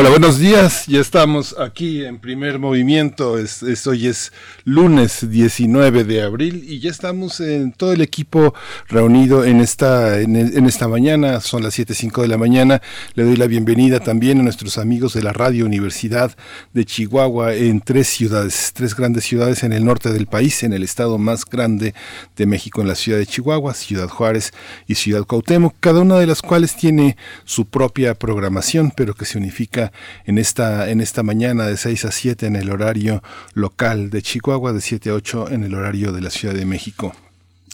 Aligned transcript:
Hola, 0.00 0.08
buenos 0.08 0.38
días. 0.38 0.86
Ya 0.86 0.98
estamos 0.98 1.54
aquí 1.58 2.06
en 2.06 2.20
primer 2.20 2.58
movimiento. 2.58 3.36
Es, 3.36 3.86
hoy 3.86 4.06
es 4.06 4.32
lunes 4.64 5.30
19 5.30 6.04
de 6.04 6.22
abril 6.22 6.64
y 6.66 6.80
ya 6.80 6.90
estamos 6.90 7.38
en 7.40 7.72
todo 7.72 7.92
el 7.92 8.00
equipo 8.00 8.54
reunido 8.88 9.44
en 9.44 9.60
esta, 9.60 10.18
en, 10.22 10.36
esta 10.66 10.88
mañana. 10.88 11.42
Son 11.42 11.62
las 11.62 11.78
7.05 11.78 12.22
de 12.22 12.28
la 12.28 12.38
mañana. 12.38 12.80
Le 13.12 13.24
doy 13.24 13.36
la 13.36 13.46
bienvenida 13.46 14.00
también 14.00 14.40
a 14.40 14.42
nuestros 14.42 14.78
amigos 14.78 15.12
de 15.12 15.22
la 15.22 15.34
Radio 15.34 15.66
Universidad 15.66 16.34
de 16.72 16.86
Chihuahua 16.86 17.52
en 17.52 17.82
tres 17.82 18.08
ciudades, 18.08 18.72
tres 18.74 18.96
grandes 18.96 19.24
ciudades 19.24 19.64
en 19.64 19.74
el 19.74 19.84
norte 19.84 20.14
del 20.14 20.26
país, 20.26 20.62
en 20.62 20.72
el 20.72 20.82
estado 20.82 21.18
más 21.18 21.44
grande 21.44 21.94
de 22.36 22.46
México, 22.46 22.80
en 22.80 22.88
la 22.88 22.94
ciudad 22.94 23.18
de 23.18 23.26
Chihuahua, 23.26 23.74
Ciudad 23.74 24.08
Juárez 24.08 24.54
y 24.86 24.94
Ciudad 24.94 25.26
Cuauhtémoc, 25.26 25.74
cada 25.78 26.00
una 26.00 26.18
de 26.18 26.26
las 26.26 26.40
cuales 26.40 26.74
tiene 26.74 27.18
su 27.44 27.66
propia 27.66 28.14
programación, 28.14 28.94
pero 28.96 29.12
que 29.12 29.26
se 29.26 29.36
unifica 29.36 29.89
en 30.24 30.38
esta, 30.38 30.90
en 30.90 31.00
esta 31.00 31.22
mañana 31.22 31.66
de 31.66 31.76
6 31.76 32.04
a 32.04 32.12
7 32.12 32.46
en 32.46 32.56
el 32.56 32.70
horario 32.70 33.22
local 33.54 34.10
de 34.10 34.22
Chihuahua, 34.22 34.72
de 34.72 34.80
7 34.80 35.10
a 35.10 35.14
8 35.14 35.50
en 35.50 35.64
el 35.64 35.74
horario 35.74 36.12
de 36.12 36.20
la 36.20 36.30
Ciudad 36.30 36.54
de 36.54 36.66
México 36.66 37.14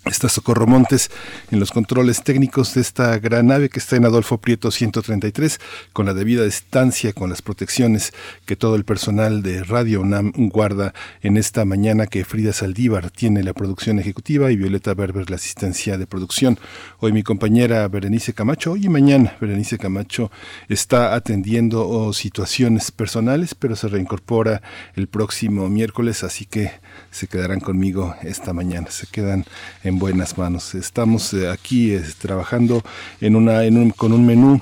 está 0.06 0.28
Socorro 0.28 0.66
Montes 0.66 1.10
en 1.51 1.59
los 1.59 1.73
controles 1.73 2.23
técnicos 2.23 2.74
de 2.74 2.80
esta 2.80 3.19
gran 3.19 3.48
nave 3.48 3.69
que 3.69 3.80
está 3.80 3.97
en 3.97 4.05
Adolfo 4.05 4.38
Prieto 4.38 4.70
133, 4.70 5.59
con 5.92 6.06
la 6.06 6.14
debida 6.14 6.45
distancia, 6.45 7.12
con 7.12 7.28
las 7.28 7.42
protecciones 7.42 8.12
que 8.45 8.56
todo 8.56 8.77
el 8.77 8.84
personal 8.84 9.42
de 9.42 9.64
Radio 9.64 10.00
UNAM 10.00 10.33
guarda 10.37 10.95
en 11.23 11.37
esta 11.37 11.64
mañana 11.64 12.06
que 12.06 12.24
Frida 12.24 12.52
Saldívar 12.52 13.11
tiene 13.11 13.42
la 13.42 13.52
producción 13.52 13.98
ejecutiva 13.98 14.53
y 14.53 14.56
Violeta 14.56 14.95
Berber 14.95 15.28
la 15.28 15.36
asistencia 15.36 15.98
de 15.98 16.06
producción. 16.06 16.58
Hoy 17.00 17.12
mi 17.12 17.23
compañera 17.23 17.86
Berenice 17.89 18.33
Camacho, 18.33 18.73
hoy 18.73 18.86
y 18.86 18.89
mañana 18.89 19.36
Berenice 19.41 19.77
Camacho 19.77 20.30
está 20.69 21.14
atendiendo 21.14 21.89
oh, 21.89 22.12
situaciones 22.12 22.92
personales, 22.92 23.55
pero 23.55 23.75
se 23.75 23.89
reincorpora 23.89 24.62
el 24.95 25.08
próximo 25.08 25.69
miércoles, 25.69 26.23
así 26.23 26.45
que 26.45 26.70
se 27.11 27.27
quedarán 27.27 27.61
conmigo 27.61 28.14
esta 28.23 28.52
mañana, 28.52 28.91
se 28.91 29.06
quedan 29.06 29.45
en 29.83 29.95
buenas 29.98 30.36
manos. 30.39 30.75
Estamos 30.75 31.33
eh, 31.34 31.48
aquí 31.48 31.94
eh, 31.94 32.02
trabajando 32.19 32.83
en 33.20 33.36
una, 33.36 33.64
en 33.64 33.77
un, 33.77 33.91
con 33.91 34.12
un 34.12 34.27
menú 34.27 34.61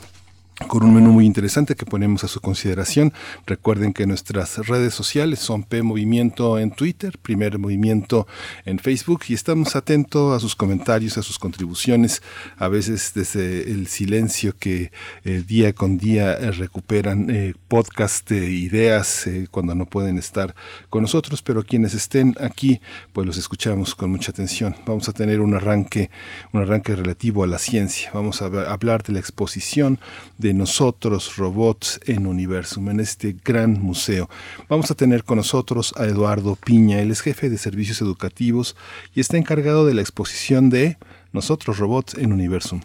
con 0.68 0.84
un 0.84 0.94
menú 0.94 1.12
muy 1.12 1.26
interesante 1.26 1.74
que 1.74 1.84
ponemos 1.84 2.24
a 2.24 2.28
su 2.28 2.40
consideración. 2.40 3.12
Recuerden 3.46 3.92
que 3.92 4.06
nuestras 4.06 4.66
redes 4.66 4.94
sociales 4.94 5.40
son 5.40 5.64
P 5.64 5.82
Movimiento 5.82 6.58
en 6.58 6.70
Twitter, 6.70 7.18
Primer 7.20 7.58
Movimiento 7.58 8.26
en 8.64 8.78
Facebook 8.78 9.22
y 9.28 9.34
estamos 9.34 9.76
atentos 9.76 10.34
a 10.36 10.40
sus 10.40 10.54
comentarios, 10.54 11.18
a 11.18 11.22
sus 11.22 11.38
contribuciones, 11.38 12.22
a 12.56 12.68
veces 12.68 13.12
desde 13.14 13.70
el 13.70 13.88
silencio 13.88 14.56
que 14.56 14.92
eh, 15.24 15.42
día 15.46 15.72
con 15.72 15.98
día 15.98 16.34
eh, 16.34 16.52
recuperan 16.52 17.30
eh, 17.30 17.54
podcast 17.68 18.28
de 18.30 18.50
ideas 18.50 19.28
cuando 19.50 19.74
no 19.74 19.86
pueden 19.86 20.18
estar 20.18 20.54
con 20.88 21.02
nosotros, 21.02 21.42
pero 21.42 21.64
quienes 21.64 21.94
estén 21.94 22.34
aquí 22.40 22.80
pues 23.12 23.26
los 23.26 23.36
escuchamos 23.36 23.94
con 23.94 24.10
mucha 24.10 24.30
atención. 24.30 24.76
Vamos 24.86 25.08
a 25.08 25.12
tener 25.12 25.40
un 25.40 25.54
arranque, 25.54 26.10
un 26.52 26.62
arranque 26.62 26.94
relativo 26.94 27.42
a 27.42 27.46
la 27.46 27.58
ciencia. 27.58 28.10
Vamos 28.14 28.40
a 28.40 28.46
hablar 28.46 29.02
de 29.02 29.14
la 29.14 29.18
exposición 29.18 29.98
de 30.38 30.53
nosotros, 30.58 31.36
robots 31.36 32.00
en 32.06 32.26
Universum, 32.26 32.88
en 32.90 33.00
este 33.00 33.36
gran 33.44 33.80
museo. 33.80 34.28
Vamos 34.68 34.90
a 34.90 34.94
tener 34.94 35.24
con 35.24 35.36
nosotros 35.36 35.94
a 35.96 36.04
Eduardo 36.04 36.56
Piña, 36.56 37.00
él 37.00 37.10
es 37.10 37.20
jefe 37.20 37.50
de 37.50 37.58
servicios 37.58 38.00
educativos 38.00 38.76
y 39.14 39.20
está 39.20 39.36
encargado 39.36 39.86
de 39.86 39.94
la 39.94 40.00
exposición 40.00 40.70
de 40.70 40.96
Nosotros, 41.32 41.78
robots 41.78 42.14
en 42.14 42.32
Universum. 42.32 42.80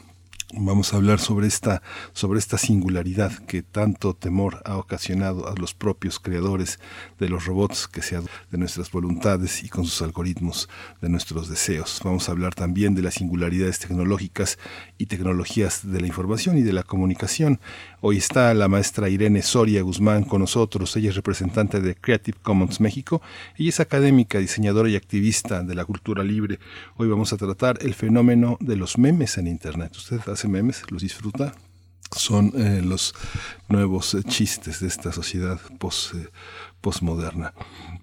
Vamos 0.55 0.93
a 0.93 0.98
hablar 0.98 1.20
sobre 1.20 1.45
esta, 1.45 1.83
sobre 2.11 2.39
esta 2.39 2.58
singularidad 2.58 3.32
que 3.45 3.61
tanto 3.61 4.15
temor 4.15 4.64
ha 4.65 4.77
ocasionado 4.77 5.48
a 5.48 5.54
los 5.54 5.76
propios 5.76 6.20
creadores 6.20 6.80
de 7.20 7.30
los 7.30 7.45
robots 7.45 7.87
que 7.87 8.02
se 8.02 8.20
de 8.20 8.58
nuestras 8.58 8.89
voluntades 8.89 9.64
y 9.64 9.70
con 9.70 9.86
sus 9.86 10.02
algoritmos 10.02 10.67
de 11.02 11.10
nuestros 11.10 11.49
deseos. 11.49 12.02
Vamos 12.04 12.27
a 12.27 12.32
hablar 12.32 12.55
también 12.55 12.95
de 12.95 13.04
las 13.04 13.14
singularidades 13.14 13.77
tecnológicas 13.77 14.58
y 14.98 15.05
tecnologías 15.05 15.89
de 15.89 16.02
la 16.02 16.08
información 16.08 16.58
y 16.58 16.64
de 16.64 16.73
la 16.73 16.81
comunicación. 16.81 17.60
Hoy 18.02 18.17
está 18.17 18.52
la 18.55 18.67
maestra 18.67 19.08
Irene 19.08 19.43
Soria 19.43 19.83
Guzmán 19.83 20.23
con 20.23 20.42
nosotros. 20.42 20.95
Ella 20.98 21.10
es 21.10 21.16
representante 21.16 21.80
de 21.80 21.93
Creative 21.93 22.39
Commons 22.42 22.80
México. 22.80 23.21
Ella 23.55 23.70
es 23.70 23.80
académica, 23.80 24.39
diseñadora 24.39 24.89
y 24.89 24.95
activista 24.95 25.61
de 25.61 25.76
la 25.76 25.86
cultura 25.86 26.23
libre. 26.23 26.60
Hoy 26.95 27.08
vamos 27.08 27.33
a 27.33 27.37
tratar 27.37 27.77
el 27.81 27.93
fenómeno 27.93 28.58
de 28.60 28.77
los 28.77 28.98
memes 28.98 29.37
en 29.37 29.45
Internet. 29.45 29.95
¿Usted 29.95 30.20
hace 30.39 30.48
memes? 30.48 30.83
¿Los 30.89 31.02
disfruta? 31.02 31.54
Son 32.16 32.54
eh, 32.55 32.82
los 32.82 33.14
nuevos 33.67 34.14
eh, 34.14 34.23
chistes 34.23 34.80
de 34.80 34.88
esta 34.88 35.11
sociedad 35.11 35.60
post, 35.80 36.16
eh, 36.16 36.30
postmoderna. 36.80 37.54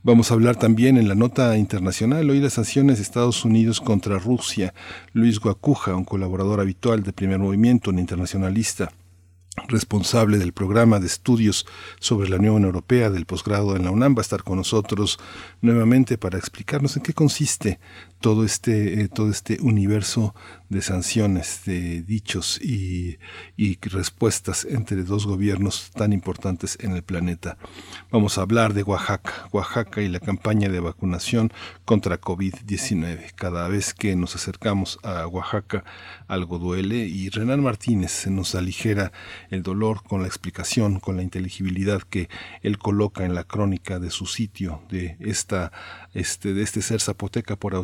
Vamos 0.03 0.31
a 0.31 0.35
hablar 0.35 0.57
también 0.57 0.99
en 0.99 1.09
la 1.09 1.15
nota 1.15 1.57
internacional 1.57 2.29
hoy 2.29 2.41
las 2.41 2.53
sanciones 2.53 2.99
de 2.99 3.05
Estados 3.05 3.45
Unidos 3.47 3.81
contra 3.81 4.19
Rusia. 4.19 4.75
Luis 5.15 5.41
Guacuja, 5.41 5.97
un 5.97 6.05
colaborador 6.05 6.61
habitual 6.61 7.03
de 7.03 7.15
Primer 7.15 7.39
Movimiento, 7.39 7.89
un 7.89 7.99
internacionalista, 7.99 8.93
responsable 9.69 10.37
del 10.37 10.53
programa 10.53 11.01
de 11.01 11.07
estudios 11.07 11.67
sobre 11.99 12.29
la 12.29 12.37
Unión 12.37 12.65
Europea 12.65 13.09
del 13.09 13.25
posgrado 13.25 13.77
en 13.77 13.85
la 13.85 13.91
UNAM, 13.91 14.15
va 14.15 14.21
a 14.21 14.23
estar 14.23 14.43
con 14.43 14.59
nosotros 14.59 15.19
nuevamente 15.63 16.19
para 16.19 16.39
explicarnos 16.39 16.97
en 16.97 17.03
qué 17.03 17.15
consiste 17.15 17.81
todo 18.21 18.45
este, 18.45 19.03
eh, 19.03 19.09
todo 19.09 19.31
este 19.31 19.59
universo 19.61 20.35
de 20.69 20.83
sanciones, 20.83 21.63
de 21.65 22.03
dichos 22.03 22.61
y, 22.61 23.19
y, 23.57 23.79
respuestas 23.83 24.65
entre 24.65 25.05
dos 25.05 25.27
gobiernos 25.27 25.93
tan 25.93 26.13
importantes 26.13 26.77
en 26.81 26.93
el 26.93 27.05
planeta. 27.05 27.57
Vamos 28.11 28.37
a 28.37 28.43
hablar 28.43 28.75
de 28.75 28.83
Oaxaca, 28.83 29.49
Oaxaca 29.53 30.03
y 30.03 30.09
la 30.09 30.19
campaña 30.19 30.69
de 30.69 30.81
vacunación 30.81 31.53
contra 31.85 32.21
COVID-19. 32.21 33.33
Cada 33.37 33.69
vez 33.69 33.95
que 33.95 34.17
nos 34.17 34.35
acercamos 34.35 34.99
a 35.05 35.27
Oaxaca, 35.29 35.85
algo 36.27 36.59
duele 36.59 36.97
y 37.07 37.29
Renan 37.31 37.63
Martínez 37.63 38.27
nos 38.27 38.57
aligera 38.57 39.13
el 39.51 39.63
dolor 39.63 40.03
con 40.03 40.23
la 40.23 40.29
explicación, 40.29 40.99
con 40.99 41.17
la 41.17 41.23
inteligibilidad 41.23 42.03
que 42.03 42.29
él 42.63 42.79
coloca 42.79 43.25
en 43.25 43.35
la 43.35 43.45
crónica 43.45 44.01
de 44.01 44.11
su 44.11 44.27
sitio, 44.27 44.83
de 44.91 45.17
esta, 45.21 45.71
este, 46.13 46.55
de 46.55 46.63
este 46.63 46.83
ser 46.83 47.01
zapoteca 47.01 47.55
por 47.57 47.77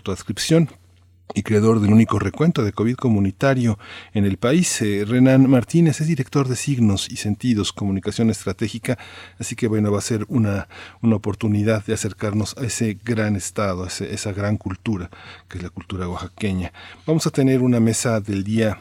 y 1.35 1.43
creador 1.43 1.81
del 1.81 1.93
único 1.93 2.19
recuento 2.19 2.63
de 2.63 2.73
COVID 2.73 2.97
comunitario 2.97 3.79
en 4.13 4.25
el 4.25 4.37
país. 4.37 4.83
Eh, 4.83 5.05
Renan 5.07 5.49
Martínez 5.49 6.01
es 6.01 6.07
director 6.07 6.49
de 6.49 6.57
Signos 6.57 7.11
y 7.11 7.17
Sentidos, 7.17 7.73
Comunicación 7.73 8.31
Estratégica, 8.31 8.99
así 9.39 9.57
que 9.57 9.69
bueno, 9.69 9.91
va 9.91 9.99
a 9.99 10.03
ser 10.03 10.27
una, 10.29 10.69
una 11.01 11.17
oportunidad 11.17 11.85
de 11.85 11.95
acercarnos 11.95 12.57
a 12.59 12.65
ese 12.65 12.99
gran 13.03 13.37
estado, 13.37 13.85
a 13.85 13.89
esa 13.89 14.33
gran 14.33 14.57
cultura, 14.57 15.11
que 15.49 15.59
es 15.59 15.65
la 15.65 15.71
cultura 15.71 16.09
oaxaqueña. 16.09 16.73
Vamos 17.07 17.27
a 17.27 17.31
tener 17.31 17.63
una 17.63 17.81
mesa 17.81 18.21
del 18.21 18.45
día 18.45 18.79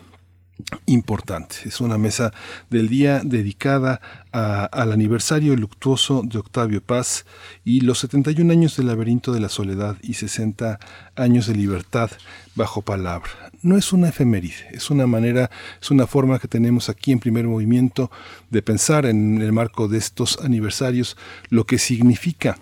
importante. 0.85 1.55
Es 1.65 1.81
una 1.81 1.97
mesa 1.97 2.33
del 2.69 2.87
día 2.89 3.21
dedicada 3.23 4.01
al 4.31 4.91
aniversario 4.91 5.55
luctuoso 5.55 6.21
de 6.23 6.39
Octavio 6.39 6.81
Paz 6.81 7.25
y 7.65 7.81
los 7.81 7.99
71 7.99 8.51
años 8.51 8.77
del 8.77 8.87
laberinto 8.87 9.33
de 9.33 9.39
la 9.39 9.49
soledad 9.49 9.97
y 10.01 10.13
60 10.13 10.79
años 11.15 11.47
de 11.47 11.55
libertad 11.55 12.11
bajo 12.55 12.81
palabra. 12.81 13.29
No 13.61 13.77
es 13.77 13.93
una 13.93 14.09
efeméride, 14.09 14.69
es 14.71 14.89
una 14.89 15.05
manera, 15.05 15.51
es 15.81 15.91
una 15.91 16.07
forma 16.07 16.39
que 16.39 16.47
tenemos 16.47 16.89
aquí 16.89 17.11
en 17.11 17.19
primer 17.19 17.45
movimiento 17.45 18.09
de 18.49 18.61
pensar 18.61 19.05
en 19.05 19.41
el 19.41 19.51
marco 19.51 19.87
de 19.87 19.97
estos 19.97 20.39
aniversarios 20.41 21.17
lo 21.49 21.65
que 21.65 21.77
significa 21.77 22.57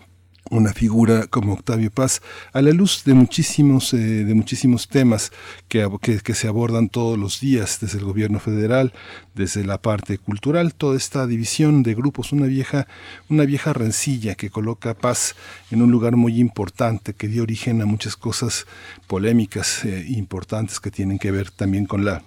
una 0.50 0.74
figura 0.74 1.28
como 1.28 1.54
Octavio 1.54 1.92
Paz 1.92 2.22
a 2.54 2.62
la 2.62 2.72
luz 2.72 3.04
de 3.06 3.13
muchísimos, 3.13 3.94
eh, 3.94 3.98
de 3.98 4.34
muchísimos 4.34 4.88
temas 4.88 5.31
que, 5.68 5.88
que, 6.01 6.34
se 6.36 6.48
abordan 6.48 6.90
todos 6.90 7.18
los 7.18 7.40
días 7.40 7.80
desde 7.81 8.00
el 8.00 8.06
gobierno 8.06 8.40
federal, 8.40 8.94
desde 9.36 9.63
la 9.63 9.81
parte 9.81 10.18
cultural, 10.18 10.74
toda 10.74 10.98
esta 10.98 11.28
división 11.28 11.84
de 11.84 11.96
grupos, 11.96 12.31
una 12.31 12.48
vieja, 12.48 12.88
una 13.30 13.46
vieja 13.46 13.74
rencilla 13.74 14.36
que 14.36 14.50
coloca 14.50 14.92
a 14.92 14.94
Paz 14.96 15.36
en 15.72 15.81
un 15.81 15.92
lugar 15.92 16.16
muy 16.16 16.40
importante, 16.40 17.13
que 17.13 17.28
dio 17.28 17.44
origen 17.44 17.81
a 17.81 17.86
muchas 17.86 18.16
cosas 18.16 18.66
polémicas 19.07 19.86
eh, 19.86 20.06
importantes 20.10 20.80
que 20.80 20.92
tienen 20.92 21.19
que 21.19 21.31
ver 21.31 21.52
también 21.52 21.86
con 21.86 22.06
la 22.06 22.24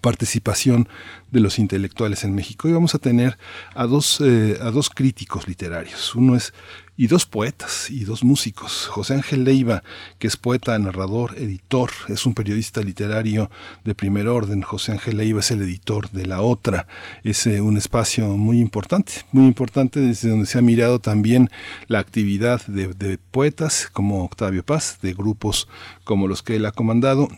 participación 0.00 0.88
de 1.30 1.40
los 1.40 1.58
intelectuales 1.58 2.24
en 2.24 2.34
México. 2.34 2.68
Y 2.68 2.72
vamos 2.72 2.94
a 2.94 2.98
tener 2.98 3.38
a 3.74 3.86
dos, 3.86 4.20
eh, 4.20 4.58
a 4.60 4.70
dos 4.70 4.90
críticos 4.90 5.48
literarios. 5.48 6.14
Uno 6.14 6.36
es 6.36 6.52
y 6.96 7.06
dos 7.06 7.26
poetas 7.26 7.90
y 7.90 8.04
dos 8.04 8.22
músicos. 8.22 8.86
José 8.88 9.14
Ángel 9.14 9.44
Leiva, 9.44 9.82
que 10.18 10.26
es 10.26 10.36
poeta, 10.36 10.78
narrador, 10.78 11.34
editor, 11.38 11.90
es 12.08 12.26
un 12.26 12.34
periodista 12.34 12.82
literario 12.82 13.50
de 13.84 13.94
primer 13.94 14.28
orden. 14.28 14.62
José 14.62 14.92
Ángel 14.92 15.16
Leiva 15.16 15.40
es 15.40 15.50
el 15.50 15.62
editor 15.62 16.10
de 16.10 16.26
La 16.26 16.42
Otra. 16.42 16.86
Es 17.24 17.46
eh, 17.46 17.60
un 17.60 17.76
espacio 17.76 18.28
muy 18.36 18.60
importante, 18.60 19.12
muy 19.32 19.46
importante 19.46 20.00
desde 20.00 20.28
donde 20.28 20.46
se 20.46 20.58
ha 20.58 20.62
mirado 20.62 20.98
también 20.98 21.50
la 21.88 21.98
actividad 21.98 22.64
de, 22.66 22.88
de 22.88 23.18
poetas 23.18 23.88
como 23.92 24.24
Octavio 24.24 24.64
Paz, 24.64 24.98
de 25.00 25.14
grupos 25.14 25.68
como 26.04 26.28
los 26.28 26.42
que 26.42 26.56
él 26.56 26.66
ha 26.66 26.72
comandado 26.72 27.28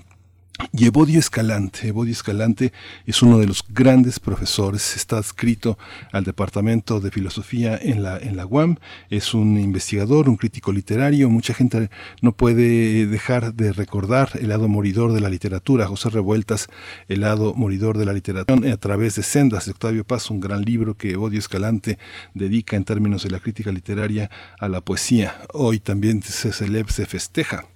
y 0.72 0.86
Evodio 0.86 1.18
Escalante, 1.18 1.88
Evodio 1.88 2.12
Escalante 2.12 2.72
es 3.06 3.22
uno 3.22 3.38
de 3.38 3.46
los 3.46 3.64
grandes 3.68 4.20
profesores, 4.20 4.96
está 4.96 5.18
adscrito 5.18 5.78
al 6.12 6.24
Departamento 6.24 7.00
de 7.00 7.10
Filosofía 7.10 7.76
en 7.80 8.04
la, 8.04 8.18
en 8.18 8.36
la 8.36 8.46
UAM, 8.46 8.76
es 9.10 9.34
un 9.34 9.58
investigador, 9.58 10.28
un 10.28 10.36
crítico 10.36 10.72
literario, 10.72 11.28
mucha 11.28 11.54
gente 11.54 11.90
no 12.22 12.32
puede 12.32 13.06
dejar 13.06 13.54
de 13.54 13.72
recordar 13.72 14.30
el 14.34 14.48
lado 14.48 14.68
moridor 14.68 15.12
de 15.12 15.20
la 15.20 15.28
literatura, 15.28 15.88
José 15.88 16.10
Revueltas, 16.10 16.68
el 17.08 17.22
lado 17.22 17.54
moridor 17.54 17.98
de 17.98 18.06
la 18.06 18.12
literatura, 18.12 18.72
a 18.72 18.76
través 18.76 19.16
de 19.16 19.24
Sendas 19.24 19.64
de 19.64 19.72
Octavio 19.72 20.04
Paz, 20.04 20.30
un 20.30 20.40
gran 20.40 20.62
libro 20.62 20.96
que 20.96 21.12
Evodio 21.12 21.40
Escalante 21.40 21.98
dedica 22.32 22.76
en 22.76 22.84
términos 22.84 23.24
de 23.24 23.30
la 23.30 23.40
crítica 23.40 23.72
literaria 23.72 24.30
a 24.60 24.68
la 24.68 24.80
poesía. 24.80 25.36
Hoy 25.52 25.80
también 25.80 26.22
se 26.22 26.52
celebra, 26.52 26.92
se 26.92 27.06
festeja 27.06 27.66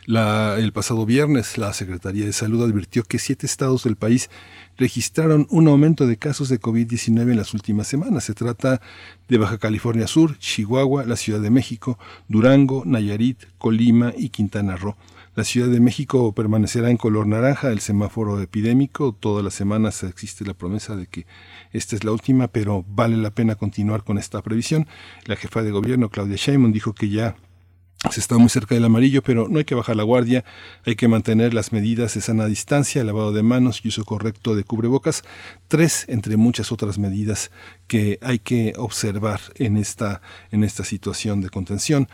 el 0.07 0.73
pasado 0.73 1.05
viernes, 1.05 1.57
la 1.57 1.73
Secretaría 1.73 2.25
de 2.25 2.33
Salud 2.33 2.63
advirtió 2.63 3.03
que 3.03 3.19
siete 3.19 3.45
estados 3.45 3.83
del 3.83 3.95
país 3.95 4.29
registraron 4.77 5.47
un 5.49 5.67
aumento 5.67 6.07
de 6.07 6.17
casos 6.17 6.49
de 6.49 6.59
COVID-19 6.59 7.31
en 7.31 7.37
las 7.37 7.53
últimas 7.53 7.87
semanas. 7.87 8.25
Se 8.25 8.33
trata 8.33 8.81
de 9.29 9.37
Baja 9.37 9.57
California 9.57 10.07
Sur, 10.07 10.37
Chihuahua, 10.39 11.05
la 11.05 11.15
Ciudad 11.15 11.39
de 11.39 11.49
México, 11.49 11.97
Durango, 12.27 12.83
Nayarit, 12.85 13.45
Colima 13.57 14.13
y 14.17 14.29
Quintana 14.29 14.75
Roo. 14.75 14.95
La 15.35 15.43
Ciudad 15.43 15.69
de 15.69 15.79
México 15.79 16.31
permanecerá 16.35 16.91
en 16.91 16.97
color 16.97 17.25
naranja, 17.25 17.71
el 17.71 17.79
semáforo 17.79 18.39
epidémico. 18.39 19.13
Todas 19.13 19.43
las 19.43 19.55
semanas 19.55 20.03
existe 20.03 20.45
la 20.45 20.53
promesa 20.53 20.95
de 20.95 21.07
que 21.07 21.25
esta 21.71 21.95
es 21.95 22.03
la 22.03 22.11
última, 22.11 22.49
pero 22.49 22.85
vale 22.87 23.17
la 23.17 23.31
pena 23.31 23.55
continuar 23.55 24.03
con 24.03 24.19
esta 24.19 24.43
previsión. 24.43 24.87
La 25.25 25.35
jefa 25.35 25.63
de 25.63 25.71
gobierno, 25.71 26.09
Claudia 26.09 26.35
Sheinbaum, 26.35 26.71
dijo 26.71 26.93
que 26.93 27.09
ya 27.09 27.35
se 28.11 28.19
está 28.19 28.37
muy 28.37 28.49
cerca 28.49 28.75
del 28.75 28.85
amarillo, 28.85 29.21
pero 29.21 29.47
no 29.47 29.59
hay 29.59 29.65
que 29.65 29.75
bajar 29.75 29.95
la 29.95 30.03
guardia, 30.03 30.43
hay 30.85 30.95
que 30.95 31.07
mantener 31.07 31.53
las 31.53 31.71
medidas 31.71 32.13
de 32.13 32.21
sana 32.21 32.45
distancia, 32.45 33.03
lavado 33.03 33.31
de 33.31 33.43
manos 33.43 33.81
y 33.83 33.87
uso 33.87 34.03
correcto 34.05 34.55
de 34.55 34.63
cubrebocas, 34.63 35.23
tres 35.67 36.05
entre 36.07 36.37
muchas 36.37 36.71
otras 36.71 36.97
medidas 36.97 37.51
que 37.87 38.19
hay 38.21 38.39
que 38.39 38.73
observar 38.77 39.39
en 39.55 39.77
esta, 39.77 40.21
en 40.51 40.63
esta 40.63 40.83
situación 40.83 41.41
de 41.41 41.49
contención. 41.49 42.07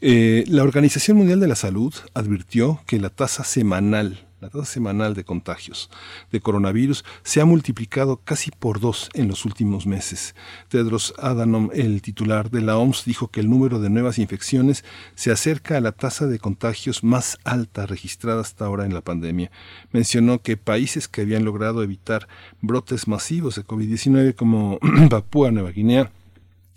Eh, 0.00 0.44
la 0.48 0.62
Organización 0.62 1.16
Mundial 1.16 1.40
de 1.40 1.48
la 1.48 1.56
Salud 1.56 1.94
advirtió 2.12 2.82
que 2.86 2.98
la 2.98 3.08
tasa 3.08 3.44
semanal 3.44 4.25
la 4.40 4.50
tasa 4.50 4.66
semanal 4.66 5.14
de 5.14 5.24
contagios 5.24 5.90
de 6.30 6.40
coronavirus 6.40 7.04
se 7.22 7.40
ha 7.40 7.44
multiplicado 7.44 8.18
casi 8.18 8.50
por 8.50 8.80
dos 8.80 9.08
en 9.14 9.28
los 9.28 9.44
últimos 9.44 9.86
meses. 9.86 10.34
Tedros 10.68 11.14
Adhanom, 11.18 11.70
el 11.72 12.02
titular 12.02 12.50
de 12.50 12.60
la 12.60 12.76
OMS, 12.76 13.04
dijo 13.06 13.28
que 13.28 13.40
el 13.40 13.48
número 13.48 13.80
de 13.80 13.88
nuevas 13.88 14.18
infecciones 14.18 14.84
se 15.14 15.32
acerca 15.32 15.76
a 15.76 15.80
la 15.80 15.92
tasa 15.92 16.26
de 16.26 16.38
contagios 16.38 17.02
más 17.02 17.38
alta 17.44 17.86
registrada 17.86 18.42
hasta 18.42 18.66
ahora 18.66 18.84
en 18.84 18.92
la 18.92 19.00
pandemia. 19.00 19.50
Mencionó 19.92 20.42
que 20.42 20.56
países 20.56 21.08
que 21.08 21.22
habían 21.22 21.44
logrado 21.44 21.82
evitar 21.82 22.28
brotes 22.60 23.08
masivos 23.08 23.56
de 23.56 23.64
COVID-19 23.64 24.34
como 24.34 24.78
Papúa 25.10 25.50
Nueva 25.50 25.70
Guinea 25.70 26.10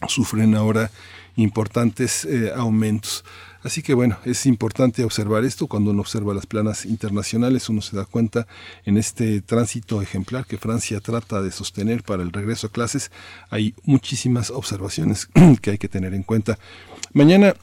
sufren 0.08 0.56
ahora 0.56 0.92
importantes 1.36 2.26
eh, 2.26 2.52
aumentos. 2.56 3.26
Así 3.64 3.82
que 3.82 3.94
bueno, 3.94 4.18
es 4.26 4.46
importante 4.46 5.04
observar 5.04 5.44
esto. 5.44 5.68
Cuando 5.68 5.92
uno 5.92 6.02
observa 6.02 6.34
las 6.34 6.46
planas 6.46 6.86
internacionales, 6.86 7.70
uno 7.70 7.82
se 7.82 7.96
da 7.96 8.06
cuenta 8.06 8.48
en 8.86 8.98
este 8.98 9.42
tránsito 9.42 10.02
ejemplar 10.02 10.46
que 10.46 10.58
Francia 10.58 11.00
trata 11.02 11.42
de 11.42 11.52
sostener 11.52 12.04
para 12.04 12.24
el 12.24 12.32
regreso 12.32 12.68
a 12.68 12.72
clases. 12.72 13.12
Hay 13.50 13.76
muchísimas 13.84 14.50
observaciones 14.50 15.28
que 15.62 15.72
hay 15.72 15.78
que 15.78 15.90
tener 15.90 16.14
en 16.14 16.24
cuenta. 16.24 16.58
Mañana 17.14 17.54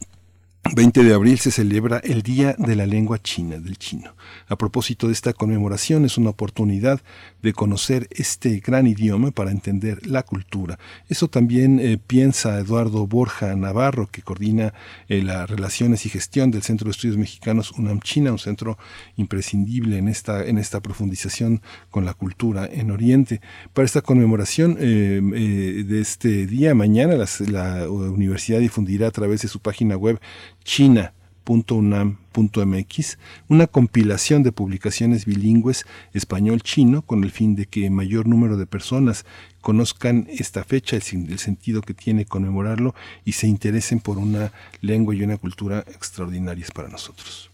20 0.74 1.04
de 1.04 1.14
abril 1.14 1.38
se 1.38 1.50
celebra 1.50 1.98
el 1.98 2.22
Día 2.22 2.56
de 2.58 2.74
la 2.74 2.86
Lengua 2.86 3.18
China, 3.22 3.58
del 3.58 3.78
chino. 3.78 4.14
A 4.48 4.56
propósito 4.56 5.06
de 5.06 5.12
esta 5.12 5.32
conmemoración, 5.32 6.04
es 6.04 6.18
una 6.18 6.30
oportunidad 6.30 7.00
de 7.46 7.52
conocer 7.52 8.08
este 8.10 8.58
gran 8.58 8.88
idioma 8.88 9.30
para 9.30 9.52
entender 9.52 10.04
la 10.04 10.24
cultura. 10.24 10.80
Eso 11.08 11.28
también 11.28 11.78
eh, 11.78 11.96
piensa 11.96 12.58
Eduardo 12.58 13.06
Borja 13.06 13.54
Navarro, 13.54 14.08
que 14.08 14.20
coordina 14.20 14.74
eh, 15.08 15.22
las 15.22 15.48
relaciones 15.48 16.04
y 16.06 16.08
gestión 16.08 16.50
del 16.50 16.64
Centro 16.64 16.86
de 16.86 16.90
Estudios 16.90 17.16
Mexicanos 17.16 17.70
UNAM 17.70 18.00
China, 18.00 18.32
un 18.32 18.40
centro 18.40 18.78
imprescindible 19.14 19.96
en 19.96 20.08
esta, 20.08 20.44
en 20.44 20.58
esta 20.58 20.80
profundización 20.80 21.62
con 21.88 22.04
la 22.04 22.14
cultura 22.14 22.66
en 22.66 22.90
Oriente. 22.90 23.40
Para 23.72 23.86
esta 23.86 24.02
conmemoración 24.02 24.76
eh, 24.80 25.84
de 25.86 26.00
este 26.00 26.48
día, 26.48 26.74
mañana 26.74 27.14
la 27.46 27.88
universidad 27.88 28.58
difundirá 28.58 29.06
a 29.06 29.12
través 29.12 29.42
de 29.42 29.48
su 29.48 29.60
página 29.60 29.96
web 29.96 30.18
una 33.48 33.66
compilación 33.66 34.42
de 34.42 34.52
publicaciones 34.52 35.24
bilingües 35.24 35.86
español-chino 36.12 37.02
con 37.02 37.24
el 37.24 37.30
fin 37.30 37.54
de 37.56 37.66
que 37.66 37.88
mayor 37.90 38.26
número 38.26 38.56
de 38.56 38.66
personas 38.66 39.24
conozcan 39.60 40.26
esta 40.28 40.64
fecha, 40.64 40.96
el, 40.96 41.38
sentido 41.38 41.82
que 41.82 41.94
tiene 41.94 42.24
conmemorarlo 42.24 42.94
y 43.24 43.32
se 43.32 43.46
interesen 43.46 44.00
por 44.00 44.18
una 44.18 44.52
lengua 44.80 45.14
y 45.14 45.22
una 45.22 45.38
cultura 45.38 45.80
extraordinarias 45.88 46.70
para 46.70 46.88
nosotros. 46.88 47.50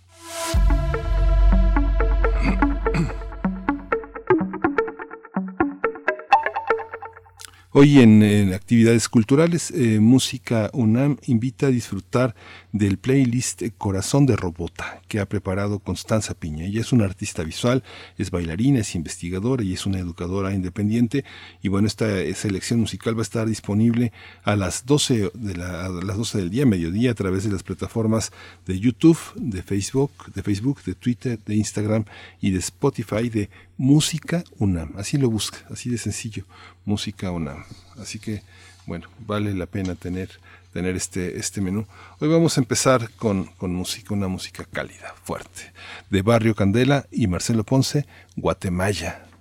Hoy 7.74 8.00
en, 8.00 8.52
actividades 8.52 9.08
culturales, 9.08 9.70
eh, 9.70 9.98
Música 9.98 10.68
UNAM 10.74 11.16
invita 11.24 11.68
a 11.68 11.70
disfrutar 11.70 12.34
del 12.70 12.98
playlist 12.98 13.62
Corazón 13.78 14.26
de 14.26 14.36
Robota 14.36 15.00
que 15.08 15.20
ha 15.20 15.26
preparado 15.26 15.78
Constanza 15.78 16.34
Piña. 16.34 16.66
Ella 16.66 16.82
es 16.82 16.92
una 16.92 17.06
artista 17.06 17.42
visual, 17.42 17.82
es 18.18 18.30
bailarina, 18.30 18.80
es 18.80 18.94
investigadora 18.94 19.64
y 19.64 19.72
es 19.72 19.86
una 19.86 19.98
educadora 19.98 20.52
independiente. 20.52 21.24
Y 21.62 21.68
bueno, 21.68 21.86
esta 21.86 22.06
selección 22.34 22.78
musical 22.78 23.16
va 23.16 23.20
a 23.20 23.22
estar 23.22 23.48
disponible 23.48 24.12
a 24.44 24.54
las 24.54 24.84
12, 24.84 25.30
de 25.32 25.62
a 25.62 25.88
las 25.88 26.18
12 26.18 26.38
del 26.38 26.50
día, 26.50 26.66
mediodía, 26.66 27.12
a 27.12 27.14
través 27.14 27.44
de 27.44 27.52
las 27.52 27.62
plataformas 27.62 28.32
de 28.66 28.78
YouTube, 28.78 29.18
de 29.36 29.62
Facebook, 29.62 30.12
de 30.34 30.42
Facebook, 30.42 30.82
de 30.84 30.94
Twitter, 30.94 31.40
de 31.46 31.54
Instagram 31.54 32.04
y 32.38 32.50
de 32.50 32.58
Spotify 32.58 33.30
de 33.30 33.48
Música 33.76 34.44
UNAM. 34.58 34.92
Así 34.96 35.18
lo 35.18 35.30
busca, 35.30 35.58
así 35.70 35.90
de 35.90 35.98
sencillo, 35.98 36.44
Música 36.84 37.30
UNAM. 37.30 37.64
Así 37.98 38.18
que, 38.18 38.42
bueno, 38.86 39.08
vale 39.26 39.54
la 39.54 39.66
pena 39.66 39.94
tener, 39.94 40.30
tener 40.72 40.96
este, 40.96 41.38
este 41.38 41.60
menú. 41.60 41.86
Hoy 42.20 42.28
vamos 42.28 42.56
a 42.56 42.60
empezar 42.60 43.10
con, 43.16 43.44
con 43.44 43.74
música, 43.74 44.14
una 44.14 44.28
música 44.28 44.64
cálida, 44.64 45.14
fuerte, 45.24 45.72
de 46.10 46.22
Barrio 46.22 46.54
Candela 46.54 47.06
y 47.10 47.26
Marcelo 47.26 47.64
Ponce, 47.64 48.06
Guatemala. 48.36 49.31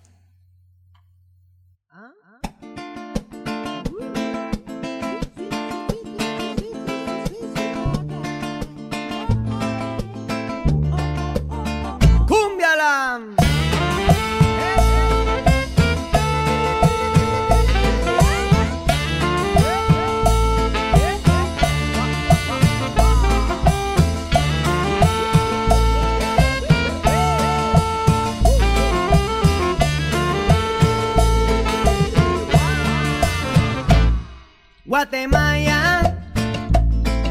Guatemala, 35.01 36.15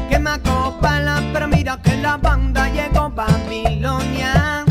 que 0.09 0.19
me 0.19 0.31
acopala, 0.31 1.21
pero 1.31 1.47
mira 1.47 1.81
que 1.81 1.95
la 1.95 2.17
banda 2.17 2.67
llegó 2.67 3.09
Babilonia. 3.09 4.65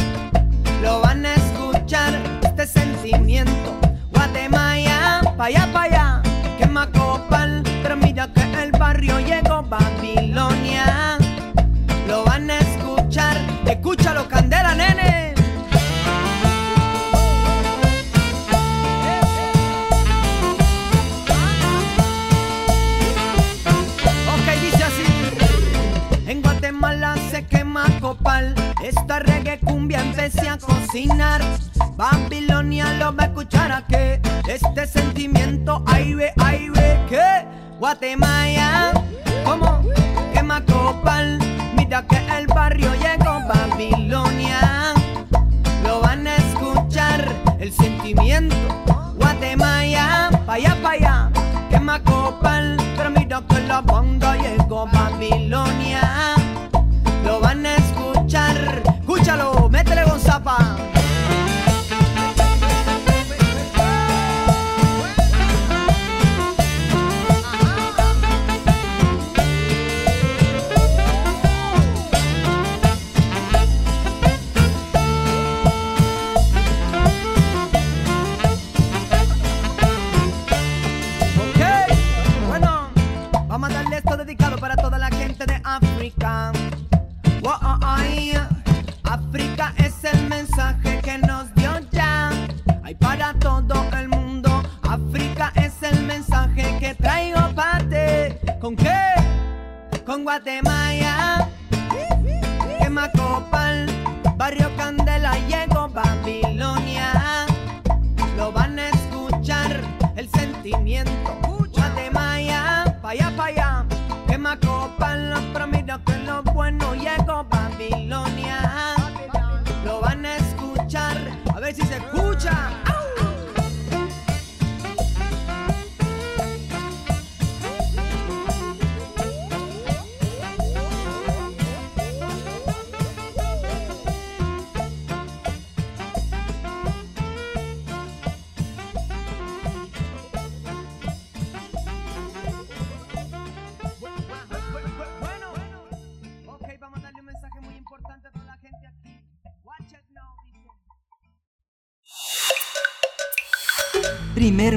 Lo 0.82 1.00
van 1.00 1.24
a 1.24 1.34
escuchar 1.34 2.12
este 2.42 2.66
sentimiento. 2.66 3.74
Guatemala, 4.12 5.22
pa' 5.34 5.46
allá, 5.46 5.66
pa' 5.72 5.82
Babilonia 31.96 32.94
lo 32.94 33.14
va 33.14 33.22
a 33.22 33.26
escuchar 33.26 33.70
a 33.70 33.86
que 33.86 34.20
este 34.48 34.88
sentimiento, 34.88 35.84
ay 35.86 36.14
ve, 36.14 36.32
ay 36.38 36.68
ve, 36.68 36.98
que 37.08 37.46
Guatemala, 37.78 38.92
como 39.44 39.84
que 40.32 40.42
Macopal, 40.42 41.38
mira 41.76 42.04
que 42.08 42.16
el 42.36 42.48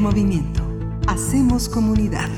Movimiento. 0.01 0.61
Hacemos 1.07 1.69
comunidad. 1.69 2.29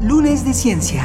Lunes 0.00 0.44
de 0.44 0.54
Ciencia. 0.54 1.04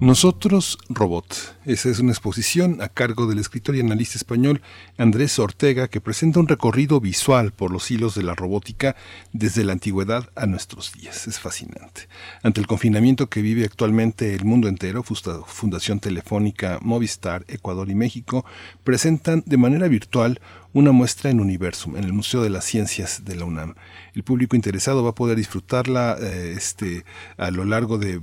Nosotros 0.00 0.78
Robot. 0.88 1.55
Esa 1.66 1.88
es 1.88 1.98
una 1.98 2.12
exposición 2.12 2.80
a 2.80 2.88
cargo 2.88 3.26
del 3.26 3.40
escritor 3.40 3.74
y 3.74 3.80
analista 3.80 4.16
español 4.16 4.62
Andrés 4.98 5.36
Ortega 5.40 5.88
que 5.88 6.00
presenta 6.00 6.38
un 6.38 6.46
recorrido 6.46 7.00
visual 7.00 7.50
por 7.50 7.72
los 7.72 7.90
hilos 7.90 8.14
de 8.14 8.22
la 8.22 8.36
robótica 8.36 8.94
desde 9.32 9.64
la 9.64 9.72
antigüedad 9.72 10.30
a 10.36 10.46
nuestros 10.46 10.92
días. 10.92 11.26
Es 11.26 11.40
fascinante. 11.40 12.08
Ante 12.44 12.60
el 12.60 12.68
confinamiento 12.68 13.28
que 13.28 13.42
vive 13.42 13.64
actualmente 13.64 14.32
el 14.32 14.44
mundo 14.44 14.68
entero, 14.68 15.02
Fundación 15.02 15.98
Telefónica, 15.98 16.78
Movistar, 16.82 17.44
Ecuador 17.48 17.90
y 17.90 17.96
México 17.96 18.44
presentan 18.84 19.42
de 19.44 19.56
manera 19.56 19.88
virtual 19.88 20.40
una 20.72 20.92
muestra 20.92 21.30
en 21.30 21.40
Universum, 21.40 21.96
en 21.96 22.04
el 22.04 22.12
Museo 22.12 22.42
de 22.42 22.50
las 22.50 22.64
Ciencias 22.64 23.24
de 23.24 23.34
la 23.34 23.44
UNAM. 23.44 23.74
El 24.16 24.24
público 24.24 24.56
interesado 24.56 25.04
va 25.04 25.10
a 25.10 25.14
poder 25.14 25.36
disfrutarla 25.36 26.16
eh, 26.18 26.54
este, 26.56 27.04
a 27.36 27.50
lo 27.50 27.66
largo 27.66 27.98
de, 27.98 28.18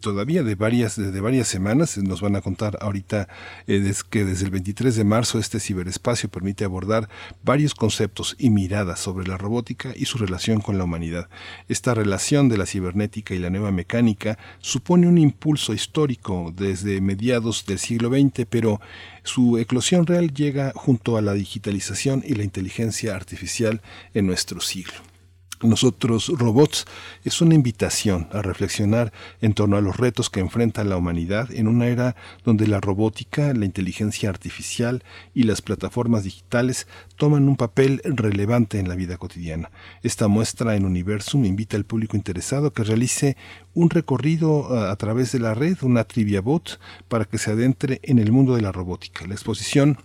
todavía 0.00 0.42
de 0.42 0.54
varias, 0.54 0.98
varias 1.20 1.48
semanas. 1.48 1.98
Nos 1.98 2.22
van 2.22 2.34
a 2.34 2.40
contar 2.40 2.78
ahorita 2.80 3.28
eh, 3.66 3.92
que 4.08 4.24
desde 4.24 4.46
el 4.46 4.50
23 4.52 4.96
de 4.96 5.04
marzo 5.04 5.38
este 5.38 5.60
ciberespacio 5.60 6.30
permite 6.30 6.64
abordar 6.64 7.10
varios 7.44 7.74
conceptos 7.74 8.36
y 8.38 8.48
miradas 8.48 9.00
sobre 9.00 9.28
la 9.28 9.36
robótica 9.36 9.92
y 9.94 10.06
su 10.06 10.16
relación 10.16 10.62
con 10.62 10.78
la 10.78 10.84
humanidad. 10.84 11.28
Esta 11.68 11.92
relación 11.92 12.48
de 12.48 12.56
la 12.56 12.64
cibernética 12.64 13.34
y 13.34 13.38
la 13.38 13.50
nueva 13.50 13.70
mecánica 13.70 14.38
supone 14.60 15.08
un 15.08 15.18
impulso 15.18 15.74
histórico 15.74 16.54
desde 16.56 17.02
mediados 17.02 17.66
del 17.66 17.78
siglo 17.78 18.08
XX, 18.08 18.46
pero 18.48 18.80
su 19.24 19.58
eclosión 19.58 20.06
real 20.06 20.32
llega 20.32 20.72
junto 20.74 21.18
a 21.18 21.20
la 21.20 21.34
digitalización 21.34 22.24
y 22.26 22.34
la 22.34 22.44
inteligencia 22.44 23.14
artificial 23.14 23.82
en 24.14 24.26
nuestro 24.26 24.62
siglo 24.62 24.94
nosotros 25.62 26.28
robots 26.28 26.84
es 27.24 27.40
una 27.40 27.54
invitación 27.54 28.28
a 28.32 28.42
reflexionar 28.42 29.12
en 29.40 29.54
torno 29.54 29.76
a 29.76 29.80
los 29.80 29.96
retos 29.96 30.30
que 30.30 30.40
enfrenta 30.40 30.84
la 30.84 30.96
humanidad 30.96 31.50
en 31.52 31.68
una 31.68 31.86
era 31.86 32.16
donde 32.44 32.66
la 32.66 32.80
robótica, 32.80 33.52
la 33.54 33.64
inteligencia 33.64 34.28
artificial 34.28 35.02
y 35.34 35.44
las 35.44 35.62
plataformas 35.62 36.24
digitales 36.24 36.86
toman 37.16 37.48
un 37.48 37.56
papel 37.56 38.00
relevante 38.04 38.78
en 38.78 38.88
la 38.88 38.94
vida 38.94 39.16
cotidiana. 39.16 39.70
Esta 40.02 40.28
muestra 40.28 40.76
en 40.76 40.84
Universum 40.84 41.44
invita 41.44 41.76
al 41.76 41.84
público 41.84 42.16
interesado 42.16 42.72
que 42.72 42.84
realice 42.84 43.36
un 43.74 43.90
recorrido 43.90 44.76
a, 44.76 44.94
través 44.96 45.32
de 45.32 45.38
la 45.38 45.54
red, 45.54 45.78
una 45.82 46.04
trivia 46.04 46.40
bot, 46.40 46.80
para 47.08 47.24
que 47.24 47.38
se 47.38 47.50
adentre 47.50 48.00
en 48.02 48.18
el 48.18 48.32
mundo 48.32 48.56
de 48.56 48.62
la 48.62 48.72
robótica. 48.72 49.26
La 49.26 49.34
exposición 49.34 49.98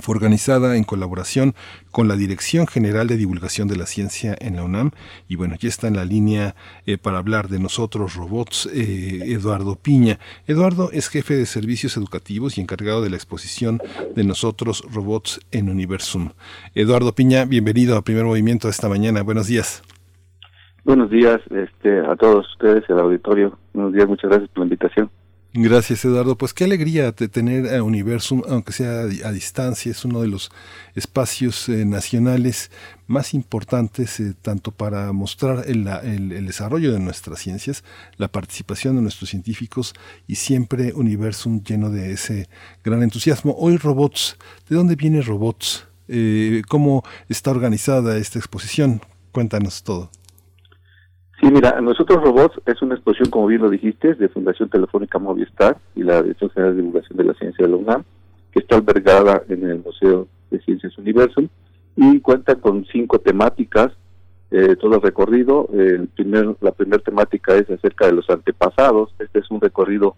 fue 0.00 0.14
organizada 0.14 0.76
en 0.76 0.84
colaboración 0.84 1.54
con 1.90 2.08
la 2.08 2.16
Dirección 2.16 2.66
General 2.66 3.06
de 3.06 3.16
Divulgación 3.16 3.68
de 3.68 3.76
la 3.76 3.86
Ciencia 3.86 4.36
en 4.40 4.56
la 4.56 4.64
UNAM. 4.64 4.90
Y 5.28 5.36
bueno, 5.36 5.54
ya 5.58 5.68
está 5.68 5.88
en 5.88 5.96
la 5.96 6.04
línea 6.04 6.54
eh, 6.86 6.98
para 6.98 7.18
hablar 7.18 7.48
de 7.48 7.58
nosotros 7.58 8.14
robots 8.14 8.66
eh, 8.72 9.20
Eduardo 9.26 9.76
Piña. 9.76 10.18
Eduardo 10.46 10.90
es 10.92 11.08
jefe 11.08 11.34
de 11.34 11.46
servicios 11.46 11.96
educativos 11.96 12.58
y 12.58 12.60
encargado 12.60 13.02
de 13.02 13.10
la 13.10 13.16
exposición 13.16 13.80
de 14.14 14.24
nosotros 14.24 14.84
robots 14.92 15.40
en 15.52 15.68
Universum. 15.68 16.30
Eduardo 16.74 17.14
Piña, 17.14 17.44
bienvenido 17.44 17.96
a 17.96 18.02
Primer 18.02 18.24
Movimiento 18.24 18.68
esta 18.68 18.88
mañana. 18.88 19.22
Buenos 19.22 19.46
días. 19.46 19.82
Buenos 20.84 21.08
días 21.08 21.40
este, 21.50 22.00
a 22.00 22.14
todos 22.16 22.46
ustedes, 22.52 22.84
el 22.90 22.98
auditorio. 22.98 23.56
Buenos 23.72 23.94
días, 23.94 24.06
muchas 24.06 24.28
gracias 24.30 24.50
por 24.50 24.58
la 24.60 24.64
invitación. 24.66 25.10
Gracias, 25.56 26.04
Eduardo. 26.04 26.36
Pues 26.36 26.52
qué 26.52 26.64
alegría 26.64 27.12
tener 27.12 27.72
a 27.72 27.84
Universum, 27.84 28.42
aunque 28.48 28.72
sea 28.72 29.02
a 29.02 29.30
distancia, 29.30 29.92
es 29.92 30.04
uno 30.04 30.20
de 30.20 30.26
los 30.26 30.50
espacios 30.96 31.68
eh, 31.68 31.84
nacionales 31.84 32.72
más 33.06 33.34
importantes, 33.34 34.18
eh, 34.18 34.34
tanto 34.42 34.72
para 34.72 35.12
mostrar 35.12 35.62
el, 35.68 35.86
el, 35.86 36.44
desarrollo 36.44 36.92
de 36.92 36.98
nuestras 36.98 37.38
ciencias, 37.38 37.84
la 38.16 38.26
participación 38.26 38.96
de 38.96 39.02
nuestros 39.02 39.30
científicos 39.30 39.94
y 40.26 40.34
siempre 40.34 40.92
Universum 40.92 41.62
lleno 41.62 41.88
de 41.88 42.10
ese 42.10 42.48
gran 42.82 43.04
entusiasmo. 43.04 43.54
Hoy 43.56 43.76
robots, 43.76 44.36
¿de 44.68 44.74
dónde 44.74 44.96
viene 44.96 45.22
robots? 45.22 45.86
Eh, 46.08 46.62
¿Cómo 46.68 47.04
está 47.28 47.52
organizada 47.52 48.16
esta 48.16 48.40
exposición? 48.40 49.02
Cuéntanos 49.30 49.84
todo. 49.84 50.10
Sí, 51.44 51.50
mira, 51.50 51.78
Nosotros 51.82 52.24
Robots 52.24 52.58
es 52.64 52.80
una 52.80 52.94
exposición, 52.94 53.28
como 53.28 53.48
bien 53.48 53.60
lo 53.60 53.68
dijiste, 53.68 54.14
de 54.14 54.30
Fundación 54.30 54.70
Telefónica 54.70 55.18
Movistar 55.18 55.76
y 55.94 56.02
la 56.02 56.22
Dirección 56.22 56.48
General 56.48 56.74
de 56.74 56.80
Divulgación 56.80 57.18
de 57.18 57.24
la 57.24 57.34
Ciencia 57.34 57.66
de 57.66 57.70
la 57.70 57.76
UNAM, 57.76 58.04
que 58.50 58.60
está 58.60 58.76
albergada 58.76 59.42
en 59.50 59.62
el 59.62 59.82
Museo 59.84 60.26
de 60.50 60.58
Ciencias 60.60 60.96
Universum 60.96 61.48
y 61.96 62.18
cuenta 62.20 62.54
con 62.54 62.86
cinco 62.86 63.18
temáticas, 63.18 63.92
eh, 64.52 64.74
todo 64.76 64.94
el 64.94 65.02
recorrido. 65.02 65.68
El 65.74 66.08
primer, 66.08 66.56
la 66.62 66.72
primera 66.72 67.02
temática 67.02 67.54
es 67.54 67.68
acerca 67.68 68.06
de 68.06 68.12
los 68.12 68.30
antepasados. 68.30 69.14
Este 69.18 69.40
es 69.40 69.50
un 69.50 69.60
recorrido 69.60 70.16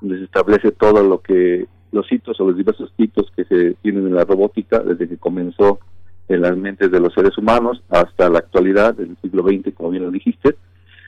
donde 0.00 0.20
se 0.20 0.24
establece 0.24 0.72
todo 0.72 1.02
lo 1.02 1.20
que 1.20 1.66
los 1.90 2.10
hitos 2.10 2.40
o 2.40 2.46
los 2.46 2.56
diversos 2.56 2.90
hitos 2.96 3.30
que 3.36 3.44
se 3.44 3.74
tienen 3.82 4.06
en 4.06 4.14
la 4.14 4.24
robótica 4.24 4.78
desde 4.78 5.06
que 5.06 5.18
comenzó 5.18 5.80
en 6.28 6.42
las 6.42 6.56
mentes 6.56 6.90
de 6.90 7.00
los 7.00 7.12
seres 7.14 7.36
humanos 7.36 7.82
hasta 7.88 8.28
la 8.28 8.38
actualidad, 8.38 8.94
del 8.94 9.16
siglo 9.20 9.42
XX, 9.42 9.74
como 9.74 9.90
bien 9.90 10.04
lo 10.04 10.10
dijiste. 10.10 10.56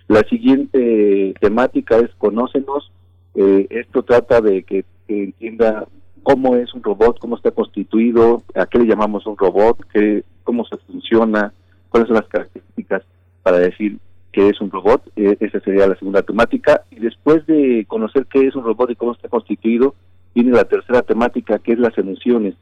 La 0.09 0.21
siguiente 0.29 1.35
temática 1.41 1.97
es 1.99 2.11
Conócenos. 2.19 2.91
Eh, 3.35 3.67
esto 3.71 4.03
trata 4.03 4.41
de 4.41 4.63
que, 4.63 4.85
entienda 5.09 5.87
cómo 6.23 6.57
es 6.57 6.73
un 6.75 6.83
robot, 6.83 7.19
cómo 7.19 7.37
está 7.37 7.51
constituido, 7.51 8.43
a 8.55 8.67
qué 8.67 8.79
le 8.79 8.87
llamamos 8.87 9.27
un 9.27 9.37
robot, 9.37 9.79
qué, 9.93 10.25
cómo 10.43 10.65
se 10.65 10.77
funciona, 10.79 11.53
cuáles 11.91 12.09
son 12.09 12.17
las 12.17 12.29
características 12.29 13.03
para 13.43 13.59
decir 13.59 13.99
qué 14.33 14.49
es 14.49 14.61
un 14.61 14.71
robot. 14.71 15.03
Eh, 15.17 15.37
esa 15.41 15.61
sería 15.61 15.87
la 15.87 15.97
segunda 15.97 16.23
temática. 16.23 16.83
Y 16.91 17.01
después 17.01 17.47
de 17.47 17.85
conocer 17.87 18.27
qué 18.27 18.47
es 18.47 18.55
un 18.57 18.65
robot 18.65 18.91
y 18.91 18.97
cómo 18.97 19.13
está 19.13 19.29
constituido, 19.29 19.95
viene 20.35 20.53
la 20.53 20.65
tercera 20.65 21.03
temática, 21.03 21.59
que 21.59 21.73
es 21.73 21.79
las 21.79 21.97
emociones 21.99 22.55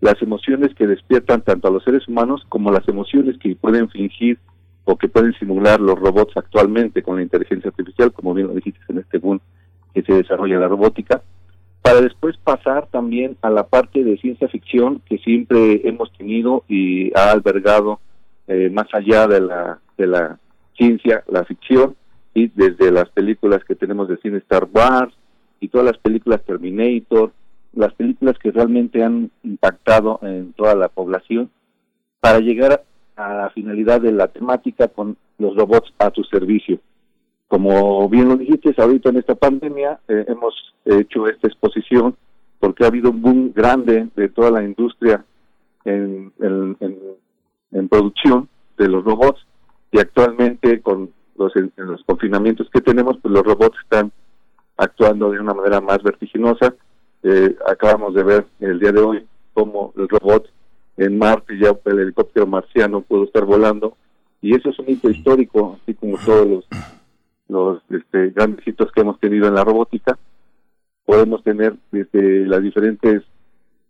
las 0.00 0.20
emociones 0.22 0.74
que 0.74 0.86
despiertan 0.86 1.42
tanto 1.42 1.68
a 1.68 1.70
los 1.70 1.82
seres 1.84 2.06
humanos 2.08 2.44
como 2.48 2.70
las 2.70 2.86
emociones 2.88 3.36
que 3.38 3.56
pueden 3.56 3.88
fingir 3.88 4.38
o 4.84 4.96
que 4.96 5.08
pueden 5.08 5.34
simular 5.34 5.80
los 5.80 5.98
robots 5.98 6.36
actualmente 6.36 7.02
con 7.02 7.16
la 7.16 7.22
inteligencia 7.22 7.68
artificial, 7.68 8.12
como 8.12 8.32
bien 8.32 8.46
lo 8.46 8.54
dijiste 8.54 8.80
en 8.88 8.98
este 8.98 9.18
boom 9.18 9.40
que 9.92 10.02
se 10.02 10.14
desarrolla 10.14 10.58
la 10.58 10.68
robótica, 10.68 11.22
para 11.82 12.00
después 12.00 12.36
pasar 12.38 12.86
también 12.88 13.36
a 13.42 13.50
la 13.50 13.66
parte 13.66 14.04
de 14.04 14.16
ciencia 14.18 14.48
ficción 14.48 15.02
que 15.06 15.18
siempre 15.18 15.86
hemos 15.88 16.12
tenido 16.12 16.64
y 16.68 17.12
ha 17.18 17.30
albergado 17.30 18.00
eh, 18.46 18.70
más 18.70 18.86
allá 18.92 19.26
de 19.26 19.40
la, 19.40 19.78
de 19.96 20.06
la 20.06 20.38
ciencia, 20.76 21.24
la 21.28 21.44
ficción, 21.44 21.96
y 22.34 22.48
desde 22.48 22.92
las 22.92 23.08
películas 23.10 23.64
que 23.64 23.74
tenemos 23.74 24.08
de 24.08 24.16
cine 24.18 24.38
Star 24.38 24.68
Wars 24.72 25.14
y 25.60 25.68
todas 25.68 25.86
las 25.86 25.98
películas 25.98 26.44
Terminator, 26.44 27.32
las 27.78 27.94
películas 27.94 28.36
que 28.38 28.50
realmente 28.50 29.04
han 29.04 29.30
impactado 29.44 30.18
en 30.22 30.52
toda 30.54 30.74
la 30.74 30.88
población 30.88 31.48
para 32.18 32.40
llegar 32.40 32.82
a 33.14 33.34
la 33.34 33.50
finalidad 33.50 34.00
de 34.00 34.10
la 34.10 34.26
temática 34.26 34.88
con 34.88 35.16
los 35.38 35.54
robots 35.56 35.92
a 35.98 36.10
tu 36.10 36.24
servicio. 36.24 36.80
Como 37.46 38.08
bien 38.08 38.28
lo 38.28 38.36
dijiste, 38.36 38.74
ahorita 38.76 39.10
en 39.10 39.18
esta 39.18 39.36
pandemia 39.36 40.00
eh, 40.08 40.24
hemos 40.26 40.74
hecho 40.84 41.28
esta 41.28 41.46
exposición 41.46 42.16
porque 42.58 42.82
ha 42.82 42.88
habido 42.88 43.10
un 43.10 43.22
boom 43.22 43.52
grande 43.54 44.08
de 44.16 44.28
toda 44.28 44.50
la 44.50 44.64
industria 44.64 45.24
en, 45.84 46.32
en, 46.40 47.88
producción 47.88 48.48
de 48.76 48.88
los 48.88 49.04
robots 49.04 49.40
y 49.92 50.00
actualmente 50.00 50.80
con 50.82 51.10
los, 51.36 51.52
los 51.76 52.02
confinamientos 52.04 52.68
que 52.70 52.80
tenemos, 52.80 53.16
pues 53.22 53.32
los 53.32 53.44
robots 53.44 53.78
están 53.84 54.10
actuando 54.76 55.30
de 55.30 55.40
una 55.40 55.54
manera 55.54 55.80
más 55.80 56.02
vertiginosa 56.02 56.74
eh, 57.22 57.56
acabamos 57.66 58.14
de 58.14 58.22
ver 58.22 58.46
el 58.60 58.78
día 58.78 58.92
de 58.92 59.00
hoy 59.00 59.26
cómo 59.52 59.92
el 59.96 60.08
robot 60.08 60.48
en 60.96 61.18
Marte, 61.18 61.58
ya 61.58 61.76
el 61.84 61.98
helicóptero 61.98 62.46
marciano 62.46 63.00
pudo 63.00 63.24
estar 63.24 63.44
volando, 63.44 63.96
y 64.40 64.54
eso 64.54 64.70
es 64.70 64.78
un 64.78 64.88
hito 64.88 65.10
histórico, 65.10 65.78
así 65.82 65.94
como 65.94 66.16
todos 66.24 66.46
los, 66.46 66.68
los 67.48 67.82
este, 67.90 68.30
grandes 68.30 68.66
hitos 68.66 68.90
que 68.92 69.00
hemos 69.00 69.18
tenido 69.18 69.48
en 69.48 69.54
la 69.54 69.64
robótica. 69.64 70.18
Podemos 71.04 71.42
tener 71.42 71.74
desde 71.90 72.46
las 72.46 72.62
diferentes 72.62 73.22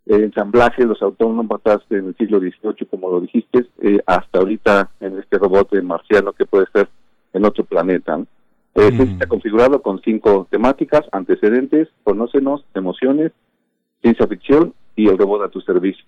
eh, 0.05 0.15
ensamblajes, 0.15 0.85
los 0.85 1.01
autónomos 1.01 1.61
en 1.89 2.07
el 2.07 2.15
siglo 2.15 2.39
XVIII, 2.39 2.87
como 2.89 3.11
lo 3.11 3.21
dijiste, 3.21 3.65
eh, 3.81 3.99
hasta 4.05 4.39
ahorita 4.39 4.89
en 4.99 5.19
este 5.19 5.37
robot 5.37 5.73
marciano 5.83 6.33
que 6.33 6.45
puede 6.45 6.63
estar 6.65 6.89
en 7.33 7.45
otro 7.45 7.63
planeta. 7.63 8.19
Este 8.75 9.03
está 9.03 9.27
configurado 9.27 9.81
con 9.81 10.01
cinco 10.01 10.47
temáticas, 10.49 11.05
antecedentes, 11.11 11.89
conócenos, 12.03 12.65
emociones, 12.73 13.31
ciencia 14.01 14.27
ficción 14.27 14.73
y 14.95 15.07
el 15.09 15.17
robot 15.17 15.43
a 15.43 15.49
tu 15.49 15.59
servicio. 15.61 16.05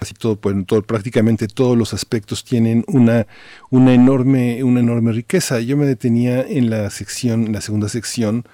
Así 0.00 0.14
todo, 0.14 0.36
pues, 0.36 0.54
todo, 0.66 0.82
prácticamente 0.82 1.48
todos 1.48 1.76
los 1.76 1.92
aspectos 1.92 2.44
tienen 2.44 2.84
una, 2.86 3.26
una 3.70 3.92
enorme, 3.92 4.62
una 4.62 4.80
enorme 4.80 5.12
riqueza. 5.12 5.60
Yo 5.60 5.76
me 5.76 5.86
detenía 5.86 6.40
en 6.40 6.70
la 6.70 6.88
sección, 6.90 7.46
en 7.46 7.52
la 7.52 7.60
segunda 7.60 7.88
sección, 7.88 8.44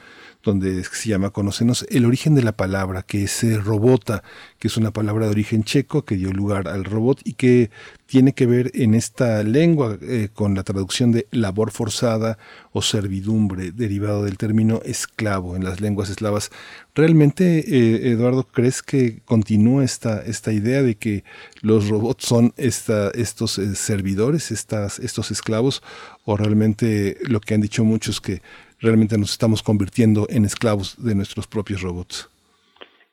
donde 0.44 0.84
se 0.84 1.08
llama 1.08 1.30
Conócenos, 1.30 1.86
el 1.88 2.04
origen 2.04 2.34
de 2.34 2.42
la 2.42 2.52
palabra, 2.52 3.02
que 3.02 3.24
es 3.24 3.42
eh, 3.42 3.58
robota, 3.58 4.22
que 4.58 4.68
es 4.68 4.76
una 4.76 4.92
palabra 4.92 5.26
de 5.26 5.32
origen 5.32 5.64
checo 5.64 6.04
que 6.04 6.16
dio 6.16 6.32
lugar 6.32 6.68
al 6.68 6.84
robot 6.84 7.20
y 7.24 7.32
que 7.32 7.70
tiene 8.06 8.34
que 8.34 8.46
ver 8.46 8.70
en 8.74 8.94
esta 8.94 9.42
lengua 9.42 9.98
eh, 10.02 10.28
con 10.32 10.54
la 10.54 10.62
traducción 10.62 11.10
de 11.12 11.26
labor 11.30 11.70
forzada 11.70 12.38
o 12.72 12.82
servidumbre, 12.82 13.72
derivado 13.72 14.24
del 14.24 14.36
término 14.36 14.82
esclavo 14.84 15.56
en 15.56 15.64
las 15.64 15.80
lenguas 15.80 16.10
eslavas. 16.10 16.50
¿Realmente, 16.94 17.58
eh, 17.60 18.10
Eduardo, 18.10 18.46
crees 18.46 18.82
que 18.82 19.20
continúa 19.24 19.82
esta, 19.82 20.22
esta 20.22 20.52
idea 20.52 20.82
de 20.82 20.96
que 20.96 21.24
los 21.62 21.88
robots 21.88 22.26
son 22.26 22.52
esta, 22.56 23.10
estos 23.10 23.60
servidores, 23.74 24.50
estas, 24.50 24.98
estos 24.98 25.30
esclavos, 25.30 25.82
o 26.24 26.36
realmente 26.36 27.16
lo 27.22 27.40
que 27.40 27.54
han 27.54 27.60
dicho 27.62 27.84
muchos 27.84 28.20
que 28.20 28.42
realmente 28.84 29.18
nos 29.18 29.32
estamos 29.32 29.62
convirtiendo 29.62 30.26
en 30.28 30.44
esclavos 30.44 31.02
de 31.02 31.14
nuestros 31.14 31.46
propios 31.46 31.82
robots. 31.82 32.30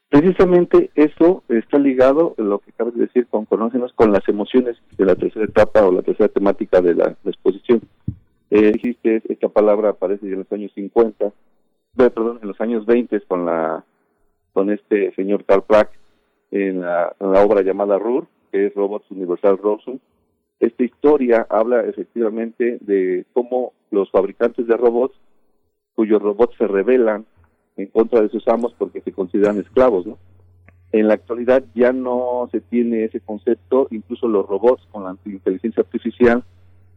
Precisamente 0.09 0.91
eso 0.95 1.43
está 1.47 1.79
ligado, 1.79 2.35
lo 2.37 2.59
que 2.59 2.71
acabas 2.71 2.93
de 2.95 3.05
decir, 3.05 3.27
con 3.27 3.45
conócenos 3.45 3.93
con 3.93 4.11
las 4.11 4.27
emociones 4.27 4.75
de 4.97 5.05
la 5.05 5.15
tercera 5.15 5.45
etapa 5.45 5.85
o 5.85 5.91
la 5.91 6.01
tercera 6.01 6.27
temática 6.27 6.81
de 6.81 6.95
la, 6.95 7.15
exposición. 7.25 7.81
Eh, 8.49 8.73
dijiste, 8.73 9.21
esta 9.29 9.47
palabra 9.47 9.91
aparece 9.91 10.25
en 10.27 10.39
los 10.39 10.51
años 10.51 10.71
50, 10.75 11.31
perdón, 11.95 12.39
en 12.41 12.47
los 12.49 12.59
años 12.59 12.85
20 12.85 13.21
con 13.21 13.45
la 13.45 13.85
con 14.53 14.69
este 14.69 15.13
señor 15.15 15.45
Carl 15.45 15.63
Prack 15.63 15.91
en 16.51 16.81
la, 16.81 17.15
obra 17.19 17.61
llamada 17.61 17.97
RUR, 17.97 18.27
que 18.51 18.67
es 18.67 18.73
Robots 18.75 19.09
Universal 19.09 19.57
Rosum. 19.57 19.99
Esta 20.59 20.83
historia 20.83 21.47
habla 21.49 21.81
efectivamente 21.85 22.77
de 22.81 23.25
cómo 23.33 23.73
los 23.89 24.11
fabricantes 24.11 24.67
de 24.67 24.77
robots, 24.77 25.15
cuyos 26.01 26.19
robots 26.19 26.57
se 26.57 26.65
rebelan 26.65 27.27
en 27.77 27.85
contra 27.85 28.21
de 28.21 28.29
sus 28.29 28.47
amos 28.47 28.73
porque 28.75 29.01
se 29.01 29.11
consideran 29.11 29.59
esclavos, 29.59 30.07
¿no? 30.07 30.17
En 30.91 31.07
la 31.07 31.13
actualidad 31.13 31.63
ya 31.75 31.93
no 31.93 32.49
se 32.51 32.59
tiene 32.59 33.03
ese 33.03 33.19
concepto, 33.19 33.87
incluso 33.91 34.27
los 34.27 34.47
robots 34.47 34.81
con 34.91 35.03
la 35.03 35.15
inteligencia 35.25 35.81
artificial, 35.81 36.43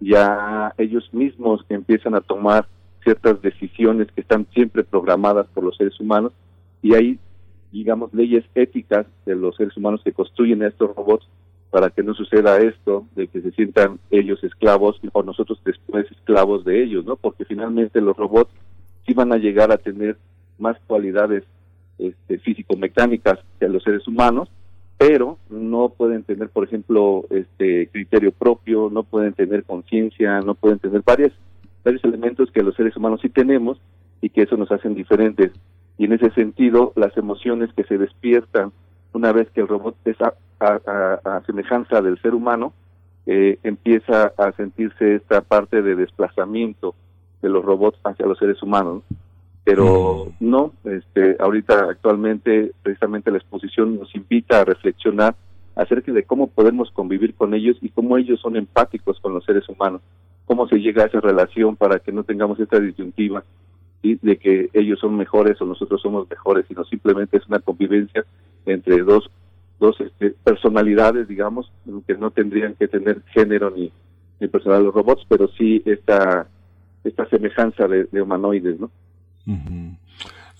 ya 0.01 0.73
ellos 0.79 1.13
mismos 1.13 1.67
empiezan 1.69 2.15
a 2.15 2.23
tomar 2.23 2.67
ciertas 3.03 3.43
decisiones 3.43 4.09
que 4.11 4.23
están 4.23 4.47
siempre 4.55 4.85
programadas 4.85 5.49
por 5.49 5.65
los 5.65 5.77
seres 5.77 6.01
humanos 6.01 6.33
y 6.81 6.95
hay, 6.95 7.19
digamos, 7.73 8.15
leyes 8.15 8.47
éticas 8.55 9.05
de 9.27 9.37
los 9.37 9.55
seres 9.57 9.77
humanos 9.77 10.01
que 10.03 10.15
construyen 10.15 10.63
estos 10.63 10.97
robots 10.97 11.29
para 11.69 11.91
que 11.91 12.03
no 12.03 12.15
suceda 12.15 12.57
esto 12.57 13.05
de 13.17 13.29
que 13.29 13.43
se 13.43 13.51
sientan 13.51 13.99
ellos 14.11 14.43
esclavos 14.43 14.99
o 15.13 15.23
nosotros 15.23 15.61
después 15.63 16.11
esclavos 16.11 16.65
de 16.65 16.83
ellos, 16.83 17.05
¿no? 17.05 17.17
Porque 17.17 17.45
finalmente 17.45 18.01
los 18.01 18.17
robots 18.17 18.51
sí 19.07 19.15
van 19.15 19.33
a 19.33 19.39
llegar 19.39 19.73
a 19.73 19.79
tener 19.79 20.17
más 20.59 20.77
cualidades 20.87 21.45
este, 21.99 22.39
físico-mecánicas 22.39 23.39
que 23.59 23.69
los 23.69 23.83
seres 23.83 24.07
humanos, 24.09 24.49
pero 24.99 25.39
no 25.51 25.91
pueden 25.91 26.23
tener, 26.23 26.49
por 26.49 26.65
ejemplo, 26.65 27.25
este 27.31 27.89
criterio 27.89 28.33
propio, 28.33 28.91
no 28.91 29.03
pueden 29.03 29.33
tener 29.33 29.65
conciencia, 29.65 30.41
no 30.41 30.55
pueden 30.55 30.79
tener 30.79 31.03
varias, 31.05 31.33
varios 31.85 32.05
elementos 32.05 32.51
que 32.51 32.63
los 32.63 32.75
seres 32.75 32.97
humanos 32.97 33.21
sí 33.21 33.29
tenemos 33.29 33.81
y 34.21 34.31
que 34.31 34.43
eso 34.43 34.57
nos 34.57 34.71
hacen 34.71 34.95
diferentes. 34.95 35.53
Y 35.99 36.07
en 36.07 36.13
ese 36.13 36.31
sentido, 36.31 36.93
las 36.97 37.17
emociones 37.17 37.73
que 37.75 37.85
se 37.85 37.99
despiertan 37.99 38.73
una 39.13 39.33
vez 39.33 39.49
que 39.51 39.61
el 39.61 39.69
robot 39.69 39.97
es 40.05 40.17
a, 40.21 41.43
semejanza 41.47 42.01
del 42.01 42.21
ser 42.21 42.35
humano, 42.35 42.73
eh, 43.27 43.59
empieza 43.63 44.33
a 44.37 44.53
sentirse 44.53 45.17
esta 45.17 45.41
parte 45.41 45.83
de 45.83 45.95
desplazamiento 45.95 46.95
de 47.45 47.51
los 47.51 47.65
robots 47.65 47.99
hacia 48.05 48.27
los 48.27 48.39
seres 48.39 48.61
humanos 48.63 49.03
pero 49.65 50.31
no, 50.41 50.73
este, 50.85 51.37
ahorita 51.41 51.87
actualmente 51.91 52.73
precisamente 52.83 53.31
la 53.31 53.39
exposición 53.39 53.99
nos 53.99 54.15
invita 54.15 54.61
a 54.61 54.65
reflexionar 54.65 55.35
acerca 55.75 56.13
de 56.13 56.25
cómo 56.25 56.49
podemos 56.49 56.91
convivir 56.91 57.35
con 57.35 57.55
ellos 57.55 57.79
y 57.81 57.89
cómo 57.89 58.19
ellos 58.19 58.41
son 58.41 58.57
empáticos 58.57 59.19
con 59.21 59.33
los 59.33 59.45
seres 59.45 59.67
humanos, 59.69 60.03
cómo 60.45 60.69
se 60.69 60.77
llega 60.77 61.05
a 61.05 61.07
esa 61.07 61.21
relación 61.21 61.77
para 61.77 61.99
que 61.99 62.13
no 62.13 62.25
tengamos 62.25 62.61
esta 62.61 62.79
disyuntiva 62.79 63.43
de 64.03 64.37
que 64.37 64.69
ellos 64.75 65.01
son 65.01 65.17
mejores 65.17 65.59
o 65.63 65.65
nosotros 65.65 66.03
somos 66.03 66.29
mejores, 66.29 66.67
sino 66.69 66.85
simplemente 66.85 67.39
es 67.39 67.47
una 67.47 67.59
convivencia 67.59 68.23
entre 68.67 68.99
dos, 68.99 69.31
dos 69.81 69.99
este, 69.99 70.35
personalidades, 70.45 71.27
digamos, 71.27 71.73
que 72.07 72.15
no 72.19 72.31
tendrían 72.31 72.75
que 72.75 72.87
tener 72.87 73.23
género 73.33 73.71
ni, 73.71 73.91
ni 74.41 74.49
personal 74.49 74.85
los 74.85 74.95
robots, 74.95 75.25
pero 75.27 75.49
sí 75.49 75.83
esta, 75.87 76.49
esta 77.05 77.29
semejanza 77.29 77.87
de, 77.87 78.05
de 78.11 78.23
humanoides, 78.23 78.81
¿no? 78.81 78.91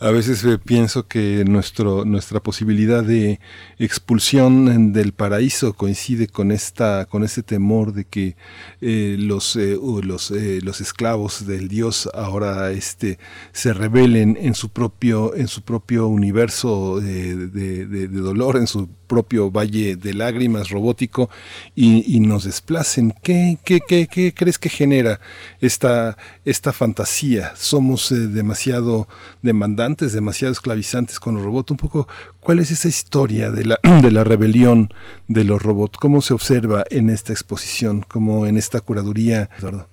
A 0.01 0.11
veces 0.11 0.45
eh, 0.45 0.59
pienso 0.59 1.07
que 1.07 1.45
nuestro, 1.47 2.05
nuestra 2.05 2.41
posibilidad 2.41 3.05
de 3.05 3.39
expulsión 3.79 4.93
del 4.93 5.13
paraíso 5.13 5.73
coincide 5.73 6.27
con 6.27 6.51
esta, 6.51 7.07
con 7.07 7.23
este 7.23 7.43
temor 7.45 7.93
de 7.93 8.05
que 8.05 8.37
eh, 8.81 9.17
los, 9.19 9.55
eh, 9.55 9.79
los, 10.03 10.31
los 10.31 10.81
esclavos 10.81 11.47
del 11.47 11.69
Dios 11.69 12.11
ahora 12.13 12.73
este, 12.73 13.19
se 13.53 13.73
rebelen 13.73 14.37
en 14.41 14.55
su 14.55 14.71
propio, 14.71 15.35
en 15.37 15.47
su 15.47 15.63
propio 15.63 16.09
universo 16.09 17.01
de, 17.01 17.47
de 17.47 18.09
dolor, 18.09 18.57
en 18.57 18.67
su 18.67 18.89
propio 19.07 19.51
valle 19.51 19.97
de 19.97 20.15
lágrimas 20.15 20.71
robótico 20.71 21.31
y, 21.75 22.21
nos 22.21 22.45
desplacen. 22.45 23.13
¿Qué, 23.23 23.59
qué, 23.65 23.81
qué, 23.87 24.07
qué 24.07 24.33
crees 24.35 24.59
que 24.59 24.69
genera 24.69 25.21
esta, 25.61 26.17
esta 26.45 26.73
fantasía? 26.73 27.53
¿Somos 27.55 28.11
eh, 28.13 28.29
demasiado 28.29 29.07
demandantes, 29.43 30.13
demasiado 30.13 30.53
esclavizantes 30.53 31.21
con 31.21 31.35
los 31.35 31.45
robots? 31.45 31.71
Un 31.71 31.77
poco, 31.77 32.09
¿cuál 32.41 32.59
es 32.61 32.71
esa 32.71 32.89
historia 32.89 33.51
de 33.51 33.65
la, 33.67 33.79
de 34.03 34.11
la 34.11 34.25
rebelión 34.25 34.89
de 35.29 35.45
los 35.45 35.63
robots? 35.63 35.99
¿Cómo 35.99 36.21
se 36.21 36.35
observa 36.35 36.85
en 36.91 37.11
esta 37.11 37.33
exposición, 37.33 38.05
como 38.07 38.47
en 38.47 38.57
esta 38.57 38.81
curaduría, 38.81 39.51
Eduardo? 39.59 39.89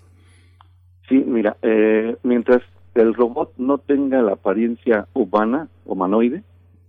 Sí, 1.09 1.23
mira, 1.27 1.57
eh, 1.61 2.15
mientras 2.23 2.61
el 2.95 3.13
robot 3.13 3.53
no 3.57 3.77
tenga 3.77 4.21
la 4.21 4.33
apariencia 4.33 5.07
humana, 5.13 5.67
humanoide, 5.85 6.43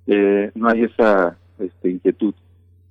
eh, 0.07 0.51
no 0.55 0.69
hay 0.69 0.85
esa 0.85 1.37
este, 1.63 1.91
inquietud. 1.91 2.35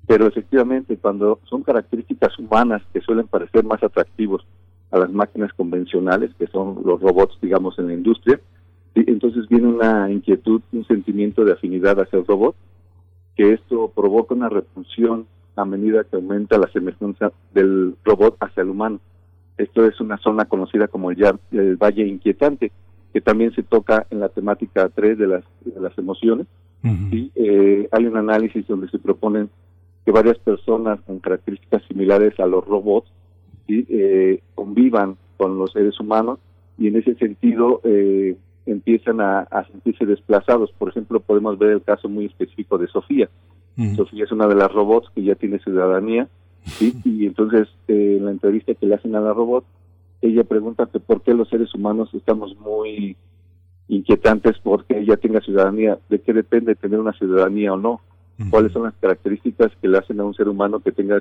Pero 0.08 0.28
efectivamente, 0.28 0.98
cuando 0.98 1.40
son 1.46 1.64
características 1.64 2.38
humanas 2.40 2.82
que 2.92 3.02
suelen 3.02 3.28
parecer 3.28 3.64
más 3.64 3.82
atractivos 3.84 4.46
a 4.90 5.00
las 5.00 5.12
máquinas 5.12 5.54
convencionales, 5.54 6.32
que 6.38 6.48
son 6.48 6.82
los 6.84 7.00
robots, 7.00 7.38
digamos, 7.42 7.78
en 7.80 7.88
la 7.88 7.94
industria, 7.94 8.40
entonces 8.96 9.48
viene 9.48 9.68
una 9.68 10.12
inquietud, 10.12 10.62
un 10.74 10.86
sentimiento 10.86 11.46
de 11.46 11.54
afinidad 11.54 12.00
hacia 12.00 12.20
el 12.20 12.26
robot, 12.26 12.56
que 13.36 13.54
esto 13.54 13.92
provoca 13.96 14.34
una 14.34 14.50
repulsión 14.50 15.28
a 15.56 15.66
medida 15.66 16.04
que 16.04 16.16
aumenta 16.16 16.58
la 16.58 16.72
semejanza 16.72 17.32
del 17.54 17.96
robot 18.04 18.38
hacia 18.40 18.64
el 18.64 18.70
humano. 18.70 19.00
Esto 19.58 19.86
es 19.86 20.00
una 20.02 20.18
zona 20.18 20.46
conocida 20.46 20.88
como 20.88 21.12
el, 21.12 21.40
el 21.52 21.78
Valle 21.78 22.06
Inquietante, 22.06 22.72
que 23.14 23.22
también 23.22 23.54
se 23.54 23.64
toca 23.64 24.08
en 24.10 24.20
la 24.20 24.30
temática 24.30 24.90
3 24.90 25.18
de 25.18 25.28
las, 25.28 25.44
de 25.64 25.80
las 25.80 25.98
emociones, 25.98 26.48
y 26.84 27.32
eh, 27.36 27.88
hay 27.92 28.06
un 28.06 28.18
análisis 28.18 28.66
donde 28.68 28.90
se 28.90 28.98
proponen 28.98 29.50
que 30.06 30.12
varias 30.12 30.40
personas 30.40 31.00
con 31.02 31.20
características 31.20 31.84
similares 31.88 32.40
a 32.40 32.48
los 32.48 32.66
robots 32.66 33.12
eh, 33.68 34.42
convivan 34.56 35.18
con 35.38 35.58
los 35.58 35.72
seres 35.72 36.00
humanos 36.00 36.40
y 36.78 36.88
en 36.88 36.96
ese 36.96 37.16
sentido 37.16 37.82
eh, 37.84 38.36
empiezan 38.66 39.22
a, 39.22 39.48
sentirse 39.72 40.06
desplazados. 40.06 40.72
Por 40.72 40.90
ejemplo, 40.90 41.20
podemos 41.20 41.58
ver 41.60 41.72
el 41.72 41.84
caso 41.84 42.10
muy 42.10 42.26
específico 42.26 42.78
de 42.78 42.88
Sofía. 42.88 43.30
Sofía 43.96 44.26
es 44.26 44.32
una 44.32 44.48
de 44.48 44.56
las 44.56 44.72
robots 44.72 45.10
que 45.16 45.24
ya 45.24 45.36
tiene 45.36 45.60
ciudadanía 45.60 46.28
y 46.80 47.26
entonces 47.26 47.68
en 47.88 48.26
la 48.26 48.32
entrevista 48.32 48.74
que 48.76 48.86
le 48.86 48.96
hacen 48.96 49.16
a 49.16 49.22
la 49.22 49.34
robot, 49.34 49.66
ella 50.22 50.44
pregunta 50.44 50.88
que 50.92 51.00
por 51.00 51.22
qué 51.22 51.34
los 51.34 51.50
seres 51.50 51.74
humanos 51.74 52.14
estamos 52.14 52.56
muy 52.60 53.16
inquietantes 53.92 54.58
porque 54.64 55.00
ella 55.00 55.18
tenga 55.18 55.42
ciudadanía. 55.42 56.00
¿De 56.10 56.20
qué 56.20 56.34
depende 56.34 56.76
tener 56.76 57.00
una 57.00 57.14
ciudadanía 57.14 57.74
o 57.74 57.78
no? 57.78 58.02
¿Cuáles 58.50 58.72
son 58.72 58.84
las 58.84 58.96
características 58.96 59.72
que 59.80 59.88
le 59.88 60.00
hacen 60.00 60.20
a 60.20 60.24
un 60.24 60.34
ser 60.34 60.48
humano 60.48 60.80
que 60.80 60.92
tenga 60.92 61.20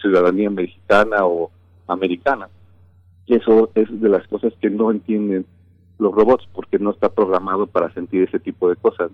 ciudadanía 0.00 0.50
mexicana 0.50 1.26
o 1.26 1.50
americana? 1.88 2.48
Y 3.26 3.34
eso 3.34 3.70
es 3.74 3.88
de 4.00 4.08
las 4.08 4.28
cosas 4.28 4.52
que 4.60 4.70
no 4.70 4.92
entienden 4.92 5.46
los 5.98 6.14
robots 6.14 6.46
porque 6.52 6.78
no 6.78 6.90
está 6.90 7.08
programado 7.08 7.66
para 7.66 7.92
sentir 7.92 8.22
ese 8.22 8.38
tipo 8.38 8.68
de 8.68 8.76
cosas. 8.76 9.10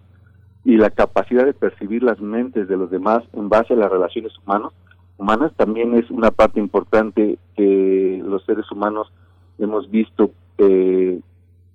Y 0.64 0.76
la 0.76 0.90
capacidad 0.90 1.46
de 1.46 1.54
percibir 1.54 2.02
las 2.02 2.20
mentes 2.20 2.68
de 2.68 2.76
los 2.76 2.90
demás 2.90 3.22
en 3.32 3.48
base 3.48 3.72
a 3.72 3.76
las 3.76 3.90
relaciones 3.90 4.32
humanas, 4.44 4.72
humanas 5.16 5.52
también 5.56 5.94
es 5.94 6.10
una 6.10 6.32
parte 6.32 6.60
importante 6.60 7.38
que 7.56 8.22
los 8.22 8.44
seres 8.44 8.70
humanos 8.70 9.10
hemos 9.58 9.90
visto 9.90 10.32
eh, 10.58 11.20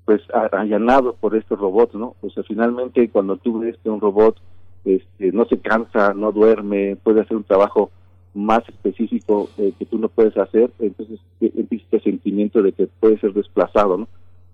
pues 0.06 0.22
allanado 0.52 1.16
por 1.16 1.36
estos 1.36 1.60
robots, 1.60 1.96
¿no? 1.96 2.16
O 2.22 2.30
sea, 2.30 2.44
finalmente 2.44 3.10
cuando 3.10 3.38
tú 3.38 3.60
ves 3.60 3.76
que 3.84 3.90
un 3.90 4.00
robot 4.00 4.38
este, 4.86 5.32
no 5.32 5.46
se 5.46 5.58
cansa, 5.58 6.14
no 6.14 6.32
duerme, 6.32 6.96
puede 6.96 7.22
hacer 7.22 7.36
un 7.36 7.44
trabajo 7.44 7.90
más 8.36 8.68
específico 8.70 9.50
eh, 9.58 9.74
que 9.80 9.86
tú 9.86 9.98
no 9.98 10.10
puedes 10.10 10.38
hacer, 10.38 10.70
entonces 10.80 11.20
e, 11.42 11.52
empieza 11.56 11.86
este 11.86 12.12
sentimiento 12.12 12.62
de 12.62 12.74
que 12.74 12.88
puede 12.88 13.18
ser 13.20 13.34
desplazado, 13.34 13.98
¿no? 13.98 14.08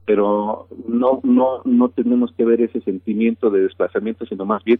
Pero 0.05 0.67
no, 0.87 1.19
no, 1.23 1.61
no 1.65 1.89
tenemos 1.89 2.31
que 2.33 2.45
ver 2.45 2.61
ese 2.61 2.79
sentimiento 2.81 3.49
de 3.49 3.61
desplazamiento, 3.61 4.25
sino 4.25 4.45
más 4.45 4.63
bien 4.63 4.79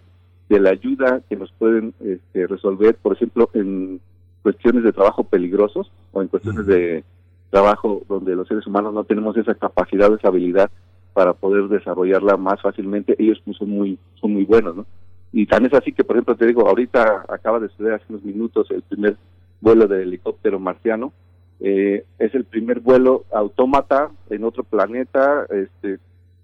de 0.50 0.60
la 0.60 0.70
ayuda 0.70 1.22
que 1.30 1.36
nos 1.36 1.52
pueden 1.54 1.94
este, 2.00 2.48
resolver, 2.48 2.96
por 2.96 3.14
ejemplo, 3.14 3.50
en 3.54 4.00
cuestiones 4.44 4.84
de 4.84 4.94
trabajo 4.94 5.24
peligrosos 5.24 5.92
o 6.12 6.22
en 6.22 6.28
cuestiones 6.28 6.66
de 6.66 7.04
trabajo 7.52 8.02
donde 8.10 8.36
los 8.36 8.48
seres 8.48 8.66
humanos 8.66 8.94
no 8.94 9.04
tenemos 9.04 9.38
esa 9.38 9.54
capacidad, 9.54 10.12
esa 10.14 10.30
habilidad 10.30 10.72
para 11.14 11.34
poder 11.34 11.68
desarrollarla 11.68 12.38
más 12.38 12.62
fácilmente, 12.62 13.16
ellos 13.20 13.40
pues, 13.46 13.58
son 13.58 13.70
muy 13.70 14.00
son 14.16 14.34
muy 14.34 14.46
buenos, 14.46 14.76
¿no? 14.76 14.86
Y 15.34 15.46
tan 15.46 15.66
es 15.66 15.74
así 15.74 15.94
que, 15.94 16.04
por 16.04 16.16
ejemplo, 16.16 16.36
te 16.36 16.48
digo, 16.48 16.68
ahorita 16.68 17.26
acaba 17.30 17.60
de 17.60 17.70
suceder 17.70 17.94
hace 17.94 18.06
unos 18.10 18.24
minutos 18.24 18.70
el 18.72 18.82
primer 18.82 19.18
vuelo 19.62 19.88
de 19.88 20.04
helicóptero 20.04 20.60
marciano, 20.60 21.14
eh, 21.60 22.06
es 22.18 22.34
el 22.34 22.46
primer 22.46 22.80
vuelo 22.80 23.26
autómata 23.32 24.10
en 24.30 24.44
otro 24.44 24.64
planeta, 24.64 25.46
este, 25.50 26.00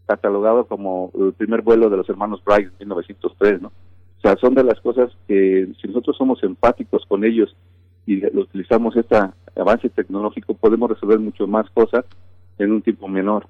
catalogado 0.05 0.65
como 0.67 1.11
el 1.19 1.33
primer 1.33 1.61
vuelo 1.61 1.89
de 1.89 1.97
los 1.97 2.09
hermanos 2.09 2.41
Wright 2.45 2.67
en 2.79 2.87
1903, 2.87 3.61
¿no? 3.61 3.69
O 3.69 4.21
sea, 4.21 4.35
son 4.37 4.55
de 4.55 4.63
las 4.63 4.79
cosas 4.81 5.11
que 5.27 5.67
si 5.81 5.87
nosotros 5.87 6.17
somos 6.17 6.41
empáticos 6.43 7.05
con 7.07 7.23
ellos 7.23 7.55
y 8.07 8.25
utilizamos 8.25 8.95
este 8.95 9.17
avance 9.55 9.89
tecnológico, 9.89 10.55
podemos 10.55 10.89
resolver 10.89 11.19
mucho 11.19 11.45
más 11.45 11.69
cosas 11.71 12.05
en 12.57 12.71
un 12.71 12.81
tiempo 12.81 13.07
menor. 13.07 13.45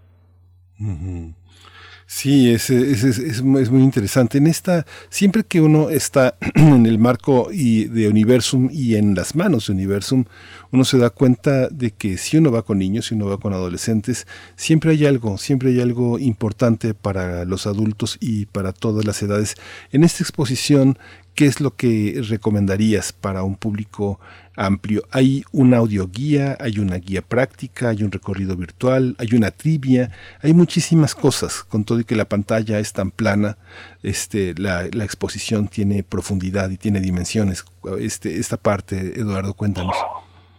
Sí, 2.10 2.52
es, 2.54 2.70
es, 2.70 3.04
es, 3.04 3.20
es, 3.20 3.44
muy 3.44 3.84
interesante. 3.84 4.38
En 4.38 4.48
esta, 4.48 4.86
siempre 5.10 5.44
que 5.44 5.60
uno 5.60 5.90
está 5.90 6.38
en 6.56 6.86
el 6.86 7.00
marco 7.00 7.50
y 7.52 7.84
de 7.86 8.08
Universum 8.08 8.70
y 8.72 8.96
en 8.96 9.14
las 9.14 9.36
manos 9.36 9.68
de 9.68 9.74
Universum, 9.74 10.24
uno 10.72 10.86
se 10.86 10.98
da 10.98 11.10
cuenta 11.10 11.68
de 11.68 11.92
que 11.92 12.18
si 12.18 12.38
uno 12.38 12.50
va 12.50 12.64
con 12.64 12.80
niños, 12.80 13.08
si 13.08 13.16
uno 13.16 13.28
va 13.28 13.38
con 13.40 13.52
adolescentes, 13.52 14.26
siempre 14.56 14.92
hay 14.92 15.06
algo, 15.06 15.38
siempre 15.38 15.70
hay 15.70 15.82
algo 15.82 16.18
importante 16.18 16.94
para 16.94 17.44
los 17.44 17.68
adultos 17.68 18.18
y 18.22 18.46
para 18.46 18.72
todas 18.72 19.06
las 19.06 19.22
edades. 19.22 19.56
En 19.92 20.06
esta 20.06 20.24
exposición, 20.24 20.98
¿qué 21.38 21.46
es 21.46 21.62
lo 21.62 21.76
que 21.76 22.20
recomendarías 22.28 23.14
para 23.14 23.44
un 23.44 23.56
público 23.56 24.20
amplio. 24.58 25.04
Hay 25.12 25.44
una 25.54 25.78
audioguía, 25.78 26.58
hay 26.60 26.80
una 26.80 26.96
guía 26.96 27.22
práctica, 27.22 27.90
hay 27.90 28.02
un 28.04 28.12
recorrido 28.12 28.56
virtual, 28.58 29.16
hay 29.20 29.30
una 29.36 29.52
trivia, 29.52 30.10
hay 30.42 30.54
muchísimas 30.54 31.14
cosas, 31.14 31.64
con 31.64 31.86
todo 31.86 32.00
y 32.00 32.04
que 32.06 32.16
la 32.16 32.26
pantalla 32.26 32.80
es 32.80 32.92
tan 32.92 33.12
plana, 33.12 33.58
este, 34.02 34.56
la, 34.58 34.86
exposición 34.88 35.68
tiene 35.68 36.04
profundidad 36.04 36.72
y 36.72 36.78
tiene 36.78 37.00
dimensiones. 37.00 37.64
Este, 38.00 38.38
esta 38.40 38.58
parte, 38.58 39.20
Eduardo, 39.20 39.54
cuéntanos. 39.54 39.96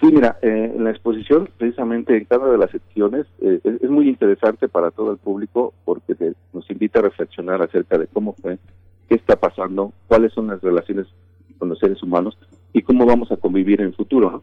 Sí, 0.01 0.07
mira, 0.13 0.39
eh, 0.43 0.73
en 0.77 0.85
la 0.85 0.91
exposición, 0.91 1.51
precisamente 1.59 2.17
en 2.17 2.25
cada 2.25 2.49
de 2.49 2.57
las 2.57 2.71
secciones, 2.71 3.27
eh, 3.41 3.61
es, 3.65 3.91
muy 3.91 4.09
interesante 4.09 4.69
para 4.69 4.93
todo 4.93 5.11
el 5.11 5.19
público 5.19 5.75
porque 5.85 6.15
nos 6.53 6.71
invita 6.71 7.01
a 7.01 7.03
reflexionar 7.03 7.61
acerca 7.63 7.99
de 7.99 8.07
cómo 8.07 8.37
fue, 8.41 8.59
qué 9.09 9.15
está 9.15 9.37
pasando, 9.37 9.93
cuáles 10.07 10.33
son 10.33 10.49
las 10.49 10.61
relaciones 10.61 11.07
con 11.59 11.69
los 11.69 11.79
seres 11.79 12.03
humanos 12.03 12.39
y 12.73 12.83
cómo 12.83 13.07
vamos 13.07 13.33
a 13.33 13.37
convivir 13.37 13.81
en 13.81 13.89
el 13.89 13.95
futuro, 13.95 14.31
¿no? 14.31 14.43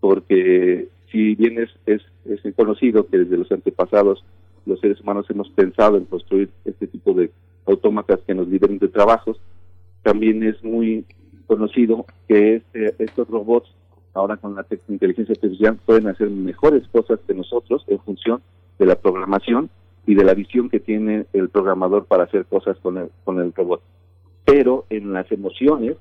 Porque 0.00 0.88
si 1.10 1.34
bien 1.34 1.58
es, 1.58 1.70
es, 1.86 2.02
es 2.24 2.54
conocido 2.54 3.06
que 3.06 3.18
desde 3.18 3.36
los 3.36 3.50
antepasados 3.52 4.24
los 4.66 4.80
seres 4.80 5.00
humanos 5.00 5.26
hemos 5.28 5.50
pensado 5.50 5.96
en 5.96 6.04
construir 6.04 6.50
este 6.64 6.86
tipo 6.86 7.12
de 7.14 7.30
autómatas 7.66 8.20
que 8.26 8.34
nos 8.34 8.48
liberen 8.48 8.78
de 8.78 8.88
trabajos, 8.88 9.40
también 10.02 10.42
es 10.42 10.62
muy 10.62 11.04
conocido 11.46 12.06
que 12.28 12.56
este, 12.56 12.94
estos 12.98 13.28
robots, 13.28 13.68
ahora 14.14 14.36
con 14.36 14.54
la 14.54 14.66
inteligencia 14.88 15.32
artificial, 15.32 15.78
pueden 15.84 16.08
hacer 16.08 16.30
mejores 16.30 16.86
cosas 16.88 17.20
que 17.26 17.34
nosotros 17.34 17.84
en 17.88 17.98
función 18.00 18.42
de 18.78 18.86
la 18.86 18.96
programación 18.96 19.70
y 20.06 20.14
de 20.14 20.24
la 20.24 20.34
visión 20.34 20.68
que 20.68 20.80
tiene 20.80 21.26
el 21.32 21.48
programador 21.48 22.06
para 22.06 22.24
hacer 22.24 22.46
cosas 22.46 22.76
con 22.78 22.98
el, 22.98 23.10
con 23.24 23.38
el 23.38 23.52
robot. 23.52 23.82
Pero 24.44 24.86
en 24.90 25.12
las 25.12 25.30
emociones 25.30 25.96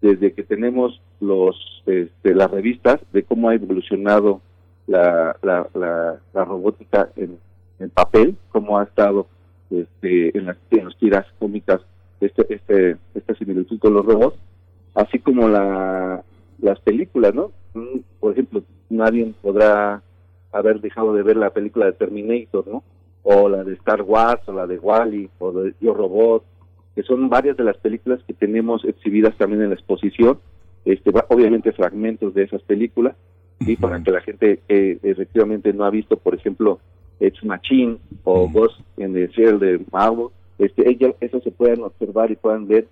desde 0.00 0.32
que 0.32 0.42
tenemos 0.42 1.00
los 1.20 1.82
este, 1.86 2.34
las 2.34 2.50
revistas 2.50 3.00
de 3.12 3.22
cómo 3.22 3.48
ha 3.48 3.54
evolucionado 3.54 4.40
la, 4.86 5.36
la, 5.42 5.68
la, 5.74 6.44
robótica 6.44 7.10
en, 7.16 7.38
papel, 7.90 8.36
cómo 8.50 8.78
ha 8.78 8.84
estado 8.84 9.26
este, 9.70 10.36
en, 10.36 10.46
las, 10.46 10.56
en 10.70 10.88
tiras 10.98 11.26
cómicas 11.38 11.80
este, 12.20 12.54
este, 12.54 12.96
esta 13.14 13.34
similitud 13.34 13.78
con 13.78 13.94
los 13.94 14.04
robots, 14.04 14.38
así 14.94 15.18
como 15.18 15.48
la, 15.48 16.22
las 16.60 16.80
películas, 16.80 17.34
¿no? 17.34 17.52
Mm, 17.74 17.98
por 18.20 18.32
ejemplo, 18.32 18.62
nadie 18.88 19.32
podrá 19.42 20.02
haber 20.52 20.80
dejado 20.80 21.14
de 21.14 21.22
ver 21.22 21.36
la 21.36 21.50
película 21.50 21.86
de 21.86 21.92
Terminator, 21.92 22.66
¿no? 22.66 22.82
O 23.22 23.48
la 23.48 23.64
de 23.64 23.74
Star 23.74 24.02
Wars, 24.02 24.42
o 24.48 24.52
la 24.52 24.66
de 24.66 24.78
Wally, 24.78 25.28
o 25.38 25.52
de 25.52 25.74
Yo 25.80 25.94
Robot, 25.94 26.44
que 26.96 27.02
son 27.02 27.28
varias 27.28 27.58
de 27.58 27.64
las 27.64 27.76
películas 27.76 28.22
que 28.26 28.32
tenemos 28.32 28.82
exhibidas 28.86 29.36
también 29.36 29.62
en 29.62 29.68
la 29.68 29.74
exposición, 29.74 30.38
este, 30.86 31.10
obviamente 31.28 31.70
fragmentos 31.72 32.32
de 32.32 32.44
esas 32.44 32.62
películas, 32.62 33.14
y 33.60 33.76
para 33.76 34.02
que 34.02 34.10
la 34.10 34.22
gente 34.22 34.60
eh, 34.68 34.98
efectivamente 35.02 35.74
no 35.74 35.84
ha 35.84 35.90
visto, 35.90 36.16
por 36.16 36.34
ejemplo, 36.34 36.80
Ex 37.20 37.44
Machine 37.44 37.98
o 38.24 38.48
Ghost 38.48 38.80
en 38.96 39.14
el 39.14 39.28
Shell 39.28 39.58
de 39.58 39.84
Marvel, 39.92 40.28
este, 40.58 40.88
ellos, 40.88 41.14
eso 41.20 41.38
se 41.42 41.50
puedan 41.50 41.82
observar 41.82 42.30
y 42.30 42.36
puedan 42.36 42.66
ver 42.66 42.88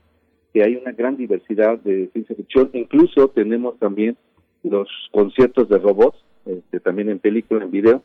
que 0.53 0.63
hay 0.63 0.77
una 0.77 0.93
gran 0.93 1.17
diversidad 1.17 1.79
de 1.79 2.11
ciencia 2.13 2.37
ficción, 2.37 2.69
incluso 2.75 3.29
tenemos 3.29 3.79
también 3.79 4.19
los 4.63 4.89
conciertos 5.13 5.71
de 5.71 5.79
robots, 5.79 6.19
este, 6.45 6.79
también 6.79 7.09
en 7.09 7.21
película, 7.21 7.65
en 7.65 7.71
video, 7.71 8.03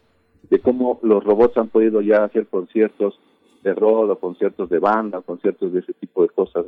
de 0.50 0.60
cómo 0.60 1.00
los 1.04 1.26
robots 1.26 1.58
han 1.58 1.68
podido 1.68 2.00
ya 2.00 2.24
hacer 2.24 2.48
conciertos 2.48 3.20
de 3.64 3.74
rol 3.74 4.10
o 4.12 4.20
conciertos 4.20 4.70
de 4.70 4.80
banda, 4.80 5.22
conciertos 5.22 5.74
de 5.74 5.80
ese 5.80 5.94
tipo 5.94 6.22
de 6.24 6.30
cosas. 6.30 6.66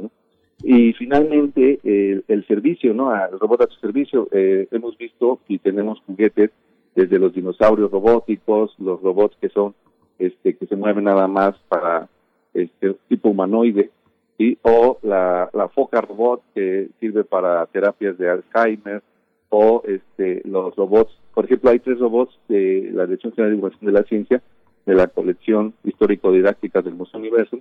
Y 0.64 0.94
finalmente, 0.94 1.80
el 1.84 2.46
servicio, 2.48 2.94
¿no? 2.94 3.14
El 3.14 3.40
robot 3.40 3.62
a 3.62 3.68
su 3.68 3.80
servicio, 3.80 4.28
eh, 4.32 4.68
hemos 4.72 4.98
visto 4.98 5.40
y 5.48 5.58
tenemos 5.58 6.00
juguetes 6.06 6.52
desde 6.96 7.18
los 7.18 7.34
dinosaurios 7.34 7.90
robóticos, 7.90 8.76
los 8.80 9.02
robots 9.02 9.36
que 9.42 9.50
son, 9.50 9.74
este, 10.20 10.56
que 10.56 10.68
se 10.68 10.76
mueven 10.76 11.06
nada 11.06 11.28
más 11.28 11.56
para 11.68 12.10
este 12.54 12.96
tipo 13.08 13.30
humanoide, 13.30 13.90
¿sí? 14.38 14.58
o 14.62 15.00
la, 15.02 15.50
la 15.54 15.70
foca 15.70 16.02
robot 16.02 16.44
que 16.54 16.90
sirve 17.00 17.24
para 17.24 17.66
terapias 17.68 18.18
de 18.18 18.30
Alzheimer, 18.30 19.02
o 19.50 19.84
este, 19.86 20.42
los 20.46 20.76
robots, 20.76 21.12
por 21.34 21.46
ejemplo, 21.46 21.70
hay 21.70 21.80
tres 21.80 22.00
robots 22.00 22.38
de 22.48 22.90
la 22.94 23.06
Dirección 23.06 23.34
General 23.34 23.52
de 23.52 23.56
Divulgación 23.56 23.94
de 23.94 24.00
la 24.00 24.04
Ciencia 24.06 24.42
de 24.86 24.96
la 24.96 25.08
colección 25.08 25.74
histórico-didáctica 25.84 26.82
del 26.82 26.96
Museo 26.96 27.20
Universo, 27.20 27.60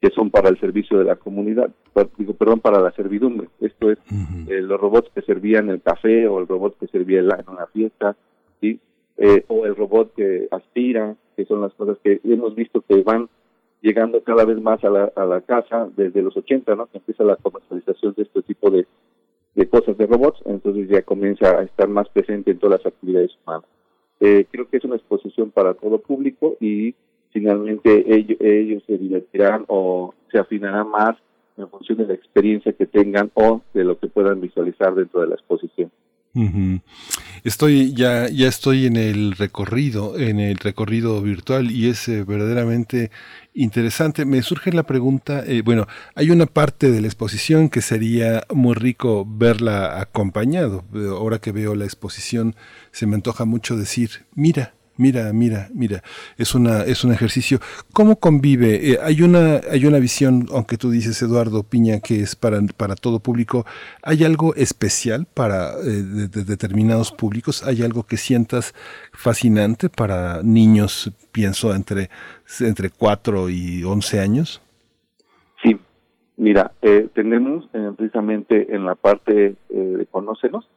que 0.00 0.10
son 0.10 0.30
para 0.30 0.48
el 0.48 0.58
servicio 0.58 0.98
de 0.98 1.04
la 1.04 1.16
comunidad, 1.16 1.70
digo, 2.16 2.32
perdón, 2.34 2.60
para 2.60 2.80
la 2.80 2.90
servidumbre. 2.92 3.48
Esto 3.60 3.90
es 3.90 3.98
eh, 4.48 4.62
los 4.62 4.80
robots 4.80 5.10
que 5.14 5.20
servían 5.22 5.68
el 5.68 5.82
café 5.82 6.26
o 6.26 6.40
el 6.40 6.48
robot 6.48 6.78
que 6.78 6.86
servía 6.86 7.20
en 7.20 7.26
una 7.26 7.66
fiesta, 7.66 8.16
¿sí? 8.60 8.80
Eh, 9.18 9.44
o 9.48 9.66
el 9.66 9.76
robot 9.76 10.14
que 10.14 10.48
aspira, 10.50 11.14
que 11.36 11.44
son 11.44 11.60
las 11.60 11.74
cosas 11.74 11.98
que 12.02 12.20
hemos 12.24 12.54
visto 12.54 12.80
que 12.80 13.02
van 13.02 13.28
llegando 13.82 14.22
cada 14.22 14.46
vez 14.46 14.60
más 14.60 14.82
a 14.84 14.90
la, 14.90 15.12
a 15.14 15.26
la 15.26 15.42
casa 15.42 15.88
desde 15.94 16.22
los 16.22 16.34
80, 16.34 16.74
¿no? 16.76 16.86
Que 16.86 16.98
empieza 16.98 17.24
la 17.24 17.36
comercialización 17.36 18.14
de 18.16 18.22
este 18.22 18.40
tipo 18.42 18.70
de, 18.70 18.86
de 19.54 19.68
cosas 19.68 19.98
de 19.98 20.06
robots, 20.06 20.40
entonces 20.46 20.88
ya 20.88 21.02
comienza 21.02 21.58
a 21.58 21.62
estar 21.62 21.88
más 21.88 22.08
presente 22.08 22.50
en 22.50 22.58
todas 22.58 22.80
las 22.80 22.92
actividades 22.92 23.36
humanas. 23.44 23.68
Eh, 24.20 24.46
creo 24.50 24.68
que 24.68 24.76
es 24.76 24.84
una 24.84 24.96
exposición 24.96 25.50
para 25.50 25.74
todo 25.74 25.98
público 25.98 26.56
y 26.60 26.94
finalmente 27.32 28.04
ellos, 28.14 28.36
ellos 28.40 28.82
se 28.86 28.98
divertirán 28.98 29.64
o 29.68 30.14
se 30.30 30.38
afinarán 30.38 30.90
más 30.90 31.16
en 31.56 31.68
función 31.68 31.98
de 31.98 32.06
la 32.06 32.14
experiencia 32.14 32.72
que 32.72 32.86
tengan 32.86 33.30
o 33.34 33.62
de 33.74 33.84
lo 33.84 33.98
que 33.98 34.08
puedan 34.08 34.40
visualizar 34.40 34.94
dentro 34.94 35.20
de 35.20 35.28
la 35.28 35.34
exposición. 35.34 35.90
Estoy 37.42 37.92
ya 37.92 38.28
ya 38.28 38.46
estoy 38.46 38.86
en 38.86 38.96
el 38.96 39.32
recorrido, 39.32 40.16
en 40.16 40.38
el 40.38 40.58
recorrido 40.58 41.20
virtual 41.22 41.72
y 41.72 41.88
es 41.88 42.08
eh, 42.08 42.24
verdaderamente 42.24 43.10
interesante. 43.54 44.24
Me 44.24 44.42
surge 44.42 44.72
la 44.72 44.84
pregunta, 44.84 45.44
eh, 45.46 45.62
bueno, 45.62 45.86
hay 46.14 46.30
una 46.30 46.46
parte 46.46 46.90
de 46.90 47.00
la 47.00 47.06
exposición 47.06 47.68
que 47.68 47.82
sería 47.82 48.44
muy 48.52 48.74
rico 48.74 49.26
verla 49.28 50.00
acompañado. 50.00 50.84
Ahora 51.10 51.40
que 51.40 51.52
veo 51.52 51.74
la 51.74 51.84
exposición 51.84 52.54
se 52.92 53.06
me 53.06 53.16
antoja 53.16 53.44
mucho 53.44 53.76
decir, 53.76 54.26
mira, 54.34 54.74
mira, 55.00 55.32
mira, 55.32 55.68
mira, 55.74 56.02
es 56.36 56.54
una 56.54 56.82
es 56.84 57.04
un 57.04 57.12
ejercicio. 57.12 57.58
¿Cómo 57.92 58.16
convive? 58.16 58.90
Eh, 58.90 58.98
hay 59.02 59.22
una 59.22 59.60
hay 59.70 59.86
una 59.86 59.98
visión, 59.98 60.46
aunque 60.52 60.76
tú 60.76 60.90
dices 60.90 61.20
Eduardo 61.22 61.62
Piña 61.62 62.00
que 62.00 62.20
es 62.20 62.36
para 62.36 62.60
para 62.76 62.94
todo 62.94 63.18
público, 63.18 63.64
hay 64.02 64.24
algo 64.24 64.54
especial 64.54 65.26
para 65.32 65.72
eh, 65.78 66.02
determinados 66.52 67.12
públicos, 67.12 67.66
hay 67.66 67.82
algo 67.82 68.02
que 68.04 68.18
sientas 68.18 68.74
fascinante 69.12 69.88
para 69.88 70.42
niños, 70.42 71.10
pienso 71.32 71.74
entre 71.74 72.10
entre 72.60 72.90
4 72.90 73.48
y 73.48 73.82
11 73.82 74.20
años. 74.20 74.62
Sí. 75.62 75.78
Mira, 76.36 76.72
eh, 76.82 77.08
tenemos 77.14 77.68
precisamente 77.96 78.74
en 78.74 78.84
la 78.84 78.94
parte 78.94 79.56
de 79.68 80.06
Conócenos 80.10 80.68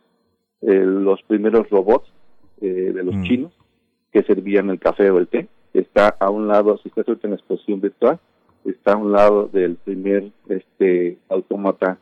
los 0.61 1.21
primeros 1.23 1.69
robots 1.69 2.09
de 2.61 3.03
los 3.03 3.15
mm. 3.15 3.23
chinos 3.23 3.62
que 4.13 4.23
servían 4.23 4.69
el 4.69 4.79
café 4.79 5.09
o 5.09 5.17
el 5.17 5.27
té. 5.27 5.47
Está 5.73 6.15
a 6.19 6.29
un 6.29 6.47
lado, 6.47 6.77
si 6.77 6.89
estás 6.89 7.07
en 7.23 7.31
la 7.31 7.35
exposición 7.35 7.81
virtual, 7.81 8.19
está 8.63 8.93
a 8.93 8.97
un 8.97 9.11
lado 9.11 9.49
del 9.51 9.75
primer 9.75 10.31
este 10.47 11.17
autómata 11.29 11.97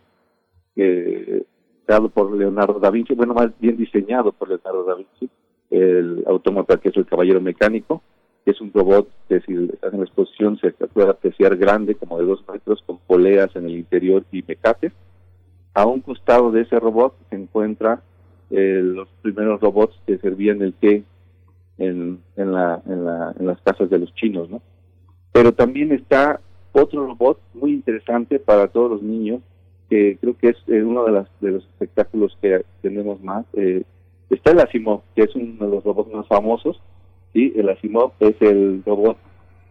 eh, 0.75 1.43
por 2.13 2.31
Leonardo 2.31 2.79
da 2.79 2.89
Vinci, 2.89 3.13
bueno, 3.15 3.33
más 3.33 3.51
bien 3.59 3.75
diseñado 3.75 4.31
por 4.31 4.47
Leonardo 4.47 4.85
da 4.85 4.95
Vinci, 4.95 5.29
el 5.69 6.23
autómata 6.25 6.77
que 6.77 6.89
es 6.89 6.97
el 6.97 7.05
caballero 7.05 7.41
mecánico, 7.41 8.01
que 8.45 8.51
es 8.51 8.61
un 8.61 8.71
robot 8.73 9.09
que 9.27 9.41
si 9.41 9.53
estás 9.53 9.93
en 9.93 9.99
la 9.99 10.05
exposición 10.05 10.57
se 10.57 10.71
puede 10.71 11.09
apreciar 11.09 11.57
grande, 11.57 11.95
como 11.95 12.17
de 12.17 12.25
dos 12.25 12.43
metros, 12.51 12.81
con 12.85 12.97
poleas 12.99 13.53
en 13.55 13.65
el 13.65 13.77
interior 13.77 14.23
y 14.31 14.43
mecates. 14.47 14.93
A 15.73 15.85
un 15.85 16.01
costado 16.01 16.51
de 16.51 16.61
ese 16.61 16.79
robot 16.79 17.13
se 17.29 17.35
encuentra 17.35 18.01
eh, 18.49 18.81
los 18.83 19.07
primeros 19.21 19.59
robots 19.61 19.95
que 20.05 20.17
servían 20.17 20.61
el 20.61 20.73
té 20.73 21.03
en, 21.77 22.21
la, 22.35 22.81
en, 22.85 23.05
la, 23.05 23.33
en 23.39 23.47
las 23.47 23.61
casas 23.61 23.89
de 23.89 23.99
los 23.99 24.13
chinos, 24.15 24.49
¿no? 24.49 24.61
Pero 25.31 25.53
también 25.53 25.91
está 25.91 26.39
otro 26.73 27.07
robot 27.07 27.39
muy 27.53 27.71
interesante 27.71 28.39
para 28.39 28.67
todos 28.67 28.91
los 28.91 29.01
niños, 29.01 29.41
que 29.89 30.17
creo 30.19 30.37
que 30.37 30.49
es 30.49 30.57
uno 30.67 31.05
de, 31.05 31.11
las, 31.11 31.27
de 31.41 31.51
los 31.51 31.63
espectáculos 31.63 32.37
que 32.41 32.63
tenemos 32.81 33.21
más. 33.21 33.45
Eh, 33.53 33.83
está 34.29 34.51
el 34.51 34.59
Asimov, 34.59 35.01
que 35.15 35.23
es 35.23 35.35
uno 35.35 35.65
de 35.65 35.71
los 35.71 35.83
robots 35.83 36.13
más 36.13 36.27
famosos, 36.27 36.81
¿sí? 37.33 37.53
El 37.55 37.69
Asimov 37.69 38.13
es 38.19 38.35
el 38.41 38.83
robot 38.85 39.17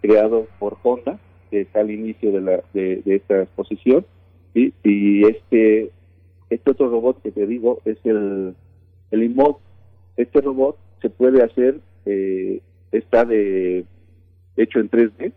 creado 0.00 0.46
por 0.58 0.76
Honda, 0.82 1.18
que 1.50 1.62
está 1.62 1.80
al 1.80 1.90
inicio 1.90 2.32
de, 2.32 2.40
la, 2.40 2.62
de, 2.72 3.02
esta 3.06 3.42
exposición. 3.42 4.04
Y 4.52 5.24
este, 5.26 5.92
este 6.50 6.70
otro 6.72 6.90
robot 6.90 7.22
que 7.22 7.30
te 7.30 7.46
digo 7.46 7.80
es 7.84 7.96
el, 8.04 8.54
el 9.10 9.22
IMOD. 9.22 9.56
Este 10.16 10.40
robot 10.40 10.76
se 11.00 11.08
puede 11.08 11.42
hacer, 11.42 11.80
eh, 12.06 12.60
está 12.92 13.24
de 13.24 13.84
hecho 14.56 14.80
en 14.80 14.90
3D. 14.90 15.32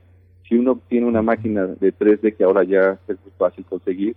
Si 0.48 0.56
uno 0.56 0.82
tiene 0.88 1.08
una 1.08 1.22
máquina 1.22 1.68
de 1.68 1.94
3D 1.94 2.36
que 2.36 2.44
ahora 2.44 2.64
ya 2.64 3.00
es 3.08 3.18
muy 3.22 3.32
fácil 3.38 3.66
conseguir 3.66 4.16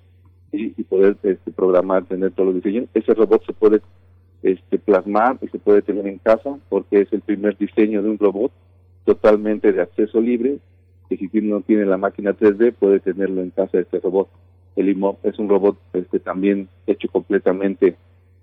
y, 0.53 0.71
poder 0.85 1.17
este, 1.23 1.51
programar, 1.53 2.05
tener 2.05 2.33
todos 2.33 2.55
los 2.55 2.63
diseños, 2.63 2.89
ese 2.95 3.15
robot 3.15 3.45
se 3.45 3.53
puede 3.53 3.81
este, 4.43 4.79
plasmar 4.79 5.39
y 5.43 5.49
se 5.49 5.59
puede 5.59 5.83
tener 5.83 6.07
en 6.07 6.19
casa 6.19 6.59
porque 6.69 7.03
es 7.03 7.13
el 7.13 7.21
primer 7.21 7.57
diseño 7.57 8.03
de 8.03 8.11
un 8.11 8.19
robot 8.19 8.53
totalmente 9.05 9.73
de 9.73 9.83
acceso 9.83 10.21
libre 10.21 10.59
que 11.09 11.17
si 11.17 11.29
no 11.41 11.61
tiene 11.61 11.85
la 11.85 11.97
máquina 11.97 12.33
3D 12.33 12.75
puede 12.75 13.01
tenerlo 13.01 13.43
en 13.43 13.51
casa 13.51 13.79
este 13.79 14.01
robot. 14.01 14.29
El 14.75 14.89
IMOP 14.89 15.25
es 15.25 15.39
un 15.39 15.49
robot 15.49 15.79
este, 15.93 16.19
también 16.19 16.69
hecho 16.87 17.09
completamente 17.09 17.97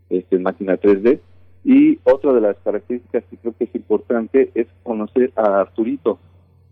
este, 0.09 0.35
en 0.37 0.43
máquina 0.43 0.77
3D. 0.77 1.19
Y 1.63 1.99
otra 2.03 2.33
de 2.33 2.41
las 2.41 2.57
características 2.57 3.23
que 3.29 3.37
creo 3.37 3.53
que 3.57 3.63
es 3.65 3.75
importante 3.75 4.51
es 4.53 4.67
conocer 4.83 5.31
a 5.35 5.61
Arturito, 5.61 6.19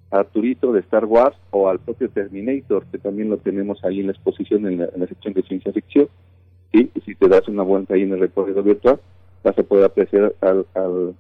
Arturito 0.10 0.74
de 0.74 0.82
Star 0.82 1.06
Wars 1.06 1.38
o 1.52 1.70
al 1.70 1.80
propio 1.80 2.10
Terminator, 2.10 2.86
que 2.92 2.98
también 2.98 3.30
lo 3.30 3.38
tenemos 3.38 3.84
ahí 3.86 4.02
en 4.02 4.08
la 4.08 4.12
exposición 4.12 4.68
en 4.68 4.80
la, 4.80 5.08
sección 5.08 5.34
de 5.34 5.44
ciencia 5.44 5.72
ficción. 5.72 6.10
Y 6.74 6.90
si 7.06 7.16
te 7.16 7.30
das 7.30 7.48
una 7.48 7.64
vuelta 7.64 7.94
ahí 7.94 8.02
en 8.02 8.14
el 8.14 8.20
recorrido 8.20 8.64
virtual, 8.64 9.00
vas 9.44 9.58
a 9.58 9.64
poder 9.64 9.86
apreciar 9.86 10.34
al, 10.42 10.66
al, 10.74 11.16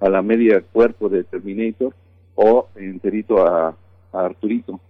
a 0.00 0.10
la 0.10 0.22
media 0.22 0.60
cuerpo 0.60 1.08
de 1.08 1.24
Terminator 1.24 1.94
o 2.34 2.68
enterito 2.76 3.46
a, 3.46 3.76
a 4.12 4.24
Arturito 4.24 4.80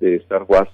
de 0.00 0.16
Star 0.16 0.44
Wars. 0.48 0.70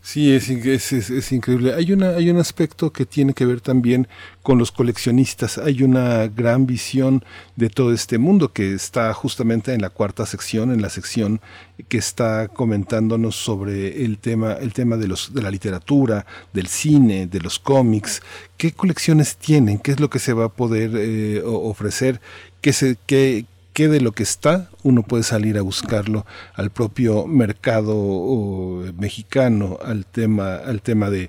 Sí, 0.00 0.32
es, 0.32 0.48
es, 0.48 0.92
es, 0.92 1.32
increíble. 1.32 1.74
Hay, 1.74 1.92
una, 1.92 2.10
hay 2.10 2.30
un 2.30 2.38
aspecto 2.38 2.90
que 2.90 3.04
tiene 3.04 3.34
que 3.34 3.44
ver 3.44 3.60
también 3.60 4.08
con 4.42 4.56
los 4.56 4.72
coleccionistas. 4.72 5.58
Hay 5.58 5.82
una 5.82 6.26
gran 6.28 6.66
visión 6.66 7.22
de 7.54 7.68
todo 7.68 7.92
este 7.92 8.16
mundo 8.16 8.54
que 8.54 8.72
está 8.72 9.12
justamente 9.12 9.74
en 9.74 9.82
la 9.82 9.90
cuarta 9.90 10.24
sección, 10.24 10.72
en 10.72 10.80
la 10.80 10.88
sección 10.88 11.42
que 11.88 11.98
está 11.98 12.48
comentándonos 12.48 13.36
sobre 13.36 14.04
el 14.06 14.16
tema, 14.16 14.54
el 14.54 14.72
tema 14.72 14.96
de, 14.96 15.08
los, 15.08 15.34
de 15.34 15.42
la 15.42 15.50
literatura, 15.50 16.24
del 16.54 16.68
cine, 16.68 17.26
de 17.26 17.40
los 17.40 17.58
cómics. 17.58 18.22
¿Qué 18.56 18.72
colecciones 18.72 19.36
tienen? 19.36 19.78
¿Qué 19.78 19.90
es 19.90 20.00
lo 20.00 20.08
que 20.08 20.18
se 20.18 20.32
va 20.32 20.46
a 20.46 20.48
poder 20.48 20.92
eh, 20.94 21.42
ofrecer? 21.44 22.22
¿Qué, 22.62 22.72
se, 22.72 22.96
qué, 23.04 23.44
qué 23.74 23.88
de 23.88 24.00
lo 24.00 24.12
que 24.12 24.22
está 24.22 24.70
uno 24.82 25.02
puede 25.02 25.24
salir 25.24 25.58
a 25.58 25.62
buscarlo 25.62 26.24
al 26.54 26.70
propio 26.70 27.26
mercado 27.26 28.82
mexicano, 28.98 29.78
al 29.84 30.06
tema, 30.06 30.56
al 30.56 30.80
tema 30.80 31.10
de 31.10 31.28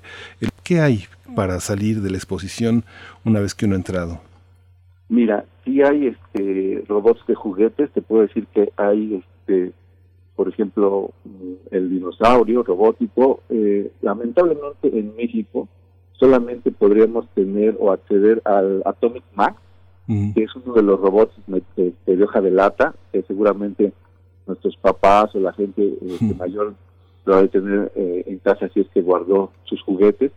qué 0.62 0.80
hay 0.80 1.04
para 1.34 1.60
salir 1.60 2.00
de 2.00 2.10
la 2.10 2.16
exposición 2.16 2.84
una 3.24 3.40
vez 3.40 3.54
que 3.54 3.66
uno 3.66 3.74
ha 3.74 3.78
entrado. 3.78 4.20
Mira, 5.08 5.44
sí 5.64 5.82
hay 5.82 6.06
este 6.08 6.84
robots 6.88 7.24
de 7.26 7.34
juguetes, 7.34 7.90
te 7.90 8.02
puedo 8.02 8.22
decir 8.22 8.46
que 8.54 8.72
hay 8.76 9.22
este 9.46 9.72
por 10.36 10.48
ejemplo, 10.48 11.12
el 11.70 11.88
dinosaurio 11.88 12.62
robótico, 12.62 13.40
eh, 13.48 13.90
lamentablemente 14.02 14.86
en 14.98 15.16
México 15.16 15.66
solamente 16.12 16.70
podríamos 16.70 17.26
tener 17.30 17.74
o 17.80 17.90
acceder 17.90 18.42
al 18.44 18.82
Atomic 18.84 19.24
Max, 19.34 19.56
que 20.06 20.44
es 20.44 20.54
uno 20.54 20.74
de 20.74 20.82
los 20.82 21.00
robots 21.00 21.34
de 21.46 22.22
hoja 22.22 22.40
de 22.40 22.50
lata, 22.50 22.94
que 23.12 23.22
seguramente 23.22 23.92
nuestros 24.46 24.76
papás 24.76 25.34
o 25.34 25.40
la 25.40 25.52
gente 25.52 25.98
este, 26.00 26.34
mayor 26.34 26.74
lo 27.24 27.36
a 27.36 27.46
tener 27.48 27.92
eh, 27.96 28.22
en 28.26 28.38
casa 28.38 28.68
si 28.72 28.80
es 28.80 28.88
que 28.90 29.02
guardó 29.02 29.50
sus 29.64 29.82
juguetes. 29.82 30.32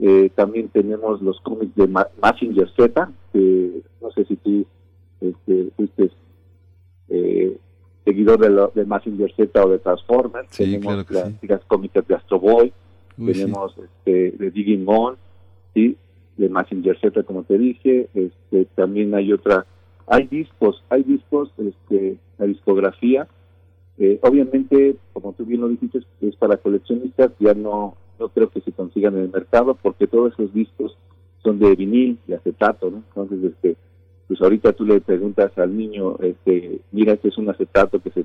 Eh, 0.00 0.30
también 0.34 0.68
tenemos 0.68 1.22
los 1.22 1.40
cómics 1.40 1.74
de 1.76 1.86
Massinger 1.86 2.68
Z, 2.76 3.10
que 3.32 3.82
no 4.00 4.10
sé 4.10 4.24
si 4.24 4.36
tú 4.36 4.66
este, 5.20 5.68
fuiste 5.76 6.10
eh, 7.08 7.56
seguidor 8.04 8.40
de, 8.40 8.50
lo, 8.50 8.72
de 8.74 8.84
Massinger 8.84 9.32
Z 9.36 9.64
o 9.64 9.68
de 9.68 9.78
Transformers. 9.78 10.50
tenemos 10.50 11.06
las 11.42 11.64
cómicas 11.66 12.06
de 12.08 12.16
Astro 12.16 12.40
Boy, 12.40 12.72
tenemos 13.16 13.76
este, 13.78 14.32
de 14.32 14.50
Digging 14.50 14.84
On, 14.88 15.16
¿sí? 15.74 15.96
De 16.36 16.48
Messenger 16.48 16.98
Z, 16.98 17.22
como 17.24 17.44
te 17.44 17.58
dije, 17.58 18.08
este, 18.14 18.64
también 18.74 19.14
hay 19.14 19.32
otra, 19.32 19.66
hay 20.06 20.26
discos, 20.26 20.82
hay 20.88 21.02
discos, 21.02 21.50
este, 21.58 22.16
la 22.38 22.46
discografía, 22.46 23.28
eh, 23.98 24.18
obviamente, 24.22 24.96
como 25.12 25.32
tú 25.34 25.44
bien 25.44 25.60
lo 25.60 25.68
dijiste, 25.68 26.00
es 26.20 26.36
para 26.36 26.56
coleccionistas, 26.56 27.32
ya 27.38 27.54
no, 27.54 27.96
no 28.18 28.28
creo 28.30 28.48
que 28.48 28.60
se 28.60 28.72
consigan 28.72 29.16
en 29.16 29.24
el 29.24 29.30
mercado, 29.30 29.76
porque 29.80 30.06
todos 30.06 30.32
esos 30.32 30.52
discos 30.54 30.96
son 31.42 31.58
de 31.58 31.74
vinil, 31.76 32.18
de 32.26 32.36
acetato, 32.36 32.90
¿no? 32.90 33.02
Entonces, 33.08 33.52
este, 33.52 33.76
pues 34.28 34.40
ahorita 34.40 34.72
tú 34.72 34.86
le 34.86 35.00
preguntas 35.00 35.56
al 35.58 35.76
niño, 35.76 36.16
este, 36.20 36.80
mira, 36.90 37.12
este 37.12 37.28
es 37.28 37.38
un 37.38 37.50
acetato 37.50 38.00
que 38.00 38.10
se, 38.10 38.24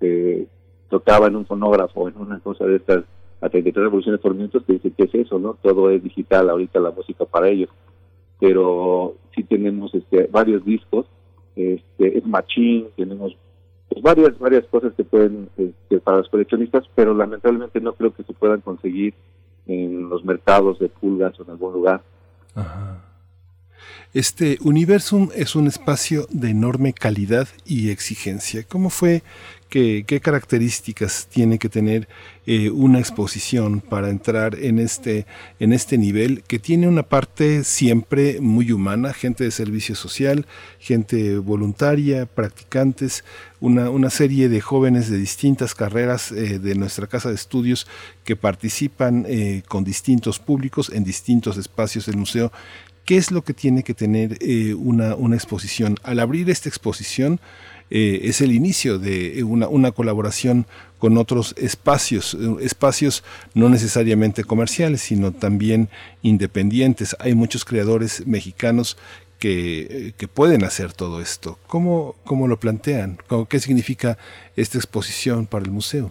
se 0.00 0.46
tocaba 0.90 1.28
en 1.28 1.36
un 1.36 1.46
fonógrafo, 1.46 2.08
en 2.08 2.18
una 2.18 2.40
cosa 2.40 2.66
de 2.66 2.76
estas 2.76 3.04
33 3.48 3.84
revoluciones 3.84 4.20
por 4.20 4.34
minuto 4.34 4.60
te 4.60 4.74
dice 4.74 4.90
que 4.90 5.04
es 5.04 5.14
eso, 5.14 5.38
¿no? 5.38 5.54
Todo 5.62 5.90
es 5.90 6.02
digital 6.02 6.50
ahorita 6.50 6.80
la 6.80 6.90
música 6.90 7.24
para 7.24 7.48
ellos. 7.48 7.70
Pero 8.38 9.14
sí 9.34 9.44
tenemos 9.44 9.94
este 9.94 10.28
varios 10.30 10.64
discos, 10.64 11.06
este 11.54 12.18
es 12.18 12.26
machine, 12.26 12.88
tenemos 12.96 13.36
pues, 13.88 14.02
varias 14.02 14.38
varias 14.38 14.64
cosas 14.66 14.92
que 14.94 15.04
pueden 15.04 15.48
este, 15.56 16.00
para 16.00 16.18
los 16.18 16.28
coleccionistas, 16.28 16.84
pero 16.94 17.14
lamentablemente 17.14 17.80
no 17.80 17.94
creo 17.94 18.14
que 18.14 18.24
se 18.24 18.32
puedan 18.32 18.60
conseguir 18.60 19.14
en 19.66 20.08
los 20.08 20.24
mercados 20.24 20.78
de 20.78 20.88
pulgas 20.88 21.38
o 21.40 21.44
en 21.44 21.50
algún 21.50 21.72
lugar. 21.72 22.02
Este 24.14 24.58
Universum 24.62 25.30
es 25.34 25.54
un 25.54 25.66
espacio 25.66 26.26
de 26.30 26.50
enorme 26.50 26.92
calidad 26.92 27.48
y 27.64 27.90
exigencia. 27.90 28.62
¿Cómo 28.62 28.88
fue 28.88 29.22
que, 29.68 30.04
qué 30.06 30.20
características 30.20 31.26
tiene 31.26 31.58
que 31.58 31.68
tener 31.68 32.08
eh, 32.46 32.70
una 32.70 33.00
exposición 33.00 33.80
para 33.80 34.08
entrar 34.08 34.54
en 34.54 34.78
este, 34.78 35.26
en 35.58 35.72
este 35.72 35.98
nivel 35.98 36.44
que 36.44 36.58
tiene 36.60 36.86
una 36.86 37.02
parte 37.02 37.64
siempre 37.64 38.40
muy 38.40 38.70
humana, 38.70 39.12
gente 39.12 39.42
de 39.42 39.50
servicio 39.50 39.96
social, 39.96 40.46
gente 40.78 41.38
voluntaria, 41.38 42.26
practicantes, 42.26 43.24
una, 43.58 43.90
una 43.90 44.10
serie 44.10 44.48
de 44.48 44.60
jóvenes 44.60 45.10
de 45.10 45.18
distintas 45.18 45.74
carreras 45.74 46.30
eh, 46.30 46.60
de 46.60 46.74
nuestra 46.76 47.08
casa 47.08 47.30
de 47.30 47.34
estudios 47.34 47.86
que 48.24 48.36
participan 48.36 49.26
eh, 49.28 49.62
con 49.66 49.82
distintos 49.82 50.38
públicos 50.38 50.90
en 50.94 51.02
distintos 51.02 51.56
espacios 51.56 52.06
del 52.06 52.16
museo 52.16 52.52
¿Qué 53.06 53.16
es 53.16 53.30
lo 53.30 53.44
que 53.44 53.54
tiene 53.54 53.84
que 53.84 53.94
tener 53.94 54.36
eh, 54.40 54.74
una, 54.74 55.14
una, 55.14 55.36
exposición? 55.36 55.96
Al 56.02 56.18
abrir 56.18 56.50
esta 56.50 56.68
exposición 56.68 57.38
eh, 57.88 58.22
es 58.24 58.40
el 58.40 58.50
inicio 58.50 58.98
de 58.98 59.44
una, 59.44 59.68
una, 59.68 59.92
colaboración 59.92 60.66
con 60.98 61.16
otros 61.16 61.54
espacios, 61.56 62.34
eh, 62.34 62.56
espacios 62.62 63.22
no 63.54 63.68
necesariamente 63.68 64.42
comerciales, 64.42 65.02
sino 65.02 65.30
también 65.30 65.88
independientes. 66.22 67.14
Hay 67.20 67.36
muchos 67.36 67.64
creadores 67.64 68.26
mexicanos 68.26 68.98
que, 69.38 70.12
que 70.16 70.26
pueden 70.26 70.64
hacer 70.64 70.92
todo 70.92 71.20
esto. 71.20 71.60
¿Cómo, 71.68 72.16
cómo 72.24 72.48
lo 72.48 72.58
plantean? 72.58 73.18
¿Qué 73.48 73.60
significa 73.60 74.18
esta 74.56 74.78
exposición 74.78 75.46
para 75.46 75.64
el 75.64 75.70
museo? 75.70 76.10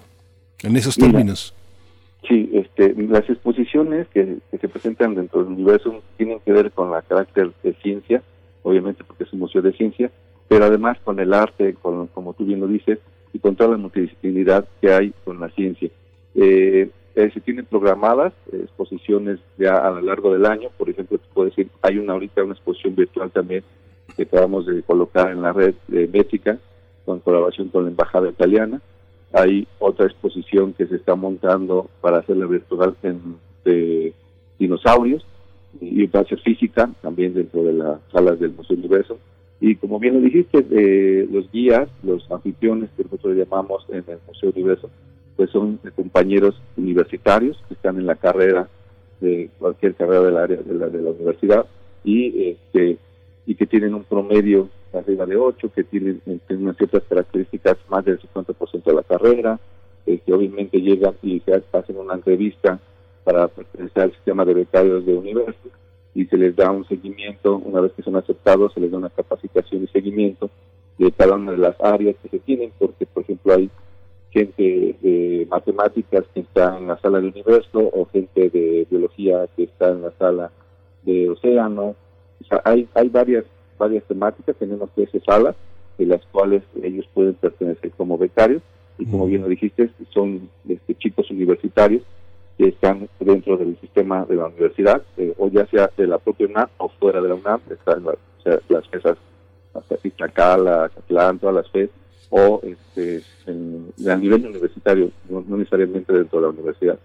En 0.59 0.77
esos 0.77 0.95
términos. 0.95 1.53
Sí, 2.27 2.49
este, 2.53 2.95
las 2.95 3.29
exposiciones 3.29 4.07
que, 4.07 4.37
se 4.49 4.67
presentan 4.69 5.15
dentro 5.15 5.43
del 5.43 5.53
universo 5.53 6.01
tienen 6.17 6.39
que 6.39 6.51
ver 6.51 6.71
con 6.71 6.89
la 6.89 7.01
carácter 7.01 7.51
de 7.61 7.73
ciencia, 7.75 8.23
obviamente 8.63 9.03
porque 9.03 9.25
es 9.25 9.33
un 9.33 9.39
museo 9.39 9.61
de 9.61 9.73
ciencia, 9.73 10.11
pero 10.47 10.65
además 10.65 10.97
con 11.03 11.19
el 11.19 11.33
arte, 11.33 11.75
con, 11.75 12.07
como 12.07 12.33
tú 12.33 12.45
bien 12.45 12.61
lo 12.61 12.67
dices, 12.67 12.99
y 13.33 13.39
con 13.39 13.55
toda 13.55 13.71
la 13.71 13.77
multidisciplinaridad 13.77 14.67
que 14.81 14.91
hay 14.91 15.13
con 15.23 15.39
la 15.39 15.49
ciencia. 15.49 15.89
Eh, 16.33 16.89
eh, 17.15 17.31
se 17.33 17.41
tienen 17.41 17.65
programadas 17.65 18.33
exposiciones 18.51 19.39
ya 19.57 19.75
a 19.75 19.91
lo 19.91 20.01
largo 20.01 20.33
del 20.33 20.45
año, 20.45 20.69
por 20.77 20.89
ejemplo, 20.89 21.17
te 21.17 21.27
puedo 21.33 21.49
decir, 21.49 21.69
hay 21.81 21.97
una 21.97 22.13
ahorita 22.13 22.43
una 22.43 22.53
exposición 22.53 22.95
virtual 22.95 23.31
también 23.31 23.63
que 24.15 24.23
acabamos 24.23 24.65
de 24.65 24.81
colocar 24.83 25.31
en 25.31 25.41
la 25.41 25.53
red 25.53 25.75
de 25.87 26.07
México, 26.07 26.51
con 27.05 27.19
colaboración 27.19 27.69
con 27.69 27.83
la 27.83 27.91
Embajada 27.91 28.29
Italiana, 28.29 28.81
hay 29.35 29.67
otra 29.79 30.05
exposición 30.05 30.73
que 30.73 30.87
se 30.87 30.95
está 30.95 31.15
montando 31.15 31.89
para 31.99 32.19
hacer 32.19 32.37
la 32.37 32.45
virtual 32.45 32.95
de 33.65 34.13
dinosaurios 34.57 35.25
y 35.81 36.05
va 36.07 36.21
a 36.21 36.23
física 36.37 36.89
también 37.01 37.33
dentro 37.33 37.63
de 37.63 37.73
las 37.73 37.99
salas 38.13 38.39
del 38.39 38.53
Museo 38.53 38.77
Universo. 38.77 39.17
Y 39.59 39.75
como 39.75 39.99
bien 39.99 40.13
lo 40.13 40.21
dijiste, 40.21 40.65
eh, 40.71 41.27
los 41.29 41.51
guías, 41.51 41.89
los 42.03 42.29
anfitriones 42.31 42.89
que 42.95 43.03
nosotros 43.03 43.35
llamamos 43.35 43.85
en 43.89 44.05
el 44.07 44.19
Museo 44.25 44.51
Universo, 44.55 44.89
pues 45.35 45.49
son 45.49 45.79
compañeros 45.95 46.55
universitarios 46.77 47.61
que 47.67 47.73
están 47.73 47.97
en 47.97 48.05
la 48.05 48.15
carrera 48.15 48.69
de 49.19 49.49
cualquier 49.59 49.95
carrera 49.95 50.21
del 50.21 50.37
área 50.37 50.57
de 50.57 50.73
la, 50.73 50.87
de 50.87 51.01
la 51.01 51.09
universidad 51.11 51.65
y 52.05 52.51
este 52.51 52.97
y 53.45 53.55
que 53.55 53.65
tienen 53.65 53.93
un 53.93 54.03
promedio 54.03 54.69
arriba 54.97 55.25
de 55.25 55.35
8, 55.35 55.71
que 55.73 55.83
tienen, 55.83 56.21
unas 56.49 56.77
ciertas 56.77 57.03
características 57.03 57.77
más 57.89 58.05
del 58.05 58.19
50% 58.19 58.83
de 58.83 58.93
la 58.93 59.03
carrera, 59.03 59.59
que 60.05 60.33
obviamente 60.33 60.79
llegan 60.79 61.15
y 61.23 61.39
se 61.39 61.63
hacen 61.71 61.97
una 61.97 62.13
entrevista 62.13 62.79
para 63.23 63.47
pertenecer 63.47 64.03
al 64.03 64.11
sistema 64.11 64.45
de 64.45 64.53
becarios 64.53 65.05
de 65.05 65.15
Universo 65.15 65.69
y 66.13 66.25
se 66.25 66.37
les 66.37 66.55
da 66.55 66.71
un 66.71 66.87
seguimiento, 66.87 67.57
una 67.57 67.81
vez 67.81 67.91
que 67.91 68.01
son 68.01 68.15
aceptados, 68.15 68.73
se 68.73 68.79
les 68.79 68.89
da 68.89 68.97
una 68.97 69.09
capacitación 69.09 69.83
y 69.83 69.87
seguimiento 69.87 70.49
de 70.97 71.11
cada 71.11 71.35
una 71.35 71.51
de 71.51 71.57
las 71.57 71.75
áreas 71.81 72.15
que 72.23 72.29
se 72.29 72.39
tienen, 72.39 72.71
porque 72.79 73.05
por 73.05 73.23
ejemplo 73.23 73.53
hay 73.53 73.69
gente 74.31 74.95
de 75.01 75.47
matemáticas 75.49 76.23
que 76.33 76.41
está 76.41 76.77
en 76.77 76.87
la 76.87 76.97
sala 76.99 77.19
de 77.19 77.27
universo 77.27 77.79
o 77.79 78.05
gente 78.11 78.49
de 78.49 78.87
biología 78.89 79.47
que 79.55 79.63
está 79.63 79.89
en 79.89 80.01
la 80.03 80.11
sala 80.11 80.51
de 81.03 81.29
océano. 81.29 81.95
Hay, 82.63 82.87
hay 82.93 83.09
varias, 83.09 83.45
varias 83.77 84.03
temáticas, 84.05 84.55
tenemos 84.57 84.89
13 84.91 85.21
salas 85.21 85.55
de 85.97 86.05
las 86.05 86.25
cuales 86.27 86.63
ellos 86.81 87.07
pueden 87.13 87.35
pertenecer 87.35 87.91
como 87.91 88.17
becarios 88.17 88.61
y 88.97 89.05
como 89.05 89.27
bien 89.27 89.41
lo 89.41 89.49
dijiste, 89.49 89.89
son 90.13 90.49
este, 90.67 90.95
chicos 90.95 91.29
universitarios 91.29 92.03
que 92.57 92.69
están 92.69 93.09
dentro 93.19 93.57
del 93.57 93.77
sistema 93.81 94.25
de 94.25 94.35
la 94.35 94.47
universidad, 94.47 95.01
eh, 95.17 95.33
o 95.37 95.49
ya 95.49 95.65
sea 95.67 95.89
de 95.97 96.07
la 96.07 96.17
propia 96.17 96.47
UNAM 96.47 96.69
o 96.77 96.87
fuera 96.87 97.21
de 97.21 97.27
la 97.27 97.35
UNAM, 97.35 97.59
están 97.69 98.05
las 98.69 98.87
FESas, 98.87 99.17
hasta 99.73 99.97
Iztacala, 100.03 100.89
Catlán, 100.95 101.39
todas 101.39 101.55
las 101.55 101.69
FES, 101.69 101.89
o 102.29 102.61
este, 102.63 103.21
a 104.09 104.15
nivel 104.15 104.45
universitario, 104.45 105.11
no, 105.29 105.43
necesariamente 105.57 106.13
dentro 106.13 106.39
de 106.39 106.43
la 106.43 106.53
universidad. 106.53 106.99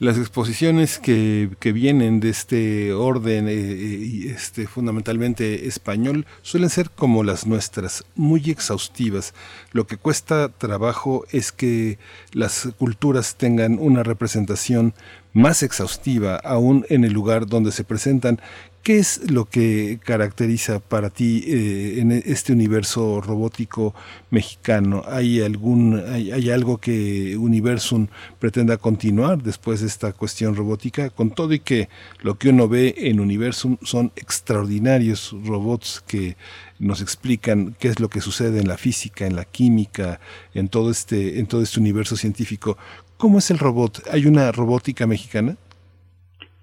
Las 0.00 0.18
exposiciones 0.18 0.98
que, 0.98 1.50
que, 1.60 1.72
vienen 1.72 2.18
de 2.18 2.28
este 2.28 2.92
orden 2.92 3.46
eh, 3.48 4.26
este, 4.26 4.66
fundamentalmente 4.66 5.68
español 5.68 6.26
suelen 6.42 6.68
ser 6.68 6.90
como 6.90 7.22
las 7.22 7.46
nuestras, 7.46 8.04
muy 8.16 8.50
exhaustivas. 8.50 9.34
Lo 9.70 9.86
que 9.86 9.96
cuesta 9.96 10.48
trabajo 10.48 11.24
es 11.30 11.52
que 11.52 11.98
las 12.32 12.68
culturas 12.76 13.36
tengan 13.36 13.78
una 13.78 14.02
representación 14.02 14.94
más 15.32 15.62
exhaustiva 15.62 16.36
aún 16.36 16.84
en 16.88 17.04
el 17.04 17.12
lugar 17.12 17.46
donde 17.46 17.70
se 17.70 17.84
presentan 17.84 18.40
¿Qué 18.84 18.98
es 18.98 19.30
lo 19.30 19.46
que 19.46 19.98
caracteriza 20.04 20.78
para 20.78 21.08
ti 21.08 21.42
eh, 21.46 22.00
en 22.00 22.12
este 22.12 22.52
universo 22.52 23.22
robótico 23.22 23.94
mexicano? 24.28 25.02
¿Hay, 25.06 25.40
algún, 25.40 26.04
hay, 26.06 26.50
algo 26.50 26.76
que 26.76 27.34
Universum 27.38 28.08
pretenda 28.38 28.76
continuar 28.76 29.42
después 29.42 29.80
de 29.80 29.86
esta 29.86 30.12
cuestión 30.12 30.54
robótica? 30.54 31.08
Con 31.08 31.30
todo 31.30 31.54
y 31.54 31.60
que 31.60 31.88
lo 32.20 32.34
que 32.34 32.50
uno 32.50 32.68
ve 32.68 32.94
en 32.98 33.20
Universum 33.20 33.78
son 33.80 34.12
extraordinarios 34.16 35.34
robots 35.46 36.04
que 36.06 36.36
nos 36.78 37.00
explican 37.00 37.74
qué 37.78 37.88
es 37.88 38.00
lo 38.00 38.10
que 38.10 38.20
sucede 38.20 38.60
en 38.60 38.68
la 38.68 38.76
física, 38.76 39.26
en 39.26 39.34
la 39.34 39.46
química, 39.46 40.20
en 40.52 40.68
todo 40.68 40.90
este, 40.90 41.38
en 41.38 41.46
todo 41.46 41.62
este 41.62 41.80
universo 41.80 42.18
científico. 42.18 42.76
¿Cómo 43.16 43.38
es 43.38 43.50
el 43.50 43.58
robot? 43.58 44.06
¿Hay 44.12 44.26
una 44.26 44.52
robótica 44.52 45.06
mexicana? 45.06 45.56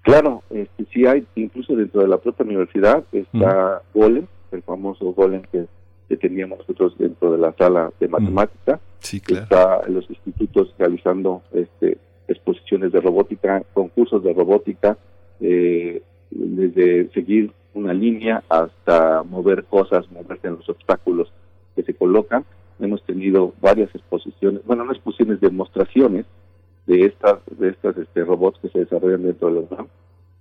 Claro, 0.02 0.42
este, 0.50 0.71
sí 0.92 1.06
hay, 1.06 1.26
incluso 1.34 1.74
dentro 1.74 2.02
de 2.02 2.08
la 2.08 2.18
propia 2.18 2.44
universidad 2.44 3.04
está 3.12 3.82
Golem, 3.94 4.26
el 4.50 4.62
famoso 4.62 5.12
Golem 5.12 5.42
que, 5.50 5.66
teníamos 6.20 6.58
nosotros 6.58 6.94
dentro 6.98 7.32
de 7.32 7.38
la 7.38 7.54
sala 7.54 7.90
de 7.98 8.06
matemática. 8.06 8.78
Sí, 8.98 9.18
claro. 9.18 9.44
Está 9.44 9.80
en 9.86 9.94
los 9.94 10.10
institutos 10.10 10.74
realizando 10.78 11.40
este, 11.54 11.96
exposiciones 12.28 12.92
de 12.92 13.00
robótica, 13.00 13.62
concursos 13.72 14.22
de 14.22 14.34
robótica, 14.34 14.98
eh, 15.40 16.02
desde 16.30 17.08
seguir 17.14 17.52
una 17.74 17.94
línea 17.94 18.42
hasta 18.50 19.22
mover 19.22 19.64
cosas, 19.64 20.10
moverse 20.10 20.48
en 20.48 20.56
los 20.56 20.68
obstáculos 20.68 21.32
que 21.74 21.82
se 21.82 21.94
colocan. 21.94 22.44
Hemos 22.78 23.02
tenido 23.04 23.54
varias 23.60 23.94
exposiciones, 23.94 24.60
bueno, 24.66 24.84
no 24.84 24.92
exposiciones, 24.92 25.40
demostraciones 25.40 26.26
de 26.86 27.06
estas 27.06 27.38
de 27.58 27.68
estas 27.70 27.96
este, 27.96 28.24
robots 28.24 28.58
que 28.60 28.68
se 28.68 28.80
desarrollan 28.80 29.22
dentro 29.22 29.48
de 29.48 29.54
la 29.54 29.60
UNAM. 29.60 29.86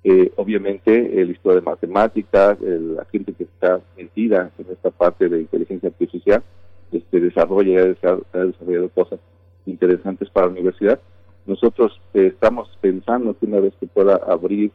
Eh, 0.04 0.32
obviamente, 0.36 1.22
el 1.22 1.32
historia 1.32 1.60
de 1.60 1.66
matemáticas, 1.66 2.58
la 2.60 3.06
gente 3.06 3.34
que 3.34 3.43
está 3.43 3.82
metida 3.95 4.52
en 4.58 4.66
esta 4.72 4.89
parte 4.89 5.30
de 5.30 5.41
inteligencia 5.41 5.89
artificial, 5.89 6.43
este, 6.91 7.20
desarrolla, 7.20 7.95
ha 8.34 8.39
desarrollado 8.39 8.89
cosas 8.89 9.20
interesantes 9.66 10.30
para 10.30 10.47
la 10.47 10.54
universidad. 10.54 10.99
Nosotros 11.45 11.99
eh, 12.14 12.28
estamos 12.28 12.70
pensando 12.82 13.38
que 13.38 13.45
una 13.45 13.60
vez 13.60 13.74
que 13.80 13.88
pueda 13.88 14.16
abrir 14.16 14.72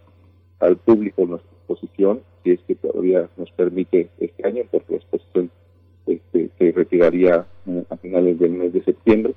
al 0.58 0.76
público 0.76 1.24
nuestra 1.26 1.50
exposición, 1.52 2.20
si 2.42 2.52
es 2.52 2.60
que 2.66 2.74
todavía 2.74 3.28
nos 3.36 3.50
permite 3.52 4.08
este 4.18 4.46
año, 4.46 4.62
porque 4.70 4.92
la 4.92 4.98
exposición 4.98 5.50
este, 6.06 6.50
se 6.58 6.72
retiraría 6.72 7.46
eh, 7.66 7.84
a 7.88 7.96
finales 7.96 8.38
del 8.38 8.52
mes 8.52 8.72
de 8.72 8.82
septiembre, 8.82 9.34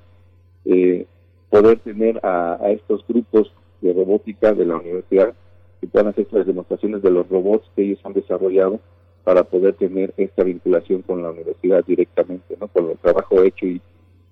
eh, 0.64 1.06
poder 1.50 1.78
tener 1.80 2.20
a, 2.24 2.58
estos 2.70 3.06
grupos 3.06 3.52
de 3.80 3.92
robótica 3.92 4.52
de 4.52 4.66
la 4.66 4.76
universidad 4.76 5.34
que 5.80 5.86
puedan 5.86 6.08
hacer 6.08 6.26
las 6.30 6.46
demostraciones 6.46 7.02
de 7.02 7.10
los 7.10 7.28
robots 7.28 7.68
que 7.74 7.82
ellos 7.82 7.98
han 8.04 8.12
desarrollado 8.12 8.80
para 9.24 9.44
poder 9.44 9.74
tener 9.74 10.12
esta 10.16 10.44
vinculación 10.44 11.02
con 11.02 11.22
la 11.22 11.30
universidad 11.30 11.84
directamente, 11.84 12.56
¿no? 12.60 12.68
Con 12.68 12.90
el 12.90 12.98
trabajo 12.98 13.42
hecho 13.42 13.66
y, 13.66 13.80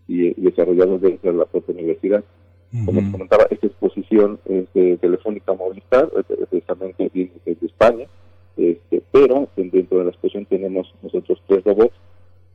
desarrollado 0.08 0.98
dentro 0.98 1.32
de 1.32 1.38
la 1.38 1.44
propia 1.44 1.74
universidad. 1.74 2.24
Como 2.84 3.12
comentaba, 3.12 3.46
esta 3.50 3.66
exposición 3.66 4.38
es 4.46 4.72
de 4.74 4.96
Telefónica 4.98 5.52
Movistar, 5.52 6.10
precisamente 6.26 7.10
de, 7.14 7.30
de 7.44 7.66
España, 7.66 8.06
este, 8.56 9.02
pero 9.12 9.48
dentro 9.56 9.98
de 9.98 10.04
la 10.04 10.10
exposición 10.10 10.44
tenemos 10.46 10.92
nosotros 11.02 11.40
tres 11.46 11.62
robots 11.64 11.94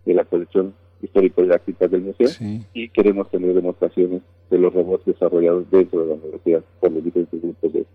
de 0.05 0.13
la 0.13 0.25
colección 0.25 0.73
histórico-didáctica 1.01 1.87
del 1.87 2.01
museo 2.01 2.27
y 2.73 2.89
queremos 2.89 3.29
tener 3.29 3.53
demostraciones 3.53 4.21
de 4.49 4.57
los 4.57 4.73
robots 4.73 5.05
desarrollados 5.05 5.69
dentro 5.71 6.01
de 6.01 6.07
la 6.07 6.13
universidad 6.15 6.63
por 6.79 6.91
los 6.91 7.03
diferentes 7.03 7.41
grupos 7.41 7.73
de 7.73 7.85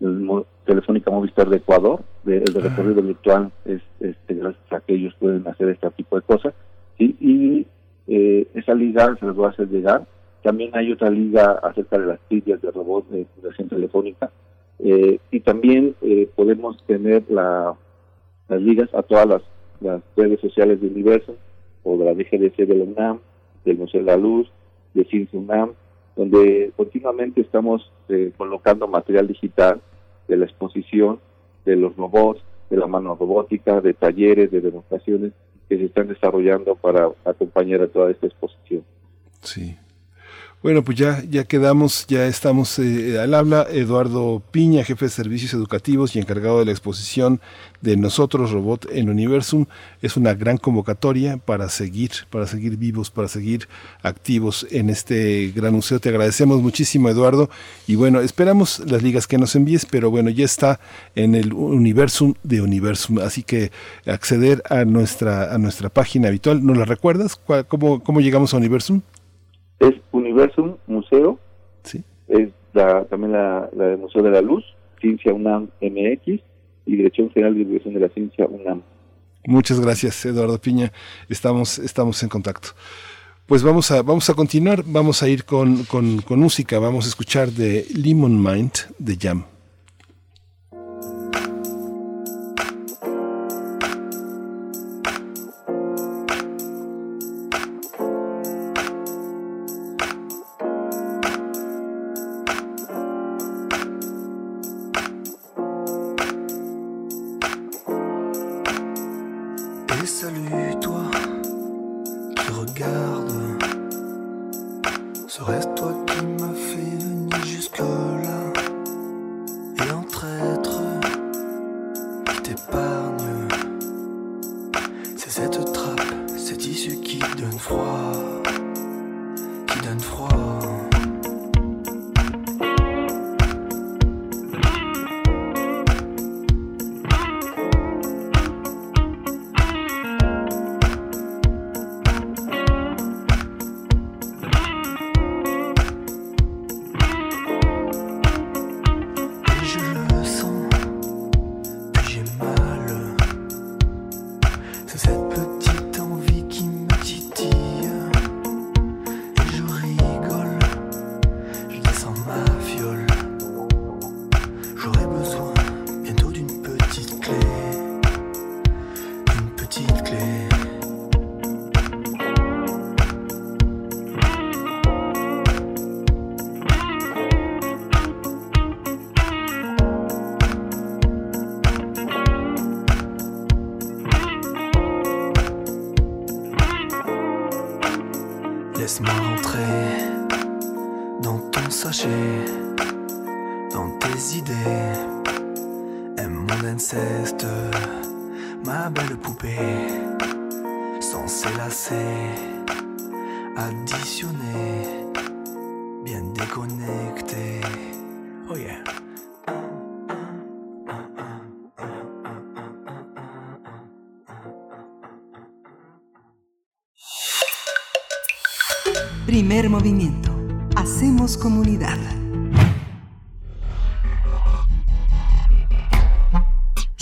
el 0.00 0.44
Telefónica 0.64 1.10
Movistar 1.10 1.48
de 1.48 1.56
Ecuador, 1.58 2.00
de, 2.24 2.38
el 2.38 2.52
de 2.52 2.60
recorrido 2.60 3.02
virtual, 3.02 3.52
es, 3.64 3.80
este, 4.00 4.34
gracias 4.34 4.72
a 4.72 4.80
que 4.80 4.94
ellos 4.94 5.14
pueden 5.18 5.46
hacer 5.46 5.68
este 5.68 5.88
tipo 5.92 6.16
de 6.16 6.22
cosas, 6.22 6.52
y 6.98 7.64
eh, 8.08 8.48
esa 8.54 8.74
liga 8.74 9.14
se 9.20 9.26
las 9.26 9.38
va 9.38 9.48
a 9.48 9.50
hacer 9.50 9.68
llegar. 9.68 10.06
También 10.42 10.70
hay 10.74 10.90
otra 10.90 11.10
liga 11.10 11.60
acerca 11.62 11.98
de 11.98 12.06
las 12.06 12.20
trivias 12.28 12.62
de 12.62 12.70
robots 12.70 13.10
de 13.10 13.26
Fundación 13.34 13.68
Telefónica, 13.68 14.30
eh, 14.78 15.18
y 15.30 15.40
también 15.40 15.94
eh, 16.00 16.28
podemos 16.34 16.82
tener 16.86 17.24
la 17.28 17.74
las 18.48 18.60
ligas 18.60 18.92
a 18.94 19.02
todas 19.02 19.26
las, 19.80 20.02
redes 20.16 20.40
sociales 20.40 20.80
del 20.80 20.90
universo 20.90 21.36
o 21.84 21.96
de 21.96 22.04
la 22.04 22.12
DGDC 22.12 22.56
de 22.66 22.74
la 22.74 22.84
UNAM, 22.84 23.20
del 23.64 23.78
Museo 23.78 24.00
de 24.00 24.06
la 24.06 24.16
Luz, 24.16 24.50
de 24.92 25.04
Ciencia 25.04 25.38
UNAM, 25.38 25.74
donde 26.16 26.72
continuamente 26.76 27.40
estamos 27.40 27.92
eh, 28.08 28.32
colocando 28.36 28.88
material 28.88 29.28
digital 29.28 29.80
de 30.26 30.36
la 30.36 30.46
exposición, 30.46 31.20
de 31.64 31.76
los 31.76 31.94
robots, 31.96 32.42
de 32.70 32.76
la 32.76 32.88
mano 32.88 33.14
robótica, 33.14 33.80
de 33.80 33.94
talleres, 33.94 34.50
de 34.50 34.60
demostraciones 34.60 35.32
que 35.68 35.76
se 35.76 35.84
están 35.84 36.08
desarrollando 36.08 36.74
para 36.74 37.08
acompañar 37.24 37.82
a 37.82 37.88
toda 37.88 38.10
esta 38.10 38.26
exposición. 38.26 38.82
Sí, 39.42 39.76
bueno, 40.60 40.82
pues 40.82 40.98
ya, 40.98 41.22
ya 41.30 41.44
quedamos, 41.44 42.04
ya 42.08 42.26
estamos 42.26 42.80
eh, 42.80 43.20
al 43.20 43.32
habla. 43.34 43.64
Eduardo 43.70 44.42
Piña, 44.50 44.82
jefe 44.82 45.04
de 45.04 45.10
servicios 45.10 45.54
educativos 45.54 46.16
y 46.16 46.18
encargado 46.18 46.58
de 46.58 46.64
la 46.64 46.72
exposición 46.72 47.40
de 47.80 47.96
Nosotros 47.96 48.50
Robot 48.50 48.86
en 48.90 49.08
Universum. 49.08 49.66
Es 50.02 50.16
una 50.16 50.34
gran 50.34 50.58
convocatoria 50.58 51.36
para 51.36 51.68
seguir, 51.68 52.10
para 52.28 52.48
seguir 52.48 52.76
vivos, 52.76 53.08
para 53.08 53.28
seguir 53.28 53.68
activos 54.02 54.66
en 54.72 54.90
este 54.90 55.52
gran 55.54 55.74
museo. 55.74 56.00
Te 56.00 56.08
agradecemos 56.08 56.60
muchísimo, 56.60 57.08
Eduardo. 57.08 57.48
Y 57.86 57.94
bueno, 57.94 58.20
esperamos 58.20 58.80
las 58.80 59.00
ligas 59.00 59.28
que 59.28 59.38
nos 59.38 59.54
envíes, 59.54 59.86
pero 59.86 60.10
bueno, 60.10 60.28
ya 60.28 60.44
está 60.44 60.80
en 61.14 61.36
el 61.36 61.52
Universum 61.52 62.34
de 62.42 62.62
Universum. 62.62 63.20
Así 63.20 63.44
que 63.44 63.70
acceder 64.06 64.64
a 64.68 64.84
nuestra, 64.84 65.54
a 65.54 65.58
nuestra 65.58 65.88
página 65.88 66.26
habitual. 66.26 66.66
¿Nos 66.66 66.76
la 66.76 66.84
recuerdas? 66.84 67.40
¿Cómo, 67.68 68.02
cómo 68.02 68.20
llegamos 68.20 68.54
a 68.54 68.56
Universum? 68.56 69.02
Es 69.80 69.94
Universum 70.12 70.76
Museo 70.86 71.38
es 72.28 72.50
la, 72.72 73.04
también 73.04 73.32
la, 73.32 73.68
la 73.74 73.86
del 73.86 73.98
Museo 73.98 74.22
de 74.22 74.30
la 74.30 74.42
Luz, 74.42 74.64
Ciencia 75.00 75.32
UNAM 75.32 75.68
MX 75.80 76.40
y 76.86 76.96
Dirección 76.96 77.30
General 77.30 77.54
de 77.54 77.60
Divulgación 77.60 77.94
de 77.94 78.00
la 78.00 78.08
Ciencia 78.08 78.46
UNAM. 78.46 78.82
Muchas 79.46 79.80
gracias, 79.80 80.24
Eduardo 80.26 80.58
Piña. 80.58 80.92
Estamos, 81.28 81.78
estamos 81.78 82.22
en 82.22 82.28
contacto. 82.28 82.68
Pues 83.46 83.62
vamos 83.62 83.90
a, 83.90 84.02
vamos 84.02 84.28
a 84.28 84.34
continuar, 84.34 84.82
vamos 84.86 85.22
a 85.22 85.28
ir 85.28 85.44
con, 85.44 85.84
con, 85.84 86.20
con 86.20 86.38
música, 86.38 86.78
vamos 86.78 87.06
a 87.06 87.08
escuchar 87.08 87.48
de 87.48 87.86
Lemon 87.94 88.42
Mind 88.42 88.72
de 88.98 89.16
Jam. 89.18 89.44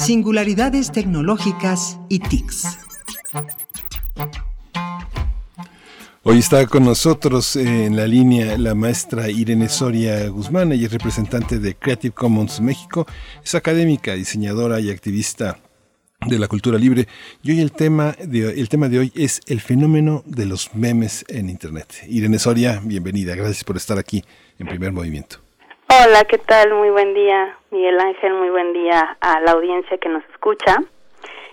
Singularidades 0.06 0.92
tecnológicas 0.92 1.98
y 2.08 2.20
TICs. 2.20 2.78
Hoy 6.22 6.38
está 6.38 6.64
con 6.68 6.84
nosotros 6.84 7.56
eh, 7.56 7.86
en 7.86 7.96
la 7.96 8.06
línea 8.06 8.56
la 8.56 8.76
maestra 8.76 9.28
Irene 9.28 9.68
Soria 9.68 10.28
Guzmán, 10.28 10.70
ella 10.70 10.86
es 10.86 10.92
representante 10.92 11.58
de 11.58 11.74
Creative 11.74 12.14
Commons 12.14 12.60
México, 12.60 13.04
es 13.42 13.56
académica, 13.56 14.14
diseñadora 14.14 14.78
y 14.78 14.90
activista 14.90 15.58
de 16.24 16.38
la 16.38 16.46
cultura 16.46 16.78
libre. 16.78 17.08
Y 17.42 17.50
hoy 17.50 17.60
el 17.60 17.72
tema 17.72 18.14
de, 18.24 18.60
el 18.60 18.68
tema 18.68 18.88
de 18.88 19.00
hoy 19.00 19.12
es 19.16 19.40
el 19.48 19.60
fenómeno 19.60 20.22
de 20.24 20.46
los 20.46 20.72
memes 20.76 21.24
en 21.26 21.50
Internet. 21.50 21.92
Irene 22.06 22.38
Soria, 22.38 22.80
bienvenida, 22.84 23.34
gracias 23.34 23.64
por 23.64 23.76
estar 23.76 23.98
aquí 23.98 24.22
en 24.60 24.68
primer 24.68 24.92
movimiento. 24.92 25.45
Hola, 25.88 26.24
¿qué 26.24 26.38
tal? 26.38 26.74
Muy 26.74 26.90
buen 26.90 27.14
día, 27.14 27.56
Miguel 27.70 28.00
Ángel, 28.00 28.34
muy 28.34 28.50
buen 28.50 28.72
día 28.72 29.16
a 29.20 29.38
la 29.38 29.52
audiencia 29.52 29.96
que 29.98 30.08
nos 30.08 30.24
escucha. 30.30 30.78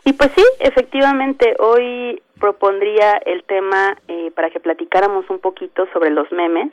Y 0.05 0.13
pues 0.13 0.31
sí, 0.35 0.43
efectivamente, 0.59 1.55
hoy 1.59 2.19
propondría 2.39 3.17
el 3.27 3.43
tema 3.43 3.95
eh, 4.07 4.31
para 4.35 4.49
que 4.49 4.59
platicáramos 4.59 5.29
un 5.29 5.37
poquito 5.37 5.85
sobre 5.93 6.09
los 6.09 6.31
memes. 6.31 6.71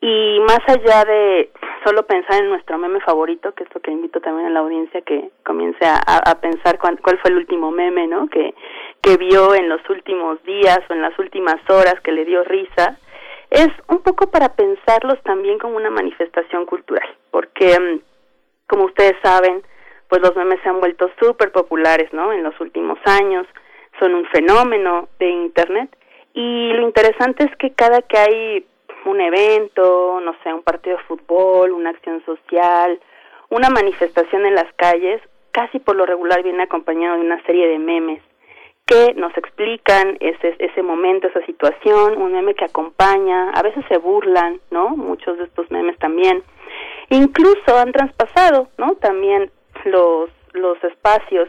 Y 0.00 0.40
más 0.40 0.60
allá 0.68 1.04
de 1.04 1.50
solo 1.84 2.06
pensar 2.06 2.42
en 2.42 2.48
nuestro 2.48 2.78
meme 2.78 3.00
favorito, 3.00 3.52
que 3.52 3.64
es 3.64 3.74
lo 3.74 3.82
que 3.82 3.90
invito 3.90 4.22
también 4.22 4.46
a 4.46 4.50
la 4.50 4.60
audiencia 4.60 5.02
que 5.02 5.30
comience 5.44 5.84
a, 5.84 6.40
pensar 6.40 6.78
cuál, 6.78 6.98
cuál 7.02 7.18
fue 7.18 7.30
el 7.30 7.36
último 7.36 7.70
meme, 7.70 8.06
¿no? 8.06 8.26
Que, 8.28 8.54
que 9.02 9.18
vio 9.18 9.54
en 9.54 9.68
los 9.68 9.82
últimos 9.90 10.42
días 10.44 10.80
o 10.88 10.94
en 10.94 11.02
las 11.02 11.18
últimas 11.18 11.60
horas 11.68 12.00
que 12.02 12.12
le 12.12 12.24
dio 12.24 12.42
risa, 12.42 12.96
es 13.50 13.68
un 13.88 13.98
poco 14.02 14.30
para 14.30 14.54
pensarlos 14.54 15.20
también 15.24 15.58
como 15.58 15.76
una 15.76 15.90
manifestación 15.90 16.66
cultural, 16.66 17.08
porque 17.30 17.78
mm, 17.78 18.00
como 18.68 18.84
ustedes 18.84 19.16
saben, 19.22 19.62
pues 20.08 20.22
los 20.22 20.34
memes 20.36 20.60
se 20.62 20.68
han 20.68 20.80
vuelto 20.80 21.10
súper 21.20 21.52
populares, 21.52 22.12
¿no? 22.12 22.32
En 22.32 22.42
los 22.42 22.58
últimos 22.60 22.98
años, 23.04 23.46
son 23.98 24.14
un 24.14 24.24
fenómeno 24.26 25.08
de 25.18 25.28
Internet 25.28 25.94
y 26.32 26.72
lo 26.72 26.82
interesante 26.82 27.44
es 27.44 27.56
que 27.56 27.72
cada 27.72 28.02
que 28.02 28.18
hay 28.18 28.66
un 29.04 29.20
evento, 29.20 30.20
no 30.20 30.34
sé, 30.42 30.52
un 30.52 30.62
partido 30.62 30.96
de 30.96 31.02
fútbol, 31.04 31.72
una 31.72 31.90
acción 31.90 32.24
social, 32.24 33.00
una 33.48 33.68
manifestación 33.68 34.46
en 34.46 34.54
las 34.54 34.72
calles, 34.74 35.20
casi 35.50 35.80
por 35.80 35.96
lo 35.96 36.06
regular 36.06 36.42
viene 36.42 36.62
acompañado 36.62 37.16
de 37.16 37.22
una 37.22 37.42
serie 37.44 37.66
de 37.66 37.78
memes 37.78 38.22
que 38.90 39.14
nos 39.14 39.34
explican 39.36 40.16
ese, 40.18 40.56
ese 40.58 40.82
momento, 40.82 41.28
esa 41.28 41.46
situación, 41.46 42.20
un 42.20 42.32
meme 42.32 42.54
que 42.54 42.64
acompaña, 42.64 43.50
a 43.50 43.62
veces 43.62 43.84
se 43.88 43.98
burlan, 43.98 44.60
¿no? 44.72 44.96
Muchos 44.96 45.38
de 45.38 45.44
estos 45.44 45.70
memes 45.70 45.96
también. 45.98 46.42
Incluso 47.08 47.78
han 47.78 47.92
traspasado, 47.92 48.68
¿no? 48.78 48.96
También 48.96 49.52
los, 49.84 50.28
los 50.54 50.82
espacios. 50.82 51.48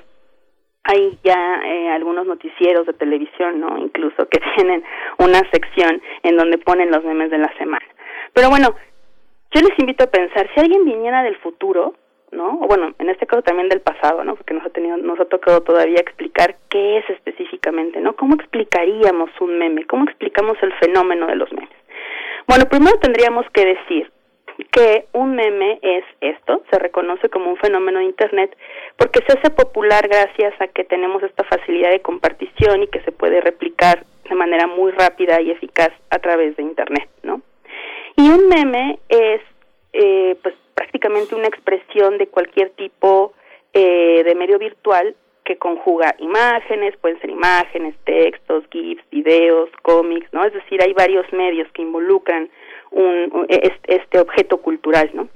Hay 0.84 1.18
ya 1.24 1.62
eh, 1.66 1.90
algunos 1.90 2.28
noticieros 2.28 2.86
de 2.86 2.94
televisión, 2.94 3.60
¿no? 3.60 3.76
Incluso 3.80 4.28
que 4.30 4.40
tienen 4.56 4.84
una 5.18 5.42
sección 5.52 6.00
en 6.22 6.38
donde 6.38 6.60
ponen 6.60 6.92
los 6.92 7.04
memes 7.04 7.32
de 7.32 7.40
la 7.40 7.52
semana. 7.58 7.86
Pero 8.34 8.50
bueno, 8.50 8.76
yo 9.52 9.62
les 9.62 9.80
invito 9.80 10.04
a 10.04 10.12
pensar, 10.12 10.48
si 10.54 10.60
alguien 10.60 10.86
viniera 10.86 11.24
del 11.24 11.38
futuro, 11.38 11.96
¿no? 12.32 12.60
O 12.62 12.68
bueno, 12.68 12.94
en 13.00 13.10
este 13.10 13.28
caso 13.28 13.42
también 13.42 13.70
del 13.70 13.82
pasado, 13.82 14.24
¿no? 14.24 14.36
Porque 14.36 14.54
nos 14.54 14.66
ha 14.66 14.70
tenido, 14.70 14.98
nos 14.98 15.20
ha 15.20 15.26
tocado 15.26 15.62
todavía 15.62 16.00
explicar 16.00 16.56
qué 16.70 16.98
es 17.00 17.10
específicamente, 17.10 18.00
¿no? 18.00 18.16
¿Cómo 18.16 18.36
explicaríamos 18.36 19.30
un 19.40 19.58
meme? 19.58 19.86
¿Cómo 19.86 20.06
explicamos 20.06 20.58
el 20.62 20.74
fenómeno 20.74 21.28
de 21.28 21.36
los 21.36 21.52
memes? 21.52 21.70
Bueno, 22.48 22.66
primero 22.66 22.98
tendríamos 23.00 23.46
que 23.54 23.66
decir 23.66 24.12
que 24.72 25.06
un 25.14 25.36
meme 25.36 25.80
es 25.82 26.04
esto, 26.22 26.64
se 26.70 26.80
reconoce 26.80 27.30
como 27.30 27.50
un 27.50 27.58
fenómeno 27.58 28.00
de 28.00 28.06
Internet 28.06 28.56
porque 28.98 29.20
se 29.26 29.38
hace 29.38 29.50
popular 29.50 30.08
gracias 30.08 30.54
a 30.62 30.68
que 30.68 30.84
tenemos 30.84 31.24
esta 31.24 31.44
facilidad 31.44 31.92
de 31.92 32.02
compartición 32.02 32.84
y 32.84 32.88
que 32.88 33.02
se 33.02 33.12
puede 33.12 33.42
replicar 33.42 34.06
de 34.30 34.36
manera 34.36 34.68
muy 34.68 34.92
rápida 34.92 35.42
y 35.42 35.52
eficaz 35.52 35.92
a 36.10 36.20
través 36.20 36.56
de 36.56 36.64
Internet, 36.64 37.10
¿no? 37.24 37.42
Y 38.16 38.30
un 38.30 38.48
meme 38.48 39.00
es, 39.10 39.42
eh, 39.94 40.38
pues, 40.42 40.56
prácticamente 40.82 41.36
una 41.36 41.46
expresión 41.46 42.18
de 42.18 42.26
cualquier 42.26 42.72
tipo 42.72 43.34
eh, 43.72 44.24
de 44.24 44.34
medio 44.34 44.58
virtual 44.58 45.16
que 45.46 45.56
conjuga 45.58 46.16
imágenes, 46.18 46.98
pueden 46.98 47.22
ser 47.22 47.30
imágenes, 47.30 47.94
textos, 48.04 48.64
GIFs, 48.72 49.04
videos, 49.12 49.70
cómics, 49.84 50.28
¿no? 50.34 50.44
Es 50.44 50.54
decir, 50.54 50.82
hay 50.82 50.94
varios 50.94 51.32
medios 51.34 51.72
que 51.74 51.84
involucran 51.84 52.50
un, 52.90 53.46
este 53.48 54.20
objeto 54.20 54.58
cultural, 54.58 55.12
¿no? 55.14 55.28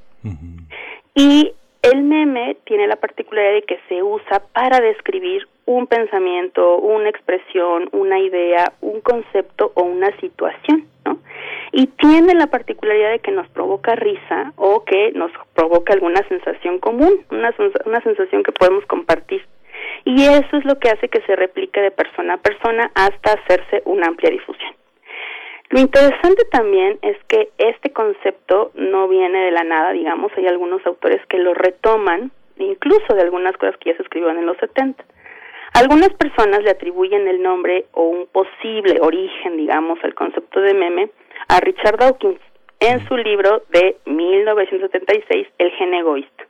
Y 1.13 1.53
el 1.83 2.01
meme 2.01 2.57
tiene 2.65 2.87
la 2.87 2.95
particularidad 2.95 3.53
de 3.53 3.61
que 3.61 3.79
se 3.87 4.01
usa 4.01 4.41
para 4.51 4.79
describir 4.79 5.47
un 5.67 5.85
pensamiento, 5.85 6.77
una 6.77 7.09
expresión, 7.09 7.87
una 7.91 8.19
idea, 8.19 8.73
un 8.81 8.99
concepto 9.01 9.71
o 9.75 9.83
una 9.83 10.09
situación, 10.19 10.87
¿no? 11.05 11.19
Y 11.77 11.87
tiene 11.87 12.33
la 12.35 12.47
particularidad 12.47 13.11
de 13.11 13.19
que 13.19 13.31
nos 13.31 13.49
provoca 13.49 13.95
risa 13.95 14.53
o 14.55 14.85
que 14.85 15.11
nos 15.11 15.29
provoca 15.53 15.91
alguna 15.91 16.25
sensación 16.29 16.79
común, 16.79 17.25
una, 17.31 17.53
una 17.85 17.99
sensación 17.99 18.43
que 18.43 18.53
podemos 18.53 18.85
compartir. 18.85 19.45
Y 20.05 20.23
eso 20.23 20.55
es 20.55 20.63
lo 20.63 20.79
que 20.79 20.87
hace 20.87 21.09
que 21.09 21.19
se 21.23 21.35
replique 21.35 21.81
de 21.81 21.91
persona 21.91 22.35
a 22.35 22.37
persona 22.37 22.89
hasta 22.95 23.33
hacerse 23.33 23.81
una 23.83 24.07
amplia 24.07 24.31
difusión. 24.31 24.73
Lo 25.69 25.81
interesante 25.81 26.45
también 26.49 26.97
es 27.01 27.17
que 27.27 27.49
este 27.57 27.91
concepto 27.91 28.71
no 28.75 29.09
viene 29.09 29.37
de 29.39 29.51
la 29.51 29.65
nada, 29.65 29.91
digamos, 29.91 30.31
hay 30.37 30.47
algunos 30.47 30.79
autores 30.85 31.19
que 31.27 31.39
lo 31.39 31.53
retoman, 31.53 32.31
incluso 32.55 33.15
de 33.15 33.21
algunas 33.21 33.57
cosas 33.57 33.75
que 33.81 33.89
ya 33.89 33.97
se 33.97 34.03
escribieron 34.03 34.37
en 34.37 34.45
los 34.45 34.55
70. 34.59 35.03
Algunas 35.73 36.13
personas 36.13 36.63
le 36.63 36.69
atribuyen 36.69 37.27
el 37.27 37.43
nombre 37.43 37.83
o 37.91 38.03
un 38.03 38.27
posible 38.27 38.97
origen, 39.01 39.57
digamos, 39.57 40.01
al 40.05 40.13
concepto 40.15 40.61
de 40.61 40.73
meme 40.73 41.09
a 41.47 41.59
Richard 41.59 41.97
Dawkins 41.97 42.39
en 42.79 43.07
su 43.07 43.17
libro 43.17 43.63
de 43.69 43.97
1976, 44.05 45.47
El 45.57 45.71
gen 45.71 45.93
egoísta. 45.93 46.45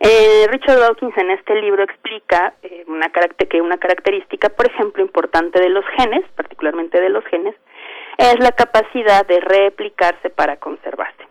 Eh, 0.00 0.46
Richard 0.48 0.78
Dawkins 0.78 1.16
en 1.16 1.30
este 1.30 1.54
libro 1.60 1.82
explica 1.82 2.54
eh, 2.62 2.84
una 2.86 3.10
que 3.10 3.62
una 3.62 3.78
característica, 3.78 4.50
por 4.50 4.66
ejemplo, 4.66 5.02
importante 5.02 5.60
de 5.60 5.70
los 5.70 5.84
genes, 5.96 6.24
particularmente 6.34 7.00
de 7.00 7.08
los 7.08 7.24
genes, 7.24 7.54
es 8.18 8.38
la 8.40 8.52
capacidad 8.52 9.26
de 9.26 9.40
replicarse 9.40 10.30
para 10.30 10.56
conservarse. 10.56 11.24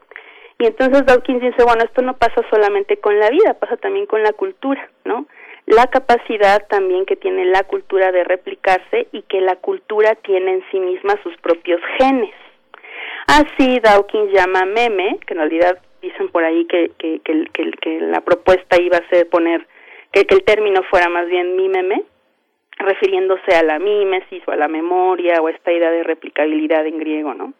Y 0.57 0.65
entonces 0.65 1.05
Dawkins 1.05 1.41
dice, 1.41 1.63
bueno, 1.63 1.83
esto 1.83 2.01
no 2.01 2.15
pasa 2.17 2.41
solamente 2.49 2.97
con 2.97 3.19
la 3.19 3.29
vida, 3.29 3.55
pasa 3.55 3.77
también 3.77 4.05
con 4.05 4.23
la 4.23 4.33
cultura, 4.33 4.89
¿no? 5.03 5.25
La 5.65 5.87
capacidad 5.87 6.65
también 6.67 7.05
que 7.05 7.15
tiene 7.15 7.45
la 7.45 7.63
cultura 7.63 8.11
de 8.11 8.23
replicarse 8.23 9.07
y 9.11 9.23
que 9.23 9.41
la 9.41 9.55
cultura 9.57 10.15
tiene 10.15 10.53
en 10.53 10.63
sí 10.71 10.79
misma 10.79 11.15
sus 11.23 11.35
propios 11.37 11.81
genes. 11.97 12.33
Así 13.27 13.79
Dawkins 13.79 14.31
llama 14.31 14.65
meme, 14.65 15.19
que 15.25 15.33
en 15.33 15.39
realidad 15.39 15.79
dicen 16.01 16.29
por 16.29 16.43
ahí 16.43 16.65
que, 16.65 16.91
que, 16.97 17.19
que, 17.23 17.71
que 17.81 17.99
la 18.01 18.21
propuesta 18.21 18.81
iba 18.81 18.97
a 18.97 19.09
ser 19.09 19.27
poner, 19.29 19.65
que, 20.11 20.25
que 20.25 20.35
el 20.35 20.43
término 20.43 20.83
fuera 20.83 21.09
más 21.09 21.27
bien 21.27 21.55
mi 21.55 21.67
meme, 21.67 22.03
refiriéndose 22.77 23.55
a 23.55 23.63
la 23.63 23.79
mímesis 23.79 24.43
o 24.47 24.51
a 24.51 24.55
la 24.55 24.67
memoria 24.67 25.41
o 25.41 25.47
a 25.47 25.51
esta 25.51 25.71
idea 25.71 25.89
de 25.91 26.03
replicabilidad 26.03 26.85
en 26.85 26.99
griego, 26.99 27.33
¿no? 27.33 27.53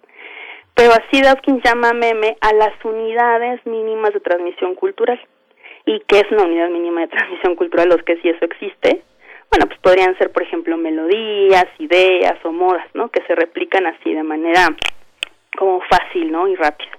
Pero 0.76 0.92
así 0.92 1.22
Dawkins 1.22 1.64
llama 1.64 1.94
meme 1.94 2.38
a 2.42 2.54
las 2.54 2.74
unidades 2.84 3.66
mínimas 3.66 4.14
de 4.14 4.20
transmisión 4.20 4.76
cultural. 4.76 5.20
¿Y 5.86 6.02
qué 6.02 6.20
es 6.20 6.32
una 6.32 6.44
unidad 6.44 6.70
mínima 6.70 7.02
de 7.02 7.08
transmisión 7.08 7.56
cultural? 7.56 7.90
Los 7.90 8.04
que 8.04 8.18
si 8.18 8.30
eso 8.30 8.44
existe, 8.44 9.04
bueno, 9.50 9.68
pues 9.68 9.80
podrían 9.80 10.18
ser, 10.18 10.32
por 10.32 10.44
ejemplo, 10.44 10.76
melodías, 10.76 11.68
ideas 11.80 12.38
o 12.44 12.52
modas, 12.52 12.86
¿no? 12.94 13.10
Que 13.10 13.22
se 13.24 13.36
replican 13.36 13.86
así 13.88 14.14
de 14.14 14.24
manera 14.24 14.68
como 15.56 15.82
fácil, 15.82 16.32
¿no? 16.32 16.48
Y 16.48 16.56
rápida. 16.56 16.92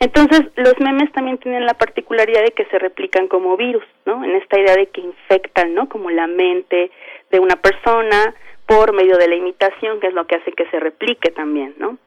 Entonces, 0.00 0.42
los 0.56 0.78
memes 0.80 1.12
también 1.12 1.38
tienen 1.38 1.66
la 1.66 1.74
particularidad 1.74 2.42
de 2.42 2.50
que 2.50 2.64
se 2.66 2.78
replican 2.78 3.28
como 3.28 3.56
virus, 3.56 3.84
¿no? 4.04 4.24
En 4.24 4.34
esta 4.36 4.58
idea 4.58 4.74
de 4.74 4.86
que 4.86 5.00
infectan, 5.00 5.74
¿no? 5.74 5.88
Como 5.88 6.10
la 6.10 6.26
mente 6.26 6.90
de 7.30 7.38
una 7.38 7.56
persona 7.56 8.34
por 8.66 8.92
medio 8.92 9.16
de 9.16 9.28
la 9.28 9.36
imitación, 9.36 10.00
que 10.00 10.08
es 10.08 10.14
lo 10.14 10.26
que 10.26 10.36
hace 10.36 10.52
que 10.52 10.66
se 10.70 10.80
replique 10.80 11.30
también, 11.30 11.74
¿no? 11.78 11.98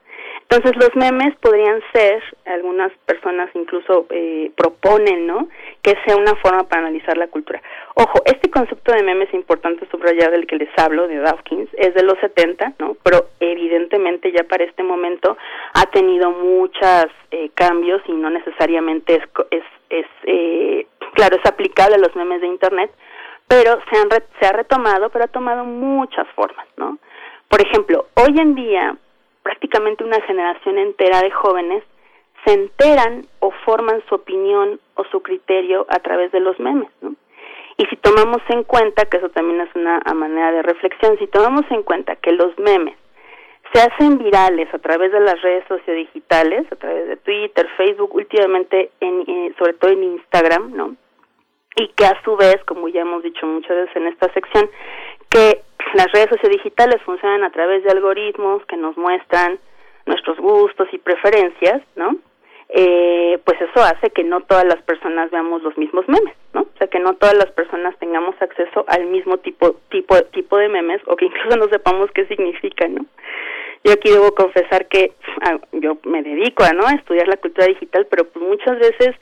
Entonces 0.50 0.78
los 0.78 0.96
memes 0.96 1.36
podrían 1.42 1.82
ser, 1.92 2.24
algunas 2.46 2.94
personas 3.06 3.50
incluso 3.54 4.06
eh, 4.12 4.50
proponen, 4.56 5.28
¿no? 5.28 5.50
Que 5.82 5.94
sea 6.06 6.16
una 6.16 6.36
forma 6.36 6.64
para 6.64 6.84
analizar 6.84 7.18
la 7.18 7.28
cultura. 7.28 7.62
Ojo, 7.96 8.22
este 8.24 8.50
concepto 8.50 8.94
de 8.94 9.04
memes 9.04 9.34
importante 9.34 9.86
subrayar 9.92 10.32
del 10.32 10.48
que 10.48 10.56
les 10.56 10.70
hablo, 10.78 11.10
de 11.10 11.18
Dawkins, 11.18 11.70
es 11.74 11.94
de 11.94 12.04
los 12.04 12.18
70, 12.20 12.76
¿no? 12.80 12.96
Pero 13.04 13.26
evidentemente 13.42 14.32
ya 14.32 14.46
para 14.46 14.64
este 14.64 14.84
momento 14.84 15.38
ha 15.74 15.86
tenido 15.88 16.32
muchos 16.32 17.08
eh, 17.32 17.50
cambios 17.54 18.02
y 18.08 18.14
no 18.14 18.30
necesariamente 18.30 19.16
es, 19.16 19.24
es, 19.52 19.64
es 19.90 20.06
eh, 20.24 20.88
claro, 21.14 21.36
es 21.36 21.46
aplicable 21.46 21.96
a 21.96 22.00
los 22.00 22.16
memes 22.16 22.40
de 22.40 22.48
Internet, 22.48 22.92
pero 23.50 23.80
se, 23.92 24.00
han 24.00 24.08
se 24.40 24.46
ha 24.46 24.54
retomado, 24.54 25.10
pero 25.10 25.26
ha 25.26 25.30
tomado 25.30 25.66
muchas 25.66 26.26
formas, 26.36 26.68
¿no? 26.78 27.00
Por 27.50 27.62
ejemplo, 27.62 28.08
hoy 28.16 28.40
en 28.40 28.56
día 28.56 28.98
prácticamente 29.48 30.04
una 30.04 30.20
generación 30.24 30.78
entera 30.78 31.22
de 31.22 31.32
jóvenes 31.32 31.82
se 32.46 32.52
enteran 32.52 33.26
o 33.40 33.52
forman 33.64 34.04
su 34.10 34.16
opinión 34.16 34.78
o 34.96 35.06
su 35.06 35.22
criterio 35.22 35.86
a 35.90 36.00
través 36.00 36.34
de 36.34 36.42
los 36.42 36.60
memes, 36.60 36.90
¿no? 37.00 37.16
Y 37.78 37.86
si 37.86 37.96
tomamos 37.96 38.42
en 38.50 38.64
cuenta, 38.64 39.06
que 39.06 39.18
eso 39.18 39.30
también 39.30 39.62
es 39.62 39.74
una 39.74 40.02
manera 40.14 40.52
de 40.52 40.64
reflexión, 40.64 41.18
si 41.18 41.28
tomamos 41.28 41.64
en 41.70 41.84
cuenta 41.84 42.18
que 42.18 42.34
los 42.34 42.60
memes 42.60 42.98
se 43.72 43.80
hacen 43.80 44.18
virales 44.18 44.68
a 44.74 44.80
través 44.80 45.14
de 45.14 45.22
las 45.22 45.42
redes 45.42 45.64
sociodigitales, 45.70 46.70
a 46.70 46.76
través 46.76 47.08
de 47.08 47.16
Twitter, 47.16 47.70
Facebook, 47.78 48.16
últimamente 48.16 48.92
en, 49.00 49.56
sobre 49.58 49.76
todo 49.76 49.92
en 49.92 50.04
Instagram, 50.04 50.76
¿no? 50.76 50.96
Y 51.78 51.88
que 51.96 52.06
a 52.06 52.22
su 52.26 52.36
vez, 52.36 52.58
como 52.66 52.90
ya 52.90 53.02
hemos 53.02 53.24
dicho 53.24 53.46
muchas 53.46 53.78
veces 53.78 53.96
en 53.96 54.08
esta 54.08 54.34
sección, 54.34 54.70
que 55.30 55.62
las 55.94 56.12
redes 56.12 56.30
sociodigitales 56.30 57.02
funcionan 57.04 57.44
a 57.44 57.52
través 57.52 57.84
de 57.84 57.92
algoritmos 57.92 58.66
que 58.66 58.78
nos 58.78 58.98
muestran 58.98 59.60
nuestros 60.06 60.38
gustos 60.38 60.88
y 60.92 60.98
preferencias, 60.98 61.82
¿no? 61.96 62.18
Eh, 62.70 63.40
pues 63.46 63.62
eso 63.62 63.82
hace 63.82 64.10
que 64.10 64.26
no 64.26 64.42
todas 64.42 64.66
las 64.66 64.82
personas 64.84 65.32
veamos 65.32 65.64
los 65.64 65.78
mismos 65.78 66.08
memes, 66.10 66.36
¿no? 66.54 66.62
O 66.62 66.78
sea, 66.78 66.88
que 66.88 67.00
no 67.00 67.14
todas 67.14 67.36
las 67.36 67.50
personas 67.52 67.98
tengamos 67.98 68.36
acceso 68.42 68.84
al 68.88 69.06
mismo 69.06 69.38
tipo 69.38 69.78
tipo 69.90 70.22
tipo 70.34 70.58
de 70.58 70.68
memes 70.68 71.02
o 71.08 71.16
que 71.16 71.26
incluso 71.26 71.56
no 71.56 71.70
sepamos 71.70 72.12
qué 72.12 72.26
significan, 72.28 72.96
¿no? 72.96 73.06
Yo 73.86 73.94
aquí 73.94 74.10
debo 74.10 74.34
confesar 74.36 74.88
que 74.88 75.14
ah, 75.44 75.60
yo 75.72 75.98
me 76.04 76.24
dedico 76.24 76.64
a, 76.64 76.74
¿no? 76.74 76.86
a 76.86 76.92
estudiar 76.92 77.28
la 77.30 77.38
cultura 77.38 77.68
digital, 77.68 78.06
pero 78.10 78.26
pues 78.26 78.46
muchas 78.46 78.78
veces 78.80 79.16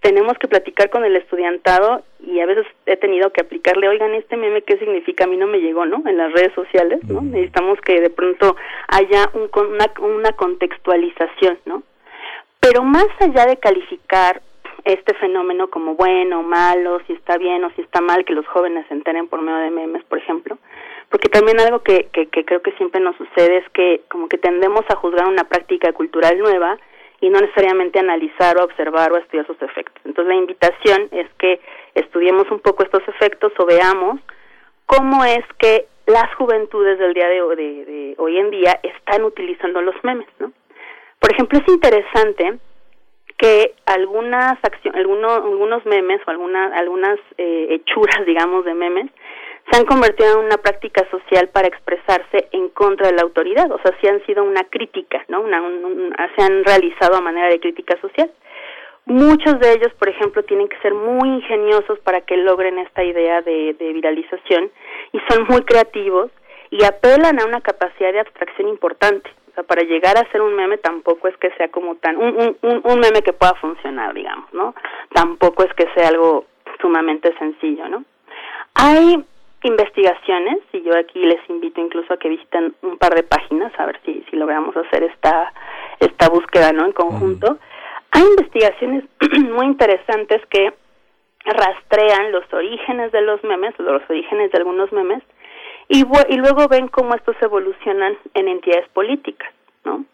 tenemos 0.00 0.38
que 0.38 0.48
platicar 0.48 0.90
con 0.90 1.04
el 1.04 1.16
estudiantado 1.16 2.02
y 2.20 2.40
a 2.40 2.46
veces 2.46 2.66
he 2.86 2.96
tenido 2.96 3.32
que 3.32 3.40
aplicarle, 3.40 3.88
oigan, 3.88 4.14
este 4.14 4.36
meme, 4.36 4.62
¿qué 4.62 4.78
significa? 4.78 5.24
A 5.24 5.26
mí 5.26 5.36
no 5.36 5.46
me 5.46 5.58
llegó, 5.58 5.86
¿no? 5.86 6.02
En 6.06 6.16
las 6.16 6.32
redes 6.32 6.52
sociales, 6.54 7.00
¿no? 7.08 7.20
Necesitamos 7.20 7.80
que 7.80 8.00
de 8.00 8.10
pronto 8.10 8.56
haya 8.88 9.30
un, 9.34 9.50
una, 9.54 9.92
una 10.00 10.32
contextualización, 10.32 11.58
¿no? 11.66 11.82
Pero 12.60 12.82
más 12.82 13.08
allá 13.20 13.46
de 13.46 13.56
calificar 13.56 14.40
este 14.84 15.14
fenómeno 15.14 15.68
como 15.68 15.96
bueno 15.96 16.40
o 16.40 16.42
malo, 16.42 17.00
si 17.06 17.12
está 17.12 17.36
bien 17.36 17.64
o 17.64 17.70
si 17.70 17.82
está 17.82 18.00
mal, 18.00 18.24
que 18.24 18.32
los 18.32 18.46
jóvenes 18.46 18.86
se 18.88 18.94
enteren 18.94 19.26
por 19.28 19.42
medio 19.42 19.58
de 19.58 19.70
memes, 19.70 20.04
por 20.04 20.18
ejemplo, 20.18 20.58
porque 21.10 21.28
también 21.28 21.58
algo 21.60 21.80
que, 21.80 22.08
que, 22.12 22.26
que 22.26 22.44
creo 22.44 22.62
que 22.62 22.72
siempre 22.72 23.00
nos 23.00 23.16
sucede 23.16 23.58
es 23.58 23.68
que 23.70 24.02
como 24.08 24.28
que 24.28 24.38
tendemos 24.38 24.84
a 24.88 24.96
juzgar 24.96 25.26
una 25.26 25.44
práctica 25.44 25.92
cultural 25.92 26.38
nueva 26.38 26.78
y 27.20 27.30
no 27.30 27.40
necesariamente 27.40 27.98
analizar 27.98 28.56
o 28.58 28.64
observar 28.64 29.12
o 29.12 29.16
estudiar 29.16 29.46
sus 29.46 29.60
efectos. 29.62 30.00
Entonces 30.04 30.28
la 30.28 30.40
invitación 30.40 31.08
es 31.10 31.28
que 31.38 31.60
estudiemos 31.94 32.50
un 32.50 32.60
poco 32.60 32.84
estos 32.84 33.02
efectos 33.08 33.52
o 33.58 33.66
veamos 33.66 34.20
cómo 34.86 35.24
es 35.24 35.44
que 35.58 35.86
las 36.06 36.34
juventudes 36.36 36.98
del 36.98 37.12
día 37.12 37.28
de, 37.28 37.40
de, 37.56 38.14
hoy 38.18 38.38
en 38.38 38.50
día 38.50 38.80
están 38.82 39.24
utilizando 39.24 39.82
los 39.82 39.94
memes, 40.02 40.28
¿no? 40.38 40.52
Por 41.18 41.32
ejemplo, 41.32 41.58
es 41.58 41.68
interesante 41.68 42.58
que 43.36 43.74
algunas 43.86 44.58
acciones, 44.62 44.98
algunos, 44.98 45.32
algunos 45.32 45.84
memes 45.84 46.20
o 46.26 46.30
algunas 46.30 46.72
algunas 46.72 47.18
eh, 47.36 47.66
hechuras, 47.70 48.24
digamos, 48.26 48.64
de 48.64 48.74
memes 48.74 49.10
se 49.70 49.78
han 49.78 49.86
convertido 49.86 50.32
en 50.32 50.46
una 50.46 50.56
práctica 50.56 51.06
social 51.10 51.48
para 51.48 51.68
expresarse 51.68 52.48
en 52.52 52.68
contra 52.70 53.08
de 53.08 53.14
la 53.14 53.22
autoridad, 53.22 53.70
o 53.70 53.78
sea, 53.82 53.94
sí 54.00 54.08
han 54.08 54.24
sido 54.24 54.44
una 54.44 54.64
crítica, 54.64 55.24
¿no? 55.28 55.42
Una, 55.42 55.62
se 56.36 56.42
han 56.42 56.64
realizado 56.64 57.16
a 57.16 57.20
manera 57.20 57.48
de 57.48 57.60
crítica 57.60 58.00
social. 58.00 58.30
Muchos 59.04 59.58
de 59.60 59.72
ellos, 59.72 59.92
por 59.98 60.08
ejemplo, 60.08 60.42
tienen 60.42 60.68
que 60.68 60.78
ser 60.78 60.94
muy 60.94 61.28
ingeniosos 61.28 61.98
para 62.00 62.20
que 62.22 62.36
logren 62.36 62.78
esta 62.78 63.02
idea 63.02 63.40
de, 63.42 63.74
viralización 63.78 64.70
y 65.12 65.20
son 65.28 65.46
muy 65.48 65.62
creativos 65.62 66.30
y 66.70 66.84
apelan 66.84 67.40
a 67.40 67.46
una 67.46 67.60
capacidad 67.60 68.12
de 68.12 68.20
abstracción 68.20 68.68
importante. 68.68 69.30
O 69.50 69.54
sea, 69.54 69.62
para 69.64 69.82
llegar 69.82 70.18
a 70.18 70.30
ser 70.30 70.42
un 70.42 70.54
meme 70.54 70.76
tampoco 70.76 71.28
es 71.28 71.36
que 71.38 71.50
sea 71.52 71.68
como 71.68 71.96
tan 71.96 72.16
un, 72.16 72.56
un, 72.60 72.80
un 72.84 73.00
meme 73.00 73.22
que 73.22 73.32
pueda 73.32 73.54
funcionar, 73.54 74.12
digamos, 74.12 74.52
¿no? 74.52 74.74
Tampoco 75.14 75.64
es 75.64 75.72
que 75.74 75.88
sea 75.94 76.08
algo 76.08 76.44
sumamente 76.80 77.34
sencillo, 77.38 77.88
¿no? 77.88 78.04
Hay 78.74 79.24
investigaciones 79.62 80.58
y 80.72 80.82
yo 80.82 80.96
aquí 80.96 81.18
les 81.18 81.40
invito 81.48 81.80
incluso 81.80 82.12
a 82.12 82.16
que 82.16 82.28
visiten 82.28 82.74
un 82.82 82.98
par 82.98 83.14
de 83.14 83.22
páginas 83.22 83.72
a 83.78 83.86
ver 83.86 84.00
si, 84.04 84.24
si 84.30 84.36
logramos 84.36 84.76
hacer 84.76 85.02
esta, 85.04 85.52
esta 86.00 86.28
búsqueda 86.28 86.72
¿no? 86.72 86.86
en 86.86 86.92
conjunto. 86.92 87.58
Hay 88.12 88.22
investigaciones 88.22 89.04
muy 89.50 89.66
interesantes 89.66 90.44
que 90.46 90.72
rastrean 91.44 92.32
los 92.32 92.44
orígenes 92.52 93.12
de 93.12 93.22
los 93.22 93.42
memes, 93.44 93.74
los 93.78 94.02
orígenes 94.08 94.52
de 94.52 94.58
algunos 94.58 94.92
memes, 94.92 95.22
y, 95.88 96.04
y 96.28 96.36
luego 96.36 96.68
ven 96.68 96.88
cómo 96.88 97.14
estos 97.14 97.36
evolucionan 97.40 98.16
en 98.34 98.48
entidades 98.48 98.88
políticas, 98.90 99.50
¿no? 99.84 100.04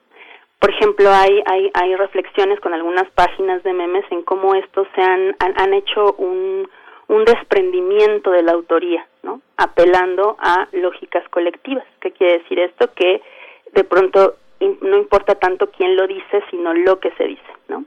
Por 0.61 0.71
ejemplo, 0.71 1.11
hay, 1.11 1.43
hay, 1.45 1.71
hay 1.75 1.95
reflexiones 1.95 2.59
con 2.61 2.73
algunas 2.73 3.05
páginas 3.11 3.63
de 3.65 3.75
memes 3.75 4.05
en 4.11 4.23
cómo 4.23 4.55
estos 4.55 4.89
se 4.95 5.03
han, 5.03 5.37
han, 5.39 5.75
hecho 5.75 6.15
un, 6.15 6.67
un 7.09 7.25
desprendimiento 7.25 8.31
de 8.31 8.43
la 8.43 8.53
autoría, 8.53 9.07
¿no? 9.23 9.41
Apelando 9.57 10.37
a 10.39 10.69
lógicas 10.73 11.27
colectivas. 11.29 11.85
¿Qué 12.01 12.13
quiere 12.13 12.39
decir 12.39 12.59
esto? 12.59 12.93
Que 12.95 13.21
de 13.73 13.85
pronto 13.85 14.37
no 14.61 14.97
importa 14.97 15.35
tanto 15.35 15.71
quién 15.71 15.97
lo 15.97 16.07
dice, 16.07 16.43
sino 16.51 16.73
lo 16.73 17.01
que 17.01 17.11
se 17.13 17.25
dice, 17.25 17.43
¿no? 17.69 17.85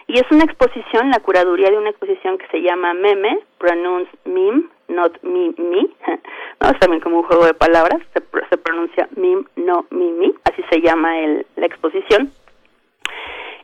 y 0.07 0.18
es 0.18 0.30
una 0.30 0.44
exposición, 0.44 1.11
la 1.11 1.20
curaduría 1.20 1.70
de 1.70 1.78
una 1.78 1.90
exposición 1.90 2.38
que 2.38 2.46
se 2.48 2.61
llama 2.61 2.94
Meme, 2.94 3.38
pronounce 3.59 4.11
meme, 4.24 4.64
not 4.88 5.22
me, 5.22 5.55
me. 5.59 5.88
Es 6.61 6.78
también 6.78 7.00
como 7.00 7.18
un 7.18 7.22
juego 7.24 7.44
de 7.44 7.55
palabras, 7.55 8.00
se, 8.12 8.22
se 8.48 8.57
pronuncia 8.57 9.09
meme, 9.16 9.44
no 9.57 9.86
me, 9.90 10.12
me, 10.12 10.32
así 10.44 10.62
se 10.70 10.80
llama 10.80 11.18
el, 11.18 11.46
la 11.57 11.66
exposición. 11.66 12.32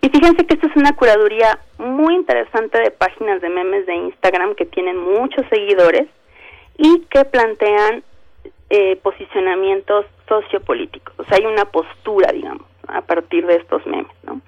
Y 0.01 0.09
fíjense 0.11 0.47
que 0.47 0.55
esta 0.55 0.68
es 0.68 0.76
una 0.76 0.95
curaduría 0.95 1.59
muy 1.78 2.14
interesante 2.14 2.80
de 2.80 2.91
páginas 2.91 3.41
de 3.41 3.49
memes 3.49 3.86
de 3.86 3.95
Instagram 3.97 4.55
que 4.55 4.64
tienen 4.64 4.97
muchos 4.97 5.45
seguidores 5.51 6.09
y 6.76 7.01
que 7.11 7.24
plantean 7.24 8.05
eh, 8.70 8.97
posicionamientos 9.03 10.07
sociopolíticos. 10.28 11.18
O 11.18 11.24
sea, 11.24 11.39
hay 11.39 11.47
una 11.47 11.64
postura, 11.64 12.30
digamos, 12.32 12.68
a 12.89 13.03
partir 13.03 13.47
de 13.47 13.57
estos 13.57 13.86
memes, 13.86 14.12
¿no? 14.24 14.41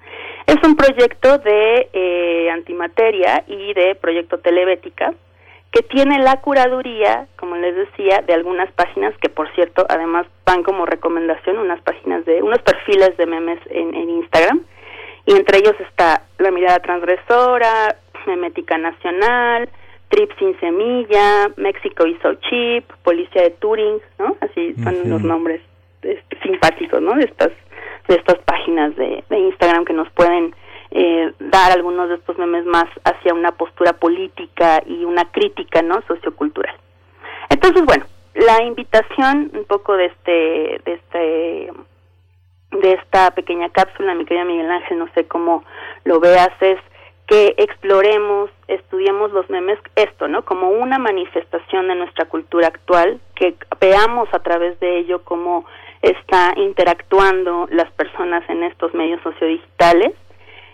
Es 0.47 0.57
un 0.63 0.75
proyecto 0.75 1.37
de 1.37 1.89
eh, 1.93 2.49
antimateria 2.51 3.43
y 3.47 3.73
de 3.73 3.95
proyecto 3.95 4.39
telebética 4.39 5.13
que 5.71 5.83
tiene 5.83 6.19
la 6.19 6.41
curaduría, 6.41 7.27
como 7.37 7.55
les 7.55 7.75
decía, 7.75 8.21
de 8.21 8.33
algunas 8.33 8.69
páginas 8.73 9.13
que, 9.21 9.29
por 9.29 9.49
cierto, 9.55 9.85
además 9.87 10.27
van 10.45 10.63
como 10.63 10.85
recomendación 10.85 11.57
unas 11.57 11.81
páginas 11.81 12.25
de 12.25 12.41
unos 12.41 12.59
perfiles 12.59 13.15
de 13.15 13.25
memes 13.25 13.59
en, 13.69 13.95
en 13.95 14.09
Instagram 14.09 14.61
y 15.25 15.31
entre 15.33 15.59
ellos 15.59 15.75
está 15.79 16.23
La 16.39 16.51
Mirada 16.51 16.79
Transgresora, 16.79 17.95
Memética 18.25 18.77
Nacional, 18.77 19.69
Trip 20.09 20.29
Sin 20.37 20.59
Semilla, 20.59 21.49
México 21.55 22.05
hizo 22.05 22.33
Chip, 22.35 22.91
Policía 23.03 23.43
de 23.43 23.51
Turing, 23.51 23.99
¿no? 24.19 24.35
Así 24.41 24.75
son 24.83 25.09
los 25.09 25.21
nombres 25.21 25.61
este, 26.01 26.37
simpáticos, 26.43 27.01
¿no? 27.01 27.13
De 27.15 27.23
estas 27.23 27.51
de 28.07 28.15
estas 28.15 28.37
páginas 28.39 28.95
de, 28.95 29.23
Instagram 29.29 29.85
que 29.85 29.93
nos 29.93 30.09
pueden 30.11 30.55
eh, 30.91 31.33
dar 31.39 31.71
algunos 31.71 32.09
de 32.09 32.15
estos 32.15 32.37
memes 32.37 32.65
más 32.65 32.85
hacia 33.03 33.33
una 33.33 33.51
postura 33.51 33.93
política 33.93 34.81
y 34.85 35.05
una 35.05 35.25
crítica, 35.31 35.81
¿no? 35.81 36.01
Sociocultural. 36.07 36.75
Entonces, 37.49 37.83
bueno, 37.85 38.05
la 38.33 38.63
invitación 38.63 39.51
un 39.53 39.65
poco 39.65 39.95
de 39.97 40.05
este 40.05 40.81
de 40.85 40.93
este 40.93 41.71
de 42.71 42.93
esta 42.93 43.31
pequeña 43.31 43.69
cápsula, 43.69 44.15
mi 44.15 44.25
querida 44.25 44.45
Miguel 44.45 44.71
Ángel, 44.71 44.99
no 44.99 45.07
sé 45.13 45.27
cómo 45.27 45.63
lo 46.05 46.19
veas, 46.19 46.51
es 46.61 46.79
que 47.27 47.53
exploremos, 47.57 48.49
estudiemos 48.67 49.31
los 49.31 49.49
memes, 49.49 49.79
esto, 49.95 50.27
¿no? 50.27 50.43
Como 50.43 50.69
una 50.69 50.99
manifestación 50.99 51.87
de 51.87 51.95
nuestra 51.95 52.25
cultura 52.25 52.67
actual, 52.67 53.21
que 53.35 53.55
veamos 53.79 54.27
a 54.33 54.39
través 54.39 54.79
de 54.79 54.99
ello 54.99 55.23
cómo 55.23 55.65
está 56.01 56.53
interactuando 56.57 57.67
las 57.71 57.91
personas 57.91 58.47
en 58.49 58.63
estos 58.63 58.93
medios 58.93 59.21
sociodigitales. 59.21 60.13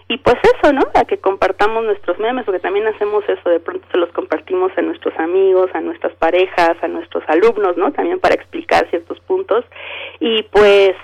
Y 0.09 0.17
pues 0.19 0.38
eso, 0.43 0.71
¿no? 0.71 0.84
A 0.93 1.03
que 1.03 1.17
compartamos 1.17 1.84
nuestros 1.84 2.17
memes, 2.17 2.45
porque 2.45 2.61
también 2.61 2.88
hacemos 2.88 3.28
eso, 3.28 3.49
de 3.49 3.59
pronto 3.59 3.86
se 3.91 3.97
los 3.97 4.09
compartimos 4.13 4.71
a 4.78 4.82
nuestros 4.82 5.13
amigos, 5.19 5.69
a 5.73 5.82
nuestras 5.82 6.15
parejas, 6.15 6.78
a 6.82 6.88
nuestros 6.88 7.25
alumnos, 7.28 7.75
¿no? 7.75 7.91
También 7.91 8.19
para 8.19 8.36
explicar 8.36 8.89
ciertos 8.89 9.19
puntos. 9.21 9.65
Y 10.21 10.43
pues 10.43 10.95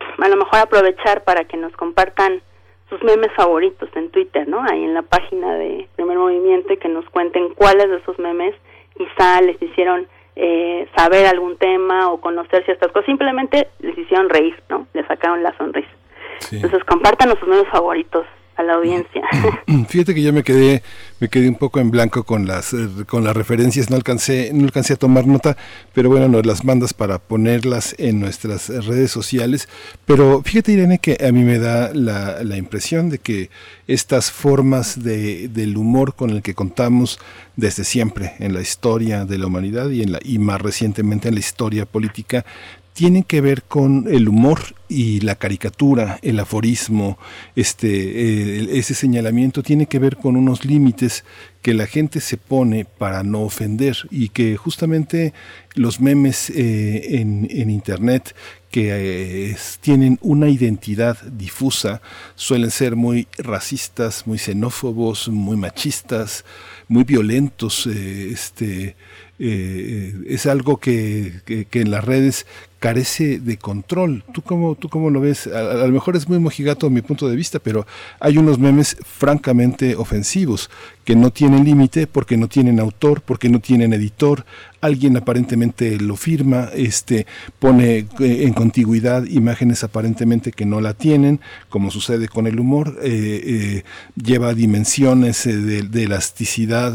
a 0.00 0.28
lo 0.28 0.36
mejor 0.36 0.58
aprovechar 0.58 1.22
para 1.22 1.44
que 1.44 1.56
nos 1.56 1.72
compartan 1.74 2.42
sus 2.88 3.02
memes 3.04 3.30
favoritos 3.36 3.88
en 3.94 4.10
Twitter, 4.10 4.48
¿no? 4.48 4.64
Ahí 4.68 4.82
en 4.82 4.94
la 4.94 5.02
página 5.02 5.54
de 5.54 5.88
Primer 5.94 6.18
Movimiento 6.18 6.72
y 6.72 6.78
que 6.78 6.88
nos 6.88 7.08
cuenten 7.10 7.54
cuáles 7.54 7.88
de 7.90 7.98
esos 7.98 8.18
memes 8.18 8.54
quizá 8.96 9.40
les 9.40 9.60
hicieron 9.62 10.08
eh, 10.40 10.88
saber 10.96 11.26
algún 11.26 11.56
tema 11.56 12.10
o 12.10 12.20
conocer 12.20 12.64
ciertas 12.64 12.92
cosas, 12.92 13.06
simplemente 13.06 13.68
les 13.80 13.98
hicieron 13.98 14.28
reír, 14.28 14.54
¿no? 14.68 14.86
Les 14.94 15.04
sacaron 15.06 15.42
la 15.42 15.56
sonrisa. 15.58 15.90
Entonces 16.52 16.84
compártanos 16.84 17.38
sus 17.40 17.48
memes 17.48 17.68
favoritos 17.68 18.24
a 18.58 18.62
la 18.64 18.74
audiencia. 18.74 19.22
Fíjate 19.88 20.14
que 20.14 20.22
yo 20.22 20.32
me 20.32 20.42
quedé 20.42 20.82
me 21.20 21.28
quedé 21.28 21.48
un 21.48 21.54
poco 21.54 21.80
en 21.80 21.90
blanco 21.90 22.24
con 22.24 22.46
las 22.46 22.72
eh, 22.74 22.88
con 23.06 23.24
las 23.24 23.36
referencias, 23.36 23.88
no 23.88 23.96
alcancé 23.96 24.50
no 24.52 24.64
alcancé 24.64 24.94
a 24.94 24.96
tomar 24.96 25.26
nota, 25.26 25.56
pero 25.94 26.10
bueno, 26.10 26.28
nos 26.28 26.44
las 26.44 26.64
mandas 26.64 26.92
para 26.92 27.18
ponerlas 27.18 27.94
en 27.98 28.20
nuestras 28.20 28.68
redes 28.68 29.10
sociales, 29.10 29.68
pero 30.04 30.42
fíjate 30.42 30.72
Irene 30.72 30.98
que 30.98 31.18
a 31.26 31.32
mí 31.32 31.44
me 31.44 31.58
da 31.58 31.94
la, 31.94 32.42
la 32.42 32.56
impresión 32.56 33.10
de 33.10 33.18
que 33.18 33.50
estas 33.86 34.30
formas 34.30 35.02
de, 35.02 35.48
del 35.48 35.76
humor 35.76 36.14
con 36.14 36.30
el 36.30 36.42
que 36.42 36.54
contamos 36.54 37.18
desde 37.56 37.84
siempre 37.84 38.34
en 38.38 38.54
la 38.54 38.60
historia 38.60 39.24
de 39.24 39.38
la 39.38 39.46
humanidad 39.46 39.88
y 39.90 40.02
en 40.02 40.12
la 40.12 40.18
y 40.22 40.38
más 40.38 40.60
recientemente 40.60 41.28
en 41.28 41.34
la 41.34 41.40
historia 41.40 41.86
política 41.86 42.44
tienen 42.98 43.22
que 43.22 43.40
ver 43.40 43.62
con 43.62 44.08
el 44.10 44.28
humor 44.28 44.58
y 44.88 45.20
la 45.20 45.36
caricatura, 45.36 46.18
el 46.20 46.40
aforismo, 46.40 47.16
este, 47.54 47.88
eh, 47.88 48.68
ese 48.72 48.92
señalamiento 48.92 49.62
tiene 49.62 49.86
que 49.86 50.00
ver 50.00 50.16
con 50.16 50.34
unos 50.34 50.64
límites 50.64 51.22
que 51.62 51.74
la 51.74 51.86
gente 51.86 52.20
se 52.20 52.36
pone 52.38 52.86
para 52.86 53.22
no 53.22 53.42
ofender 53.42 53.96
y 54.10 54.30
que 54.30 54.56
justamente 54.56 55.32
los 55.74 56.00
memes 56.00 56.50
eh, 56.50 57.20
en, 57.20 57.70
internet 57.70 58.34
que 58.72 59.50
eh, 59.50 59.56
tienen 59.80 60.18
una 60.20 60.48
identidad 60.48 61.22
difusa 61.22 62.02
suelen 62.34 62.72
ser 62.72 62.96
muy 62.96 63.28
racistas, 63.38 64.26
muy 64.26 64.38
xenófobos, 64.38 65.28
muy 65.28 65.56
machistas, 65.56 66.44
muy 66.88 67.04
violentos, 67.04 67.86
este, 67.86 68.96
es 69.38 70.46
algo 70.46 70.78
que, 70.78 71.42
que, 71.70 71.80
en 71.80 71.92
las 71.92 72.04
redes 72.04 72.44
carece 72.78 73.40
de 73.40 73.56
control. 73.56 74.24
¿Tú 74.32 74.42
cómo, 74.42 74.74
tú 74.74 74.88
cómo 74.88 75.10
lo 75.10 75.20
ves? 75.20 75.46
A, 75.48 75.86
lo 75.86 75.92
mejor 75.92 76.16
es 76.16 76.28
muy 76.28 76.38
mojigato 76.38 76.88
mi 76.90 77.02
punto 77.02 77.28
de 77.28 77.36
vista, 77.36 77.58
pero 77.58 77.86
hay 78.20 78.38
unos 78.38 78.58
memes 78.58 78.96
francamente 79.04 79.96
ofensivos 79.96 80.70
que 81.04 81.16
no 81.16 81.32
tienen 81.32 81.64
límite 81.64 82.06
porque 82.06 82.36
no 82.36 82.48
tienen 82.48 82.78
autor, 82.78 83.22
porque 83.22 83.48
no 83.48 83.60
tienen 83.60 83.92
editor. 83.92 84.44
Alguien 84.80 85.16
aparentemente 85.16 85.98
lo 85.98 86.14
firma, 86.16 86.68
este, 86.74 87.26
pone 87.58 87.98
eh, 87.98 88.06
en 88.20 88.52
contigüidad 88.52 89.24
imágenes 89.24 89.82
aparentemente 89.82 90.52
que 90.52 90.64
no 90.64 90.80
la 90.80 90.94
tienen, 90.94 91.40
como 91.68 91.90
sucede 91.90 92.28
con 92.28 92.46
el 92.46 92.60
humor, 92.60 92.98
eh, 93.02 93.42
eh, 93.44 93.84
lleva 94.22 94.54
dimensiones 94.54 95.44
de, 95.44 95.82
de, 95.82 96.02
elasticidad 96.04 96.94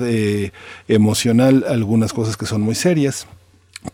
emocional, 0.87 1.65
algunas 1.67 2.13
cosas 2.13 2.37
que 2.37 2.45
son 2.45 2.61
muy 2.61 2.75
serias 2.75 3.27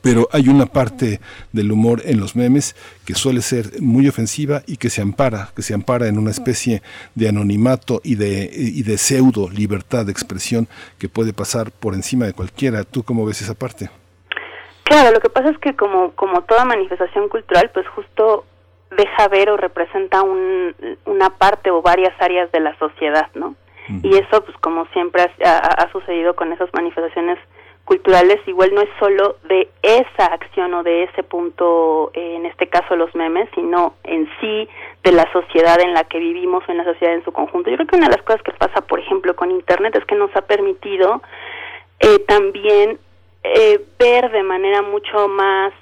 pero 0.01 0.27
hay 0.31 0.49
una 0.49 0.65
parte 0.65 1.19
del 1.51 1.71
humor 1.71 2.01
en 2.05 2.19
los 2.19 2.35
memes 2.35 2.75
que 3.05 3.15
suele 3.15 3.41
ser 3.41 3.81
muy 3.81 4.07
ofensiva 4.07 4.61
y 4.67 4.77
que 4.77 4.89
se 4.89 5.01
ampara, 5.01 5.49
que 5.55 5.61
se 5.61 5.73
ampara 5.73 6.07
en 6.07 6.17
una 6.17 6.31
especie 6.31 6.81
de 7.15 7.29
anonimato 7.29 8.01
y 8.03 8.15
de, 8.15 8.49
y 8.51 8.83
de 8.83 8.97
pseudo 8.97 9.49
libertad 9.49 10.05
de 10.05 10.11
expresión 10.11 10.67
que 10.97 11.09
puede 11.09 11.33
pasar 11.33 11.71
por 11.71 11.93
encima 11.93 12.25
de 12.25 12.33
cualquiera. 12.33 12.83
¿Tú 12.83 13.03
cómo 13.03 13.25
ves 13.25 13.41
esa 13.41 13.53
parte? 13.53 13.89
Claro, 14.83 15.11
lo 15.11 15.19
que 15.19 15.29
pasa 15.29 15.49
es 15.49 15.57
que 15.59 15.75
como, 15.75 16.11
como 16.11 16.41
toda 16.41 16.65
manifestación 16.65 17.29
cultural, 17.29 17.69
pues 17.73 17.87
justo 17.89 18.45
deja 18.95 19.27
ver 19.27 19.49
o 19.49 19.57
representa 19.57 20.23
un, 20.23 20.75
una 21.05 21.29
parte 21.29 21.69
o 21.69 21.81
varias 21.81 22.13
áreas 22.19 22.51
de 22.51 22.59
la 22.59 22.77
sociedad, 22.79 23.29
¿no? 23.35 23.55
Y 24.03 24.15
eso, 24.17 24.43
pues 24.43 24.55
como 24.57 24.85
siempre 24.93 25.23
ha, 25.43 25.57
ha 25.57 25.91
sucedido 25.91 26.35
con 26.35 26.53
esas 26.53 26.69
manifestaciones 26.73 27.39
culturales 27.89 28.37
igual 28.45 28.71
no 28.71 28.81
es 28.81 28.89
solo 28.99 29.37
de 29.45 29.67
esa 29.81 30.25
acción 30.25 30.75
o 30.75 30.83
de 30.83 31.05
ese 31.05 31.23
punto, 31.23 32.11
eh, 32.13 32.35
en 32.35 32.45
este 32.45 32.67
caso 32.67 32.95
los 32.95 33.15
memes, 33.15 33.49
sino 33.55 33.95
en 34.03 34.29
sí 34.39 34.69
de 35.03 35.11
la 35.11 35.27
sociedad 35.33 35.81
en 35.81 35.95
la 35.95 36.03
que 36.03 36.19
vivimos 36.19 36.63
o 36.67 36.71
en 36.71 36.77
la 36.77 36.83
sociedad 36.83 37.15
en 37.15 37.25
su 37.25 37.31
conjunto. 37.31 37.71
Yo 37.71 37.77
creo 37.77 37.87
que 37.87 37.95
una 37.95 38.09
de 38.09 38.15
las 38.15 38.23
cosas 38.23 38.43
que 38.43 38.51
pasa, 38.51 38.81
por 38.81 38.99
ejemplo, 38.99 39.35
con 39.35 39.49
Internet 39.49 39.95
es 39.95 40.05
que 40.05 40.13
nos 40.13 40.29
ha 40.35 40.41
permitido 40.41 41.23
eh, 41.99 42.19
también 42.27 42.99
eh, 43.43 43.83
ver 43.97 44.29
de 44.29 44.43
manera 44.43 44.83
mucho 44.83 45.27
más, 45.27 45.73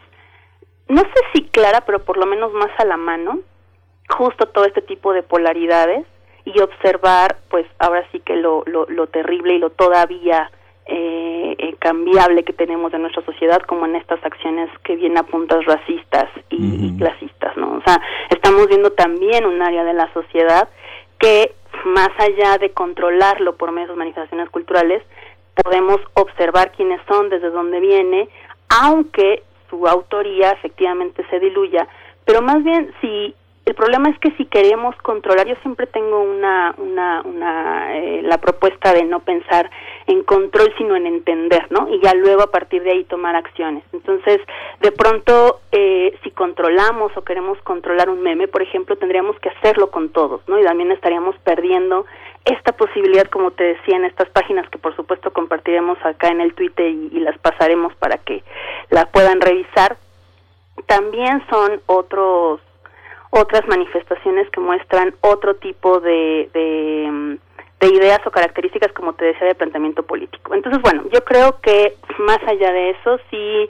no 0.88 1.02
sé 1.02 1.22
si 1.34 1.44
clara, 1.50 1.82
pero 1.82 2.06
por 2.06 2.16
lo 2.16 2.26
menos 2.26 2.54
más 2.54 2.72
a 2.78 2.86
la 2.86 2.96
mano, 2.96 3.40
justo 4.08 4.46
todo 4.46 4.64
este 4.64 4.82
tipo 4.82 5.12
de 5.12 5.24
polaridades 5.24 6.06
y 6.46 6.58
observar, 6.62 7.36
pues 7.50 7.66
ahora 7.80 8.08
sí 8.14 8.22
que 8.22 8.38
lo, 8.38 8.64
lo, 8.66 8.86
lo 8.86 9.08
terrible 9.08 9.56
y 9.56 9.60
lo 9.60 9.72
todavía 9.72 10.50
eh, 10.90 11.56
eh, 11.58 11.76
cambiable 11.80 12.44
que 12.44 12.54
tenemos 12.54 12.92
de 12.92 13.00
nuestra 13.00 13.24
sociedad 13.26 13.62
como 13.64 13.86
en 13.86 13.96
estas 13.96 14.24
acciones 14.24 14.70
que 14.84 14.96
vienen 14.96 15.18
a 15.18 15.24
puntas 15.24 15.66
racistas 15.66 16.30
y, 16.50 16.98
clasistas, 16.98 17.56
¿no? 17.58 17.74
O 17.74 17.82
sea, 17.82 18.02
estamos 18.30 18.68
viendo 18.68 18.92
también 18.92 19.46
un 19.46 19.62
área 19.62 19.84
de 19.84 19.94
la 19.94 20.12
sociedad 20.14 20.70
que 21.20 21.52
más 21.86 22.10
allá 22.18 22.58
de 22.58 22.72
controlarlo 22.72 23.56
por 23.56 23.72
medio 23.72 23.90
de 23.90 23.96
manifestaciones 23.96 24.50
culturales, 24.50 25.04
podemos 25.62 26.00
observar 26.14 26.72
quiénes 26.72 27.02
son, 27.08 27.30
desde 27.30 27.50
dónde 27.50 27.80
viene, 27.80 28.30
aunque 28.70 29.44
su 29.70 29.88
autoría 29.88 30.52
efectivamente 30.52 31.26
se 31.30 31.40
diluya, 31.40 31.88
pero 32.26 32.42
más 32.42 32.64
bien 32.64 32.94
si 33.02 33.36
el 33.68 33.76
problema 33.76 34.10
es 34.10 34.18
que 34.20 34.32
si 34.38 34.46
queremos 34.46 34.96
controlar, 35.02 35.46
yo 35.46 35.56
siempre 35.62 35.88
tengo 35.88 36.22
una, 36.22 36.74
una, 36.78 37.22
una 37.26 37.98
eh, 37.98 38.22
la 38.24 38.38
propuesta 38.38 38.94
de 38.94 39.04
no 39.04 39.20
pensar 39.20 39.70
en 40.06 40.24
control, 40.24 40.74
sino 40.78 40.96
en 40.96 41.06
entender, 41.06 41.68
¿no? 41.70 41.90
Y 41.90 42.00
ya 42.00 42.14
luego 42.14 42.44
a 42.44 42.50
partir 42.50 42.82
de 42.84 42.92
ahí 42.92 43.04
tomar 43.04 43.36
acciones. 43.36 43.84
Entonces, 43.92 44.40
de 44.80 44.94
pronto, 44.94 45.60
eh, 45.74 46.18
si 46.24 46.32
controlamos 46.32 47.12
o 47.18 47.26
queremos 47.26 47.62
controlar 47.64 48.10
un 48.10 48.22
meme, 48.22 48.48
por 48.48 48.62
ejemplo, 48.62 48.96
tendríamos 48.96 49.38
que 49.42 49.50
hacerlo 49.50 49.92
con 49.92 50.14
todos, 50.14 50.40
¿no? 50.48 50.58
Y 50.58 50.64
también 50.64 50.94
estaríamos 50.94 51.36
perdiendo 51.40 52.06
esta 52.46 52.72
posibilidad, 52.72 53.26
como 53.26 53.52
te 53.52 53.66
decía, 53.66 53.98
en 53.98 54.06
estas 54.06 54.30
páginas 54.30 54.70
que 54.70 54.78
por 54.78 54.96
supuesto 54.96 55.34
compartiremos 55.34 55.98
acá 56.06 56.30
en 56.30 56.40
el 56.40 56.54
Twitter 56.54 56.88
y, 56.88 57.10
y 57.12 57.20
las 57.20 57.38
pasaremos 57.40 57.94
para 57.96 58.18
que 58.18 58.46
la 58.92 59.08
puedan 59.08 59.42
revisar. 59.42 59.98
También 60.86 61.44
son 61.50 61.82
otros 61.88 62.62
otras 63.30 63.68
manifestaciones 63.68 64.50
que 64.50 64.60
muestran 64.60 65.16
otro 65.22 65.56
tipo 65.56 66.00
de, 66.00 66.50
de, 66.54 67.38
ideas 67.88 68.20
o 68.26 68.32
características, 68.32 68.92
como 68.92 69.14
te 69.14 69.26
decía, 69.26 69.48
de 69.48 69.56
planteamiento 69.56 70.04
político. 70.04 70.54
Entonces, 70.54 70.82
bueno, 70.82 71.04
yo 71.12 71.24
creo 71.24 71.60
que 71.62 71.94
más 72.20 72.40
allá 72.46 72.72
de 72.74 72.90
eso, 72.90 73.18
sí 73.30 73.70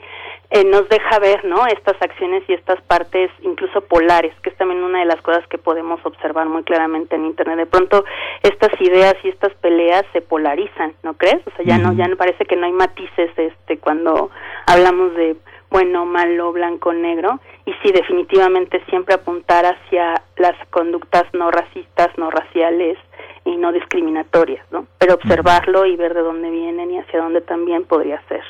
eh, 0.50 0.64
nos 0.64 0.88
deja 0.88 1.18
ver, 1.18 1.44
¿no? 1.44 1.66
Estas 1.66 2.00
acciones 2.00 2.42
y 2.48 2.54
estas 2.54 2.80
partes, 2.82 3.30
incluso 3.42 3.82
polares, 3.82 4.34
que 4.42 4.50
es 4.50 4.56
también 4.56 4.82
una 4.82 5.00
de 5.00 5.04
las 5.04 5.20
cosas 5.20 5.46
que 5.48 5.58
podemos 5.58 6.00
observar 6.04 6.48
muy 6.48 6.64
claramente 6.64 7.16
en 7.16 7.26
Internet. 7.26 7.58
De 7.58 7.66
pronto, 7.66 8.04
estas 8.42 8.70
ideas 8.80 9.14
y 9.22 9.28
estas 9.28 9.54
peleas 9.56 10.04
se 10.12 10.20
polarizan, 10.20 10.94
¿no 11.02 11.14
crees? 11.14 11.46
O 11.46 11.50
sea, 11.50 11.64
ya 11.64 11.78
no, 11.78 11.92
ya 11.92 12.08
no 12.08 12.16
parece 12.16 12.44
que 12.46 12.56
no 12.56 12.66
hay 12.66 12.72
matices, 12.72 13.30
este, 13.36 13.78
cuando 13.78 14.30
hablamos 14.66 15.14
de 15.14 15.36
bueno, 15.70 16.06
malo, 16.06 16.52
blanco, 16.52 16.92
negro, 16.92 17.40
y 17.66 17.72
sí, 17.82 17.92
definitivamente 17.92 18.82
siempre 18.88 19.14
apuntar 19.14 19.66
hacia 19.66 20.22
las 20.36 20.54
conductas 20.70 21.24
no 21.32 21.50
racistas, 21.50 22.08
no 22.16 22.30
raciales 22.30 22.98
y 23.44 23.56
no 23.56 23.72
discriminatorias, 23.72 24.64
¿no? 24.70 24.86
Pero 24.98 25.14
observarlo 25.14 25.86
y 25.86 25.96
ver 25.96 26.14
de 26.14 26.22
dónde 26.22 26.50
vienen 26.50 26.90
y 26.90 26.98
hacia 26.98 27.20
dónde 27.20 27.40
también 27.40 27.84
podría 27.84 28.20
ser. 28.28 28.42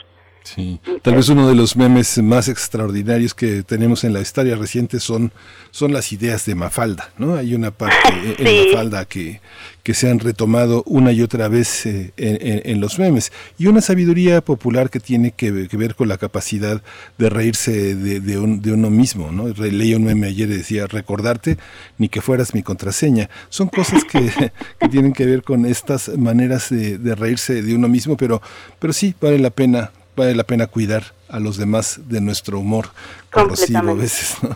Sí, 0.42 0.80
tal 1.02 1.14
vez 1.14 1.28
uno 1.28 1.46
de 1.46 1.54
los 1.54 1.76
memes 1.76 2.18
más 2.22 2.48
extraordinarios 2.48 3.34
que 3.34 3.62
tenemos 3.62 4.04
en 4.04 4.14
la 4.14 4.20
historia 4.20 4.56
reciente 4.56 4.98
son, 4.98 5.30
son 5.70 5.92
las 5.92 6.12
ideas 6.12 6.46
de 6.46 6.54
Mafalda, 6.54 7.10
¿no? 7.18 7.36
Hay 7.36 7.54
una 7.54 7.70
parte 7.70 7.96
en 8.38 8.66
Mafalda 8.72 9.04
que, 9.04 9.40
que 9.82 9.94
se 9.94 10.10
han 10.10 10.18
retomado 10.18 10.82
una 10.86 11.12
y 11.12 11.22
otra 11.22 11.48
vez 11.48 11.86
eh, 11.86 12.12
en, 12.16 12.78
los 12.78 12.98
memes 12.98 13.32
y 13.58 13.68
una 13.68 13.80
sabiduría 13.80 14.42
popular 14.42 14.90
que 14.90 15.00
tiene 15.00 15.32
que, 15.32 15.50
ver 15.50 15.94
con 15.94 16.08
la 16.08 16.18
capacidad 16.18 16.82
de 17.16 17.30
reírse 17.30 17.94
de, 17.94 18.20
de, 18.20 18.72
uno 18.72 18.90
mismo, 18.90 19.32
¿no? 19.32 19.48
Leí 19.48 19.94
un 19.94 20.04
meme 20.04 20.26
ayer 20.26 20.50
y 20.50 20.58
decía, 20.58 20.86
recordarte 20.86 21.56
ni 21.96 22.08
que 22.08 22.20
fueras 22.20 22.54
mi 22.54 22.62
contraseña. 22.62 23.30
Son 23.48 23.68
cosas 23.68 24.04
que, 24.04 24.30
que 24.78 24.88
tienen 24.88 25.14
que 25.14 25.24
ver 25.24 25.42
con 25.42 25.64
estas 25.64 26.08
maneras 26.18 26.68
de, 26.70 27.14
reírse 27.14 27.62
de 27.62 27.74
uno 27.74 27.88
mismo, 27.88 28.16
pero, 28.16 28.42
pero 28.78 28.92
sí 28.92 29.14
vale 29.20 29.38
la 29.38 29.50
pena 29.50 29.90
vale 30.18 30.34
la 30.34 30.44
pena 30.44 30.66
cuidar 30.66 31.14
a 31.28 31.38
los 31.38 31.56
demás 31.56 32.00
de 32.08 32.20
nuestro 32.20 32.58
humor 32.58 32.88
corrosivo 33.30 33.78
a 33.78 33.94
veces. 33.94 34.36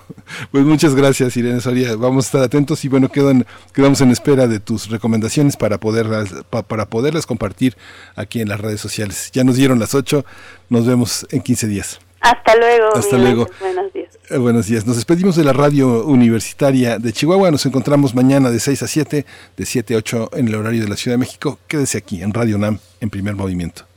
Pues 0.50 0.64
muchas 0.64 0.94
gracias, 0.94 1.36
Irene 1.36 1.60
Soria. 1.60 1.94
Vamos 1.94 2.24
a 2.24 2.28
estar 2.28 2.42
atentos 2.42 2.84
y 2.86 2.88
bueno, 2.88 3.10
quedan, 3.10 3.44
quedamos 3.74 4.00
en 4.00 4.10
espera 4.10 4.46
de 4.46 4.60
tus 4.60 4.88
recomendaciones 4.88 5.58
para 5.58 5.78
poderlas, 5.78 6.32
para 6.48 6.86
poderlas 6.86 7.26
compartir 7.26 7.76
aquí 8.16 8.40
en 8.40 8.48
las 8.48 8.58
redes 8.58 8.80
sociales. 8.80 9.30
Ya 9.32 9.44
nos 9.44 9.56
dieron 9.56 9.78
las 9.78 9.94
8, 9.94 10.24
nos 10.70 10.86
vemos 10.86 11.26
en 11.30 11.42
15 11.42 11.66
días. 11.66 12.00
Hasta 12.20 12.56
luego. 12.56 12.96
Hasta 12.96 13.18
luego. 13.18 13.46
Buenos 13.60 13.92
días. 13.92 14.18
Eh, 14.30 14.38
buenos 14.38 14.66
días. 14.66 14.86
Nos 14.86 14.96
despedimos 14.96 15.36
de 15.36 15.44
la 15.44 15.52
radio 15.52 16.06
universitaria 16.06 16.98
de 16.98 17.12
Chihuahua. 17.12 17.50
Nos 17.50 17.66
encontramos 17.66 18.14
mañana 18.14 18.50
de 18.50 18.60
6 18.60 18.82
a 18.82 18.86
7, 18.86 19.26
de 19.56 19.66
7 19.66 19.94
a 19.94 19.98
8 19.98 20.30
en 20.34 20.48
el 20.48 20.54
horario 20.54 20.82
de 20.82 20.88
la 20.88 20.96
Ciudad 20.96 21.14
de 21.14 21.18
México. 21.18 21.58
Quédese 21.66 21.98
aquí 21.98 22.22
en 22.22 22.32
Radio 22.32 22.56
NAM 22.58 22.78
en 23.00 23.10
primer 23.10 23.34
movimiento. 23.34 23.91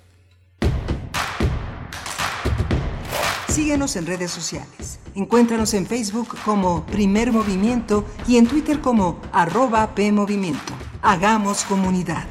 Síguenos 3.55 3.95
en 3.95 4.05
redes 4.05 4.31
sociales. 4.31 4.99
Encuéntranos 5.15 5.73
en 5.75 5.85
Facebook 5.85 6.35
como 6.43 6.85
Primer 6.87 7.31
Movimiento 7.31 8.03
y 8.27 8.35
en 8.35 8.47
Twitter 8.47 8.81
como 8.81 9.21
arroba 9.31 9.95
PMovimiento. 9.95 10.73
Hagamos 11.01 11.63
comunidad. 11.63 12.27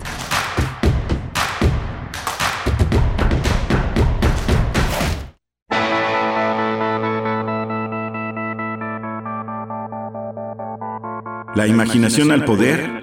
La 11.54 11.66
imaginación 11.66 12.32
al 12.32 12.44
poder. 12.44 13.00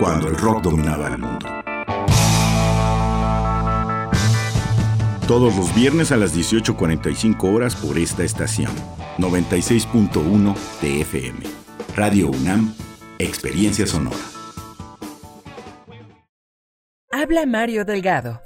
Cuando 0.00 0.28
el 0.28 0.36
rock 0.36 0.62
dominaba 0.62 1.06
el 1.06 1.18
mundo. 1.18 1.55
Todos 5.26 5.56
los 5.56 5.74
viernes 5.74 6.12
a 6.12 6.16
las 6.16 6.36
18.45 6.36 7.52
horas 7.52 7.74
por 7.74 7.98
esta 7.98 8.22
estación. 8.22 8.70
96.1 9.18 10.54
TFM. 10.80 11.40
Radio 11.96 12.28
UNAM, 12.28 12.72
Experiencia 13.18 13.88
Sonora. 13.88 14.16
Habla 17.10 17.44
Mario 17.44 17.84
Delgado. 17.84 18.45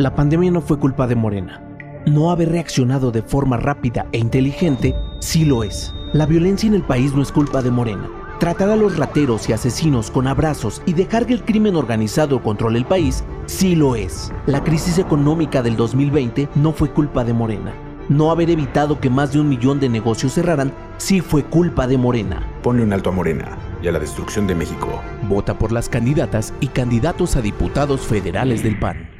La 0.00 0.14
pandemia 0.14 0.50
no 0.50 0.62
fue 0.62 0.78
culpa 0.78 1.06
de 1.06 1.14
Morena. 1.14 1.62
No 2.06 2.30
haber 2.30 2.48
reaccionado 2.48 3.10
de 3.12 3.20
forma 3.20 3.58
rápida 3.58 4.06
e 4.12 4.18
inteligente 4.18 4.96
sí 5.18 5.44
lo 5.44 5.62
es. 5.62 5.94
La 6.14 6.24
violencia 6.24 6.66
en 6.66 6.72
el 6.72 6.80
país 6.80 7.14
no 7.14 7.20
es 7.20 7.30
culpa 7.30 7.60
de 7.60 7.70
Morena. 7.70 8.08
Tratar 8.38 8.70
a 8.70 8.76
los 8.76 8.96
rateros 8.96 9.46
y 9.50 9.52
asesinos 9.52 10.10
con 10.10 10.26
abrazos 10.26 10.80
y 10.86 10.94
dejar 10.94 11.26
que 11.26 11.34
el 11.34 11.44
crimen 11.44 11.76
organizado 11.76 12.42
controle 12.42 12.78
el 12.78 12.86
país 12.86 13.24
sí 13.44 13.76
lo 13.76 13.94
es. 13.94 14.32
La 14.46 14.64
crisis 14.64 14.96
económica 14.96 15.62
del 15.62 15.76
2020 15.76 16.48
no 16.54 16.72
fue 16.72 16.90
culpa 16.90 17.22
de 17.22 17.34
Morena. 17.34 17.74
No 18.08 18.30
haber 18.30 18.48
evitado 18.48 19.00
que 19.00 19.10
más 19.10 19.34
de 19.34 19.40
un 19.40 19.50
millón 19.50 19.80
de 19.80 19.90
negocios 19.90 20.32
cerraran 20.32 20.72
sí 20.96 21.20
fue 21.20 21.44
culpa 21.44 21.86
de 21.86 21.98
Morena. 21.98 22.48
Ponle 22.62 22.84
un 22.84 22.94
alto 22.94 23.10
a 23.10 23.12
Morena 23.12 23.58
y 23.82 23.88
a 23.88 23.92
la 23.92 23.98
destrucción 23.98 24.46
de 24.46 24.54
México. 24.54 25.02
Vota 25.28 25.58
por 25.58 25.72
las 25.72 25.90
candidatas 25.90 26.54
y 26.60 26.68
candidatos 26.68 27.36
a 27.36 27.42
diputados 27.42 28.00
federales 28.00 28.62
del 28.62 28.78
PAN. 28.78 29.19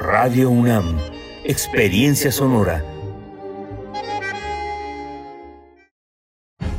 Radio 0.00 0.50
UNAM, 0.50 0.98
Experiencia 1.44 2.32
Sonora. 2.32 2.82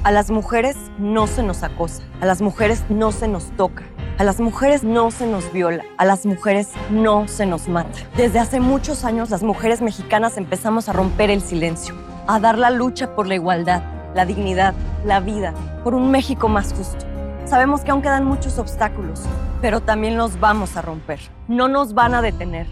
A 0.04 0.12
las 0.12 0.30
mujeres 0.30 0.76
no 1.00 1.26
se 1.26 1.42
nos 1.42 1.64
acosa, 1.64 2.04
a 2.20 2.26
las 2.26 2.42
mujeres 2.42 2.84
no 2.90 3.12
se 3.14 3.28
nos 3.28 3.52
toca. 3.56 3.84
A 4.18 4.24
las 4.24 4.40
mujeres 4.40 4.84
no 4.84 5.12
se 5.12 5.28
nos 5.28 5.52
viola, 5.52 5.84
a 5.98 6.06
las 6.06 6.26
mujeres 6.26 6.70
no 6.90 7.28
se 7.28 7.46
nos 7.46 7.68
mata. 7.68 8.00
Desde 8.16 8.40
hace 8.40 8.60
muchos 8.60 9.04
años 9.06 9.30
las 9.30 9.44
mujeres 9.44 9.82
mexicanas 9.82 10.38
empezamos 10.38 10.90
a 10.90 10.94
romper 10.94 11.30
el 11.30 11.42
silencio 11.42 11.96
a 12.28 12.40
dar 12.40 12.58
la 12.58 12.70
lucha 12.70 13.16
por 13.16 13.28
la 13.28 13.36
igualdad, 13.36 13.82
la 14.14 14.26
dignidad, 14.26 14.74
la 15.06 15.20
vida, 15.20 15.54
por 15.84 15.96
un 15.96 16.12
México 16.12 16.50
más 16.50 16.74
justo. 16.74 17.06
Sabemos 17.46 17.82
que 17.82 17.92
aún 17.92 18.02
quedan 18.02 18.26
muchos 18.26 18.58
obstáculos, 18.58 19.22
pero 19.62 19.82
también 19.82 20.18
los 20.18 20.40
vamos 20.40 20.76
a 20.76 20.82
romper. 20.82 21.20
No 21.48 21.68
nos 21.68 21.94
van 21.94 22.16
a 22.16 22.22
detener. 22.22 22.68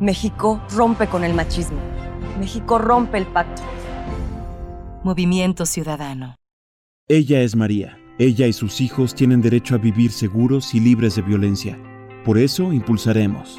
México 0.00 0.60
rompe 0.72 1.06
con 1.06 1.24
el 1.24 1.32
machismo. 1.32 1.78
México 2.38 2.76
rompe 2.76 3.16
el 3.16 3.26
pacto. 3.26 3.62
Movimiento 5.02 5.64
Ciudadano. 5.64 6.36
Ella 7.08 7.40
es 7.40 7.56
María. 7.56 7.98
Ella 8.18 8.46
y 8.46 8.52
sus 8.52 8.82
hijos 8.82 9.14
tienen 9.14 9.40
derecho 9.40 9.74
a 9.74 9.78
vivir 9.78 10.10
seguros 10.10 10.74
y 10.74 10.80
libres 10.80 11.16
de 11.16 11.22
violencia. 11.22 11.78
Por 12.26 12.36
eso 12.36 12.74
impulsaremos 12.74 13.58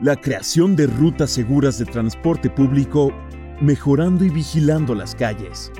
la 0.00 0.16
creación 0.16 0.74
de 0.74 0.86
rutas 0.86 1.30
seguras 1.30 1.78
de 1.78 1.84
transporte 1.84 2.48
público 2.48 3.12
mejorando 3.60 4.24
y 4.24 4.30
vigilando 4.30 4.94
las 4.94 5.14
calles. 5.14 5.70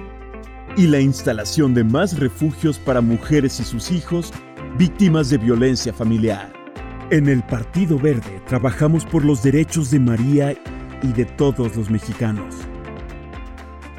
Y 0.76 0.86
la 0.86 1.00
instalación 1.00 1.72
de 1.72 1.82
más 1.82 2.18
refugios 2.18 2.78
para 2.78 3.00
mujeres 3.00 3.58
y 3.58 3.64
sus 3.64 3.90
hijos 3.90 4.34
víctimas 4.76 5.30
de 5.30 5.38
violencia 5.38 5.94
familiar. 5.94 6.63
En 7.10 7.28
el 7.28 7.42
Partido 7.42 7.98
Verde 7.98 8.40
trabajamos 8.46 9.04
por 9.04 9.26
los 9.26 9.42
derechos 9.42 9.90
de 9.90 10.00
María 10.00 10.54
y 11.02 11.12
de 11.12 11.26
todos 11.26 11.76
los 11.76 11.90
mexicanos. 11.90 12.54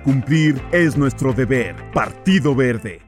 Cumplir 0.04 0.60
es 0.72 0.98
nuestro 0.98 1.32
deber. 1.32 1.76
Partido 1.94 2.56
Verde. 2.56 3.02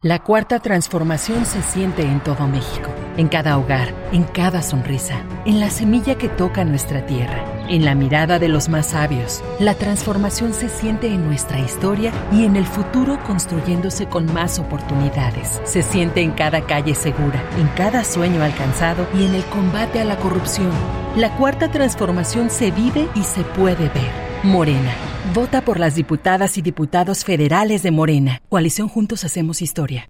La 0.00 0.22
cuarta 0.22 0.60
transformación 0.60 1.44
se 1.44 1.60
siente 1.60 2.02
en 2.02 2.22
todo 2.22 2.46
México, 2.46 2.88
en 3.16 3.26
cada 3.26 3.58
hogar, 3.58 3.92
en 4.12 4.22
cada 4.22 4.62
sonrisa, 4.62 5.24
en 5.44 5.58
la 5.58 5.70
semilla 5.70 6.16
que 6.16 6.28
toca 6.28 6.64
nuestra 6.64 7.04
tierra, 7.04 7.44
en 7.70 7.84
la 7.84 7.94
mirada 7.94 8.38
de 8.38 8.48
los 8.48 8.68
más 8.68 8.88
sabios. 8.88 9.42
La 9.58 9.74
transformación 9.74 10.52
se 10.52 10.68
siente 10.68 11.06
en 11.06 11.24
nuestra 11.24 11.58
historia 11.58 12.12
y 12.32 12.44
en 12.44 12.56
el 12.56 12.66
futuro 12.66 13.18
construyéndose 13.24 14.06
con 14.06 14.30
más 14.32 14.58
oportunidades. 14.58 15.60
Se 15.64 15.82
siente 15.82 16.20
en 16.20 16.32
cada 16.32 16.66
calle 16.66 16.94
segura, 16.94 17.42
en 17.58 17.68
cada 17.68 18.04
sueño 18.04 18.42
alcanzado 18.42 19.06
y 19.18 19.24
en 19.24 19.34
el 19.34 19.44
combate 19.44 20.00
a 20.00 20.04
la 20.04 20.16
corrupción. 20.16 20.72
La 21.16 21.34
cuarta 21.36 21.70
transformación 21.70 22.50
se 22.50 22.70
vive 22.70 23.08
y 23.14 23.22
se 23.22 23.42
puede 23.42 23.88
ver. 23.88 24.10
Morena. 24.42 24.92
Vota 25.34 25.62
por 25.62 25.78
las 25.78 25.94
diputadas 25.94 26.58
y 26.58 26.62
diputados 26.62 27.24
federales 27.24 27.82
de 27.82 27.90
Morena. 27.90 28.42
Coalición 28.48 28.88
Juntos 28.88 29.24
Hacemos 29.24 29.62
Historia. 29.62 30.08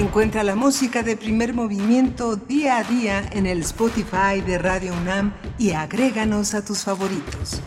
Encuentra 0.00 0.42
la 0.44 0.56
música 0.56 1.02
de 1.02 1.14
primer 1.14 1.52
movimiento 1.52 2.34
día 2.34 2.78
a 2.78 2.84
día 2.84 3.28
en 3.32 3.46
el 3.46 3.60
Spotify 3.60 4.40
de 4.40 4.56
Radio 4.56 4.94
UNAM 4.94 5.34
y 5.58 5.72
agréganos 5.72 6.54
a 6.54 6.64
tus 6.64 6.84
favoritos. 6.84 7.60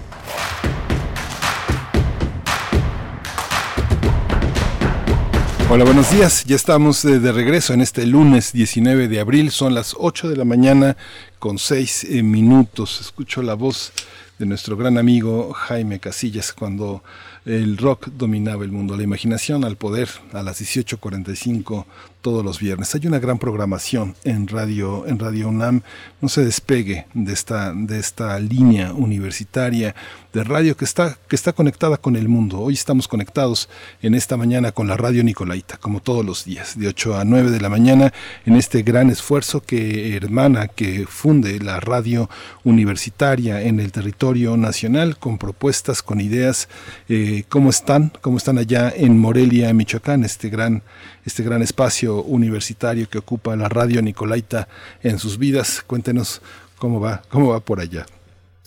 Hola, 5.69 5.83
buenos 5.85 6.11
días. 6.11 6.43
Ya 6.45 6.55
estamos 6.55 7.05
eh, 7.05 7.19
de 7.19 7.31
regreso 7.31 7.75
en 7.75 7.81
este 7.81 8.07
lunes 8.07 8.51
19 8.51 9.07
de 9.07 9.19
abril. 9.19 9.51
Son 9.51 9.75
las 9.75 9.95
8 9.95 10.29
de 10.29 10.35
la 10.35 10.43
mañana 10.43 10.97
con 11.37 11.59
6 11.59 12.05
eh, 12.05 12.23
minutos. 12.23 12.99
Escucho 12.99 13.43
la 13.43 13.53
voz 13.53 13.93
de 14.39 14.47
nuestro 14.47 14.75
gran 14.75 14.97
amigo 14.97 15.53
Jaime 15.53 15.99
Casillas 15.99 16.51
cuando 16.51 17.03
el 17.45 17.77
rock 17.77 18.07
dominaba 18.07 18.63
el 18.63 18.71
mundo, 18.71 18.97
la 18.97 19.03
imaginación 19.03 19.63
al 19.63 19.77
poder 19.77 20.09
a 20.31 20.41
las 20.41 20.59
18:45 20.59 21.85
todos 22.23 22.43
los 22.43 22.59
viernes. 22.59 22.95
Hay 22.95 23.05
una 23.05 23.19
gran 23.19 23.37
programación 23.37 24.15
en 24.23 24.47
Radio 24.47 25.05
en 25.05 25.19
Radio 25.19 25.49
UNAM. 25.49 25.81
No 26.21 26.29
se 26.29 26.43
despegue 26.43 27.05
de 27.13 27.33
esta 27.33 27.73
de 27.75 27.99
esta 27.99 28.39
línea 28.39 28.93
universitaria 28.93 29.93
de 30.31 30.43
radio 30.43 30.75
que 30.75 30.85
está 30.85 31.17
que 31.27 31.35
está 31.35 31.51
conectada 31.51 31.97
con 31.97 32.15
el 32.15 32.29
mundo. 32.29 32.61
Hoy 32.61 32.75
estamos 32.75 33.09
conectados 33.09 33.69
en 34.01 34.15
esta 34.15 34.37
mañana 34.37 34.71
con 34.71 34.87
la 34.87 34.95
Radio 34.95 35.21
Nicolaita, 35.21 35.77
como 35.77 35.99
todos 35.99 36.25
los 36.25 36.45
días, 36.45 36.79
de 36.79 36.87
8 36.87 37.17
a 37.17 37.25
9 37.25 37.51
de 37.51 37.59
la 37.59 37.69
mañana 37.69 38.13
en 38.45 38.55
este 38.55 38.83
gran 38.83 39.09
esfuerzo 39.09 39.59
que 39.59 40.15
hermana 40.15 40.69
que 40.69 41.05
funde 41.05 41.59
la 41.59 41.81
radio 41.81 42.29
universitaria 42.63 43.61
en 43.61 43.81
el 43.81 43.91
territorio 43.91 44.55
nacional 44.55 45.17
con 45.17 45.37
propuestas, 45.37 46.01
con 46.01 46.21
ideas 46.21 46.69
eh, 47.09 47.43
cómo 47.49 47.69
están, 47.69 48.13
cómo 48.21 48.37
están 48.37 48.57
allá 48.57 48.93
en 48.95 49.19
Morelia, 49.19 49.73
Michoacán, 49.73 50.23
este 50.23 50.49
gran, 50.49 50.83
este 51.25 51.43
gran 51.43 51.61
espacio 51.61 52.21
universitario 52.21 53.09
que 53.09 53.17
ocupa 53.17 53.55
la 53.55 53.69
radio 53.69 54.01
Nicolaita 54.01 54.67
en 55.01 55.19
sus 55.19 55.37
vidas. 55.37 55.83
Cuéntenos 55.85 56.41
cómo 56.77 56.99
va, 56.99 57.21
cómo 57.29 57.49
va 57.49 57.59
por 57.59 57.79
allá. 57.79 58.05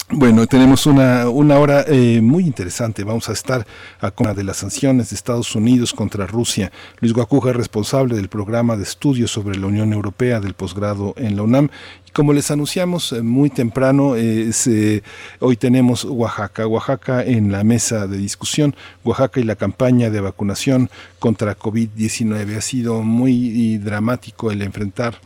Bueno, 0.08 0.46
tenemos 0.46 0.86
una, 0.86 1.28
una 1.28 1.58
hora 1.58 1.84
eh, 1.88 2.20
muy 2.22 2.44
interesante. 2.44 3.02
Vamos 3.02 3.28
a 3.28 3.32
estar 3.32 3.66
a 4.00 4.34
de 4.34 4.44
las 4.44 4.58
sanciones 4.58 5.10
de 5.10 5.16
Estados 5.16 5.56
Unidos 5.56 5.92
contra 5.92 6.26
Rusia. 6.28 6.70
Luis 7.00 7.12
Guacuja 7.12 7.50
es 7.50 7.56
responsable 7.56 8.14
del 8.14 8.28
programa 8.28 8.76
de 8.76 8.84
estudios 8.84 9.32
sobre 9.32 9.58
la 9.58 9.66
Unión 9.66 9.92
Europea 9.92 10.38
del 10.38 10.54
posgrado 10.54 11.12
en 11.16 11.34
la 11.34 11.42
UNAM 11.42 11.70
como 12.16 12.32
les 12.32 12.50
anunciamos 12.50 13.12
eh, 13.12 13.20
muy 13.20 13.50
temprano, 13.50 14.16
eh, 14.16 15.02
hoy 15.38 15.56
tenemos 15.58 16.06
Oaxaca, 16.06 16.66
Oaxaca 16.66 17.22
en 17.22 17.52
la 17.52 17.62
mesa 17.62 18.06
de 18.06 18.16
discusión, 18.16 18.74
Oaxaca 19.04 19.38
y 19.38 19.42
la 19.42 19.56
campaña 19.56 20.08
de 20.08 20.22
vacunación 20.22 20.88
contra 21.18 21.58
COVID-19. 21.58 22.56
Ha 22.56 22.62
sido 22.62 23.02
muy 23.02 23.76
dramático 23.76 24.50
el 24.50 24.62
enfrentar 24.62 25.20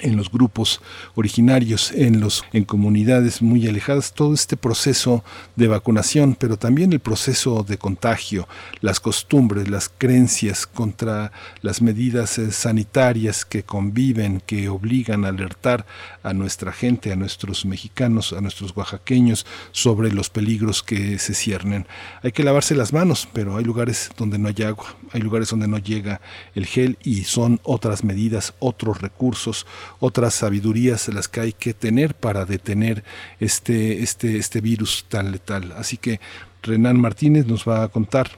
en 0.00 0.16
los 0.16 0.30
grupos 0.30 0.80
originarios, 1.14 1.92
en 1.92 2.20
los 2.20 2.44
en 2.52 2.64
comunidades 2.64 3.42
muy 3.42 3.66
alejadas, 3.68 4.12
todo 4.12 4.34
este 4.34 4.56
proceso 4.56 5.22
de 5.56 5.68
vacunación, 5.68 6.36
pero 6.38 6.56
también 6.56 6.92
el 6.92 7.00
proceso 7.00 7.62
de 7.62 7.78
contagio, 7.78 8.48
las 8.80 8.98
costumbres, 8.98 9.68
las 9.68 9.88
creencias 9.88 10.66
contra 10.66 11.32
las 11.62 11.80
medidas 11.80 12.38
eh, 12.38 12.50
sanitarias 12.50 13.44
que 13.44 13.62
conviven, 13.62 14.42
que 14.44 14.68
obligan 14.68 15.24
a 15.24 15.28
alertar 15.28 15.86
a 16.22 16.32
nuestra 16.32 16.72
gente, 16.72 17.12
a 17.12 17.16
nuestros 17.16 17.64
mexicanos, 17.64 18.32
a 18.32 18.40
nuestros 18.40 18.76
oaxaqueños 18.76 19.46
sobre 19.72 20.12
los 20.12 20.28
peligros 20.30 20.82
que 20.82 21.18
se 21.18 21.34
ciernen. 21.34 21.86
Hay 22.22 22.32
que 22.32 22.42
lavarse 22.42 22.74
las 22.74 22.92
manos, 22.92 23.28
pero 23.32 23.56
hay 23.56 23.64
lugares 23.64 24.10
donde 24.16 24.38
no 24.38 24.48
hay 24.48 24.64
agua, 24.64 24.96
hay 25.12 25.20
lugares 25.20 25.50
donde 25.50 25.68
no 25.68 25.78
llega 25.78 26.20
el 26.54 26.66
gel 26.66 26.98
y 27.02 27.24
son 27.24 27.60
otras 27.62 28.04
medidas, 28.04 28.54
otros 28.58 29.00
recursos, 29.00 29.66
otras 30.00 30.34
sabidurías 30.34 31.08
las 31.08 31.28
que 31.28 31.40
hay 31.40 31.52
que 31.52 31.74
tener 31.74 32.14
para 32.14 32.44
detener 32.44 33.04
este, 33.40 34.02
este, 34.02 34.38
este 34.38 34.60
virus 34.60 35.06
tan 35.08 35.32
letal. 35.32 35.72
Así 35.76 35.96
que 35.96 36.20
Renan 36.62 37.00
Martínez 37.00 37.46
nos 37.46 37.68
va 37.68 37.82
a 37.82 37.88
contar 37.88 38.30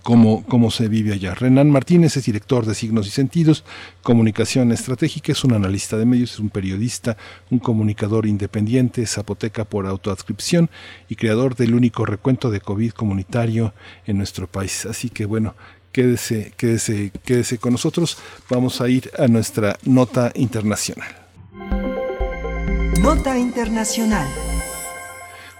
Cómo, 0.00 0.42
cómo, 0.46 0.70
se 0.70 0.88
vive 0.88 1.12
allá. 1.12 1.34
Renan 1.34 1.70
Martínez 1.70 2.16
es 2.16 2.24
director 2.24 2.64
de 2.64 2.74
Signos 2.74 3.06
y 3.06 3.10
Sentidos, 3.10 3.62
Comunicación 4.02 4.72
Estratégica, 4.72 5.32
es 5.32 5.44
un 5.44 5.52
analista 5.52 5.98
de 5.98 6.06
medios, 6.06 6.32
es 6.32 6.38
un 6.38 6.48
periodista, 6.48 7.18
un 7.50 7.58
comunicador 7.58 8.24
independiente, 8.24 9.04
zapoteca 9.06 9.66
por 9.66 9.86
autoadscripción 9.86 10.70
y 11.10 11.16
creador 11.16 11.56
del 11.56 11.74
único 11.74 12.06
recuento 12.06 12.50
de 12.50 12.62
COVID 12.62 12.92
comunitario 12.92 13.74
en 14.06 14.16
nuestro 14.16 14.46
país. 14.46 14.86
Así 14.86 15.10
que 15.10 15.26
bueno, 15.26 15.54
Quédese, 15.92 16.52
quédese, 16.56 17.12
quédese 17.24 17.58
con 17.58 17.72
nosotros. 17.72 18.16
Vamos 18.48 18.80
a 18.80 18.88
ir 18.88 19.10
a 19.18 19.28
nuestra 19.28 19.78
nota 19.84 20.32
internacional. 20.34 21.08
Nota 23.00 23.38
internacional. 23.38 24.26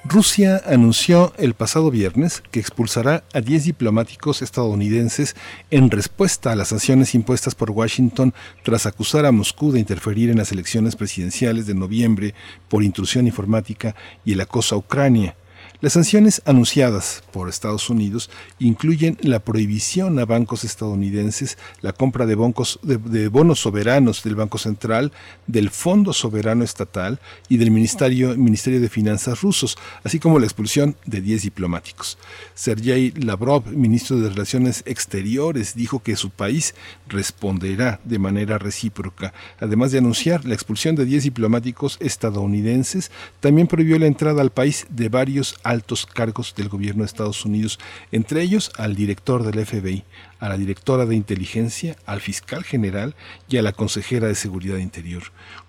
Rusia 0.05 0.61
anunció 0.67 1.33
el 1.39 1.55
pasado 1.55 1.91
viernes 1.91 2.43
que 2.51 2.59
expulsará 2.59 3.25
a 3.33 3.41
10 3.41 3.65
diplomáticos 3.65 4.43
estadounidenses 4.43 5.37
en 5.71 5.91
respuesta 5.91 6.51
a 6.51 6.57
las 6.57 6.69
sanciones 6.69 7.15
impuestas 7.15 7.55
por 7.55 7.71
Washington 7.71 8.35
tras 8.63 8.87
acusar 8.87 9.27
a 9.27 9.33
Moscú 9.33 9.71
de 9.71 9.79
interferir 9.79 10.29
en 10.31 10.39
las 10.39 10.51
elecciones 10.51 10.97
presidenciales 10.97 11.67
de 11.67 11.75
noviembre 11.75 12.35
por 12.69 12.83
intrusión 12.83 13.27
informática 13.27 13.95
y 14.25 14.33
el 14.33 14.41
acoso 14.41 14.75
a 14.75 14.79
Ucrania. 14.79 15.37
Las 15.83 15.95
sanciones 15.95 16.43
anunciadas 16.45 17.25
por 17.33 17.49
Estados 17.49 17.91
Unidos 17.91 18.31
incluyen 18.61 19.19
la 19.21 19.41
prohibición 19.41 20.17
a 20.21 20.25
bancos 20.25 20.63
estadounidenses, 20.63 21.59
la 21.81 21.93
compra 21.93 22.25
de, 22.25 22.37
bonos 22.37 23.59
soberanos 23.59 24.23
del 24.23 24.37
Banco 24.37 24.59
Central, 24.59 25.11
del 25.49 25.71
Fondo 25.71 26.13
Soberano 26.13 26.63
Estatal 26.63 27.19
y 27.49 27.57
del 27.57 27.73
Ministerio, 27.73 28.37
Ministerio 28.37 28.81
de 28.81 28.89
Finanzas 28.89 29.43
rusos, 29.43 29.77
así 30.05 30.21
como 30.21 30.39
la 30.39 30.47
expulsión 30.47 30.95
de 31.05 31.21
10 31.21 31.43
diplomáticos. 31.43 32.17
Sergei 32.55 33.13
Lavrov, 33.17 33.67
ministro 33.67 34.19
de 34.19 34.29
Relaciones 34.29 34.83
Exteriores, 34.87 35.75
dijo 35.75 36.03
que 36.03 36.17
su 36.17 36.31
país 36.31 36.75
responderá 37.09 38.01
de 38.05 38.19
manera 38.19 38.59
recíproca. 38.59 39.33
Además 39.61 39.93
de 39.93 39.99
anunciar 39.99 40.45
la 40.45 40.55
expulsión 40.55 40.95
de 40.97 41.05
10 41.05 41.25
diplomáticos 41.25 41.97
estadounidenses, 42.01 43.11
también 43.41 43.67
prohibió 43.67 43.99
la 43.99 44.07
entrada 44.07 44.43
al 44.43 44.51
país 44.51 44.87
de 44.91 45.09
varios 45.09 45.57
altos 45.63 46.07
cargos 46.07 46.55
del 46.57 46.69
gobierno 46.69 47.03
de 47.03 47.07
Estados 47.07 47.45
Unidos, 47.45 47.79
entre 48.11 48.43
ellos 48.43 48.71
al 48.77 48.95
director 48.95 49.43
del 49.43 49.65
FBI, 49.65 50.05
a 50.39 50.49
la 50.49 50.57
directora 50.57 51.07
de 51.07 51.15
inteligencia, 51.15 51.97
al 52.05 52.21
fiscal 52.21 52.65
general 52.65 53.15
y 53.49 53.59
a 53.59 53.63
la 53.63 53.73
consejera 53.73 54.27
de 54.27 54.35
Seguridad 54.35 54.79
Interior. 54.79 55.23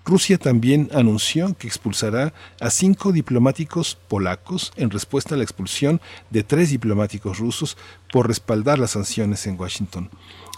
Rusia 0.06 0.38
también 0.38 0.90
anunció 0.94 1.56
que 1.58 1.68
expulsará 1.68 2.34
a 2.60 2.70
cinco 2.70 3.14
diplomáticos 3.14 3.98
polacos 4.10 4.74
en 4.76 4.90
respuesta 4.90 5.36
a 5.36 5.38
la 5.38 5.46
expulsión 5.46 6.02
de 6.30 6.44
tres 6.44 6.72
diplomáticos 6.72 7.40
rusos 7.40 7.78
por 8.12 8.28
respaldar 8.28 8.80
las 8.80 8.92
sanciones 8.92 9.48
en 9.48 9.58
Washington. 9.58 10.10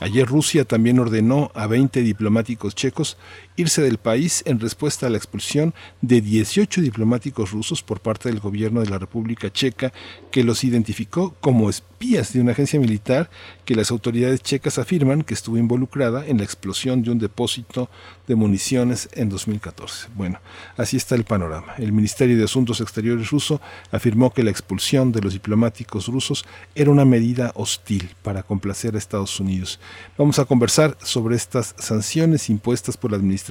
Ayer 0.02 0.26
Rusia 0.28 0.66
también 0.66 1.00
ordenó 1.00 1.52
a 1.54 1.68
20 1.68 2.02
diplomáticos 2.02 2.74
checos 2.74 3.18
irse 3.58 3.82
del 3.82 3.98
país 3.98 4.44
en 4.46 4.60
respuesta 4.60 5.08
a 5.08 5.10
la 5.10 5.18
expulsión 5.18 5.74
de 6.02 6.22
18 6.22 6.82
diplomáticos 6.82 7.52
rusos 7.52 7.82
por 7.82 8.00
parte 8.00 8.30
del 8.30 8.40
gobierno 8.40 8.82
de 8.82 8.90
la 8.90 9.00
República 9.00 9.52
Checa, 9.52 9.94
que 10.32 10.44
los 10.44 10.64
identificó 10.64 11.36
como 11.40 11.70
espías 11.70 12.34
de 12.34 12.42
una 12.42 12.52
agencia 12.52 12.80
militar 12.80 13.30
que 13.64 13.76
las 13.76 13.92
autoridades 13.92 14.42
checas 14.42 14.78
afirman 14.78 15.24
que 15.24 15.34
estuvo 15.34 15.58
involucrada 15.58 16.28
en 16.28 16.38
la 16.38 16.44
explosión 16.44 17.02
de 17.02 17.12
un 17.12 17.20
depósito 17.20 17.90
de 18.28 18.36
municiones 18.36 19.10
en 19.14 19.30
2014. 19.30 20.10
Bueno, 20.16 20.40
así 20.78 20.98
está 20.98 21.16
el 21.16 21.24
panorama. 21.24 21.76
El 21.78 21.94
Ministerio 21.94 22.38
de 22.38 22.44
Asuntos 22.44 22.82
Exteriores 22.82 23.30
ruso 23.32 23.62
afirmó 23.92 24.32
que 24.32 24.44
la 24.44 24.52
expulsión 24.52 25.12
de 25.12 25.22
los 25.22 25.34
diplomáticos 25.34 26.08
rusos 26.08 26.46
era 26.76 26.92
una 26.92 27.06
medida 27.06 27.52
hostil 27.56 28.10
para 28.22 28.44
complacer 28.44 28.96
a 28.96 28.98
Estados 28.98 29.40
Unidos. 29.40 29.80
Vamos 30.18 30.40
a 30.40 30.46
conversar 30.46 30.98
sobre 31.02 31.36
estas 31.36 31.76
sanciones 31.78 32.50
impuestas 32.50 32.98
por 32.98 33.12
la 33.12 33.18
administración 33.18 33.45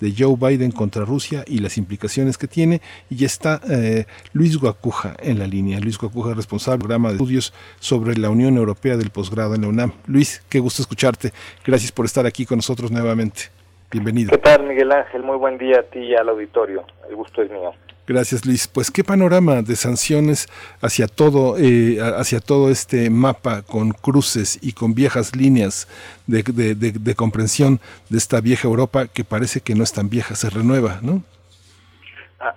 de 0.00 0.14
Joe 0.16 0.36
Biden 0.36 0.70
contra 0.70 1.04
Rusia 1.04 1.44
y 1.46 1.58
las 1.58 1.78
implicaciones 1.78 2.38
que 2.38 2.46
tiene. 2.46 2.80
Y 3.08 3.16
ya 3.16 3.26
está 3.26 3.60
eh, 3.70 4.06
Luis 4.32 4.58
Guacuja 4.58 5.14
en 5.18 5.38
la 5.38 5.46
línea. 5.46 5.80
Luis 5.80 5.98
Guacuja, 5.98 6.34
responsable 6.34 6.78
del 6.78 6.86
programa 6.86 7.08
de 7.08 7.14
estudios 7.14 7.52
sobre 7.78 8.16
la 8.16 8.30
Unión 8.30 8.56
Europea 8.56 8.96
del 8.96 9.10
posgrado 9.10 9.54
en 9.54 9.62
la 9.62 9.68
UNAM. 9.68 9.92
Luis, 10.06 10.42
qué 10.48 10.58
gusto 10.58 10.82
escucharte. 10.82 11.32
Gracias 11.64 11.92
por 11.92 12.06
estar 12.06 12.26
aquí 12.26 12.46
con 12.46 12.58
nosotros 12.58 12.90
nuevamente. 12.90 13.42
Bienvenido. 13.90 14.30
¿Qué 14.30 14.38
tal, 14.38 14.66
Miguel 14.66 14.92
Ángel? 14.92 15.22
Muy 15.24 15.36
buen 15.36 15.58
día 15.58 15.80
a 15.80 15.82
ti 15.82 15.98
y 15.98 16.14
al 16.14 16.28
auditorio. 16.28 16.84
El 17.08 17.16
gusto 17.16 17.42
es 17.42 17.50
mío. 17.50 17.72
Gracias, 18.10 18.44
Luis. 18.44 18.66
Pues 18.66 18.90
qué 18.90 19.04
panorama 19.04 19.62
de 19.62 19.76
sanciones 19.76 20.48
hacia 20.82 21.06
todo, 21.06 21.56
eh, 21.56 21.98
hacia 22.00 22.40
todo 22.40 22.68
este 22.68 23.08
mapa 23.08 23.62
con 23.62 23.92
cruces 23.92 24.58
y 24.60 24.72
con 24.72 24.96
viejas 24.96 25.36
líneas 25.36 25.86
de, 26.26 27.14
comprensión 27.14 27.78
de 28.08 28.18
esta 28.18 28.40
vieja 28.40 28.66
Europa 28.66 29.06
que 29.06 29.22
parece 29.22 29.60
que 29.60 29.76
no 29.76 29.84
es 29.84 29.92
tan 29.92 30.10
vieja, 30.10 30.34
se 30.34 30.50
renueva, 30.50 30.98
¿no? 31.02 31.22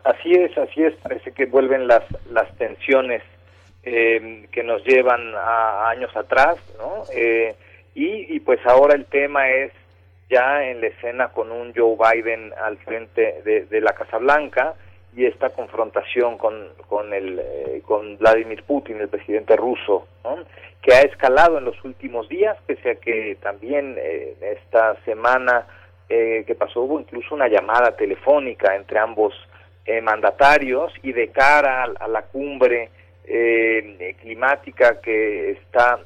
Así 0.04 0.34
es, 0.34 0.58
así 0.58 0.82
es. 0.82 0.95
Parece 0.95 1.34
que 1.34 1.45
vuelven 1.45 1.88
las, 1.88 2.01
las 2.32 2.51
tensiones 2.58 3.22
eh, 3.84 4.47
que 4.51 4.64
nos 4.64 4.84
llevan 4.86 5.36
a 5.36 5.88
años 5.89 6.10
atrás, 6.16 6.56
¿no? 6.80 7.04
Eh, 7.16 7.54
y, 7.93 8.36
y 8.36 8.39
pues 8.39 8.60
ahora 8.66 8.95
el 8.95 9.06
tema 9.06 9.47
es 9.51 9.72
ya 10.32 10.64
en 10.64 10.82
la 10.82 10.88
escena 10.88 11.28
con 11.28 11.51
un 11.51 11.76
Joe 11.76 11.95
Biden 11.95 12.51
al 12.60 12.80
frente 12.80 13.43
de, 13.45 13.66
de 13.66 13.82
la 13.82 13.93
Casa 13.93 14.18
Blanca, 14.18 14.74
y 15.16 15.26
esta 15.26 15.49
confrontación 15.51 16.38
con, 16.38 16.70
con, 16.88 17.14
el, 17.14 17.39
eh, 17.39 17.82
con 17.86 18.18
Vladimir 18.18 18.64
Putin, 18.64 18.99
el 18.99 19.09
presidente 19.09 19.55
ruso, 19.55 20.07
que 20.82 20.93
ha 20.93 21.01
escalado 21.01 21.57
en 21.57 21.66
los 21.66 21.82
últimos 21.84 22.28
días, 22.30 22.57
pese 22.66 22.91
a 22.91 22.95
que 22.95 23.38
también 23.41 23.95
eh, 23.97 24.36
esta 24.41 24.95
semana 25.05 25.68
eh, 26.09 26.43
que 26.45 26.55
pasó 26.55 26.82
hubo 26.82 26.99
incluso 26.99 27.36
una 27.36 27.47
llamada 27.47 27.95
telefónica 27.95 28.76
entre 28.76 28.99
ambos 28.99 29.34
mandatarios 30.01 30.93
y 31.03 31.11
de 31.11 31.28
cara 31.28 31.84
a, 31.84 32.07
la 32.07 32.22
cumbre 32.22 32.89
climática 34.22 35.01
que 35.01 35.51
está 35.51 35.99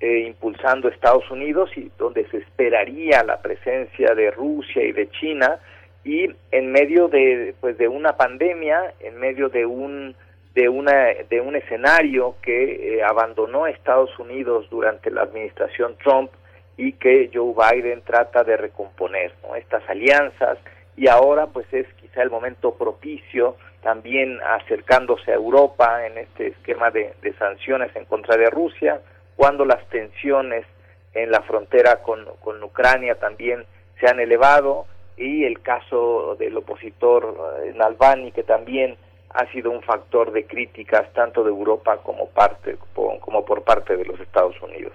impulsando 0.00 0.90
Estados 0.90 1.30
Unidos 1.30 1.70
y 1.76 1.90
donde 1.96 2.28
se 2.28 2.36
esperaría 2.38 3.24
la 3.24 3.40
presencia 3.40 4.14
de 4.14 4.30
Rusia 4.32 4.84
y 4.84 4.92
de 4.92 5.08
China, 5.12 5.60
y 6.04 6.34
en 6.50 6.72
medio 6.72 7.08
de 7.08 7.54
pues 7.60 7.78
de 7.78 7.88
una 7.88 8.16
pandemia 8.16 8.94
en 9.00 9.18
medio 9.18 9.48
de 9.48 9.66
un 9.66 10.14
de 10.54 10.68
una 10.68 11.08
de 11.28 11.40
un 11.40 11.56
escenario 11.56 12.36
que 12.42 12.96
eh, 12.96 13.02
abandonó 13.02 13.66
Estados 13.66 14.18
Unidos 14.18 14.68
durante 14.70 15.10
la 15.10 15.22
administración 15.22 15.96
Trump 16.02 16.30
y 16.76 16.92
que 16.94 17.30
Joe 17.32 17.54
Biden 17.54 18.02
trata 18.02 18.42
de 18.44 18.56
recomponer 18.56 19.32
estas 19.56 19.88
alianzas 19.88 20.58
y 20.96 21.08
ahora 21.08 21.46
pues 21.46 21.66
es 21.72 21.86
quizá 21.94 22.22
el 22.22 22.30
momento 22.30 22.74
propicio 22.74 23.56
también 23.82 24.40
acercándose 24.42 25.32
a 25.32 25.36
Europa 25.36 26.06
en 26.06 26.18
este 26.18 26.48
esquema 26.48 26.90
de, 26.90 27.14
de 27.22 27.32
sanciones 27.34 27.94
en 27.94 28.04
contra 28.06 28.36
de 28.36 28.50
Rusia 28.50 29.00
cuando 29.36 29.64
las 29.64 29.86
tensiones 29.88 30.66
en 31.14 31.30
la 31.30 31.42
frontera 31.42 32.02
con, 32.02 32.24
con 32.40 32.62
Ucrania 32.62 33.14
también 33.16 33.64
se 34.00 34.06
han 34.08 34.20
elevado 34.20 34.86
y 35.16 35.44
el 35.44 35.60
caso 35.60 36.36
del 36.38 36.56
opositor 36.56 37.36
eh, 37.64 37.72
Nalbani 37.76 38.32
que 38.32 38.42
también 38.42 38.96
ha 39.30 39.50
sido 39.52 39.70
un 39.70 39.82
factor 39.82 40.32
de 40.32 40.46
críticas 40.46 41.12
tanto 41.14 41.42
de 41.42 41.50
Europa 41.50 41.98
como 42.02 42.28
parte 42.28 42.76
como 42.94 43.44
por 43.44 43.62
parte 43.62 43.96
de 43.96 44.04
los 44.04 44.20
Estados 44.20 44.60
Unidos. 44.62 44.92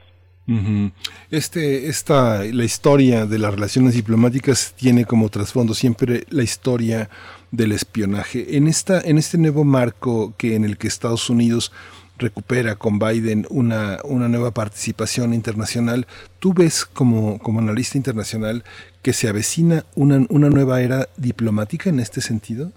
Este, 1.29 1.89
esta, 1.89 2.41
la 2.43 2.63
historia 2.63 3.25
de 3.25 3.37
las 3.37 3.53
relaciones 3.53 3.95
diplomáticas 3.95 4.73
tiene 4.77 5.03
como 5.03 5.27
trasfondo 5.27 5.73
siempre 5.73 6.23
la 6.29 6.43
historia 6.43 7.09
del 7.51 7.73
espionaje. 7.73 8.55
En 8.55 8.67
esta, 8.67 9.01
en 9.01 9.17
este 9.17 9.37
nuevo 9.37 9.65
marco 9.65 10.33
que 10.37 10.55
en 10.55 10.63
el 10.63 10.77
que 10.77 10.87
Estados 10.87 11.29
Unidos 11.29 11.73
recupera 12.17 12.75
con 12.75 12.97
Biden 12.97 13.45
una, 13.49 13.99
una 14.05 14.29
nueva 14.29 14.51
participación 14.51 15.33
internacional, 15.33 16.07
¿tú 16.39 16.53
ves 16.53 16.85
como, 16.85 17.39
como 17.39 17.59
analista 17.59 17.97
internacional 17.97 18.63
que 19.07 19.13
se 19.13 19.29
avecina 19.29 19.85
una, 19.95 20.25
una 20.29 20.49
nueva 20.49 20.81
era 20.81 21.07
diplomática 21.15 21.89
en 21.89 22.01
este 22.01 22.19
sentido? 22.19 22.73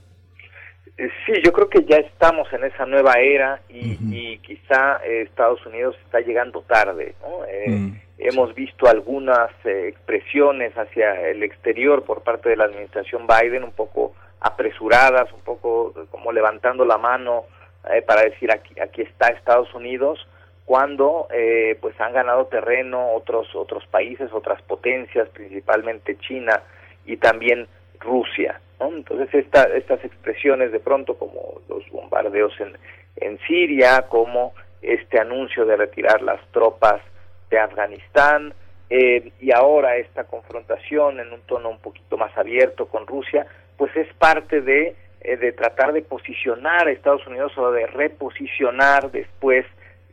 Eh, 0.97 1.11
sí, 1.27 1.33
yo 1.45 1.53
creo 1.53 1.69
que 1.69 1.85
ya 1.85 1.97
estamos 1.97 2.47
en 2.53 2.63
esa 2.63 2.87
nueva 2.87 3.15
era 3.15 3.61
y, 3.69 4.39
quizá 4.39 5.01
eh, 5.05 5.23
Estados 5.23 5.67
Unidos 5.67 5.97
está 6.05 6.21
llegando 6.21 6.63
tarde. 6.63 7.17
Eh, 7.49 7.71
mm, 7.71 8.01
hemos 8.19 8.55
visto 8.55 8.87
algunas 8.87 9.51
expresiones 9.65 10.73
hacia 10.79 11.21
el 11.31 11.43
exterior 11.43 12.05
por 12.05 12.23
parte 12.23 12.49
de 12.49 12.59
la 12.59 12.67
administración 12.67 13.27
Biden 13.27 13.65
un 13.65 13.73
poco 13.73 14.15
apresuradas, 14.41 15.33
un 15.33 15.41
poco 15.41 15.93
como 16.13 16.31
levantando 16.31 16.85
la 16.85 16.97
mano 16.97 17.47
eh, 17.93 18.03
para 18.03 18.23
decir 18.23 18.53
aquí, 18.53 18.79
aquí 18.79 19.03
está 19.03 19.31
Estados 19.31 19.75
Unidos, 19.75 20.25
cuando 20.65 21.27
eh, 21.33 21.77
pues 21.81 22.01
han 22.01 22.13
ganado 22.13 22.47
terreno 22.47 23.13
otros 23.15 23.55
otros 23.55 23.87
países, 23.87 24.33
otras 24.33 24.63
potencias, 24.63 25.29
principalmente 25.31 26.17
China 26.19 26.63
y 27.07 27.17
también 27.17 27.67
Rusia. 27.99 28.61
Entonces 28.79 29.29
esta, 29.35 29.65
estas 29.65 30.03
expresiones 30.05 30.73
de 30.73 30.81
pronto 30.81 31.15
como 31.19 31.61
los 31.69 31.89
bombardeos 31.91 32.53
en, 32.61 32.77
en 33.17 33.39
Siria, 33.47 34.07
como 34.09 34.55
este 34.81 35.21
anuncio 35.21 35.67
de 35.67 35.77
retirar 35.77 36.23
las 36.23 36.41
tropas 36.53 37.03
de 37.51 37.59
Afganistán 37.59 38.55
eh, 38.89 39.33
y 39.41 39.53
ahora 39.53 39.97
esta 39.97 40.25
confrontación 40.25 41.21
en 41.21 41.33
un 41.33 41.41
tono 41.43 41.69
un 41.69 41.79
poquito 41.79 42.17
más 42.17 42.37
abierto 42.39 42.87
con 42.87 43.07
Rusia, 43.07 43.47
pues 43.77 43.95
es 43.97 44.13
parte 44.15 44.63
de 44.63 44.97
eh, 45.23 45.37
de 45.37 45.53
tratar 45.53 45.93
de 45.93 46.01
posicionar 46.01 46.89
a 46.89 46.93
Estados 46.93 47.27
Unidos 47.27 47.53
o 47.59 47.71
de 47.73 47.87
reposicionar 47.87 49.11
después 49.11 49.67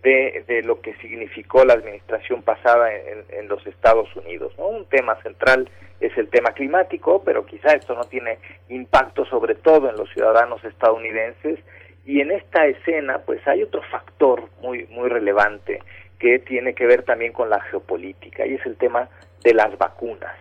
de, 0.03 0.43
de 0.47 0.63
lo 0.63 0.81
que 0.81 0.93
significó 0.95 1.65
la 1.65 1.73
administración 1.73 2.41
pasada 2.43 2.93
en, 2.93 3.25
en 3.29 3.47
los 3.47 3.65
Estados 3.67 4.13
Unidos. 4.15 4.53
¿no? 4.57 4.67
Un 4.67 4.85
tema 4.85 5.21
central 5.21 5.69
es 5.99 6.17
el 6.17 6.29
tema 6.29 6.51
climático, 6.51 7.23
pero 7.23 7.45
quizá 7.45 7.73
esto 7.73 7.95
no 7.95 8.03
tiene 8.03 8.39
impacto 8.69 9.25
sobre 9.25 9.55
todo 9.55 9.89
en 9.89 9.97
los 9.97 10.09
ciudadanos 10.13 10.63
estadounidenses. 10.63 11.59
Y 12.05 12.21
en 12.21 12.31
esta 12.31 12.65
escena, 12.65 13.19
pues 13.25 13.45
hay 13.47 13.63
otro 13.63 13.81
factor 13.83 14.49
muy, 14.61 14.85
muy 14.91 15.09
relevante 15.09 15.81
que 16.19 16.39
tiene 16.39 16.73
que 16.73 16.85
ver 16.85 17.03
también 17.03 17.33
con 17.33 17.49
la 17.49 17.59
geopolítica, 17.61 18.45
y 18.45 18.55
es 18.55 18.65
el 18.65 18.75
tema 18.77 19.09
de 19.43 19.53
las 19.53 19.77
vacunas. 19.77 20.35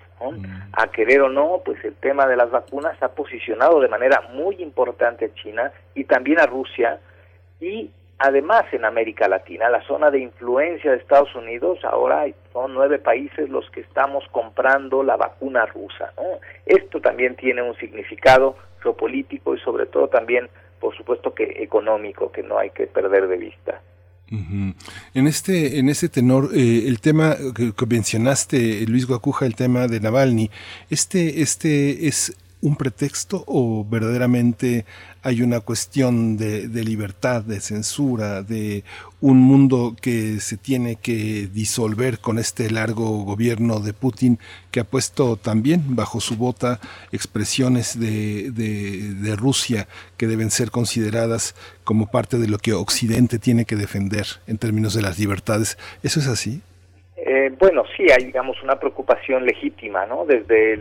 A 0.72 0.90
querer 0.90 1.20
o 1.20 1.28
no, 1.28 1.60
pues 1.62 1.84
el 1.84 1.94
tema 1.96 2.26
de 2.26 2.36
las 2.36 2.50
vacunas 2.50 2.96
ha 3.02 3.08
posicionado 3.08 3.80
de 3.80 3.88
manera 3.88 4.22
muy 4.32 4.56
importante 4.62 5.26
a 5.26 5.34
China 5.34 5.72
y 5.94 6.04
también 6.04 6.40
a 6.40 6.46
Rusia 6.46 6.98
y 7.60 7.90
además 8.18 8.64
en 8.72 8.84
América 8.84 9.28
Latina, 9.28 9.68
la 9.68 9.82
zona 9.86 10.10
de 10.10 10.20
influencia 10.20 10.90
de 10.90 10.98
Estados 10.98 11.34
Unidos, 11.34 11.78
ahora 11.84 12.26
son 12.52 12.74
nueve 12.74 12.98
países 12.98 13.48
los 13.50 13.68
que 13.70 13.80
estamos 13.80 14.24
comprando 14.30 15.02
la 15.02 15.16
vacuna 15.16 15.66
rusa. 15.66 16.12
Esto 16.64 17.00
también 17.00 17.36
tiene 17.36 17.62
un 17.62 17.76
significado 17.76 18.56
geopolítico 18.82 19.54
y 19.54 19.60
sobre 19.60 19.86
todo 19.86 20.08
también, 20.08 20.48
por 20.80 20.96
supuesto, 20.96 21.34
que 21.34 21.62
económico, 21.62 22.32
que 22.32 22.42
no 22.42 22.58
hay 22.58 22.70
que 22.70 22.86
perder 22.86 23.28
de 23.28 23.36
vista. 23.36 23.80
En 24.28 25.26
este, 25.28 25.78
en 25.78 25.88
este 25.88 26.08
tenor, 26.08 26.50
eh, 26.52 26.88
el 26.88 27.00
tema 27.00 27.36
que, 27.54 27.86
mencionaste, 27.86 28.84
Luis 28.88 29.06
Guacuja, 29.06 29.46
el 29.46 29.54
tema 29.54 29.86
de 29.86 30.00
Navalny, 30.00 30.50
este, 30.90 31.42
este 31.42 32.08
es 32.08 32.36
un 32.62 32.76
pretexto 32.76 33.44
o 33.46 33.84
verdaderamente 33.88 34.84
hay 35.22 35.42
una 35.42 35.60
cuestión 35.60 36.36
de, 36.36 36.68
libertad, 36.84 37.42
de 37.42 37.60
censura, 37.60 38.42
de 38.42 38.84
un 39.20 39.38
mundo 39.38 39.94
que 40.00 40.40
se 40.40 40.56
tiene 40.56 40.96
que 40.96 41.48
disolver 41.52 42.20
con 42.20 42.38
este 42.38 42.70
largo 42.70 43.24
gobierno 43.24 43.80
de 43.80 43.92
Putin 43.92 44.38
que 44.70 44.80
ha 44.80 44.84
puesto 44.84 45.36
también 45.36 45.96
bajo 45.96 46.20
su 46.20 46.36
bota 46.36 46.78
expresiones 47.12 47.98
de, 47.98 48.50
de, 48.52 49.36
Rusia 49.36 49.86
que 50.16 50.26
deben 50.26 50.50
ser 50.50 50.70
consideradas 50.70 51.54
como 51.84 52.10
parte 52.10 52.38
de 52.38 52.48
lo 52.48 52.58
que 52.58 52.72
Occidente 52.72 53.38
tiene 53.38 53.64
que 53.64 53.76
defender 53.76 54.26
en 54.46 54.58
términos 54.58 54.94
de 54.94 55.02
las 55.02 55.18
libertades. 55.18 55.76
¿Eso 56.02 56.20
es 56.20 56.28
así? 56.28 56.62
Eh, 57.16 57.52
bueno, 57.58 57.82
sí, 57.96 58.06
hay, 58.10 58.26
digamos, 58.26 58.62
una 58.62 58.78
preocupación 58.78 59.44
legítima, 59.44 60.06
¿no? 60.06 60.24
Desde 60.24 60.74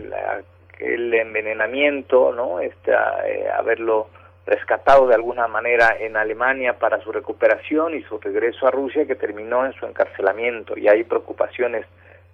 el, 0.78 1.12
envenenamiento, 1.14 2.32
¿no? 2.32 2.60
Este, 2.60 2.92
eh, 2.92 3.48
haberlo 3.56 4.08
rescatado 4.46 5.08
de 5.08 5.14
alguna 5.14 5.48
manera 5.48 5.96
en 5.98 6.16
Alemania 6.16 6.78
para 6.78 7.00
su 7.02 7.10
recuperación 7.10 7.94
y 7.94 8.02
su 8.02 8.18
regreso 8.18 8.66
a 8.66 8.70
Rusia 8.70 9.06
que 9.06 9.16
terminó 9.16 9.66
en 9.66 9.72
su 9.72 9.86
encarcelamiento 9.86 10.78
y 10.78 10.86
hay 10.88 11.02
preocupaciones 11.02 11.84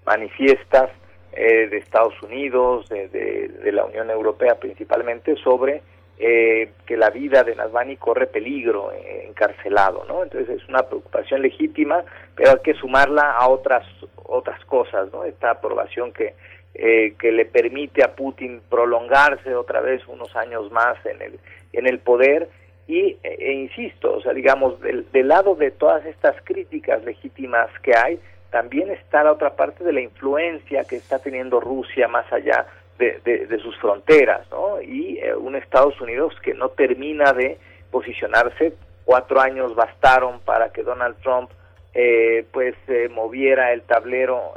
manifiestas 0.05 0.91
eh, 1.33 1.69
de 1.69 1.79
Estados 1.79 2.21
Unidos, 2.23 2.87
de, 2.91 3.73
la 3.73 3.87
Unión 3.87 4.11
Europea 4.11 4.57
principalmente 4.57 5.35
sobre 5.37 5.81
eh, 6.19 6.73
que 6.85 6.99
la 6.99 7.09
vida 7.09 7.43
de 7.43 7.57
Navalny 7.57 7.97
corre 7.97 8.27
peligro 8.27 8.93
eh, 8.93 9.25
encarcelado, 9.27 10.05
¿no? 10.07 10.23
Entonces 10.23 10.61
es 10.61 10.69
una 10.69 10.83
preocupación 10.83 11.41
legítima, 11.41 12.05
pero 12.37 12.51
hay 12.51 12.59
que 12.63 12.75
sumarla 12.75 13.33
a 13.33 13.49
otras 13.49 13.87
otras 14.25 14.63
cosas, 14.67 15.11
¿no? 15.11 15.25
Esta 15.25 15.53
aprobación 15.53 16.13
que 16.13 16.35
que 16.75 17.33
le 17.33 17.45
permite 17.45 18.03
a 18.03 18.15
Putin 18.15 18.63
prolongarse 18.71 19.55
otra 19.55 19.81
vez 19.81 20.07
unos 20.09 20.35
años 20.35 20.73
más 20.73 20.97
en 21.05 21.21
el 21.21 21.39
en 21.73 21.87
el 21.87 21.99
poder 21.99 22.49
y, 22.87 23.17
e, 23.23 23.37
e 23.39 23.53
insisto, 23.53 24.15
o 24.15 24.21
sea, 24.21 24.33
digamos, 24.33 24.81
del, 24.81 25.07
lado 25.29 25.55
de 25.55 25.71
todas 25.71 26.05
estas 26.05 26.37
críticas 26.45 27.05
legítimas 27.05 27.69
que 27.83 27.93
hay, 27.97 28.19
también 28.51 28.91
está 28.91 29.23
la 29.25 29.33
otra 29.33 29.57
parte 29.57 29.85
de 29.85 29.93
la 29.93 30.01
influencia 30.01 30.85
que 30.85 30.97
está 30.97 31.19
teniendo 31.19 31.61
Rusia 31.61 32.09
más 32.09 32.31
allá 32.33 32.67
de, 32.99 33.19
de, 33.25 33.59
sus 33.59 33.77
fronteras, 33.79 34.49
¿no? 34.51 34.81
Y 34.81 35.19
eh, 35.19 35.35
un 35.35 35.57
Estados 35.57 36.01
Unidos 36.01 36.35
que 36.43 36.55
no 36.55 36.69
termina 36.69 37.33
de 37.33 37.59
posicionarse, 37.91 38.75
cuatro 39.05 39.41
años 39.41 39.75
bastaron 39.75 40.41
para 40.41 40.71
que 40.71 40.83
Donald 40.83 41.17
Trump 41.23 41.51
eh, 41.95 42.45
pues 42.53 42.77
eh, 42.89 43.09
moviera 43.09 43.73
el 43.73 43.83
tablero 43.83 44.55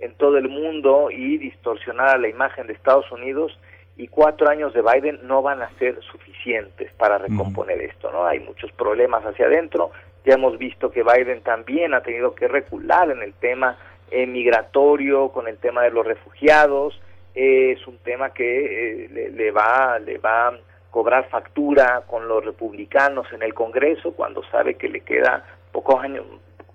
en 0.00 0.14
todo 0.14 0.38
el 0.38 0.48
mundo 0.48 1.10
y 1.10 1.38
distorsionara 1.38 2.18
la 2.18 2.28
imagen 2.28 2.66
de 2.66 2.72
Estados 2.72 3.10
Unidos 3.12 3.58
y 3.96 4.08
cuatro 4.08 4.48
años 4.48 4.72
de 4.72 4.82
Biden 4.82 5.20
no 5.24 5.42
van 5.42 5.62
a 5.62 5.70
ser 5.78 6.00
suficientes 6.02 6.92
para 6.94 7.18
recomponer 7.18 7.80
esto, 7.82 8.10
¿no? 8.10 8.24
Hay 8.24 8.40
muchos 8.40 8.72
problemas 8.72 9.22
hacia 9.24 9.46
adentro, 9.46 9.90
ya 10.24 10.34
hemos 10.34 10.56
visto 10.58 10.90
que 10.90 11.02
Biden 11.02 11.42
también 11.42 11.92
ha 11.94 12.02
tenido 12.02 12.34
que 12.34 12.48
recular 12.48 13.10
en 13.10 13.22
el 13.22 13.34
tema 13.34 13.76
eh, 14.10 14.26
migratorio, 14.26 15.28
con 15.30 15.48
el 15.48 15.58
tema 15.58 15.82
de 15.82 15.90
los 15.90 16.06
refugiados, 16.06 17.00
eh, 17.34 17.72
es 17.72 17.86
un 17.86 17.98
tema 17.98 18.30
que 18.30 19.04
eh, 19.04 19.30
le, 19.32 19.50
va, 19.50 19.98
le 19.98 20.18
va 20.18 20.48
a 20.48 20.58
cobrar 20.90 21.28
factura 21.28 22.02
con 22.06 22.26
los 22.26 22.44
republicanos 22.44 23.26
en 23.32 23.42
el 23.42 23.54
Congreso 23.54 24.12
cuando 24.12 24.42
sabe 24.50 24.74
que 24.74 24.88
le 24.88 25.00
queda 25.00 25.44
poco 25.72 26.00
años, 26.00 26.26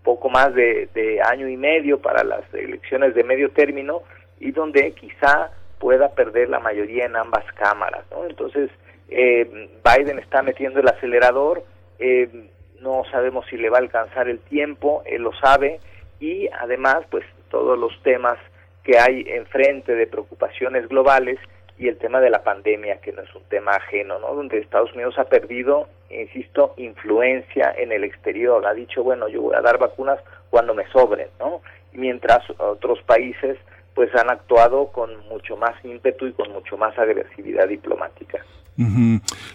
poco 0.06 0.30
más 0.30 0.54
de, 0.54 0.88
de 0.94 1.22
año 1.22 1.50
y 1.50 1.58
medio 1.58 2.00
para 2.00 2.24
las 2.24 2.42
elecciones 2.54 3.14
de 3.16 3.24
medio 3.26 3.52
término 3.52 4.04
y 4.40 4.52
donde 4.52 4.92
quizá 4.92 5.52
pueda 5.80 6.10
perder 6.10 6.50
la 6.50 6.60
mayoría 6.60 7.06
en 7.06 7.16
ambas 7.16 7.44
cámaras. 7.54 8.06
¿no? 8.12 8.26
Entonces, 8.26 8.70
eh, 9.10 9.70
Biden 9.84 10.20
está 10.20 10.42
metiendo 10.42 10.80
el 10.80 10.88
acelerador, 10.88 11.64
eh, 12.00 12.50
no 12.80 13.04
sabemos 13.12 13.46
si 13.50 13.58
le 13.58 13.70
va 13.70 13.78
a 13.78 13.82
alcanzar 13.82 14.30
el 14.30 14.40
tiempo, 14.40 15.04
él 15.06 15.24
lo 15.24 15.34
sabe, 15.34 15.80
y 16.20 16.48
además, 16.48 17.06
pues 17.10 17.26
todos 17.50 17.78
los 17.78 17.92
temas 18.04 18.38
que 18.84 18.98
hay 18.98 19.26
enfrente 19.28 19.96
de 19.96 20.08
preocupaciones 20.08 20.88
globales 20.88 21.40
y 21.78 21.88
el 21.88 21.98
tema 21.98 22.22
de 22.22 22.30
la 22.30 22.44
pandemia, 22.44 23.02
que 23.02 23.12
no 23.12 23.22
es 23.22 23.36
un 23.36 23.44
tema 23.44 23.72
ajeno, 23.72 24.20
¿no? 24.20 24.34
Donde 24.34 24.60
Estados 24.60 24.94
Unidos 24.94 25.18
ha 25.20 25.26
perdido, 25.26 25.88
insisto, 26.10 26.74
influencia 26.78 27.74
en 27.78 27.92
el 27.92 28.04
exterior. 28.04 28.66
Ha 28.66 28.74
dicho, 28.74 29.04
bueno, 29.04 29.28
yo 29.28 29.42
voy 29.42 29.56
a 29.56 29.62
dar 29.62 29.78
vacunas 29.78 30.20
cuando 30.50 30.74
me 30.74 30.88
sobren, 30.88 31.28
¿no? 31.40 31.62
Mientras 31.92 32.42
otros 32.60 33.02
países 33.04 33.58
pues 33.94 34.14
han 34.16 34.30
actuado 34.30 34.88
con 34.88 35.26
mucho 35.30 35.56
más 35.56 35.74
ímpetu 35.84 36.28
y 36.28 36.34
con 36.34 36.52
mucho 36.52 36.78
más 36.78 36.98
agresividad 37.00 37.68
diplomática. 37.68 38.44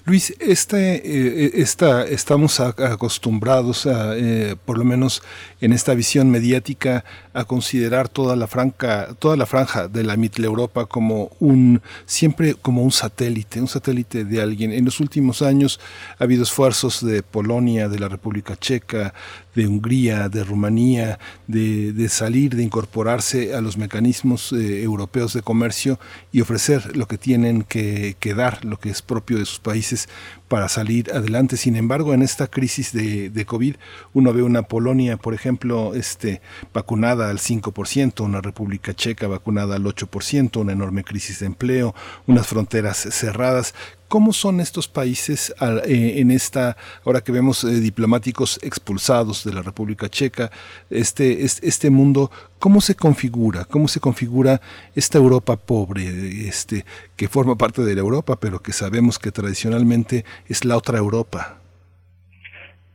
Luis, 0.07 0.35
este, 0.41 1.61
esta, 1.61 2.07
estamos 2.07 2.59
acostumbrados, 2.59 3.85
a, 3.85 4.17
eh, 4.17 4.57
por 4.65 4.79
lo 4.79 4.85
menos 4.85 5.23
en 5.61 5.75
esta 5.75 5.93
visión 5.93 6.31
mediática, 6.31 7.05
a 7.35 7.45
considerar 7.45 8.09
toda 8.09 8.35
la, 8.35 8.47
franca, 8.47 9.15
toda 9.19 9.37
la 9.37 9.45
franja 9.45 9.89
de 9.89 10.05
la 10.05 10.17
Europa 10.39 10.87
como 10.87 11.31
un, 11.39 11.83
siempre 12.07 12.55
como 12.55 12.83
un 12.83 12.93
satélite, 12.93 13.61
un 13.61 13.69
satélite 13.69 14.25
de 14.25 14.41
alguien. 14.41 14.73
En 14.73 14.87
los 14.87 15.01
últimos 15.01 15.43
años 15.43 15.81
ha 16.19 16.25
habido 16.25 16.43
esfuerzos 16.43 17.05
de 17.05 17.23
Polonia, 17.23 17.89
de 17.89 17.99
la 17.99 18.09
República 18.09 18.57
Checa, 18.57 19.13
de 19.61 19.69
Hungría, 19.69 20.31
de 20.31 20.43
Rumanía, 20.43 21.19
de, 21.47 22.09
salir, 22.09 22.57
de 22.57 22.63
incorporarse 22.63 23.55
a 23.55 23.61
los 23.61 23.77
mecanismos 23.77 24.53
eh, 24.53 24.83
europeos 24.83 25.35
de 25.35 25.43
comercio 25.43 26.01
y 26.33 26.41
ofrecer 26.41 26.97
lo 26.97 27.07
que 27.07 27.19
tienen 27.19 27.65
que, 27.65 28.17
que 28.19 28.33
dar, 28.33 28.65
lo 28.65 28.79
que 28.79 28.89
es 28.89 29.03
propio 29.03 29.37
de 29.39 29.45
sus 29.45 29.59
países 29.59 30.09
para 30.49 30.71
salir 30.71 31.13
adelante. 31.13 31.59
Sin 31.59 31.77
embargo, 31.77 32.15
en 32.15 32.23
esta 32.23 32.47
crisis 32.47 32.93
de, 32.95 33.29
de, 33.29 33.45
COVID, 33.45 33.77
uno 34.15 34.33
ve 34.33 34.43
una 34.43 34.63
Polonia, 34.63 35.19
por 35.19 35.35
ejemplo, 35.35 35.95
este, 35.95 36.41
vacunada 36.73 37.29
al 37.29 37.39
5%, 37.39 38.25
una 38.25 38.41
República 38.41 38.95
Checa 38.95 39.29
vacunada 39.29 39.77
al 39.77 39.85
8%, 39.85 40.57
una 40.59 40.73
enorme 40.73 41.05
crisis 41.05 41.41
de 41.41 41.47
empleo, 41.47 41.95
unas 42.27 42.47
fronteras 42.47 42.97
cerradas. 42.97 43.75
¿Cómo 44.11 44.33
son 44.33 44.59
estos 44.59 44.89
países 44.89 45.55
eh, 45.87 46.15
en 46.17 46.33
esta, 46.33 46.77
ahora 47.05 47.21
que 47.21 47.31
vemos 47.31 47.63
eh, 47.63 47.69
diplomáticos 47.69 48.59
expulsados 48.61 49.45
de 49.45 49.53
la 49.53 49.63
República 49.63 50.09
Checa, 50.09 50.51
este, 50.91 51.45
este 51.45 51.91
mundo, 51.91 52.29
cómo 52.59 52.81
se 52.81 52.97
configura, 52.97 53.65
cómo 53.71 53.87
se 53.87 54.01
configura 54.01 54.61
esta 54.97 55.17
Europa 55.17 55.57
pobre, 55.57 56.03
este, 56.49 56.85
que 57.17 57.29
forma 57.29 57.55
parte 57.55 57.83
de 57.83 57.95
la 57.95 58.01
Europa, 58.01 58.35
pero 58.35 58.59
que 58.59 58.73
sabemos 58.73 59.17
que 59.17 59.31
tradicionalmente 59.31 60.25
es 60.49 60.65
la 60.65 60.77
otra 60.77 60.99
Europa? 60.99 61.61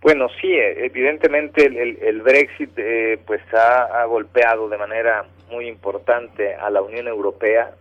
Bueno, 0.02 0.28
sí, 0.42 0.52
evidentemente 0.54 1.66
el, 1.66 2.22
Brexit 2.24 2.72
eh, 2.76 3.20
pues 3.26 3.42
ha, 3.54 4.04
golpeado 4.04 4.68
de 4.68 4.78
manera 4.78 5.24
muy 5.50 5.70
importante 5.70 6.56
a 6.56 6.70
la 6.70 6.82
Unión 6.82 7.08
Europea, 7.08 7.72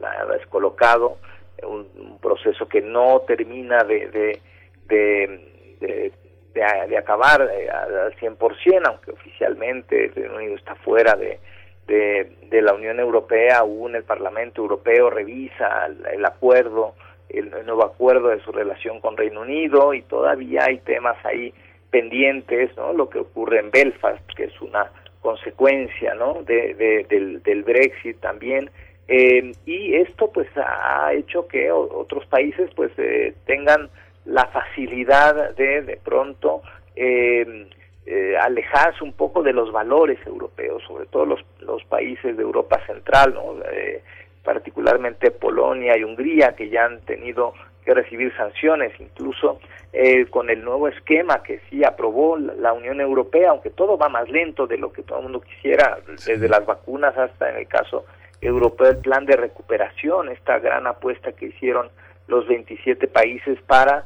la 0.00 0.12
ha 0.12 0.26
descolocado, 0.26 1.18
un, 1.64 2.18
proceso 2.20 2.66
que 2.66 2.80
no 2.80 3.22
termina 3.26 3.84
de, 3.84 4.08
de, 4.08 4.40
de, 4.88 6.12
de, 6.54 6.96
acabar 6.96 7.50
eh, 7.52 7.68
al 7.68 8.14
100%, 8.16 8.82
aunque 8.86 9.10
oficialmente 9.10 10.06
el 10.06 10.14
Reino 10.14 10.36
Unido 10.36 10.54
está 10.56 10.74
fuera 10.76 11.14
de, 11.16 11.38
de, 11.86 12.62
la 12.62 12.72
Unión 12.72 12.98
Europea, 12.98 13.58
aún 13.58 13.94
el 13.94 14.04
Parlamento 14.04 14.62
Europeo 14.62 15.10
revisa 15.10 15.86
el, 16.12 16.24
acuerdo, 16.24 16.94
el, 17.28 17.50
nuevo 17.50 17.84
acuerdo 17.84 18.28
de 18.28 18.40
su 18.40 18.52
relación 18.52 19.00
con 19.00 19.16
Reino 19.16 19.42
Unido 19.42 19.92
y 19.92 20.02
todavía 20.02 20.64
hay 20.66 20.78
temas 20.78 21.16
ahí 21.24 21.52
pendientes, 21.90 22.76
¿no? 22.76 22.92
Lo 22.92 23.08
que 23.08 23.18
ocurre 23.18 23.60
en 23.60 23.70
Belfast, 23.70 24.24
que 24.34 24.44
es 24.44 24.60
una 24.60 24.90
consecuencia, 25.20 26.14
¿no? 26.14 26.42
De, 26.42 26.74
del, 27.08 27.42
del 27.42 27.62
Brexit 27.62 28.18
también, 28.20 28.70
eh, 29.08 29.52
y 29.66 29.94
esto 29.94 30.30
pues 30.32 30.48
ha 30.56 31.12
hecho 31.12 31.46
que 31.46 31.70
otros 31.70 32.26
países 32.26 32.70
pues 32.74 32.90
eh, 32.98 33.34
tengan 33.46 33.90
la 34.24 34.46
facilidad 34.46 35.54
de 35.56 35.82
de 35.82 35.96
pronto 35.98 36.62
eh, 36.96 37.66
eh, 38.06 38.36
alejarse 38.36 39.02
un 39.02 39.12
poco 39.12 39.42
de 39.42 39.54
los 39.54 39.72
valores 39.72 40.18
europeos, 40.26 40.82
sobre 40.86 41.06
todo 41.06 41.24
los, 41.24 41.40
los 41.60 41.82
países 41.84 42.36
de 42.36 42.42
Europa 42.42 42.78
Central, 42.86 43.32
¿no? 43.34 43.54
Eh, 43.72 44.02
particularmente 44.42 45.30
Polonia 45.30 45.96
y 45.96 46.04
Hungría, 46.04 46.54
que 46.54 46.68
ya 46.68 46.84
han 46.84 47.00
tenido 47.00 47.54
que 47.82 47.94
recibir 47.94 48.34
sanciones, 48.36 48.92
incluso 49.00 49.58
eh, 49.92 50.26
con 50.26 50.50
el 50.50 50.62
nuevo 50.62 50.88
esquema 50.88 51.42
que 51.42 51.60
sí 51.70 51.82
aprobó 51.82 52.36
la 52.36 52.74
Unión 52.74 53.00
Europea, 53.00 53.50
aunque 53.50 53.70
todo 53.70 53.96
va 53.96 54.10
más 54.10 54.28
lento 54.28 54.66
de 54.66 54.76
lo 54.76 54.92
que 54.92 55.02
todo 55.02 55.18
el 55.18 55.24
mundo 55.24 55.40
quisiera, 55.40 55.98
desde 56.06 56.48
las 56.48 56.64
vacunas 56.66 57.16
hasta 57.16 57.50
en 57.50 57.56
el 57.56 57.68
caso 57.68 58.04
europeo 58.44 58.90
el 58.90 58.98
plan 58.98 59.26
de 59.26 59.36
recuperación, 59.36 60.28
esta 60.28 60.58
gran 60.58 60.86
apuesta 60.86 61.32
que 61.32 61.46
hicieron 61.46 61.88
los 62.28 62.46
27 62.46 63.08
países 63.08 63.58
para 63.66 64.04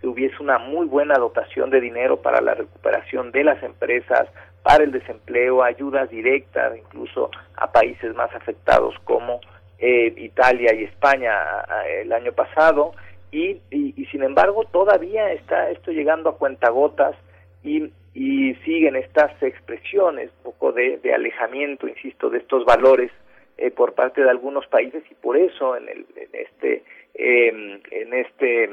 que 0.00 0.06
hubiese 0.06 0.36
una 0.40 0.58
muy 0.58 0.86
buena 0.86 1.14
dotación 1.18 1.70
de 1.70 1.80
dinero 1.80 2.22
para 2.22 2.40
la 2.40 2.54
recuperación 2.54 3.32
de 3.32 3.44
las 3.44 3.62
empresas, 3.62 4.28
para 4.62 4.84
el 4.84 4.92
desempleo, 4.92 5.62
ayudas 5.62 6.08
directas 6.08 6.76
incluso 6.76 7.30
a 7.56 7.70
países 7.70 8.14
más 8.14 8.34
afectados 8.34 8.94
como 9.04 9.40
eh, 9.78 10.14
Italia 10.16 10.72
y 10.74 10.84
España 10.84 11.34
el 12.00 12.12
año 12.12 12.32
pasado. 12.32 12.92
Y, 13.30 13.60
y, 13.70 13.92
sin 14.10 14.22
embargo 14.22 14.64
todavía 14.70 15.32
está 15.32 15.70
esto 15.70 15.90
llegando 15.90 16.28
a 16.28 16.36
cuentagotas 16.36 17.16
y, 17.62 17.90
y 18.12 18.54
siguen 18.56 18.94
estas 18.94 19.30
expresiones 19.42 20.30
un 20.38 20.52
poco 20.52 20.72
de, 20.72 21.00
alejamiento, 21.14 21.88
insisto, 21.88 22.28
de 22.28 22.38
estos 22.38 22.66
valores 22.66 23.10
eh, 23.58 23.70
por 23.70 23.94
parte 23.94 24.22
de 24.22 24.30
algunos 24.30 24.66
países 24.66 25.02
y 25.10 25.14
por 25.14 25.36
eso 25.36 25.76
en, 25.76 25.88
el, 25.88 26.06
en 26.16 26.28
este 26.32 26.84
eh, 27.14 27.80
en 27.90 28.14
este 28.14 28.70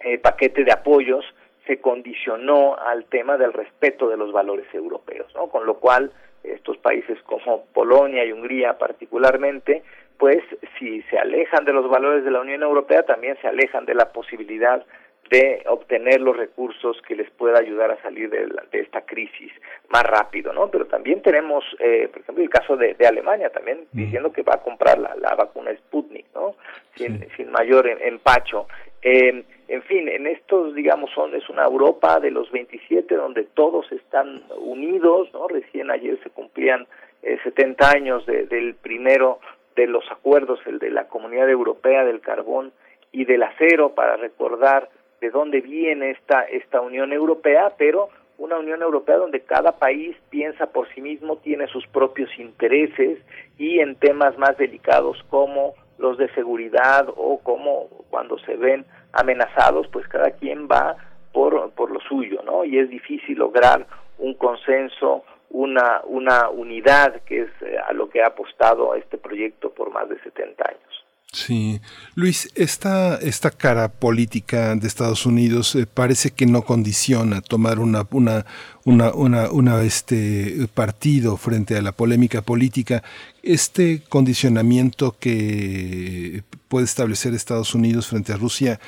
eh, 0.00 0.18
paquete 0.18 0.64
de 0.64 0.72
apoyos 0.72 1.24
se 1.66 1.80
condicionó 1.80 2.76
al 2.78 3.06
tema 3.06 3.36
del 3.36 3.52
respeto 3.52 4.08
de 4.08 4.16
los 4.16 4.32
valores 4.32 4.66
europeos, 4.72 5.34
¿no? 5.34 5.48
Con 5.48 5.66
lo 5.66 5.74
cual 5.74 6.12
estos 6.44 6.78
países 6.78 7.20
como 7.22 7.64
Polonia 7.66 8.24
y 8.24 8.32
Hungría 8.32 8.78
particularmente, 8.78 9.82
pues 10.18 10.38
si 10.78 11.02
se 11.02 11.18
alejan 11.18 11.64
de 11.64 11.72
los 11.72 11.88
valores 11.90 12.24
de 12.24 12.30
la 12.30 12.40
Unión 12.40 12.62
Europea, 12.62 13.02
también 13.02 13.36
se 13.42 13.48
alejan 13.48 13.84
de 13.84 13.94
la 13.94 14.12
posibilidad 14.12 14.84
de 15.30 15.62
obtener 15.66 16.20
los 16.20 16.36
recursos 16.36 17.00
que 17.06 17.16
les 17.16 17.30
pueda 17.30 17.58
ayudar 17.58 17.90
a 17.90 18.02
salir 18.02 18.30
de, 18.30 18.46
esta 18.72 19.02
crisis 19.02 19.52
más 19.88 20.02
rápido, 20.04 20.52
¿no? 20.52 20.70
Pero 20.70 20.86
también 20.86 21.22
tenemos, 21.22 21.64
eh, 21.78 22.08
por 22.12 22.22
ejemplo, 22.22 22.44
el 22.44 22.50
caso 22.50 22.76
de, 22.76 22.96
Alemania 23.06 23.50
también 23.50 23.86
diciendo 23.92 24.32
que 24.32 24.42
va 24.42 24.54
a 24.54 24.62
comprar 24.62 24.98
la, 24.98 25.34
vacuna 25.34 25.72
Sputnik, 25.76 26.26
¿no? 26.34 26.56
Sin, 26.96 27.26
sin 27.36 27.50
mayor 27.50 27.86
empacho. 27.86 28.66
Eh, 29.02 29.44
en 29.68 29.82
fin, 29.82 30.08
en 30.08 30.26
estos, 30.26 30.74
digamos, 30.74 31.10
son 31.12 31.34
es 31.34 31.48
una 31.48 31.64
Europa 31.64 32.20
de 32.20 32.30
los 32.30 32.50
27 32.50 33.14
donde 33.14 33.44
todos 33.44 33.90
están 33.92 34.42
unidos, 34.58 35.28
¿no? 35.32 35.48
Recién 35.48 35.90
ayer 35.90 36.18
se 36.22 36.30
cumplían 36.30 36.86
eh, 37.22 37.38
70 37.42 37.90
años 37.90 38.26
del 38.26 38.74
primero 38.74 39.40
de 39.74 39.86
los 39.86 40.04
acuerdos, 40.10 40.60
el 40.66 40.78
de 40.78 40.90
la 40.90 41.08
Comunidad 41.08 41.50
Europea 41.50 42.04
del 42.04 42.20
Carbón 42.20 42.72
y 43.12 43.24
del 43.24 43.42
Acero, 43.42 43.94
para 43.94 44.16
recordar 44.16 44.88
de 45.20 45.30
dónde 45.30 45.60
viene 45.60 46.10
esta, 46.10 46.42
esta 46.42 46.80
Unión 46.80 47.12
Europea, 47.12 47.72
pero 47.76 48.08
una 48.38 48.58
Unión 48.58 48.82
Europea 48.82 49.16
donde 49.16 49.40
cada 49.40 49.72
país 49.72 50.16
piensa 50.30 50.66
por 50.66 50.88
sí 50.94 51.00
mismo, 51.00 51.36
tiene 51.36 51.66
sus 51.68 51.86
propios 51.86 52.30
intereses 52.38 53.18
y 53.58 53.80
en 53.80 53.96
temas 53.96 54.36
más 54.38 54.56
delicados 54.58 55.22
como 55.30 55.74
los 55.98 56.18
de 56.18 56.28
seguridad 56.34 57.08
o 57.16 57.38
como 57.38 57.88
cuando 58.10 58.38
se 58.40 58.56
ven 58.56 58.84
amenazados, 59.12 59.88
pues 59.88 60.06
cada 60.08 60.30
quien 60.32 60.68
va 60.68 60.96
por, 61.32 61.70
por 61.72 61.90
lo 61.90 62.00
suyo, 62.00 62.42
¿no? 62.44 62.64
Y 62.64 62.78
es 62.78 62.90
difícil 62.90 63.38
lograr 63.38 63.86
un 64.18 64.34
consenso, 64.34 65.24
una, 65.50 66.02
una 66.04 66.50
unidad 66.50 67.22
que 67.22 67.42
es 67.42 67.50
eh, 67.62 67.76
a 67.78 67.92
lo 67.92 68.08
que 68.10 68.22
ha 68.22 68.28
apostado 68.28 68.94
este 68.94 69.16
proyecto 69.18 69.70
por 69.70 69.90
más 69.90 70.08
de 70.08 70.18
70 70.20 70.64
años. 70.68 70.95
Sí, 71.36 71.82
Luis, 72.14 72.48
esta, 72.54 73.16
esta 73.16 73.50
cara 73.50 73.92
política 73.92 74.74
de 74.74 74.88
Estados 74.88 75.26
Unidos 75.26 75.74
eh, 75.74 75.84
parece 75.84 76.30
que 76.30 76.46
no 76.46 76.62
condiciona 76.62 77.42
tomar 77.42 77.78
una, 77.78 78.06
una, 78.10 78.46
una, 78.86 79.12
una, 79.12 79.50
una, 79.50 79.82
este 79.82 80.66
partido 80.72 81.36
frente 81.36 81.76
a 81.76 81.82
la 81.82 81.92
polémica 81.92 82.40
política. 82.40 83.02
Este 83.42 84.02
condicionamiento 84.08 85.14
que 85.20 86.42
puede 86.68 86.86
establecer 86.86 87.34
Estados 87.34 87.74
Unidos 87.74 88.06
frente 88.06 88.32
a 88.32 88.36
Rusia 88.38 88.80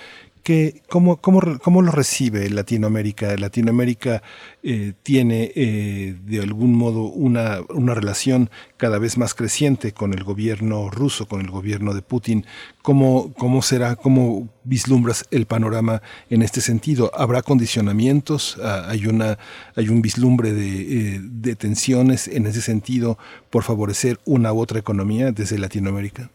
que, 0.43 0.83
¿cómo, 0.89 1.19
cómo, 1.19 1.41
cómo, 1.63 1.83
lo 1.83 1.93
recibe 1.93 2.49
Latinoamérica? 2.51 3.37
Latinoamérica 3.37 4.23
eh, 4.63 4.93
tiene 5.03 5.53
eh, 5.55 6.17
de 6.25 6.41
algún 6.41 6.75
modo 6.75 7.03
una, 7.03 7.61
relación 7.95 8.51
cada 8.77 8.99
vez 8.99 9.19
más 9.19 9.35
creciente 9.35 9.93
con 9.93 10.15
el 10.15 10.25
gobierno 10.25 10.91
ruso, 10.91 11.27
con 11.27 11.41
el 11.41 11.51
gobierno 11.51 11.95
de 11.95 12.03
Putin. 12.03 12.47
¿Cómo, 12.83 13.35
será, 13.63 13.97
cómo 13.97 14.49
vislumbras 14.65 15.27
el 15.31 15.47
panorama 15.47 16.01
en 16.31 16.43
este 16.43 16.61
sentido? 16.61 17.11
¿Habrá 17.15 17.43
condicionamientos? 17.43 18.59
Ah, 18.63 18.87
¿Hay, 18.89 19.07
una, 19.07 19.39
un 19.77 20.03
vislumbre 20.03 20.53
de, 20.53 21.17
eh, 21.17 21.21
de 21.23 21.57
tensiones 21.57 22.29
en 22.29 22.47
ese 22.47 22.63
sentido 22.63 23.19
por 23.51 23.63
favorecer 23.63 24.19
una 24.25 24.53
u 24.53 24.61
otra 24.61 24.79
economía 24.79 25.33
desde 25.33 25.59
Latinoamérica? 25.59 26.31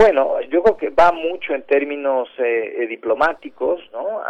Bueno, 0.00 0.40
yo 0.48 0.62
creo 0.62 0.78
que 0.78 0.88
va 0.88 1.12
mucho 1.12 1.52
en 1.52 1.60
términos 1.64 2.26
eh, 2.38 2.74
eh, 2.78 2.86
diplomáticos, 2.86 3.82
¿no? 3.92 4.22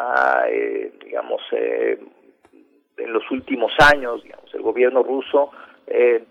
Eh, 0.49 0.91
digamos, 1.05 1.41
en 1.53 3.13
los 3.13 3.31
últimos 3.31 3.71
años, 3.79 4.21
digamos, 4.25 4.53
el 4.53 4.63
gobierno 4.63 5.05
ruso 5.05 5.53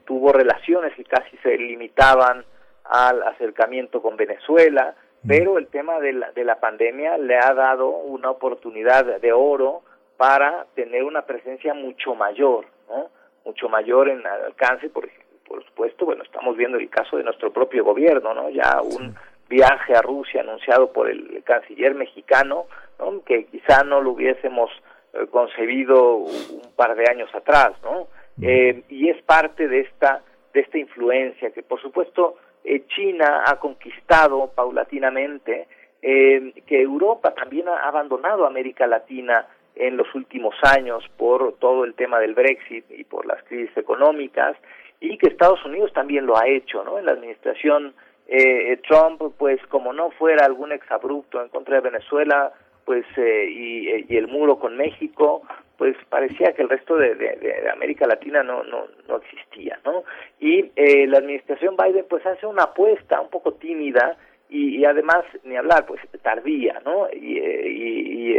tuvo 0.03 0.33
relaciones 0.33 0.93
que 0.93 1.05
casi 1.05 1.37
se 1.37 1.57
limitaban 1.57 2.43
al 2.83 3.23
acercamiento 3.23 4.01
con 4.01 4.17
Venezuela, 4.17 4.93
mm. 5.23 5.27
pero 5.29 5.57
el 5.57 5.67
tema 5.67 6.01
de 6.01 6.13
la, 6.13 6.31
de 6.33 6.43
la 6.43 6.59
pandemia 6.59 7.17
le 7.17 7.37
ha 7.37 7.53
dado 7.53 7.87
una 7.87 8.31
oportunidad 8.31 9.21
de 9.21 9.31
oro 9.31 9.83
para 10.17 10.65
tener 10.75 11.05
una 11.05 11.21
presencia 11.21 11.73
mucho 11.73 12.13
mayor, 12.13 12.65
¿no? 12.89 13.07
Mucho 13.45 13.69
mayor 13.69 14.09
en 14.09 14.27
alcance, 14.27 14.89
por 14.89 15.05
ejemplo 15.05 15.28
por 15.49 15.65
supuesto, 15.65 16.05
bueno, 16.05 16.23
estamos 16.23 16.55
viendo 16.55 16.77
el 16.77 16.89
caso 16.89 17.17
de 17.17 17.23
nuestro 17.23 17.51
propio 17.51 17.83
gobierno, 17.83 18.33
¿no? 18.33 18.49
Ya 18.49 18.79
un 18.81 19.15
viaje 19.49 19.95
a 19.95 20.01
Rusia 20.01 20.41
anunciado 20.41 20.93
por 20.93 21.09
el 21.09 21.43
canciller 21.43 21.95
mexicano, 21.95 22.67
¿no? 22.99 23.23
que 23.23 23.45
quizá 23.45 23.83
no 23.83 23.99
lo 23.99 24.11
hubiésemos 24.11 24.69
eh, 25.13 25.25
concebido 25.31 26.17
un 26.17 26.61
par 26.75 26.95
de 26.95 27.05
años 27.09 27.33
atrás, 27.33 27.71
¿no? 27.83 28.07
Eh, 28.41 28.83
y 28.87 29.09
es 29.09 29.21
parte 29.23 29.67
de 29.67 29.81
esta 29.81 30.21
de 30.53 30.61
esta 30.61 30.77
influencia 30.77 31.51
que, 31.51 31.61
por 31.61 31.81
supuesto, 31.81 32.37
eh, 32.63 32.83
China 32.87 33.43
ha 33.45 33.59
conquistado 33.59 34.51
paulatinamente, 34.55 35.67
que 36.01 36.81
Europa 36.81 37.33
también 37.33 37.67
ha 37.67 37.85
abandonado 37.85 38.45
América 38.45 38.87
Latina 38.87 39.45
en 39.75 39.97
los 39.97 40.07
últimos 40.15 40.55
años 40.63 41.03
por 41.17 41.57
todo 41.59 41.83
el 41.83 41.93
tema 41.93 42.19
del 42.19 42.33
Brexit 42.33 42.85
y 42.89 43.03
por 43.03 43.25
las 43.25 43.43
crisis 43.43 43.75
económicas, 43.75 44.55
y 45.01 45.17
que 45.17 45.27
Estados 45.27 45.63
Unidos 45.65 45.93
también 45.93 46.25
lo 46.25 46.37
ha 46.37 46.47
hecho, 46.47 46.83
¿no? 46.83 46.99
En 46.99 47.05
la 47.05 47.13
administración 47.13 47.93
eh, 48.27 48.77
Trump, 48.87 49.21
pues 49.37 49.59
como 49.67 49.93
no 49.93 50.11
fuera 50.11 50.45
algún 50.45 50.71
exabrupto 50.71 51.41
en 51.41 51.49
contra 51.49 51.75
de 51.75 51.89
Venezuela, 51.89 52.53
pues 52.85 53.05
eh, 53.17 53.47
y, 53.49 54.15
el 54.15 54.27
muro 54.27 54.59
con 54.59 54.77
México, 54.77 55.41
pues 55.77 55.95
parecía 56.09 56.53
que 56.53 56.61
el 56.61 56.69
resto 56.69 56.95
de, 56.97 57.69
América 57.71 58.05
Latina 58.05 58.43
no, 58.43 58.63
no, 58.63 58.85
no 59.07 59.17
existía, 59.17 59.79
¿no? 59.85 60.03
Y 60.39 60.71
eh, 60.75 61.07
la 61.07 61.19
administración 61.19 61.75
Biden 61.77 62.05
pues 62.09 62.25
hace 62.25 62.45
una 62.45 62.63
apuesta 62.63 63.21
un 63.21 63.29
poco 63.29 63.53
tímida 63.53 64.17
y, 64.49 64.77
y 64.77 64.85
además, 64.85 65.23
ni 65.43 65.55
hablar, 65.55 65.85
pues 65.85 66.01
tardía, 66.21 66.81
¿no? 66.83 67.07
Y, 67.11 67.39
y, 67.39 68.37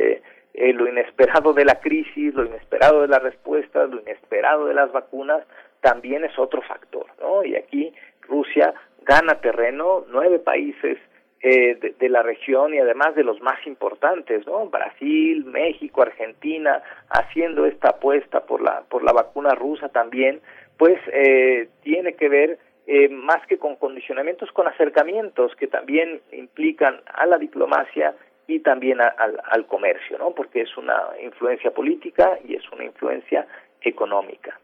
y 0.55 0.73
lo 0.73 0.89
inesperado 0.89 1.53
de 1.53 1.65
la 1.65 1.81
crisis, 1.81 2.35
lo 2.35 2.45
inesperado 2.45 3.03
de 3.03 3.09
las 3.09 3.23
respuestas, 3.23 3.89
lo 3.91 4.01
inesperado 4.01 4.66
de 4.66 4.74
las 4.74 4.93
vacunas, 4.93 5.45
también 5.81 6.24
es 6.24 6.39
otro 6.39 6.62
factor, 6.62 7.07
¿no? 7.20 7.44
Y 7.44 7.57
aquí 7.57 7.93
Rusia 8.23 8.74
gana 9.02 9.40
terreno, 9.40 10.05
nueve 10.09 10.39
países 10.39 10.98
eh, 11.43 11.94
de, 11.98 12.09
la 12.11 12.23
región 12.23 12.74
y 12.74 12.78
además 12.78 13.15
de 13.15 13.24
los 13.24 13.40
más 13.40 13.66
importantes, 13.66 14.47
¿no? 14.47 14.66
Brasil, 14.66 15.44
México, 15.47 16.02
Argentina, 16.02 16.82
haciendo 17.09 17.65
esta 17.65 17.90
apuesta 17.90 18.44
por 18.44 18.61
la 18.61 18.82
por 18.90 19.02
la 19.02 19.12
vacuna 19.12 19.55
rusa 19.55 19.89
también, 19.89 20.43
pues 20.77 20.98
eh, 21.12 21.69
tiene 21.82 22.12
que 22.12 22.28
ver 22.28 22.59
eh, 22.86 23.09
más 23.09 23.47
que 23.47 23.57
con 23.57 23.77
condicionamientos, 23.77 24.52
con 24.52 24.69
acercamientos 24.69 25.57
que 25.57 25.66
también 25.66 26.20
implican 26.32 27.01
a 27.07 27.24
la 27.24 27.39
diplomacia 27.39 28.15
y 28.47 28.61
también 28.61 29.01
al, 29.01 29.40
al 29.43 29.66
comercio, 29.66 30.19
¿no? 30.19 30.32
Porque 30.32 30.61
es 30.61 30.77
una 30.77 31.01
influencia 31.23 31.70
política 31.70 32.39
y 32.47 32.55
es 32.57 32.70
una 32.70 32.85
influencia 32.85 33.47
económica. 33.81 34.61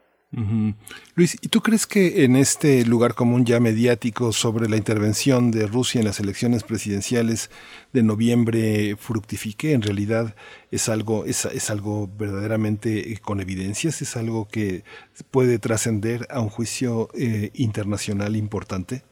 Luis, 1.15 1.37
¿y 1.41 1.47
tú 1.47 1.61
crees 1.61 1.87
que 1.87 2.25
en 2.25 2.35
este 2.35 2.85
lugar 2.85 3.13
común 3.13 3.45
ya 3.45 3.61
mediático 3.61 4.33
sobre 4.33 4.67
la 4.67 4.75
intervención 4.75 5.51
de 5.51 5.67
Rusia 5.67 5.99
en 5.99 6.05
las 6.05 6.19
elecciones 6.19 6.63
presidenciales 6.63 7.49
de 7.93 8.03
noviembre 8.03 8.95
fructifique? 8.97 9.71
En 9.71 9.81
realidad 9.81 10.35
es 10.69 10.89
algo, 10.89 11.23
es, 11.25 11.45
es 11.45 11.69
algo 11.69 12.09
verdaderamente 12.17 13.13
eh, 13.13 13.17
con 13.21 13.39
evidencias, 13.39 14.01
es 14.01 14.17
algo 14.17 14.47
que 14.51 14.83
puede 15.31 15.59
trascender 15.59 16.27
a 16.29 16.41
un 16.41 16.49
juicio 16.49 17.07
eh, 17.17 17.51
internacional 17.53 18.35
importante. 18.35 19.03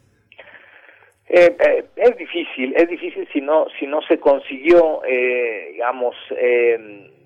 Eh, 1.28 1.56
eh, 1.60 1.86
es 1.96 2.18
difícil, 2.18 2.74
es 2.76 2.88
difícil 2.88 3.28
si 3.34 3.42
no 3.42 3.66
si 3.80 3.88
no 3.88 4.02
se 4.04 4.20
consiguió, 4.20 5.02
eh, 5.06 5.70
digamos, 5.72 6.16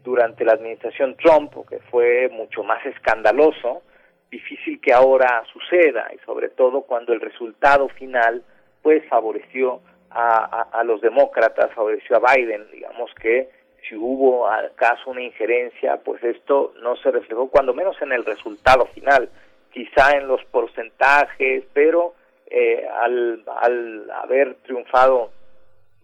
durante 0.03 0.45
la 0.45 0.53
administración 0.53 1.15
Trump, 1.15 1.53
que 1.67 1.79
fue 1.91 2.29
mucho 2.29 2.63
más 2.63 2.85
escandaloso, 2.85 3.81
difícil 4.29 4.79
que 4.79 4.93
ahora 4.93 5.43
suceda, 5.51 6.07
y 6.13 6.17
sobre 6.25 6.49
todo 6.49 6.81
cuando 6.81 7.13
el 7.13 7.21
resultado 7.21 7.89
final 7.89 8.43
pues 8.81 9.03
favoreció 9.09 9.81
a, 10.09 10.67
a, 10.71 10.83
los 10.83 11.01
demócratas, 11.01 11.73
favoreció 11.73 12.17
a 12.17 12.33
Biden, 12.33 12.67
digamos 12.71 13.11
que 13.15 13.49
si 13.87 13.95
hubo 13.95 14.47
acaso 14.47 15.09
una 15.09 15.21
injerencia, 15.21 15.97
pues 15.97 16.23
esto 16.23 16.73
no 16.81 16.95
se 16.97 17.11
reflejó 17.11 17.49
cuando 17.49 17.73
menos 17.73 17.99
en 18.01 18.11
el 18.11 18.25
resultado 18.25 18.85
final, 18.87 19.29
quizá 19.71 20.17
en 20.17 20.27
los 20.27 20.43
porcentajes, 20.45 21.63
pero 21.73 22.13
eh, 22.49 22.87
al, 23.01 23.43
al 23.61 24.11
haber 24.11 24.55
triunfado 24.63 25.31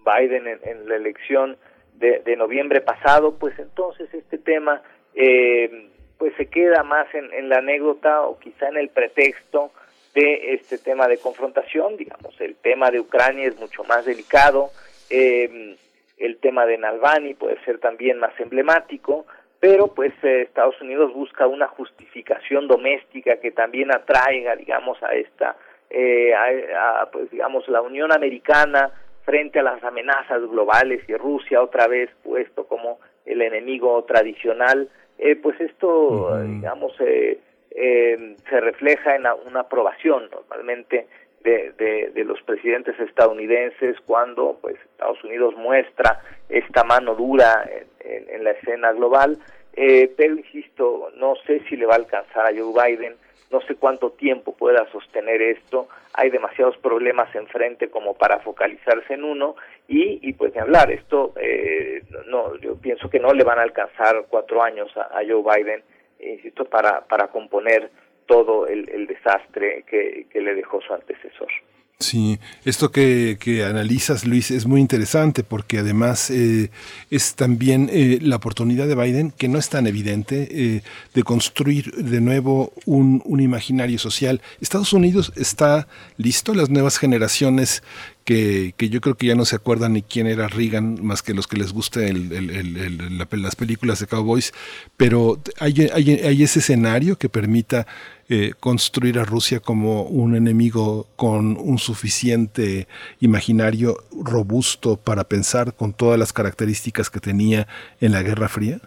Biden 0.05 0.47
en 0.47 0.87
la 0.87 0.95
elección 0.95 1.57
de, 1.99 2.35
noviembre 2.35 2.81
pasado, 2.81 3.37
pues 3.37 3.57
entonces 3.59 4.13
este 4.13 4.37
tema 4.37 4.81
eh, 5.13 5.89
pues 6.17 6.33
se 6.35 6.47
queda 6.47 6.83
más 6.83 7.07
en, 7.13 7.49
la 7.49 7.57
anécdota 7.57 8.21
o 8.21 8.39
quizá 8.39 8.67
en 8.69 8.77
el 8.77 8.89
pretexto 8.89 9.71
de 10.13 10.53
este 10.53 10.77
tema 10.77 11.07
de 11.07 11.17
confrontación, 11.17 11.97
digamos, 11.97 12.39
el 12.39 12.55
tema 12.55 12.89
de 12.89 12.99
Ucrania 12.99 13.47
es 13.47 13.59
mucho 13.59 13.83
más 13.83 14.05
delicado, 14.05 14.69
eh, 15.09 15.75
el 16.17 16.37
tema 16.37 16.65
de 16.65 16.77
Nalbani 16.77 17.33
puede 17.33 17.61
ser 17.65 17.79
también 17.79 18.19
más 18.19 18.37
emblemático, 18.39 19.25
pero 19.59 19.87
pues 19.87 20.13
eh, 20.23 20.43
Estados 20.43 20.79
Unidos 20.81 21.13
busca 21.13 21.47
una 21.47 21.67
justificación 21.67 22.67
doméstica 22.67 23.37
que 23.37 23.51
también 23.51 23.91
atraiga, 23.91 24.55
digamos, 24.55 25.01
a 25.03 25.13
esta, 25.15 25.57
a, 25.89 27.09
pues 27.11 27.29
digamos, 27.31 27.67
la 27.67 27.81
Unión 27.81 28.13
Americana, 28.13 28.91
frente 29.25 29.59
a 29.59 29.63
las 29.63 29.83
amenazas 29.83 30.41
globales 30.49 31.01
y 31.07 31.15
Rusia 31.15 31.61
otra 31.61 31.87
vez 31.87 32.09
puesto 32.23 32.65
como 32.67 32.99
el 33.25 33.41
enemigo 33.41 34.03
tradicional, 34.03 34.89
eh, 35.17 35.35
pues 35.35 35.59
esto, 35.59 36.41
digamos, 36.43 36.93
eh, 36.99 37.39
eh, 37.71 38.35
se 38.49 38.61
refleja 38.61 39.15
en 39.15 39.23
una 39.47 39.61
aprobación 39.61 40.29
normalmente 40.31 41.07
de, 41.43 42.11
de, 42.13 42.23
los 42.23 42.41
presidentes 42.41 42.99
estadounidenses 42.99 43.97
cuando 44.07 44.57
pues 44.61 44.77
Estados 44.93 45.23
Unidos 45.23 45.55
muestra 45.55 46.19
esta 46.49 46.83
mano 46.83 47.13
dura 47.13 47.69
en, 47.99 48.29
en 48.29 48.43
la 48.43 48.51
escena 48.51 48.91
global, 48.93 49.37
pero 49.75 50.35
insisto, 50.35 51.11
no 51.15 51.35
sé 51.45 51.61
si 51.67 51.75
le 51.75 51.85
va 51.85 51.93
a 51.93 51.97
alcanzar 51.97 52.45
a 52.45 52.57
Joe 52.57 52.73
Biden 52.73 53.15
no 53.51 53.61
sé 53.61 53.75
cuánto 53.75 54.11
tiempo 54.11 54.55
pueda 54.55 54.89
sostener 54.91 55.41
esto, 55.41 55.87
hay 56.13 56.29
demasiados 56.29 56.77
problemas 56.77 57.33
enfrente 57.35 57.89
como 57.89 58.15
para 58.15 58.39
focalizarse 58.39 59.13
en 59.13 59.23
uno 59.23 59.55
y, 59.87 60.19
y 60.27 60.33
pues 60.33 60.53
de 60.53 60.59
hablar, 60.59 60.91
esto 60.91 61.33
eh, 61.39 62.01
no, 62.27 62.55
yo 62.57 62.75
pienso 62.75 63.09
que 63.09 63.19
no 63.19 63.33
le 63.33 63.43
van 63.43 63.59
a 63.59 63.63
alcanzar 63.63 64.25
cuatro 64.29 64.61
años 64.63 64.91
a, 64.97 65.21
Joe 65.27 65.43
Biden, 65.43 65.83
insisto, 66.19 66.65
para, 66.65 67.01
para 67.05 67.27
componer 67.27 67.91
todo 68.25 68.67
el, 68.67 69.07
desastre 69.07 69.83
que 69.83 70.41
le 70.41 70.55
dejó 70.55 70.81
su 70.81 70.93
antecesor. 70.93 71.49
Sí, 71.97 72.39
esto 72.65 72.91
que, 72.91 73.37
que, 73.39 73.63
analizas, 73.63 74.25
Luis, 74.25 74.51
es 74.51 74.65
muy 74.65 74.81
interesante 74.81 75.43
porque 75.45 75.79
además 75.79 76.29
eh, 76.29 76.69
es 77.09 77.35
también 77.35 77.89
eh, 77.89 78.19
la 78.21 78.35
oportunidad 78.35 78.85
de 78.85 78.95
Biden, 78.95 79.31
que 79.31 79.47
no 79.47 79.57
es 79.57 79.69
tan 79.69 79.87
evidente, 79.87 80.49
eh, 80.51 80.81
de 81.13 81.23
construir 81.23 81.93
de 81.93 82.19
nuevo 82.19 82.73
un, 82.85 83.21
un, 83.23 83.39
imaginario 83.39 83.97
social. 83.97 84.41
Estados 84.59 84.91
Unidos 84.91 85.31
está 85.37 85.87
listo, 86.17 86.53
las 86.53 86.69
nuevas 86.69 86.97
generaciones 86.97 87.81
que, 88.25 88.73
yo 88.77 89.01
creo 89.01 89.15
que 89.15 89.27
ya 89.27 89.35
no 89.35 89.45
se 89.45 89.55
acuerdan 89.55 89.93
ni 89.93 90.01
quién 90.01 90.25
era 90.27 90.47
Reagan, 90.47 90.97
más 91.01 91.21
que 91.21 91.33
los 91.33 91.47
que 91.47 91.57
les 91.57 91.71
guste 91.71 92.09
el, 92.09 93.17
las 93.17 93.55
películas 93.55 93.99
de 93.99 94.07
Cowboys, 94.07 94.51
pero 94.97 95.39
hay 95.59 96.41
ese 96.41 96.59
escenario 96.59 97.17
que 97.17 97.29
permita 97.29 97.85
eh, 98.27 98.53
construir 98.59 99.19
a 99.19 99.23
Rusia 99.23 99.59
como 99.59 100.01
un 100.01 100.35
enemigo 100.35 101.07
con 101.15 101.57
un 101.57 101.77
suficiente 101.77 102.87
imaginario 103.19 104.03
robusto 104.11 104.97
para 104.97 105.25
pensar 105.25 105.75
con 105.75 105.93
todas 105.93 106.17
las 106.17 106.33
características 106.33 107.11
que 107.11 107.19
tenía 107.19 107.67
en 108.01 108.11
la 108.11 108.23
Guerra 108.23 108.49
Fría? 108.49 108.81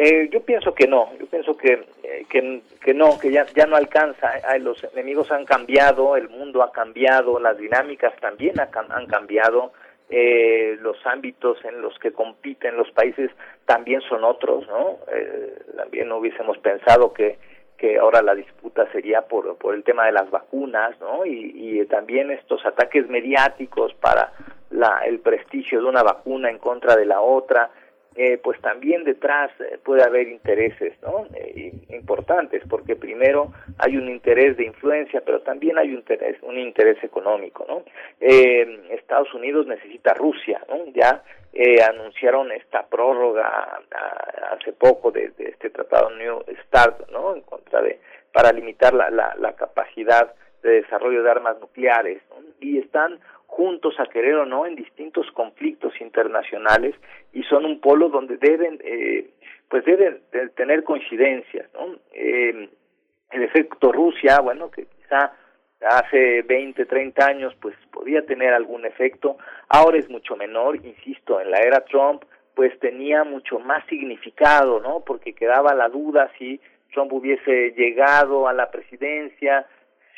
Eh, 0.00 0.28
yo 0.30 0.40
pienso 0.42 0.72
que 0.72 0.86
no, 0.86 1.10
yo 1.18 1.26
pienso 1.26 1.56
que, 1.56 1.84
eh, 2.04 2.24
que, 2.30 2.94
no, 2.94 3.18
que 3.18 3.32
ya, 3.32 3.44
ya 3.46 3.66
no 3.66 3.74
alcanza, 3.74 4.30
los 4.60 4.84
enemigos 4.94 5.32
han 5.32 5.44
cambiado, 5.44 6.16
el 6.16 6.28
mundo 6.28 6.62
ha 6.62 6.70
cambiado, 6.70 7.40
las 7.40 7.58
dinámicas 7.58 8.14
también 8.20 8.54
han 8.60 9.06
cambiado, 9.06 9.72
los 10.08 11.04
ámbitos 11.04 11.64
en 11.64 11.82
los 11.82 11.98
que 11.98 12.12
compiten 12.12 12.76
los 12.76 12.88
países 12.92 13.32
también 13.66 14.00
son 14.02 14.22
otros, 14.22 14.68
¿no? 14.68 14.98
también 15.76 16.08
no 16.08 16.18
hubiésemos 16.18 16.58
pensado 16.58 17.12
que 17.12 17.36
que 17.78 17.96
ahora 17.96 18.22
la 18.22 18.34
disputa 18.34 18.90
sería 18.90 19.22
por, 19.22 19.56
por 19.56 19.74
el 19.74 19.84
tema 19.84 20.06
de 20.06 20.12
las 20.12 20.28
vacunas, 20.30 21.00
¿no? 21.00 21.24
Y, 21.24 21.52
y 21.54 21.86
también 21.86 22.32
estos 22.32 22.66
ataques 22.66 23.08
mediáticos 23.08 23.94
para 23.94 24.32
la, 24.70 25.02
el 25.06 25.20
prestigio 25.20 25.80
de 25.80 25.86
una 25.86 26.02
vacuna 26.02 26.50
en 26.50 26.58
contra 26.58 26.96
de 26.96 27.06
la 27.06 27.20
otra, 27.20 27.70
eh, 28.20 28.36
pues 28.36 28.60
también 28.60 29.04
detrás 29.04 29.52
eh, 29.60 29.78
puede 29.80 30.02
haber 30.02 30.26
intereses 30.26 30.92
¿no? 31.02 31.28
Eh, 31.36 31.72
importantes, 31.90 32.64
porque 32.68 32.96
primero 32.96 33.52
hay 33.78 33.96
un 33.96 34.08
interés 34.08 34.56
de 34.56 34.64
influencia, 34.64 35.22
pero 35.24 35.42
también 35.42 35.78
hay 35.78 35.90
un 35.90 35.98
interés, 35.98 36.36
un 36.42 36.58
interés 36.58 36.96
económico. 37.04 37.64
¿no? 37.68 37.84
Estados 38.18 39.32
Unidos 39.34 39.68
necesita 39.68 40.14
Rusia, 40.14 40.60
¿no? 40.68 40.84
ya 40.92 41.22
anunciaron 41.88 42.50
esta 42.50 42.88
prórroga 42.88 43.82
hace 44.50 44.72
poco 44.72 45.12
de, 45.12 45.30
este 45.38 45.70
tratado 45.70 46.10
New 46.10 46.42
START, 46.64 47.08
¿no? 47.12 47.36
En 47.36 47.42
contra 47.42 47.80
de, 47.82 48.00
para 48.32 48.50
limitar 48.50 48.94
la, 48.94 49.10
la, 49.10 49.36
la 49.38 49.54
capacidad 49.54 50.34
de 50.62 50.82
desarrollo 50.82 51.22
de 51.22 51.30
armas 51.30 51.58
nucleares, 51.60 52.20
y 52.60 52.78
están 52.78 53.20
juntos 53.58 53.98
a 53.98 54.06
querer 54.06 54.36
o 54.36 54.46
no 54.46 54.66
en 54.66 54.76
distintos 54.76 55.26
conflictos 55.32 55.92
internacionales 56.00 56.94
y 57.32 57.42
son 57.42 57.64
un 57.64 57.80
polo 57.80 58.08
donde 58.08 58.36
deben 58.36 58.78
eh, 58.84 59.30
pues 59.68 59.84
deben 59.84 60.20
tener 60.54 60.84
coincidencias 60.84 61.68
¿no? 61.74 61.96
Eh, 62.12 62.68
el 63.32 63.42
efecto 63.42 63.90
Rusia 63.90 64.38
bueno 64.38 64.70
que 64.70 64.86
quizá 64.86 65.32
hace 65.80 66.42
20 66.42 66.86
30 66.86 67.26
años 67.26 67.52
pues 67.60 67.74
podía 67.90 68.24
tener 68.24 68.54
algún 68.54 68.86
efecto 68.86 69.38
ahora 69.68 69.98
es 69.98 70.08
mucho 70.08 70.36
menor 70.36 70.76
insisto 70.76 71.40
en 71.40 71.50
la 71.50 71.58
era 71.58 71.80
Trump 71.80 72.22
pues 72.54 72.78
tenía 72.78 73.24
mucho 73.24 73.58
más 73.58 73.84
significado 73.86 74.78
no 74.78 75.00
porque 75.04 75.32
quedaba 75.32 75.74
la 75.74 75.88
duda 75.88 76.30
si 76.38 76.60
Trump 76.92 77.12
hubiese 77.12 77.72
llegado 77.72 78.46
a 78.46 78.52
la 78.52 78.70
presidencia 78.70 79.66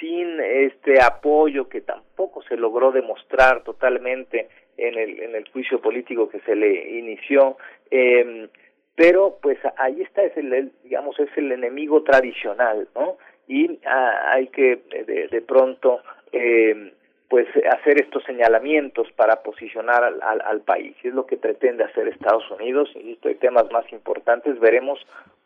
sin 0.00 0.40
este 0.40 1.00
apoyo 1.00 1.68
que 1.68 1.82
tampoco 1.82 2.42
se 2.42 2.56
logró 2.56 2.90
demostrar 2.90 3.62
totalmente 3.62 4.48
en 4.76 4.98
el, 4.98 5.20
en 5.20 5.36
el 5.36 5.48
juicio 5.50 5.80
político 5.80 6.28
que 6.28 6.40
se 6.40 6.56
le 6.56 6.98
inició, 6.98 7.58
eh, 7.90 8.48
pero 8.96 9.38
pues 9.40 9.58
ahí 9.76 10.02
está, 10.02 10.22
es 10.22 10.36
el, 10.36 10.72
digamos, 10.82 11.18
es 11.20 11.30
el 11.36 11.52
enemigo 11.52 12.02
tradicional, 12.02 12.88
¿no? 12.94 13.18
Y 13.46 13.78
ah, 13.84 14.32
hay 14.32 14.48
que 14.48 14.80
de, 14.90 15.28
de 15.28 15.42
pronto 15.42 16.00
eh, 16.32 16.92
pues 17.28 17.46
hacer 17.70 18.00
estos 18.00 18.24
señalamientos 18.24 19.10
para 19.12 19.42
posicionar 19.42 20.02
al, 20.02 20.20
al, 20.22 20.40
al, 20.40 20.60
país. 20.62 20.96
Es 21.02 21.14
lo 21.14 21.26
que 21.26 21.36
pretende 21.36 21.84
hacer 21.84 22.08
Estados 22.08 22.48
Unidos. 22.50 22.90
Insisto, 22.94 23.28
hay 23.28 23.36
temas 23.36 23.70
más 23.70 23.90
importantes. 23.92 24.58
Veremos 24.58 24.98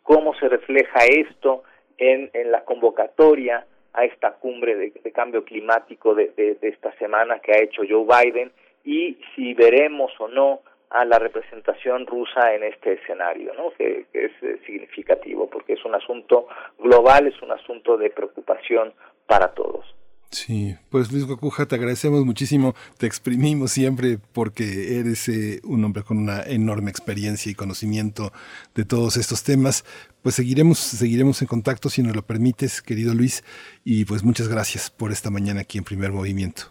cómo 0.02 0.34
se 0.34 0.48
refleja 0.48 1.00
esto 1.06 1.62
en, 1.98 2.30
en 2.32 2.50
la 2.50 2.64
convocatoria 2.64 3.66
a 3.94 4.04
esta 4.04 4.32
cumbre 4.32 4.76
de, 4.76 5.12
cambio 5.12 5.44
climático 5.44 6.14
de, 6.14 6.58
esta 6.60 6.92
semana 6.98 7.38
que 7.38 7.52
ha 7.52 7.62
hecho 7.62 7.82
Joe 7.88 8.04
Biden 8.04 8.52
y 8.84 9.16
si 9.34 9.54
veremos 9.54 10.12
o 10.18 10.28
no 10.28 10.60
a 10.90 11.04
la 11.04 11.18
representación 11.18 12.06
rusa 12.06 12.54
en 12.54 12.64
este 12.64 12.94
escenario, 12.94 13.52
¿no? 13.54 13.70
que, 13.70 14.06
es 14.12 14.32
eh, 14.42 14.58
significativo 14.66 15.48
porque 15.48 15.74
es 15.74 15.84
un 15.84 15.94
asunto 15.94 16.46
global, 16.78 17.26
es 17.26 17.40
un 17.42 17.52
asunto 17.52 17.96
de 17.96 18.10
preocupación 18.10 18.92
para 19.26 19.54
todos. 19.54 19.86
Sí, 20.30 20.74
pues 20.90 21.12
Luis 21.12 21.26
Guacuja, 21.26 21.66
te 21.66 21.76
agradecemos 21.76 22.24
muchísimo, 22.24 22.74
te 22.98 23.06
exprimimos 23.06 23.70
siempre 23.70 24.18
porque 24.32 24.98
eres 24.98 25.28
eh, 25.28 25.60
un 25.62 25.84
hombre 25.84 26.02
con 26.02 26.18
una 26.18 26.42
enorme 26.42 26.90
experiencia 26.90 27.52
y 27.52 27.54
conocimiento 27.54 28.32
de 28.74 28.84
todos 28.84 29.16
estos 29.16 29.44
temas. 29.44 29.84
Pues 30.22 30.34
seguiremos, 30.34 30.78
seguiremos 30.78 31.40
en 31.42 31.48
contacto 31.48 31.88
si 31.88 32.02
nos 32.02 32.16
lo 32.16 32.22
permites, 32.22 32.82
querido 32.82 33.14
Luis, 33.14 33.44
y 33.84 34.04
pues 34.06 34.24
muchas 34.24 34.48
gracias 34.48 34.90
por 34.90 35.12
esta 35.12 35.30
mañana 35.30 35.60
aquí 35.60 35.78
en 35.78 35.84
Primer 35.84 36.10
Movimiento. 36.10 36.62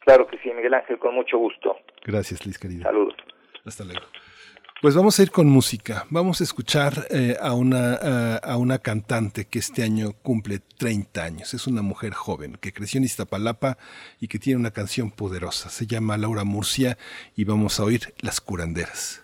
Claro 0.00 0.26
que 0.26 0.38
sí, 0.38 0.50
Miguel 0.54 0.74
Ángel, 0.74 0.98
con 0.98 1.14
mucho 1.14 1.38
gusto. 1.38 1.76
Gracias, 2.04 2.44
Luis, 2.46 2.58
querido. 2.58 2.84
Saludos. 2.84 3.14
Hasta 3.64 3.84
luego. 3.84 4.00
Pues 4.80 4.94
vamos 4.94 5.18
a 5.18 5.22
ir 5.24 5.32
con 5.32 5.48
música. 5.48 6.06
Vamos 6.08 6.40
a 6.40 6.44
escuchar 6.44 7.08
eh, 7.10 7.36
a, 7.40 7.52
una, 7.52 7.94
a, 7.94 8.36
a 8.36 8.56
una 8.58 8.78
cantante 8.78 9.46
que 9.46 9.58
este 9.58 9.82
año 9.82 10.12
cumple 10.22 10.60
30 10.60 11.20
años. 11.20 11.52
Es 11.52 11.66
una 11.66 11.82
mujer 11.82 12.12
joven 12.12 12.56
que 12.60 12.72
creció 12.72 12.98
en 12.98 13.04
Iztapalapa 13.04 13.76
y 14.20 14.28
que 14.28 14.38
tiene 14.38 14.60
una 14.60 14.70
canción 14.70 15.10
poderosa. 15.10 15.68
Se 15.68 15.88
llama 15.88 16.16
Laura 16.16 16.44
Murcia 16.44 16.96
y 17.34 17.42
vamos 17.42 17.80
a 17.80 17.84
oír 17.84 18.14
Las 18.20 18.40
Curanderas. 18.40 19.22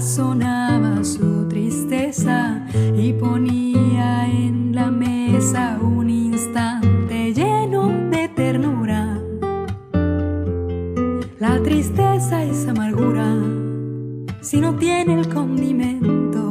Sazonaba 0.00 1.04
su 1.04 1.46
tristeza 1.48 2.66
y 2.96 3.12
ponía 3.12 4.26
en 4.26 4.74
la 4.74 4.90
mesa 4.90 5.78
un 5.82 6.08
instante 6.08 7.34
lleno 7.34 7.88
de 8.10 8.26
ternura. 8.28 9.20
La 11.38 11.62
tristeza 11.62 12.42
es 12.42 12.66
amargura 12.66 13.36
si 14.40 14.62
no 14.62 14.74
tiene 14.76 15.20
el 15.20 15.28
condimento 15.28 16.42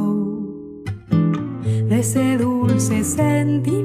de 1.88 1.98
ese 1.98 2.38
dulce 2.38 3.02
sentimiento 3.02 3.81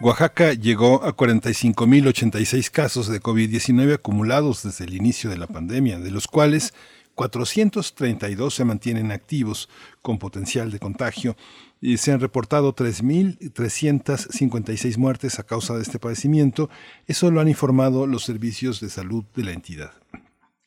Oaxaca 0.00 0.52
llegó 0.52 1.02
a 1.02 1.16
45.086 1.16 2.70
casos 2.70 3.08
de 3.08 3.20
COVID-19 3.20 3.94
acumulados 3.94 4.62
desde 4.62 4.84
el 4.84 4.94
inicio 4.94 5.30
de 5.30 5.36
la 5.36 5.48
pandemia, 5.48 5.98
de 5.98 6.12
los 6.12 6.28
cuales 6.28 6.74
432 7.16 8.54
se 8.54 8.64
mantienen 8.64 9.10
activos 9.10 9.68
con 10.00 10.18
potencial 10.18 10.70
de 10.70 10.78
contagio 10.78 11.36
y 11.80 11.96
se 11.96 12.12
han 12.12 12.20
reportado 12.20 12.76
3.356 12.76 14.96
muertes 14.96 15.40
a 15.40 15.42
causa 15.42 15.74
de 15.74 15.82
este 15.82 15.98
padecimiento. 15.98 16.70
Eso 17.08 17.32
lo 17.32 17.40
han 17.40 17.48
informado 17.48 18.06
los 18.06 18.22
servicios 18.22 18.80
de 18.80 18.90
salud 18.90 19.24
de 19.34 19.42
la 19.42 19.50
entidad. 19.50 19.90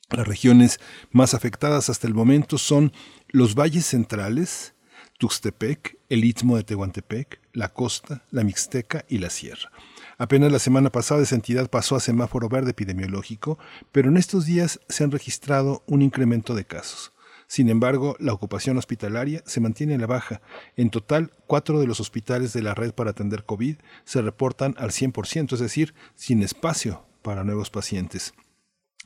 Las 0.10 0.28
regiones 0.28 0.82
más 1.12 1.34
afectadas 1.34 1.90
hasta 1.90 2.08
el 2.08 2.14
momento 2.14 2.58
son 2.58 2.92
los 3.30 3.56
valles 3.56 3.86
centrales, 3.86 4.74
Tuxtepec, 5.18 6.01
el 6.12 6.26
Istmo 6.26 6.58
de 6.58 6.66
Tehuantepec, 6.66 7.40
la 7.54 7.70
costa, 7.70 8.26
la 8.32 8.44
Mixteca 8.44 9.06
y 9.08 9.20
la 9.20 9.30
Sierra. 9.30 9.72
Apenas 10.18 10.52
la 10.52 10.60
semana 10.60 10.92
pasada 10.92 11.24
esa 11.24 11.36
entidad 11.36 11.70
pasó 11.70 11.96
a 11.96 12.02
semáforo 12.02 12.50
verde 12.50 12.72
epidemiológico, 12.72 13.58
pero 13.94 14.10
en 14.10 14.18
estos 14.18 14.46
días 14.46 14.82
se 14.90 15.06
han 15.06 15.12
registrado 15.12 15.84
un 15.88 16.02
incremento 16.02 16.54
de 16.54 16.66
casos. 16.66 17.14
Sin 17.48 17.70
embargo, 17.70 18.18
la 18.20 18.34
ocupación 18.34 18.78
hospitalaria 18.78 19.42
se 19.46 19.62
mantiene 19.62 19.96
a 19.96 20.00
la 20.00 20.06
baja. 20.06 20.42
En 20.76 20.90
total, 20.90 21.32
cuatro 21.48 21.80
de 21.80 21.88
los 21.88 22.02
hospitales 22.02 22.52
de 22.52 22.62
la 22.62 22.74
red 22.74 22.92
para 22.92 23.12
atender 23.12 23.46
COVID 23.46 23.78
se 24.04 24.22
reportan 24.22 24.76
al 24.78 24.90
100%, 24.90 25.54
es 25.54 25.60
decir, 25.62 25.94
sin 26.16 26.44
espacio 26.44 27.06
para 27.22 27.46
nuevos 27.46 27.70
pacientes. 27.70 28.34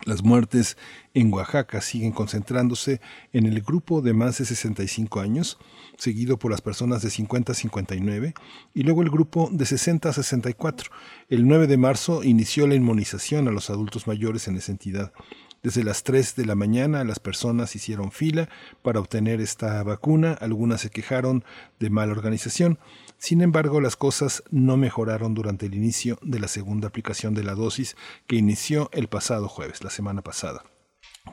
Las 0.03 0.23
muertes 0.23 0.77
en 1.13 1.33
Oaxaca 1.33 1.79
siguen 1.79 2.11
concentrándose 2.11 2.99
en 3.31 3.45
el 3.45 3.61
grupo 3.61 4.01
de 4.01 4.13
más 4.13 4.37
de 4.37 4.45
65 4.45 5.21
años, 5.21 5.57
seguido 5.97 6.37
por 6.37 6.51
las 6.51 6.61
personas 6.61 7.01
de 7.01 7.09
50 7.09 7.53
a 7.53 7.55
59, 7.55 8.33
y 8.73 8.83
luego 8.83 9.01
el 9.03 9.09
grupo 9.09 9.49
de 9.51 9.65
60 9.65 10.09
a 10.09 10.13
64. 10.13 10.91
El 11.29 11.47
9 11.47 11.67
de 11.67 11.77
marzo 11.77 12.23
inició 12.23 12.67
la 12.67 12.75
inmunización 12.75 13.47
a 13.47 13.51
los 13.51 13.69
adultos 13.69 14.05
mayores 14.05 14.49
en 14.49 14.57
esa 14.57 14.73
entidad. 14.73 15.13
Desde 15.63 15.83
las 15.83 16.03
3 16.03 16.35
de 16.35 16.45
la 16.45 16.53
mañana 16.53 17.03
las 17.03 17.19
personas 17.19 17.75
hicieron 17.75 18.11
fila 18.11 18.49
para 18.83 18.99
obtener 18.99 19.41
esta 19.41 19.81
vacuna, 19.81 20.33
algunas 20.33 20.81
se 20.81 20.91
quejaron 20.91 21.43
de 21.79 21.89
mala 21.89 22.11
organización. 22.11 22.77
Sin 23.25 23.41
embargo, 23.41 23.81
las 23.81 23.95
cosas 23.95 24.43
no 24.51 24.77
mejoraron 24.77 25.33
durante 25.33 25.65
el 25.65 25.73
inicio 25.73 26.19
de 26.21 26.37
la 26.37 26.47
segunda 26.47 26.89
aplicación 26.89 27.33
de 27.33 27.43
la 27.43 27.55
dosis 27.55 27.97
que 28.27 28.35
inició 28.35 28.87
el 28.93 29.07
pasado 29.07 29.47
jueves, 29.47 29.83
la 29.83 29.89
semana 29.89 30.21
pasada. 30.21 30.63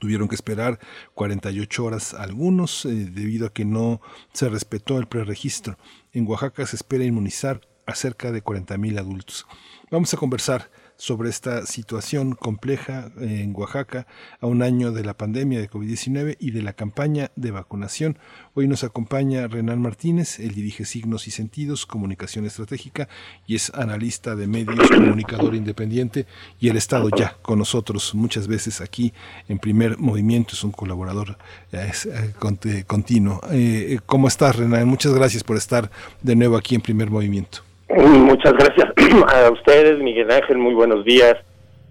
Tuvieron 0.00 0.26
que 0.26 0.34
esperar 0.34 0.78
48 1.12 1.84
horas 1.84 2.14
algunos 2.14 2.86
eh, 2.86 2.88
debido 2.88 3.48
a 3.48 3.52
que 3.52 3.66
no 3.66 4.00
se 4.32 4.48
respetó 4.48 4.96
el 4.96 5.06
preregistro. 5.06 5.76
En 6.14 6.26
Oaxaca 6.26 6.64
se 6.64 6.76
espera 6.76 7.04
inmunizar 7.04 7.60
a 7.84 7.94
cerca 7.94 8.32
de 8.32 8.42
40.000 8.42 8.98
adultos. 8.98 9.46
Vamos 9.90 10.14
a 10.14 10.16
conversar 10.16 10.70
sobre 11.02 11.30
esta 11.30 11.66
situación 11.66 12.36
compleja 12.36 13.10
en 13.18 13.52
Oaxaca 13.56 14.06
a 14.40 14.46
un 14.46 14.62
año 14.62 14.92
de 14.92 15.04
la 15.04 15.16
pandemia 15.16 15.58
de 15.58 15.68
COVID-19 15.68 16.36
y 16.38 16.52
de 16.52 16.62
la 16.62 16.74
campaña 16.74 17.32
de 17.34 17.50
vacunación. 17.50 18.20
Hoy 18.54 18.68
nos 18.68 18.84
acompaña 18.84 19.48
Renan 19.48 19.82
Martínez, 19.82 20.38
él 20.38 20.54
dirige 20.54 20.84
Signos 20.84 21.26
y 21.26 21.32
Sentidos, 21.32 21.86
Comunicación 21.86 22.44
Estratégica 22.44 23.08
y 23.48 23.56
es 23.56 23.74
analista 23.74 24.36
de 24.36 24.46
medios, 24.46 24.88
comunicador 24.88 25.56
independiente 25.56 26.24
y 26.60 26.68
el 26.68 26.76
Estado 26.76 27.08
ya 27.10 27.36
con 27.42 27.58
nosotros 27.58 28.14
muchas 28.14 28.46
veces 28.46 28.80
aquí 28.80 29.12
en 29.48 29.58
primer 29.58 29.98
movimiento, 29.98 30.54
es 30.54 30.62
un 30.62 30.70
colaborador 30.70 31.36
eh, 31.72 31.90
eh, 32.06 32.84
continuo. 32.86 33.40
Eh, 33.50 33.98
¿Cómo 34.06 34.28
estás, 34.28 34.54
Renan? 34.54 34.86
Muchas 34.86 35.12
gracias 35.12 35.42
por 35.42 35.56
estar 35.56 35.90
de 36.22 36.36
nuevo 36.36 36.56
aquí 36.56 36.76
en 36.76 36.80
primer 36.80 37.10
movimiento. 37.10 37.71
Muchas 37.96 38.54
gracias 38.54 38.88
a 39.34 39.50
ustedes, 39.50 39.98
Miguel 39.98 40.30
Ángel, 40.30 40.56
muy 40.56 40.72
buenos 40.72 41.04
días. 41.04 41.36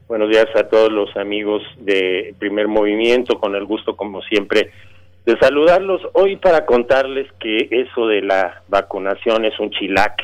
Buenos 0.07 0.29
días 0.29 0.47
a 0.55 0.63
todos 0.63 0.91
los 0.91 1.15
amigos 1.15 1.61
de 1.77 2.33
Primer 2.39 2.67
Movimiento, 2.67 3.39
con 3.39 3.55
el 3.55 3.65
gusto, 3.65 3.95
como 3.95 4.23
siempre, 4.23 4.71
de 5.27 5.37
saludarlos 5.37 6.01
hoy 6.13 6.37
para 6.37 6.65
contarles 6.65 7.27
que 7.39 7.67
eso 7.69 8.07
de 8.07 8.23
la 8.23 8.63
vacunación 8.67 9.45
es 9.45 9.59
un 9.59 9.69
chilaque. 9.69 10.23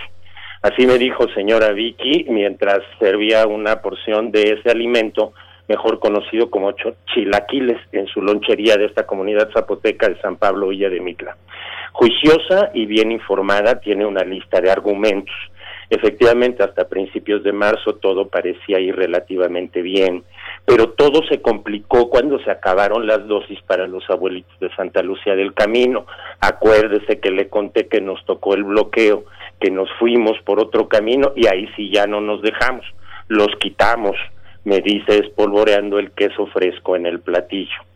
Así 0.63 0.87
me 0.87 0.97
dijo 0.97 1.27
señora 1.35 1.73
Vicky 1.73 2.25
mientras 2.27 2.79
servía 2.97 3.45
una 3.45 3.79
porción 3.83 4.31
de 4.31 4.57
ese 4.57 4.71
alimento, 4.71 5.33
mejor 5.67 5.99
conocido 5.99 6.49
como 6.49 6.73
chilaquiles, 7.13 7.77
en 7.91 8.07
su 8.07 8.23
lonchería 8.23 8.77
de 8.77 8.85
esta 8.85 9.05
comunidad 9.05 9.51
zapoteca 9.53 10.09
de 10.09 10.19
San 10.21 10.37
Pablo 10.37 10.69
Villa 10.69 10.89
de 10.89 11.01
Mitla. 11.01 11.37
Juiciosa 11.91 12.71
y 12.73 12.87
bien 12.87 13.11
informada, 13.11 13.79
tiene 13.79 14.07
una 14.07 14.23
lista 14.23 14.59
de 14.59 14.71
argumentos 14.71 15.35
Efectivamente, 15.89 16.63
hasta 16.63 16.89
principios 16.89 17.43
de 17.43 17.53
marzo 17.53 17.95
todo 17.95 18.27
parecía 18.27 18.79
ir 18.79 18.95
relativamente 18.95 19.81
bien, 19.81 20.23
pero 20.65 20.89
todo 20.89 21.21
se 21.29 21.41
complicó 21.41 22.09
cuando 22.09 22.39
se 22.39 22.51
acabaron 22.51 23.07
las 23.07 23.25
dosis 23.25 23.61
para 23.61 23.87
los 23.87 24.03
abuelitos 24.09 24.59
de 24.59 24.73
Santa 24.75 25.01
Lucía 25.01 25.35
del 25.35 25.53
Camino. 25.53 26.05
Acuérdese 26.41 27.21
que 27.21 27.31
le 27.31 27.47
conté 27.47 27.87
que 27.87 28.01
nos 28.01 28.23
tocó 28.25 28.53
el 28.53 28.65
bloqueo, 28.65 29.23
que 29.61 29.71
nos 29.71 29.89
fuimos 29.97 30.37
por 30.43 30.59
otro 30.59 30.89
camino 30.89 31.31
y 31.35 31.47
ahí 31.47 31.69
sí 31.77 31.89
ya 31.89 32.05
no 32.05 32.19
nos 32.19 32.41
dejamos, 32.41 32.85
los 33.29 33.47
quitamos, 33.59 34.17
me 34.65 34.81
dice 34.81 35.19
espolvoreando 35.19 35.99
el 35.99 36.11
queso 36.11 36.47
fresco 36.47 36.97
en 36.97 37.05
el 37.05 37.21
platillo. 37.21 37.87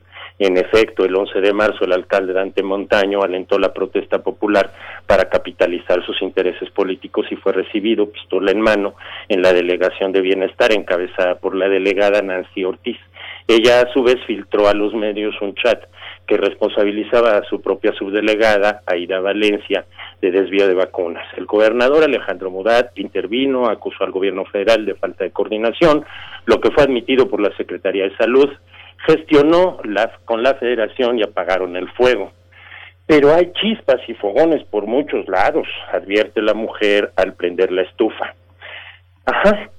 En 0.44 0.58
efecto, 0.58 1.06
el 1.06 1.16
11 1.16 1.40
de 1.40 1.54
marzo 1.54 1.86
el 1.86 1.94
alcalde 1.94 2.34
Dante 2.34 2.64
Montaño 2.64 3.22
alentó 3.22 3.60
la 3.60 3.72
protesta 3.72 4.24
popular 4.24 4.74
para 5.06 5.30
capitalizar 5.30 6.04
sus 6.04 6.20
intereses 6.24 6.68
políticos 6.72 7.28
y 7.30 7.36
fue 7.36 7.54
recibido 7.54 8.10
pistola 8.10 8.50
en 8.50 8.60
mano 8.60 8.96
en 9.30 9.44
la 9.44 9.54
delegación 9.54 10.12
de 10.12 10.22
bienestar 10.22 10.72
encabezada 10.72 11.36
por 11.36 11.56
la 11.56 11.70
delegada 11.70 12.24
Nancy 12.24 12.64
Ortiz. 12.64 12.98
Ella 13.48 13.82
a 13.82 13.94
su 13.94 14.02
vez 14.02 14.18
filtró 14.26 14.68
a 14.68 14.74
los 14.74 14.96
medios 14.96 15.40
un 15.42 15.54
chat 15.54 15.84
que 16.26 16.38
responsabilizaba 16.38 17.38
a 17.38 17.44
su 17.44 17.62
propia 17.62 17.94
subdelegada, 17.94 18.82
Aida 18.88 19.20
Valencia, 19.20 19.86
de 20.24 20.32
desvío 20.32 20.68
de 20.68 20.74
vacunas. 20.74 21.28
El 21.38 21.46
gobernador 21.46 22.04
Alejandro 22.04 22.50
Murat 22.50 22.98
intervino, 22.98 23.70
acusó 23.70 24.04
al 24.04 24.12
gobierno 24.12 24.46
federal 24.46 24.88
de 24.88 24.96
falta 24.96 25.24
de 25.24 25.30
coordinación, 25.30 26.04
lo 26.46 26.60
que 26.60 26.72
fue 26.72 26.84
admitido 26.84 27.30
por 27.30 27.42
la 27.42 27.56
Secretaría 27.58 28.06
de 28.06 28.18
Salud 28.18 28.50
gestionó 29.06 29.78
con 30.26 30.44
la 30.44 30.54
federación 30.56 31.20
y 31.20 31.24
apagaron 31.24 31.76
el 31.76 31.90
fuego. 31.92 32.32
Pero 33.06 33.34
hay 33.34 33.52
chispas 33.54 34.00
y 34.08 34.14
fogones 34.14 34.64
por 34.66 34.86
muchos 34.86 35.28
lados, 35.28 35.68
advierte 35.92 36.42
la 36.42 36.54
mujer 36.54 37.12
al 37.16 37.34
prender 37.34 37.72
la 37.72 37.82
estufa. 37.82 38.36
Ajá, 39.26 39.70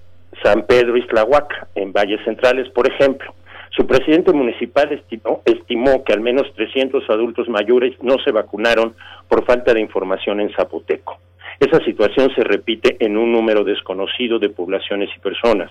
San 0.43 0.63
Pedro 0.67 0.97
Islahuaca, 0.97 1.69
en 1.75 1.93
Valles 1.93 2.21
Centrales, 2.25 2.69
por 2.71 2.91
ejemplo. 2.91 3.33
Su 3.71 3.87
presidente 3.87 4.33
municipal 4.33 4.93
estimó, 4.93 5.41
estimó 5.47 6.05
que 6.05 6.13
al 6.13 6.21
menos 6.21 6.53
300 6.55 7.09
adultos 7.09 7.49
mayores 7.49 7.97
no 8.03 8.17
se 8.23 8.31
vacunaron 8.31 8.95
por 9.29 9.47
falta 9.47 9.73
de 9.73 9.81
información 9.81 10.41
en 10.41 10.53
Zapoteco. 10.55 11.19
Esa 11.59 11.83
situación 11.85 12.31
se 12.35 12.45
repite 12.45 12.97
en 12.99 13.17
un 13.17 13.33
número 13.33 13.65
desconocido 13.65 14.39
de 14.39 14.51
poblaciones 14.51 15.09
y 15.17 15.21
personas. 15.21 15.71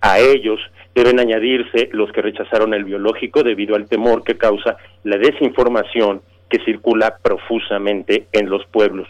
A 0.00 0.20
ellos 0.20 0.60
deben 0.94 1.18
añadirse 1.18 1.88
los 1.92 2.12
que 2.12 2.22
rechazaron 2.22 2.72
el 2.74 2.84
biológico 2.84 3.42
debido 3.42 3.74
al 3.74 3.88
temor 3.88 4.22
que 4.22 4.36
causa 4.36 4.76
la 5.02 5.18
desinformación 5.18 6.22
que 6.48 6.64
circula 6.64 7.18
profusamente 7.22 8.26
en 8.32 8.48
los 8.48 8.64
pueblos. 8.66 9.08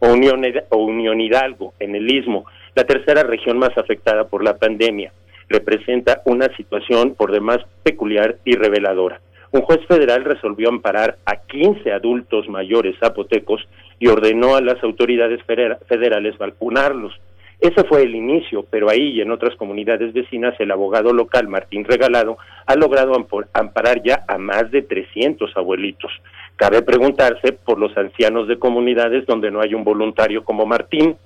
O 0.00 0.08
Unión, 0.12 0.42
Unión 0.70 1.20
Hidalgo, 1.20 1.74
en 1.78 1.94
el 1.94 2.10
Istmo, 2.10 2.46
la 2.74 2.84
tercera 2.84 3.22
región 3.22 3.58
más 3.58 3.76
afectada 3.76 4.24
por 4.24 4.42
la 4.42 4.56
pandemia, 4.56 5.12
representa 5.48 6.22
una 6.24 6.48
situación 6.56 7.14
por 7.14 7.32
demás 7.32 7.58
peculiar 7.82 8.36
y 8.44 8.56
reveladora. 8.56 9.20
Un 9.52 9.62
juez 9.62 9.80
federal 9.86 10.24
resolvió 10.24 10.68
amparar 10.68 11.18
a 11.26 11.36
15 11.36 11.92
adultos 11.92 12.48
mayores 12.48 12.96
zapotecos 13.00 13.66
y 13.98 14.06
ordenó 14.06 14.54
a 14.54 14.60
las 14.60 14.82
autoridades 14.84 15.42
federales 15.44 16.38
vacunarlos. 16.38 17.12
Ese 17.60 17.84
fue 17.84 18.02
el 18.04 18.14
inicio, 18.14 18.64
pero 18.70 18.88
ahí 18.88 19.10
y 19.10 19.20
en 19.20 19.30
otras 19.30 19.54
comunidades 19.56 20.14
vecinas 20.14 20.58
el 20.60 20.70
abogado 20.70 21.12
local 21.12 21.46
Martín 21.46 21.84
Regalado 21.84 22.38
ha 22.64 22.74
logrado 22.74 23.12
amparar 23.52 24.02
ya 24.02 24.24
a 24.28 24.38
más 24.38 24.70
de 24.70 24.80
300 24.80 25.54
abuelitos. 25.54 26.10
Cabe 26.56 26.80
preguntarse 26.80 27.52
por 27.52 27.78
los 27.78 27.94
ancianos 27.98 28.48
de 28.48 28.58
comunidades 28.58 29.26
donde 29.26 29.50
no 29.50 29.60
hay 29.60 29.74
un 29.74 29.84
voluntario 29.84 30.42
como 30.42 30.64
Martín. 30.64 31.16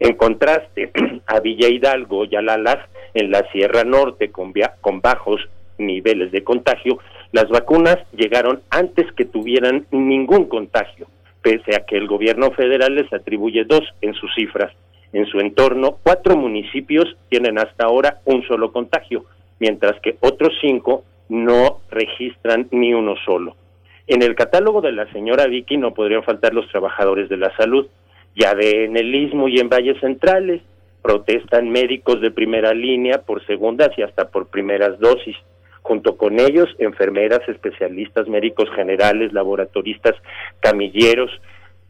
En 0.00 0.14
contraste, 0.14 0.90
a 1.26 1.40
Villa 1.40 1.68
Hidalgo 1.68 2.24
y 2.24 2.34
Alalas, 2.36 2.78
en 3.12 3.30
la 3.30 3.44
Sierra 3.52 3.84
Norte, 3.84 4.30
con, 4.30 4.54
con 4.80 5.02
bajos 5.02 5.40
niveles 5.76 6.32
de 6.32 6.44
contagio, 6.44 6.98
las 7.32 7.48
vacunas 7.50 7.98
llegaron 8.12 8.62
antes 8.70 9.12
que 9.12 9.26
tuvieran 9.26 9.86
ningún 9.90 10.46
contagio, 10.46 11.08
pese 11.42 11.76
a 11.76 11.84
que 11.84 11.98
el 11.98 12.06
gobierno 12.06 12.52
federal 12.52 12.94
les 12.94 13.12
atribuye 13.12 13.64
dos 13.64 13.82
en 14.00 14.14
sus 14.14 14.34
cifras. 14.34 14.72
En 15.12 15.26
su 15.26 15.40
entorno, 15.40 15.98
cuatro 16.02 16.36
municipios 16.36 17.16
tienen 17.28 17.58
hasta 17.58 17.86
ahora 17.86 18.18
un 18.24 18.42
solo 18.46 18.72
contagio, 18.72 19.24
mientras 19.58 20.00
que 20.00 20.16
otros 20.20 20.52
cinco 20.60 21.04
no 21.28 21.80
registran 21.90 22.68
ni 22.70 22.92
uno 22.92 23.14
solo. 23.24 23.56
En 24.06 24.22
el 24.22 24.34
catálogo 24.34 24.80
de 24.80 24.92
la 24.92 25.10
señora 25.12 25.46
Vicky 25.46 25.76
no 25.76 25.92
podrían 25.92 26.22
faltar 26.22 26.54
los 26.54 26.68
trabajadores 26.68 27.28
de 27.28 27.36
la 27.36 27.54
salud. 27.56 27.86
Ya 28.34 28.54
de 28.54 28.84
en 28.84 28.96
el 28.96 29.14
Istmo 29.14 29.48
y 29.48 29.58
en 29.58 29.68
Valles 29.68 30.00
Centrales 30.00 30.62
protestan 31.02 31.70
médicos 31.70 32.20
de 32.20 32.30
primera 32.30 32.72
línea 32.72 33.22
por 33.22 33.44
segundas 33.46 33.90
y 33.96 34.02
hasta 34.02 34.28
por 34.28 34.48
primeras 34.48 34.98
dosis. 34.98 35.36
Junto 35.82 36.16
con 36.16 36.38
ellos, 36.40 36.68
enfermeras, 36.78 37.46
especialistas, 37.48 38.28
médicos 38.28 38.68
generales, 38.74 39.32
laboratoristas, 39.32 40.14
camilleros, 40.60 41.30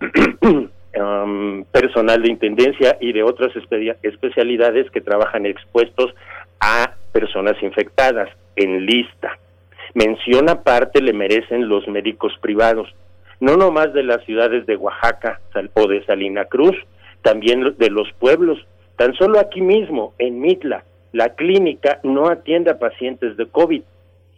Personal 0.93 2.23
de 2.23 2.31
intendencia 2.31 2.97
y 3.01 3.13
de 3.13 3.23
otras 3.23 3.53
especialidades 4.03 4.91
que 4.91 5.01
trabajan 5.01 5.47
expuestos 5.47 6.15
a 6.61 6.95
personas 7.13 7.63
infectadas 7.63 8.31
en 8.57 8.87
lista. 8.87 9.39
Mención 9.95 10.49
aparte 10.49 11.01
le 11.01 11.13
merecen 11.13 11.69
los 11.69 11.87
médicos 11.89 12.33
privados, 12.41 12.89
no 13.41 13.57
nomás 13.57 13.93
de 13.93 14.03
las 14.03 14.25
ciudades 14.25 14.67
de 14.67 14.77
Oaxaca 14.77 15.41
o 15.75 15.87
de 15.87 16.05
Salina 16.05 16.47
Cruz, 16.47 16.77
también 17.23 17.75
de 17.77 17.91
los 17.91 18.11
pueblos. 18.19 18.59
Tan 18.97 19.15
solo 19.15 19.39
aquí 19.39 19.61
mismo, 19.61 20.15
en 20.19 20.41
Mitla, 20.41 20.85
la 21.13 21.35
clínica 21.35 22.01
no 22.03 22.29
atiende 22.29 22.71
a 22.71 22.79
pacientes 22.79 23.37
de 23.37 23.47
COVID. 23.47 23.83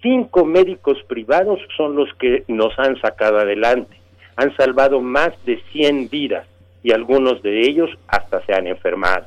Cinco 0.02 0.44
médicos 0.44 0.98
privados 1.08 1.60
son 1.76 1.96
los 1.96 2.12
que 2.14 2.44
nos 2.48 2.78
han 2.78 3.00
sacado 3.00 3.38
adelante 3.38 3.99
han 4.40 4.56
salvado 4.56 5.02
más 5.02 5.32
de 5.44 5.60
100 5.70 6.08
vidas 6.08 6.46
y 6.82 6.92
algunos 6.92 7.42
de 7.42 7.60
ellos 7.60 7.90
hasta 8.08 8.42
se 8.46 8.54
han 8.54 8.66
enfermado. 8.66 9.26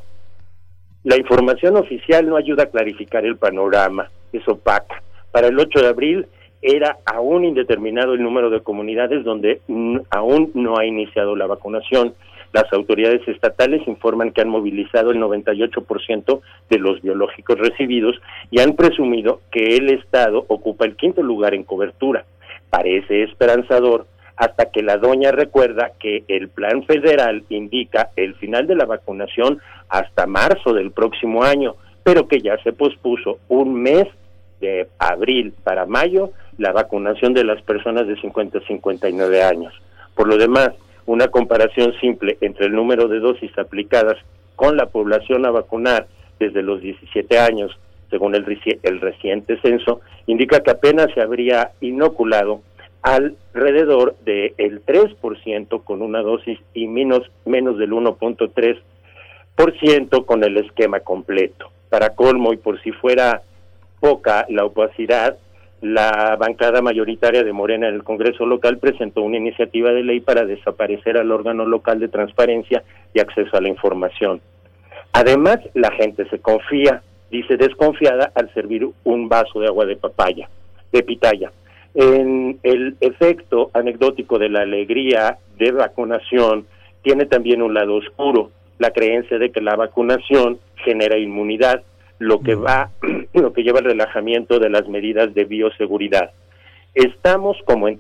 La 1.04 1.18
información 1.18 1.78
oficial 1.78 2.28
no 2.28 2.36
ayuda 2.36 2.64
a 2.64 2.72
clarificar 2.72 3.24
el 3.24 3.38
panorama, 3.38 4.10
es 4.32 4.48
opaca. 4.48 5.04
Para 5.32 5.48
el 5.48 5.60
8 5.60 5.82
de 5.82 5.88
abril 5.88 6.28
era 6.64 6.98
aún 7.06 7.46
indeterminado 7.46 8.14
el 8.14 8.24
número 8.24 8.50
de 8.50 8.62
comunidades 8.62 9.24
donde 9.24 9.62
aún 10.10 10.50
no 10.56 10.80
ha 10.80 10.86
iniciado 10.86 11.36
la 11.36 11.46
vacunación. 11.46 12.16
Las 12.52 12.72
autoridades 12.74 13.28
estatales 13.28 13.88
informan 13.88 14.32
que 14.32 14.42
han 14.42 14.50
movilizado 14.50 15.12
el 15.12 15.20
98% 15.20 16.42
de 16.70 16.80
los 16.80 17.02
biológicos 17.02 17.60
recibidos 17.60 18.16
y 18.50 18.62
han 18.62 18.76
presumido 18.76 19.42
que 19.52 19.76
el 19.76 19.92
Estado 19.92 20.44
ocupa 20.48 20.86
el 20.86 20.96
quinto 20.96 21.22
lugar 21.22 21.54
en 21.54 21.64
cobertura. 21.64 22.26
Parece 22.72 23.24
esperanzador 23.24 24.08
hasta 24.36 24.66
que 24.72 24.82
la 24.82 24.98
doña 24.98 25.32
recuerda 25.32 25.92
que 26.00 26.24
el 26.28 26.50
plan 26.50 26.84
federal 26.84 27.44
indica 27.50 28.10
el 28.16 28.36
final 28.36 28.68
de 28.68 28.76
la 28.76 28.86
vacunación 28.86 29.60
hasta 29.90 30.26
marzo 30.26 30.74
del 30.74 30.92
próximo 30.92 31.44
año, 31.44 31.76
pero 32.04 32.28
que 32.28 32.42
ya 32.42 32.58
se 32.64 32.74
pospuso 32.74 33.40
un 33.48 33.76
mes 33.76 34.08
de 34.60 34.88
abril 34.98 35.54
para 35.64 35.86
mayo 35.86 36.32
la 36.58 36.72
vacunación 36.72 37.34
de 37.34 37.44
las 37.44 37.62
personas 37.62 38.08
de 38.08 38.20
50 38.20 38.60
a 38.60 38.62
59 38.62 39.44
años. 39.44 39.74
Por 40.16 40.28
lo 40.28 40.38
demás, 40.38 40.70
una 41.06 41.28
comparación 41.28 41.94
simple 42.00 42.38
entre 42.42 42.68
el 42.68 42.74
número 42.74 43.08
de 43.08 43.20
dosis 43.20 43.56
aplicadas 43.58 44.18
con 44.56 44.78
la 44.78 44.86
población 44.88 45.46
a 45.46 45.52
vacunar 45.52 46.08
desde 46.40 46.62
los 46.62 46.82
17 46.82 47.40
años, 47.40 47.78
según 48.10 48.36
el, 48.36 48.46
el 48.84 49.02
reciente 49.02 49.60
censo, 49.62 50.02
indica 50.28 50.62
que 50.62 50.72
apenas 50.72 51.08
se 51.14 51.22
habría 51.22 51.72
inoculado 51.82 52.62
alrededor 53.04 54.16
del 54.26 54.56
el 54.58 54.84
3% 54.86 55.84
con 55.84 56.02
una 56.02 56.22
dosis 56.22 56.58
y 56.74 56.88
menos, 56.88 57.30
menos 57.46 57.78
del 57.78 57.92
1.3% 57.92 60.26
con 60.26 60.44
el 60.44 60.58
esquema 60.58 61.02
completo. 61.02 61.70
Para 61.90 62.16
colmo, 62.16 62.54
y 62.54 62.58
por 62.58 62.82
si 62.82 62.92
fuera 62.92 63.44
poca 64.00 64.48
la 64.50 64.66
opacidad, 64.66 65.38
la 65.82 66.36
bancada 66.40 66.82
mayoritaria 66.82 67.44
de 67.44 67.52
Morena 67.52 67.90
en 67.90 67.96
el 67.96 68.04
Congreso 68.04 68.46
local 68.46 68.78
presentó 68.78 69.22
una 69.22 69.36
iniciativa 69.36 69.92
de 69.92 70.04
ley 70.04 70.22
para 70.22 70.46
desaparecer 70.46 71.18
al 71.18 71.30
órgano 71.32 71.66
local 71.66 72.00
de 72.00 72.08
transparencia 72.08 72.84
y 73.14 73.20
acceso 73.20 73.58
a 73.58 73.62
la 73.62 73.68
información. 73.68 74.40
Además, 75.12 75.60
la 75.74 75.92
gente 75.92 76.26
se 76.30 76.40
confía, 76.40 77.04
dice 77.30 77.58
desconfiada, 77.58 78.32
al 78.34 78.54
servir 78.54 78.88
un 79.04 79.28
vaso 79.28 79.60
de 79.60 79.68
agua 79.68 79.86
de 79.86 79.98
papaya, 79.98 80.48
de 80.92 81.04
pitaya. 81.04 81.52
En 81.96 82.60
el 82.64 82.98
efecto 83.02 83.70
anecdótico 83.74 84.40
de 84.40 84.50
la 84.50 84.62
alegría 84.62 85.38
de 85.58 85.72
vacunación 85.72 86.66
tiene 87.04 87.26
también 87.26 87.62
un 87.62 87.74
lado 87.74 87.96
oscuro, 87.96 88.52
la 88.80 88.92
creencia 88.92 89.38
de 89.38 89.52
que 89.52 89.62
la 89.62 89.76
vacunación 89.76 90.60
genera 90.78 91.18
inmunidad, 91.18 91.84
lo 92.18 92.42
que 92.42 92.56
va, 92.56 92.90
lo 93.34 93.54
que 93.54 93.64
lleva 93.64 93.80
al 93.80 93.86
relajamiento 93.86 94.60
de 94.60 94.70
las 94.70 94.88
medidas 94.88 95.34
de 95.34 95.46
bioseguridad. 95.46 96.32
Estamos 96.96 97.58
como 97.66 97.88
en, 97.88 98.00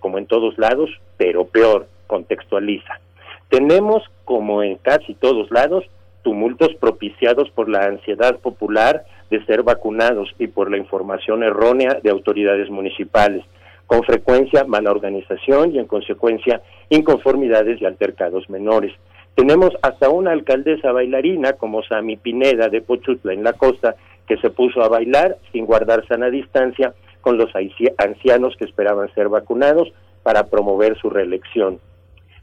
como 0.00 0.18
en 0.18 0.26
todos 0.26 0.58
lados, 0.58 0.90
pero 1.16 1.46
peor, 1.46 1.86
contextualiza. 2.06 3.00
Tenemos, 3.48 4.02
como 4.24 4.62
en 4.62 4.76
casi 4.76 5.14
todos 5.14 5.50
lados, 5.50 5.84
tumultos 6.22 6.74
propiciados 6.76 7.50
por 7.50 7.68
la 7.68 7.84
ansiedad 7.84 8.38
popular 8.38 9.04
de 9.34 9.44
ser 9.46 9.62
vacunados 9.62 10.32
y 10.38 10.46
por 10.46 10.70
la 10.70 10.78
información 10.78 11.42
errónea 11.42 11.98
de 12.02 12.10
autoridades 12.10 12.70
municipales, 12.70 13.44
con 13.86 14.02
frecuencia 14.04 14.64
mala 14.64 14.90
organización 14.90 15.74
y 15.74 15.78
en 15.78 15.86
consecuencia 15.86 16.62
inconformidades 16.88 17.80
y 17.80 17.84
altercados 17.84 18.48
menores. 18.48 18.92
Tenemos 19.34 19.70
hasta 19.82 20.08
una 20.08 20.30
alcaldesa 20.30 20.92
bailarina 20.92 21.54
como 21.54 21.82
Sami 21.82 22.16
Pineda 22.16 22.68
de 22.68 22.80
Pochutla 22.80 23.32
en 23.32 23.42
la 23.42 23.54
costa 23.54 23.96
que 24.28 24.36
se 24.36 24.50
puso 24.50 24.82
a 24.82 24.88
bailar 24.88 25.36
sin 25.52 25.66
guardar 25.66 26.06
sana 26.06 26.30
distancia 26.30 26.94
con 27.20 27.36
los 27.36 27.50
ancianos 27.56 28.54
que 28.56 28.64
esperaban 28.64 29.12
ser 29.14 29.28
vacunados 29.28 29.92
para 30.22 30.44
promover 30.44 30.96
su 30.98 31.10
reelección. 31.10 31.80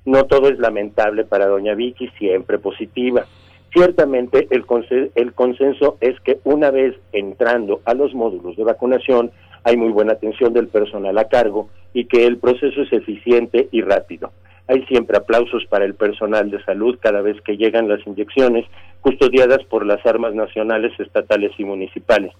No 0.03 0.25
todo 0.25 0.49
es 0.49 0.59
lamentable 0.59 1.23
para 1.23 1.47
doña 1.47 1.75
Vicky, 1.75 2.09
siempre 2.17 2.57
positiva. 2.57 3.25
Ciertamente 3.73 4.47
el, 4.49 4.65
consenso 4.65 5.97
es 6.01 6.19
que 6.21 6.39
una 6.43 6.71
vez 6.71 6.93
entrando 7.13 7.79
a 7.85 7.93
los 7.93 8.13
módulos 8.13 8.57
de 8.57 8.65
vacunación 8.65 9.31
hay 9.63 9.77
muy 9.77 9.89
buena 9.89 10.13
atención 10.13 10.51
del 10.53 10.67
personal 10.67 11.17
a 11.17 11.29
cargo 11.29 11.69
y 11.93 12.05
que 12.05 12.25
el 12.25 12.37
proceso 12.37 12.81
es 12.81 12.91
eficiente 12.91 13.69
y 13.71 13.81
rápido. 13.81 14.31
Hay 14.67 14.83
siempre 14.87 15.17
aplausos 15.17 15.65
para 15.67 15.85
el 15.85 15.95
personal 15.95 16.51
de 16.51 16.61
salud 16.65 16.97
cada 16.99 17.21
vez 17.21 17.39
que 17.41 17.55
llegan 17.55 17.87
las 17.87 18.05
inyecciones 18.05 18.65
custodiadas 18.99 19.63
por 19.69 19.85
las 19.85 20.05
armas 20.05 20.33
nacionales, 20.33 20.91
estatales 20.99 21.51
y 21.57 21.63
municipales. 21.63 22.33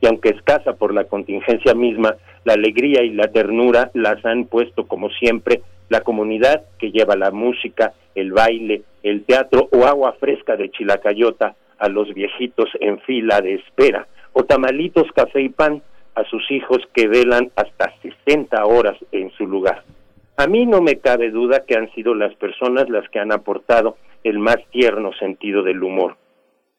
Y 0.00 0.06
aunque 0.06 0.30
escasa 0.30 0.74
por 0.74 0.94
la 0.94 1.04
contingencia 1.04 1.74
misma, 1.74 2.16
la 2.44 2.54
alegría 2.54 3.02
y 3.02 3.10
la 3.10 3.28
ternura 3.28 3.90
las 3.92 4.24
han 4.24 4.46
puesto 4.46 4.86
como 4.86 5.10
siempre 5.10 5.60
la 5.90 6.00
comunidad 6.00 6.62
que 6.78 6.90
lleva 6.90 7.16
la 7.16 7.30
música, 7.30 7.92
el 8.14 8.32
baile, 8.32 8.82
el 9.02 9.24
teatro 9.24 9.68
o 9.72 9.84
agua 9.86 10.12
fresca 10.20 10.56
de 10.56 10.70
chilacayota 10.70 11.54
a 11.78 11.88
los 11.88 12.12
viejitos 12.12 12.68
en 12.80 13.00
fila 13.00 13.40
de 13.40 13.54
espera, 13.54 14.06
o 14.32 14.44
tamalitos, 14.44 15.10
café 15.12 15.40
y 15.42 15.48
pan 15.48 15.82
a 16.14 16.24
sus 16.24 16.50
hijos 16.50 16.78
que 16.92 17.08
velan 17.08 17.50
hasta 17.56 17.92
60 18.02 18.64
horas 18.66 18.96
en 19.12 19.30
su 19.32 19.46
lugar. 19.46 19.84
A 20.36 20.46
mí 20.46 20.66
no 20.66 20.80
me 20.80 20.96
cabe 20.96 21.30
duda 21.30 21.64
que 21.66 21.76
han 21.76 21.92
sido 21.94 22.14
las 22.14 22.34
personas 22.34 22.88
las 22.88 23.08
que 23.10 23.18
han 23.18 23.32
aportado 23.32 23.96
el 24.24 24.38
más 24.38 24.58
tierno 24.70 25.12
sentido 25.14 25.62
del 25.62 25.82
humor. 25.82 26.16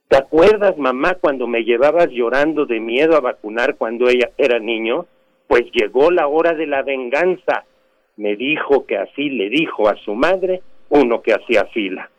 ¿Te 0.07 0.18
acuerdas, 0.18 0.77
mamá, 0.77 1.15
cuando 1.15 1.48
me 1.48 1.64
llevabas 1.64 2.10
llorando 2.10 2.65
de 2.65 2.80
miedo 2.80 3.15
a 3.15 3.22
vacunar 3.22 3.76
cuando 3.77 4.10
ella 4.10 4.31
era 4.38 4.60
niño? 4.60 5.06
Pues 5.48 5.64
llegó 5.72 6.11
la 6.11 6.27
hora 6.27 6.53
de 6.53 6.68
la 6.68 6.84
venganza. 6.84 7.64
Me 8.18 8.35
dijo 8.35 8.85
que 8.85 8.98
así 8.98 9.30
le 9.30 9.49
dijo 9.49 9.88
a 9.88 9.95
su 9.95 10.14
madre 10.14 10.61
uno 10.89 11.22
que 11.22 11.34
hacía 11.34 11.65
fila. 11.65 12.10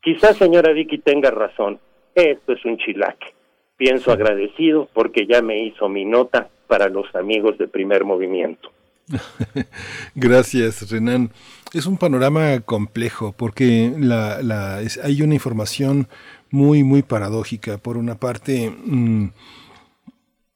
Quizás 0.00 0.36
señora 0.36 0.72
Vicky 0.72 0.98
tenga 0.98 1.30
razón. 1.30 1.80
Esto 2.14 2.52
es 2.52 2.64
un 2.64 2.78
chilaque. 2.78 3.34
Pienso 3.76 4.10
agradecido 4.12 4.88
porque 4.92 5.26
ya 5.26 5.42
me 5.42 5.62
hizo 5.64 5.88
mi 5.88 6.04
nota 6.04 6.48
para 6.66 6.88
los 6.88 7.14
amigos 7.14 7.58
de 7.58 7.68
primer 7.68 8.04
movimiento. 8.04 8.70
Gracias, 10.14 10.90
Renan. 10.90 11.30
Es 11.72 11.86
un 11.86 11.96
panorama 11.96 12.60
complejo 12.60 13.34
porque 13.36 13.92
la, 13.96 14.42
la, 14.42 14.80
hay 15.02 15.22
una 15.22 15.34
información 15.34 16.08
muy, 16.50 16.82
muy 16.82 17.02
paradójica. 17.02 17.78
Por 17.78 17.96
una 17.96 18.16
parte, 18.16 18.70
mm, 18.70 19.28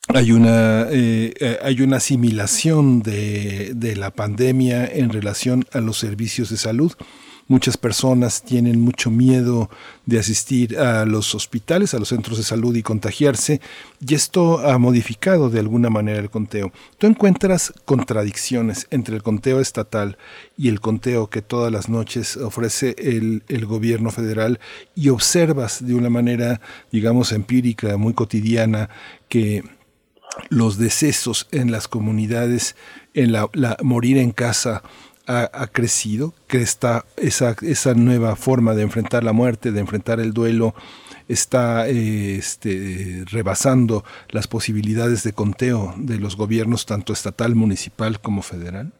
hay 0.08 0.32
una, 0.32 0.88
eh, 0.90 1.32
eh, 1.38 1.58
hay 1.62 1.80
una 1.80 1.98
asimilación 1.98 3.02
de, 3.02 3.72
de 3.74 3.96
la 3.96 4.10
pandemia 4.10 4.86
en 4.86 5.10
relación 5.10 5.64
a 5.72 5.80
los 5.80 5.98
servicios 5.98 6.50
de 6.50 6.56
salud 6.56 6.92
Muchas 7.48 7.76
personas 7.76 8.42
tienen 8.42 8.80
mucho 8.80 9.10
miedo 9.10 9.68
de 10.06 10.18
asistir 10.18 10.78
a 10.78 11.04
los 11.04 11.34
hospitales, 11.34 11.92
a 11.92 11.98
los 11.98 12.08
centros 12.08 12.38
de 12.38 12.44
salud 12.44 12.74
y 12.74 12.82
contagiarse, 12.82 13.60
y 14.06 14.14
esto 14.14 14.60
ha 14.60 14.78
modificado 14.78 15.50
de 15.50 15.60
alguna 15.60 15.90
manera 15.90 16.18
el 16.18 16.30
conteo. 16.30 16.72
¿Tú 16.98 17.06
encuentras 17.06 17.72
contradicciones 17.84 18.86
entre 18.90 19.16
el 19.16 19.22
conteo 19.22 19.60
estatal 19.60 20.18
y 20.56 20.68
el 20.68 20.80
conteo 20.80 21.28
que 21.28 21.42
todas 21.42 21.72
las 21.72 21.88
noches 21.88 22.36
ofrece 22.36 22.94
el, 22.98 23.42
el 23.48 23.66
gobierno 23.66 24.10
federal 24.10 24.60
y 24.94 25.08
observas 25.08 25.84
de 25.84 25.94
una 25.94 26.10
manera, 26.10 26.60
digamos, 26.90 27.32
empírica, 27.32 27.96
muy 27.96 28.14
cotidiana, 28.14 28.88
que 29.28 29.62
los 30.48 30.78
decesos 30.78 31.48
en 31.50 31.70
las 31.70 31.88
comunidades, 31.88 32.76
en 33.14 33.32
la, 33.32 33.48
la 33.52 33.76
morir 33.82 34.18
en 34.18 34.32
casa, 34.32 34.82
ha, 35.32 35.66
crecido, 35.66 36.32
que 36.48 36.58
está 36.58 37.04
esa, 37.16 37.54
esa 37.62 37.94
nueva 37.94 38.36
forma 38.36 38.74
de 38.74 38.82
enfrentar 38.82 39.24
la 39.24 39.32
muerte, 39.32 39.72
de 39.72 39.80
enfrentar 39.80 40.20
el 40.20 40.32
duelo, 40.32 40.74
está 41.28 41.88
eh, 41.88 42.36
este, 42.36 43.24
rebasando 43.30 44.02
las 44.30 44.48
posibilidades 44.48 45.24
de 45.24 45.32
conteo 45.32 45.94
de 45.96 46.18
los 46.18 46.36
gobiernos, 46.36 46.86
tanto 46.86 47.12
estatal, 47.12 47.54
municipal 47.54 48.20
como 48.20 48.42
federal? 48.42 48.92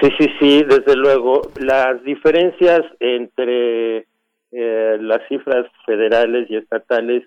Sí, 0.00 0.08
sí, 0.18 0.26
sí, 0.38 0.62
desde 0.62 0.96
luego. 0.96 1.42
Las 1.58 2.02
diferencias 2.04 2.82
entre 3.00 4.06
eh, 4.52 4.98
las 5.00 5.20
cifras 5.28 5.66
federales 5.86 6.50
y 6.50 6.56
estatales 6.56 7.24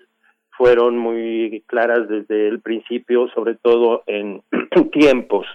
fueron 0.56 0.96
muy 0.98 1.64
claras 1.66 2.08
desde 2.08 2.48
el 2.48 2.60
principio, 2.60 3.28
sobre 3.34 3.54
todo 3.56 4.02
en 4.06 4.42
tiempos. 4.92 5.46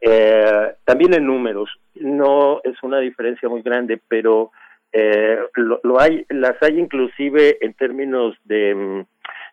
Eh, 0.00 0.74
también 0.84 1.14
en 1.14 1.26
números, 1.26 1.70
no 1.94 2.60
es 2.64 2.80
una 2.82 3.00
diferencia 3.00 3.48
muy 3.48 3.62
grande, 3.62 4.00
pero 4.08 4.52
eh, 4.92 5.38
lo, 5.54 6.00
hay, 6.00 6.24
las 6.28 6.54
hay 6.62 6.78
inclusive 6.78 7.58
en 7.60 7.74
términos 7.74 8.36
de, 8.44 8.74
mm, 8.74 9.04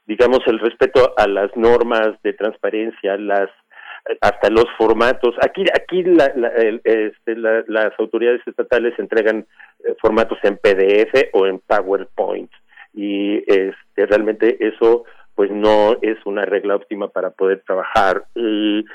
digamos, 0.06 0.40
el 0.48 0.60
respeto 0.60 1.14
a 1.18 1.28
las 1.28 1.56
normas 1.56 2.22
de 2.24 2.34
transparencia, 2.34 3.18
las 3.18 3.50
hasta 4.22 4.50
los 4.50 4.66
formatos. 4.78 5.36
Aquí, 5.42 5.66
aquí 5.74 6.04
este, 6.84 7.36
las 7.36 8.00
autoridades 8.00 8.42
estatales 8.46 8.94
entregan 9.00 9.46
eh, 9.84 9.96
formatos 10.00 10.38
en 10.44 10.58
PDF 10.58 11.30
o 11.34 11.48
en 11.48 11.60
PowerPoint 11.60 12.52
y 12.94 13.38
este, 13.52 14.06
realmente 14.06 14.58
eso 14.60 15.06
pues 15.36 15.52
no 15.52 15.98
es 16.02 16.18
una 16.26 16.46
regla 16.46 16.76
óptima 16.76 17.10
para 17.10 17.30
poder 17.30 17.62
trabajar. 17.66 18.24
Y 18.36 18.86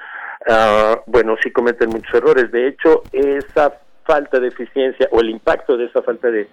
Ah, 0.49 1.01
bueno, 1.07 1.37
sí 1.43 1.51
cometen 1.51 1.91
muchos 1.91 2.15
errores. 2.15 2.51
De 2.51 2.69
hecho, 2.69 3.03
esa 3.13 3.79
falta 4.05 4.41
de 4.41 4.49
eficiencia 4.49 5.09
o 5.11 5.21
el 5.21 5.31
impacto 5.31 5.77
de 5.77 5.87
esa 5.87 6.03
falta 6.03 6.31
de 6.31 6.49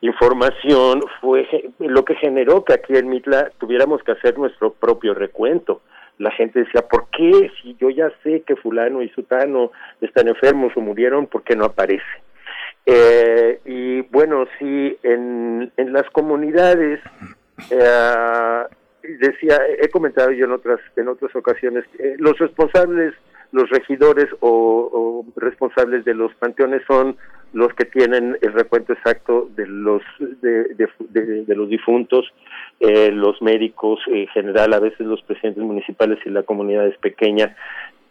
información 0.00 1.02
fue 1.20 1.46
lo 1.78 2.04
que 2.04 2.14
generó 2.16 2.64
que 2.64 2.74
aquí 2.74 2.96
en 2.96 3.08
Mitla 3.08 3.50
tuviéramos 3.58 4.02
que 4.02 4.12
hacer 4.12 4.38
nuestro 4.38 4.72
propio 4.72 5.14
recuento. 5.14 5.82
La 6.18 6.30
gente 6.30 6.60
decía, 6.60 6.82
¿por 6.82 7.08
qué? 7.10 7.50
Si 7.60 7.76
yo 7.80 7.90
ya 7.90 8.10
sé 8.22 8.42
que 8.42 8.56
fulano 8.56 9.02
y 9.02 9.08
sutano 9.10 9.72
están 10.00 10.28
enfermos 10.28 10.72
o 10.76 10.80
murieron, 10.80 11.26
¿por 11.26 11.42
qué 11.42 11.56
no 11.56 11.64
aparece? 11.64 12.04
Eh, 12.86 13.60
y 13.64 14.02
bueno, 14.02 14.44
sí, 14.58 14.98
en, 15.02 15.72
en 15.76 15.92
las 15.92 16.08
comunidades 16.10 17.00
eh, 17.70 18.64
decía, 19.02 19.58
he 19.80 19.88
comentado 19.88 20.30
yo 20.30 20.44
en 20.44 20.52
otras 20.52 20.80
en 20.96 21.08
otras 21.08 21.34
ocasiones, 21.34 21.84
eh, 21.98 22.16
los 22.18 22.38
responsables, 22.38 23.14
los 23.52 23.68
regidores 23.70 24.26
o, 24.40 25.24
responsables 25.36 26.04
de 26.04 26.14
los 26.14 26.34
panteones 26.34 26.82
son 26.86 27.16
los 27.52 27.72
que 27.74 27.84
tienen 27.84 28.38
el 28.40 28.52
recuento 28.54 28.94
exacto 28.94 29.48
de 29.54 29.66
los 29.66 30.02
de, 30.40 30.74
de, 30.74 31.54
los 31.54 31.68
difuntos, 31.68 32.32
eh, 32.80 33.10
los 33.12 33.42
médicos 33.42 34.00
en 34.06 34.26
general, 34.28 34.72
a 34.72 34.80
veces 34.80 35.00
los 35.00 35.22
presidentes 35.22 35.62
municipales 35.62 36.18
y 36.24 36.30
la 36.30 36.44
comunidad 36.44 36.86
es 36.86 36.96
pequeña, 36.98 37.54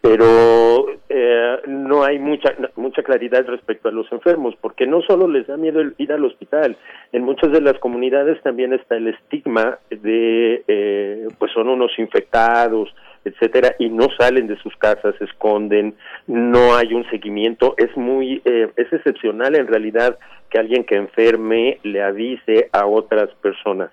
pero 0.02 0.86
eh, 1.08 1.56
no 1.68 2.04
hay 2.04 2.18
mucha 2.18 2.54
mucha 2.76 3.02
claridad 3.02 3.46
respecto 3.46 3.88
a 3.88 3.92
los 3.92 4.10
enfermos, 4.12 4.54
porque 4.60 4.86
no 4.86 5.00
solo 5.02 5.28
les 5.28 5.46
da 5.46 5.56
miedo 5.56 5.80
ir 5.96 6.12
al 6.12 6.24
hospital, 6.24 6.76
en 7.12 7.22
muchas 7.22 7.52
de 7.52 7.60
las 7.62 7.78
comunidades 7.78 8.42
también 8.42 8.74
está 8.74 8.96
el 8.96 9.08
estigma 9.08 9.78
de, 9.88 10.64
eh, 10.68 11.28
pues 11.38 11.52
son 11.52 11.68
unos 11.68 11.98
infectados, 11.98 12.92
etcétera, 13.24 13.76
y 13.78 13.88
no 13.88 14.08
salen 14.18 14.48
de 14.48 14.56
sus 14.56 14.76
casas, 14.76 15.14
se 15.18 15.24
esconden, 15.24 15.94
no 16.26 16.74
hay 16.74 16.92
un 16.92 17.08
seguimiento, 17.08 17.74
es 17.78 17.96
muy, 17.96 18.42
eh, 18.44 18.68
es 18.76 18.92
excepcional 18.92 19.54
en 19.54 19.68
realidad 19.68 20.18
que 20.50 20.58
alguien 20.58 20.84
que 20.84 20.96
enferme 20.96 21.78
le 21.84 22.02
avise 22.02 22.68
a 22.72 22.86
otras 22.86 23.30
personas. 23.40 23.90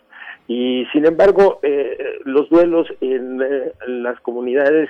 Y 0.48 0.88
sin 0.92 1.06
embargo, 1.06 1.60
eh, 1.62 2.20
los 2.26 2.50
duelos 2.50 2.88
en, 3.02 3.40
eh, 3.42 3.72
las 3.88 4.20
comunidades 4.22 4.90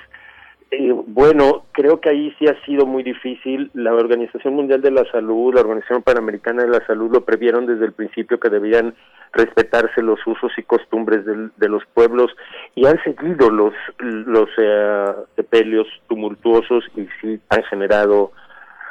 eh, 0.72 0.92
bueno, 0.92 1.64
creo 1.72 2.00
que 2.00 2.10
ahí 2.10 2.34
sí 2.38 2.46
ha 2.46 2.64
sido 2.64 2.86
muy 2.86 3.02
difícil. 3.02 3.70
La 3.74 3.92
Organización 3.92 4.54
Mundial 4.54 4.80
de 4.80 4.92
la 4.92 5.04
Salud, 5.10 5.52
la 5.52 5.62
Organización 5.62 6.02
Panamericana 6.02 6.62
de 6.62 6.68
la 6.68 6.86
Salud 6.86 7.10
lo 7.10 7.24
previeron 7.24 7.66
desde 7.66 7.86
el 7.86 7.92
principio 7.92 8.38
que 8.38 8.50
debían 8.50 8.94
respetarse 9.32 10.00
los 10.00 10.24
usos 10.26 10.52
y 10.56 10.62
costumbres 10.62 11.24
de 11.24 11.68
los 11.68 11.84
pueblos 11.94 12.32
y 12.74 12.86
han 12.86 13.02
seguido 13.04 13.50
los 13.50 13.74
los 13.98 14.48
eh, 14.58 15.06
sepelios 15.36 15.86
tumultuosos 16.08 16.84
y 16.96 17.06
sí 17.20 17.40
han 17.48 17.62
generado 17.64 18.32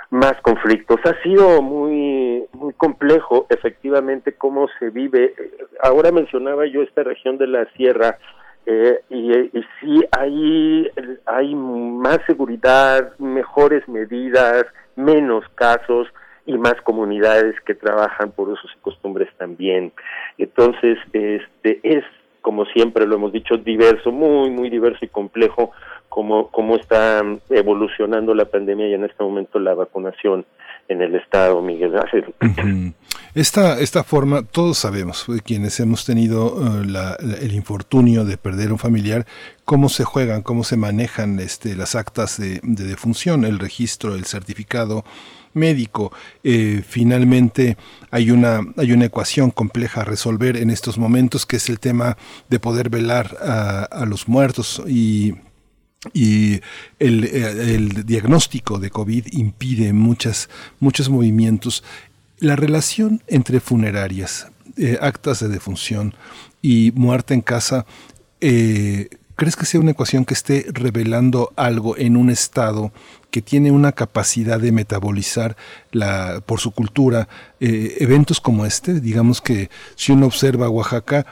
más 0.10 0.34
conflictos. 0.42 1.00
Ha 1.06 1.22
sido 1.24 1.62
muy 1.62 2.44
muy 2.54 2.74
complejo 2.74 3.48
efectivamente 3.50 4.34
cómo 4.34 4.68
se 4.80 4.90
vive. 4.90 5.34
Ahora 5.82 6.12
mencionaba 6.12 6.66
yo 6.66 6.82
esta 6.82 7.04
región 7.04 7.38
de 7.38 7.48
la 7.48 7.66
sierra 7.78 8.18
eh, 8.65 8.99
y, 9.10 9.31
y, 9.31 9.65
sí 9.80 10.02
hay, 10.18 10.91
hay 11.26 11.56
más 11.56 12.19
seguridad, 12.27 13.18
mejores 13.18 13.88
medidas, 13.88 14.65
menos 14.95 15.44
casos 15.56 16.07
y 16.45 16.57
más 16.57 16.76
comunidades 16.84 17.56
que 17.61 17.76
trabajan 17.76 18.31
por 18.31 18.49
usos 18.49 18.72
y 18.76 18.80
costumbres 18.81 19.30
también. 19.38 19.91
Entonces, 20.38 20.98
este 21.14 21.80
es 21.84 22.03
como 22.41 22.65
siempre 22.65 23.06
lo 23.06 23.15
hemos 23.15 23.31
dicho, 23.31 23.57
diverso, 23.57 24.11
muy, 24.11 24.49
muy 24.49 24.69
diverso 24.69 24.99
y 25.02 25.07
complejo, 25.10 25.72
cómo, 26.10 26.49
cómo 26.52 26.76
está 26.76 27.22
evolucionando 27.49 28.34
la 28.34 28.45
pandemia 28.45 28.88
y 28.90 28.94
en 28.94 29.06
este 29.06 29.23
momento 29.23 29.60
la 29.60 29.73
vacunación 29.73 30.45
en 30.90 31.02
el 31.02 31.15
Estado, 31.15 31.61
Miguel 31.61 31.95
Ángel. 31.98 32.26
Esta, 33.36 33.80
esta 33.80 34.03
forma, 34.03 34.41
todos 34.41 34.80
sabemos, 34.80 35.27
eh, 35.30 35.40
quienes 35.44 35.80
hemos 35.80 36.03
tenido 36.03 36.56
eh, 36.84 37.15
el 37.41 37.53
infortunio 37.53 38.26
de 38.26 38.38
perder 38.38 38.72
un 38.72 38.80
familiar, 38.80 39.26
cómo 39.65 39.88
se 39.88 40.03
juegan, 40.03 40.41
cómo 40.41 40.64
se 40.64 40.77
manejan 40.77 41.40
este, 41.40 41.76
las 41.76 41.94
actas 41.94 42.40
de, 42.40 42.60
defunción, 42.64 43.45
el 43.45 43.60
registro, 43.60 44.15
el 44.15 44.26
certificado 44.26 45.06
médico. 45.53 46.11
Eh, 46.44 46.81
finalmente 46.84 47.77
hay 48.10 48.31
una, 48.31 48.61
hay 48.77 48.94
una 48.94 49.06
ecuación 49.06 49.52
compleja 49.52 50.02
a 50.02 50.06
resolver 50.06 50.57
en 50.57 50.72
estos 50.72 50.98
momentos, 50.98 51.45
que 51.45 51.57
es 51.57 51.69
el 51.69 51.80
tema 51.80 52.18
de 52.49 52.60
poder 52.60 52.90
velar 52.90 53.38
a, 53.41 53.84
a 53.84 54.06
los 54.07 54.27
muertos 54.27 54.81
y 54.88 55.36
y 56.14 56.62
el, 56.98 57.26
el, 57.26 58.06
diagnóstico 58.06 58.80
de 58.80 58.90
COVID 58.90 59.28
impide 59.32 59.92
muchas, 59.94 60.50
muchos 60.80 61.10
movimientos. 61.10 61.84
La 62.38 62.56
relación 62.56 63.22
entre 63.28 63.60
funerarias, 63.60 64.48
eh, 64.78 64.98
actas 65.02 65.42
de 65.42 65.50
defunción 65.50 66.16
y 66.62 66.94
muerte 66.96 67.34
en 67.34 67.42
casa, 67.42 67.86
eh, 68.40 69.10
¿crees 69.36 69.58
que 69.58 69.66
sea 69.66 69.82
una 69.82 69.92
ecuación 69.92 70.24
que 70.24 70.34
esté 70.34 70.68
revelando 70.72 71.52
algo 71.58 71.98
en 71.98 72.16
un 72.16 72.30
estado 72.30 72.94
que 73.30 73.42
tiene 73.42 73.72
una 73.72 73.92
capacidad 73.92 74.60
de 74.60 74.72
metabolizar 74.72 75.58
por 76.46 76.62
su 76.62 76.72
cultura 76.72 77.28
eh, 77.60 77.98
eventos 78.00 78.40
como 78.40 78.66
este? 78.66 79.02
Digamos 79.02 79.42
que 79.42 79.70
si 79.96 80.14
uno 80.14 80.28
observa 80.28 80.70
Oaxaca, 80.70 81.26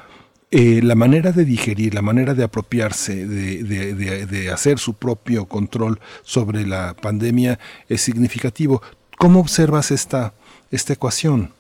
la 0.52 0.96
manera 0.96 1.32
de 1.32 1.44
digerir, 1.44 1.94
la 1.94 2.02
manera 2.02 2.34
de 2.34 2.44
apropiarse, 2.44 3.26
de, 3.26 3.64
de, 3.64 4.26
de, 4.26 4.52
hacer 4.52 4.78
su 4.78 4.94
propio 4.98 5.46
control 5.46 6.00
sobre 6.22 6.66
la 6.66 6.96
pandemia 7.02 7.60
es 7.90 8.02
significativo. 8.02 8.82
¿Cómo 9.18 9.40
observas 9.40 9.92
esta, 9.92 10.34
esta 10.72 10.94
ecuación? 10.94 11.52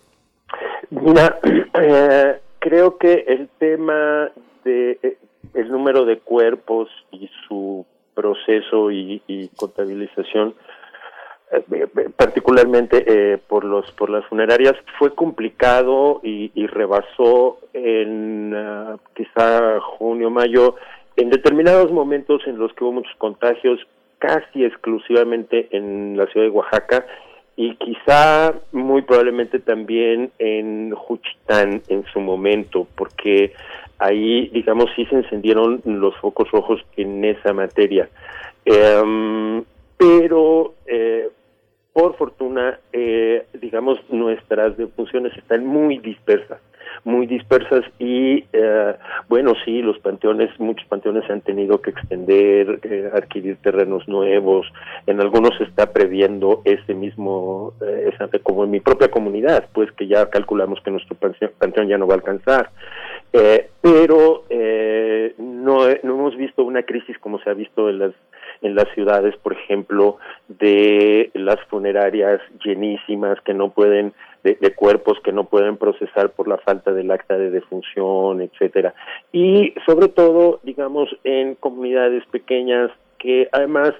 Mira, 0.90 1.40
eh, 1.82 2.40
creo 2.60 2.98
que 2.98 3.26
el 3.28 3.50
tema 3.60 4.30
de 4.64 5.00
eh, 5.04 5.18
el 5.54 5.72
número 5.72 6.06
de 6.06 6.20
cuerpos 6.20 6.90
y 7.12 7.30
su 7.48 7.86
proceso 8.14 8.92
y, 8.92 9.50
contabilización 9.56 10.56
eh, 11.52 11.88
particularmente 12.15 13.40
por 13.48 13.64
los 13.64 13.90
por 13.94 14.10
las 14.10 14.26
funerarias 14.26 14.76
fue 14.99 15.14
complicado 15.15 16.19
y, 16.24 16.68
rebasó 16.68 17.60
en 17.74 18.53
ah, 18.56 18.98
quizá 19.15 19.80
junio 19.80 20.30
mayo 20.30 20.76
en 21.15 21.30
determinados 21.30 21.91
momentos 21.91 22.41
en 22.48 22.57
los 22.57 22.74
que 22.74 22.84
hubo 22.84 22.94
muchos 22.94 23.15
contagios 23.18 23.80
casi 24.19 24.65
exclusivamente 24.65 25.68
en 25.72 26.18
la 26.18 26.26
ciudad 26.28 26.48
de 26.48 26.52
Oaxaca 26.52 27.06
y 27.57 27.76
quizá 27.76 28.53
muy 28.72 29.02
probablemente 29.02 29.60
también 29.60 30.32
en 30.38 30.94
Juchitán 30.94 31.82
en 31.88 32.06
su 32.14 32.19
momento, 32.19 32.88
porque 32.95 33.53
ahí, 33.98 34.48
digamos, 34.49 34.91
sí 34.95 35.06
se 35.07 35.15
encendieron 35.15 35.82
los 35.84 36.15
focos 36.18 36.49
rojos 36.52 36.86
en 36.95 37.26
esa 37.26 37.53
materia. 37.53 38.10
Em, 38.64 39.64
pero, 39.98 40.76
eh, 40.86 41.30
por 41.98 42.15
fortuna, 42.15 42.80
eh, 42.94 43.48
digamos, 43.60 43.98
nuestras 44.11 44.78
defunciones 44.78 45.36
están 45.36 45.65
muy 45.65 45.98
dispersas 45.98 46.60
muy 47.03 47.26
dispersas 47.26 47.84
y 47.99 48.44
eh, 48.52 48.95
bueno 49.30 49.53
sí 49.64 49.82
los 49.82 49.98
panteones 49.99 50.49
muchos 50.60 50.86
panteones 50.88 51.30
han 51.30 51.41
tenido 51.41 51.82
que 51.82 51.91
extender 51.91 52.80
eh, 52.84 53.10
adquirir 53.14 53.57
terrenos 53.57 54.07
nuevos. 54.07 54.68
En 55.06 55.22
algunos 55.22 55.56
se 55.57 55.64
está 55.64 55.91
previendo 55.94 56.61
ese 56.65 56.94
mismo 56.94 57.74
eh, 57.82 58.11
como 58.44 58.64
en 58.64 58.72
mi 58.72 58.80
propia 58.80 59.10
comunidad 59.10 59.69
pues 59.74 59.91
que 59.94 60.07
ya 60.07 60.30
calculamos 60.30 60.82
que 60.82 60.91
nuestro 60.91 61.15
panteón 61.15 61.88
ya 61.88 61.98
no 61.98 62.07
va 62.07 62.15
a 62.15 62.18
alcanzar. 62.18 62.72
Eh, 63.34 63.69
pero 63.82 64.44
no, 65.38 65.80
no 66.03 66.15
hemos 66.15 66.36
visto 66.36 66.64
una 66.64 66.84
crisis 66.84 67.18
como 67.19 67.40
se 67.40 67.49
ha 67.49 67.53
visto 67.53 67.90
en 67.90 67.99
las 67.99 68.14
en 68.62 68.76
las 68.76 68.88
ciudades, 68.94 69.36
por 69.38 69.54
ejemplo, 69.54 70.18
de 70.48 71.32
las 71.34 71.60
funerarias 71.70 72.42
llenísimas 72.64 73.40
que 73.42 73.54
no 73.54 73.70
pueden 73.70 74.14
de, 74.44 74.74
cuerpos 74.74 75.18
que 75.24 75.32
no 75.32 75.46
pueden 75.46 75.78
procesar 75.78 76.32
por 76.32 76.48
la 76.48 76.58
falta 76.58 76.94
del 76.94 77.12
acta 77.12 77.38
de 77.38 77.50
defunción, 77.50 78.42
etcétera. 78.42 78.94
Y 79.32 79.74
sobre 79.86 80.08
todo, 80.08 80.60
digamos, 80.64 81.10
en 81.24 81.56
comunidades 81.56 82.26
pequeñas 82.28 82.92
que 83.20 83.50
además 83.52 83.94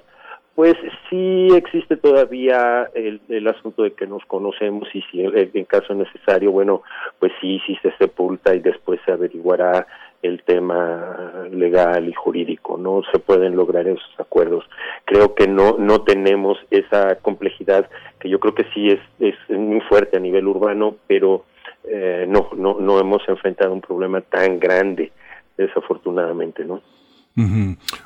pues 0.54 0.74
sí 1.08 1.48
existe 1.54 1.96
todavía 1.96 2.90
el, 2.92 3.20
el, 3.28 3.46
asunto 3.46 3.84
de 3.84 3.92
que 3.92 4.08
nos 4.08 4.24
conocemos 4.24 4.88
y 4.92 5.02
si 5.02 5.22
en 5.22 5.64
caso 5.66 5.94
necesario, 5.94 6.50
bueno, 6.50 6.82
pues 7.20 7.30
sí, 7.40 7.60
sí 7.64 7.78
se 7.80 7.92
sepulta 7.96 8.56
y 8.56 8.58
después 8.58 8.98
se 9.04 9.12
averiguará 9.12 9.86
el 10.22 10.42
tema 10.42 11.46
legal 11.50 12.08
y 12.08 12.12
jurídico, 12.12 12.76
no 12.76 13.02
se 13.12 13.18
pueden 13.18 13.56
lograr 13.56 13.86
esos 13.86 14.10
acuerdos. 14.18 14.64
Creo 15.04 15.34
que 15.34 15.46
no 15.46 15.76
no 15.78 16.02
tenemos 16.02 16.58
esa 16.70 17.16
complejidad 17.16 17.88
que 18.18 18.28
yo 18.28 18.40
creo 18.40 18.54
que 18.54 18.66
sí 18.74 18.88
es 18.88 19.00
es 19.20 19.36
muy 19.50 19.80
fuerte 19.82 20.16
a 20.16 20.20
nivel 20.20 20.46
urbano, 20.46 20.96
pero 21.06 21.44
eh, 21.84 22.26
no 22.28 22.50
no 22.56 22.78
no 22.80 22.98
hemos 22.98 23.28
enfrentado 23.28 23.72
un 23.72 23.80
problema 23.80 24.20
tan 24.20 24.58
grande 24.58 25.12
desafortunadamente, 25.56 26.64
¿no? 26.64 26.80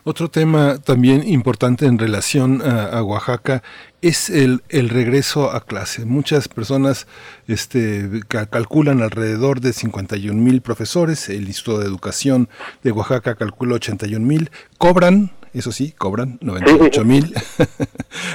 Otro 0.04 0.28
tema 0.28 0.78
también 0.78 1.26
importante 1.26 1.86
en 1.86 1.98
relación 1.98 2.60
a, 2.62 3.02
Oaxaca 3.02 3.62
es 4.02 4.28
el, 4.28 4.62
el, 4.68 4.90
regreso 4.90 5.52
a 5.52 5.64
clase. 5.64 6.04
Muchas 6.04 6.48
personas 6.48 7.06
este, 7.46 8.22
calculan 8.28 9.00
alrededor 9.00 9.60
de 9.60 9.72
51 9.72 10.40
mil 10.40 10.60
profesores, 10.60 11.28
el 11.28 11.46
Instituto 11.46 11.78
de 11.78 11.86
Educación 11.86 12.48
de 12.82 12.92
Oaxaca 12.92 13.34
calcula 13.36 13.76
81 13.76 14.26
mil, 14.26 14.50
cobran 14.76 15.30
eso 15.54 15.70
sí, 15.70 15.92
cobran 15.96 16.38
98 16.40 17.04
mil. 17.04 17.34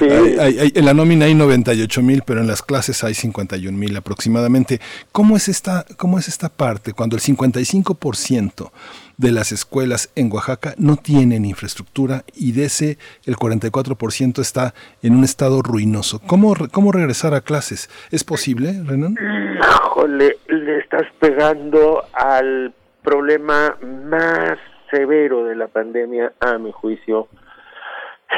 en 0.00 0.84
la 0.84 0.94
nómina 0.94 1.24
hay 1.24 1.34
98 1.34 2.00
mil, 2.00 2.22
pero 2.24 2.40
en 2.40 2.46
las 2.46 2.62
clases 2.62 3.02
hay 3.02 3.14
51 3.14 3.76
mil 3.76 3.96
aproximadamente. 3.96 4.80
¿Cómo 5.10 5.36
es, 5.36 5.48
esta, 5.48 5.84
¿Cómo 5.96 6.18
es 6.18 6.28
esta 6.28 6.48
parte 6.48 6.92
cuando 6.92 7.16
el 7.16 7.22
55% 7.22 8.70
de 9.18 9.32
las 9.32 9.52
escuelas 9.52 10.10
en 10.16 10.32
Oaxaca 10.32 10.74
no 10.78 10.96
tienen 10.96 11.44
infraestructura 11.44 12.22
y 12.34 12.52
de 12.52 12.64
ese 12.64 12.98
el 13.26 13.36
44% 13.36 14.38
está 14.40 14.72
en 15.02 15.16
un 15.16 15.24
estado 15.24 15.60
ruinoso. 15.60 16.20
¿Cómo, 16.26 16.54
cómo 16.72 16.92
regresar 16.92 17.34
a 17.34 17.42
clases? 17.42 17.90
¿Es 18.10 18.24
posible, 18.24 18.72
Renan? 18.86 19.16
Híjole, 19.60 20.36
le 20.48 20.78
estás 20.78 21.06
pegando 21.18 22.04
al 22.14 22.72
problema 23.02 23.76
más 23.82 24.58
severo 24.90 25.44
de 25.44 25.56
la 25.56 25.68
pandemia, 25.68 26.32
a 26.40 26.58
mi 26.58 26.72
juicio, 26.72 27.28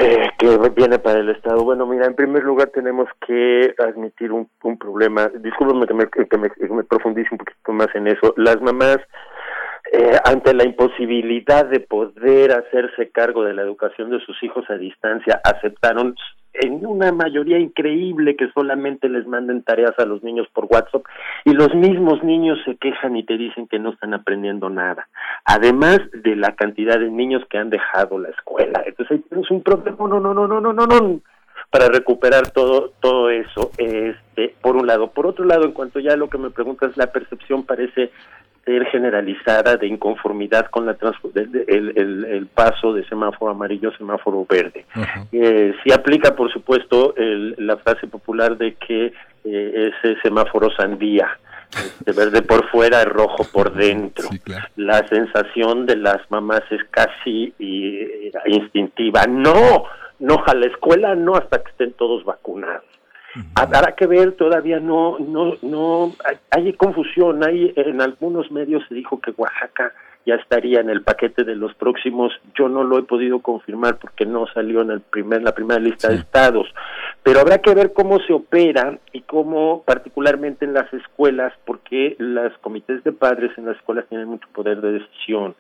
eh, 0.01 0.31
que 0.39 0.59
viene 0.75 0.99
para 0.99 1.21
el 1.21 1.29
Estado. 1.31 1.63
Bueno, 1.63 1.87
mira, 1.87 2.07
en 2.07 2.15
primer 2.15 2.43
lugar 2.45 2.69
tenemos 2.69 3.09
que 3.27 3.75
admitir 3.79 4.33
un, 4.33 4.49
un 4.63 4.79
problema. 4.79 5.29
Discúlpame 5.41 5.87
que 5.87 6.39
me, 6.39 6.85
profundice 6.85 7.29
un 7.33 7.39
poquito 7.39 7.73
más 7.73 7.89
en 7.95 8.07
eso. 8.07 8.33
Las 8.37 8.61
mamás 8.61 8.99
eh, 9.93 10.17
ante 10.25 10.55
la 10.55 10.65
imposibilidad 10.65 11.67
de 11.67 11.81
poder 11.81 12.53
hacerse 12.53 13.11
cargo 13.11 13.45
de 13.45 13.55
la 13.55 13.63
educación 13.63 14.11
de 14.11 14.21
sus 14.21 14.41
hijos 14.43 14.65
a 14.71 14.75
distancia, 14.75 15.41
aceptaron 15.43 16.15
en 16.53 16.85
una 16.85 17.13
mayoría 17.13 17.59
increíble 17.59 18.37
que 18.37 18.51
solamente 18.53 19.09
les 19.09 19.27
manden 19.27 19.63
tareas 19.63 19.99
a 19.99 20.05
los 20.05 20.23
niños 20.23 20.47
por 20.53 20.67
WhatsApp 20.67 21.05
y 21.45 21.53
los 21.53 21.75
mismos 21.75 22.23
niños 22.23 22.59
se 22.65 22.77
quejan 22.77 23.17
y 23.17 23.25
te 23.25 23.37
dicen 23.37 23.67
que 23.67 23.79
no 23.79 23.91
están 23.91 24.15
aprendiendo 24.15 24.69
nada. 24.69 25.09
Además 25.45 26.01
de 26.13 26.37
la 26.37 26.55
cantidad 26.55 26.99
de 26.99 27.11
niños 27.11 27.43
que 27.49 27.59
han 27.59 27.71
dejado 27.71 28.19
la 28.19 28.31
escuela. 28.31 28.83
Entonces 28.85 29.19
ahí 29.19 29.25
tienes 29.29 29.51
un 29.51 29.63
problema, 29.63 29.97
no, 29.99 30.21
no, 30.21 30.35
no, 30.35 30.47
no, 30.47 30.61
no, 30.61 30.73
no, 30.73 30.87
no, 30.87 31.21
para 31.71 31.89
recuperar 31.89 32.51
todo, 32.51 32.93
todo 33.01 33.31
eso, 33.31 33.71
este, 33.79 34.55
por 34.61 34.77
un 34.77 34.87
lado. 34.87 35.13
Por 35.13 35.27
otro 35.27 35.45
lado, 35.45 35.65
en 35.65 35.73
cuanto 35.73 36.01
ya 36.01 36.17
lo 36.17 36.29
que 36.29 36.39
me 36.39 36.51
preguntas, 36.51 36.97
la 36.97 37.13
percepción 37.13 37.65
parece 37.65 38.11
generalizada 38.91 39.77
de 39.77 39.87
inconformidad 39.87 40.67
con 40.67 40.87
la 40.87 40.97
el, 41.35 41.93
el, 41.97 42.25
el, 42.25 42.47
paso 42.47 42.93
de 42.93 43.05
semáforo 43.09 43.51
amarillo 43.53 43.91
a 43.91 43.97
semáforo 43.97 44.47
verde. 44.49 44.85
Eh, 45.33 45.75
sí 45.83 45.93
aplica, 45.93 46.37
por 46.37 46.53
supuesto, 46.53 47.15
el, 47.17 47.55
la 47.59 47.77
frase 47.79 48.07
popular 48.07 48.57
de 48.57 48.75
que 48.75 49.13
eh, 49.45 49.93
ese 50.03 50.21
semáforo 50.21 50.71
sandía, 50.77 51.39
de 52.01 52.13
verde 52.13 52.43
por 52.43 52.69
fuera, 52.71 53.05
rojo 53.05 53.45
por 53.53 53.75
dentro. 53.75 54.29
La 54.77 55.07
sensación 55.09 55.87
de 55.87 55.97
las 55.97 56.19
mamás 56.31 56.63
es 56.71 56.83
casi 56.91 57.55
y, 57.59 58.31
instintiva. 58.47 59.27
No, 59.27 59.85
no 60.19 60.43
a 60.47 60.55
la 60.55 60.67
escuela, 60.67 61.15
no 61.15 61.35
hasta 61.35 61.63
que 61.63 61.71
estén 61.71 61.93
todos 61.95 62.25
vacunados. 62.25 62.85
Habrá 63.55 63.95
que 63.95 64.07
ver, 64.07 64.33
todavía 64.33 64.81
no, 64.81 65.19
no, 65.19 65.55
no, 65.63 66.13
hay, 66.51 66.73
confusión, 66.73 67.45
hay, 67.45 67.73
en 67.77 68.01
algunos 68.01 68.51
medios 68.51 68.83
se 68.89 68.95
dijo 68.95 69.21
que 69.21 69.33
Oaxaca 69.37 69.93
ya 70.27 70.35
estaría 70.35 70.81
en 70.81 70.91
el 70.91 71.03
paquete 71.03 71.45
de 71.45 71.57
los 71.57 71.75
próximos, 71.75 72.33
yo 72.55 72.69
no 72.69 72.85
lo 72.85 72.99
he 72.99 73.03
podido 73.03 73.41
confirmar 73.41 73.99
porque 73.99 74.27
no 74.27 74.47
salió 74.53 74.83
en 74.83 74.91
el 74.91 75.01
primer, 75.01 75.43
la 75.43 75.55
primera 75.55 75.81
lista 75.81 76.09
de 76.09 76.17
estados, 76.17 76.67
pero 77.23 77.41
habrá 77.41 77.59
que 77.59 77.75
ver 77.75 77.93
cómo 77.93 78.19
se 78.21 78.33
opera 78.33 78.99
y 79.13 79.23
cómo, 79.23 79.83
particularmente 79.85 80.65
en 80.65 80.75
las 80.75 80.93
escuelas, 80.93 81.53
porque 81.65 82.17
los 82.19 82.53
comités 82.59 83.03
de 83.05 83.13
padres 83.13 83.57
en 83.57 83.67
las 83.67 83.77
escuelas 83.77 84.07
tienen 84.09 84.29
mucho 84.29 84.47
poder 84.53 84.81
de 84.81 84.93
decisión 84.93 85.55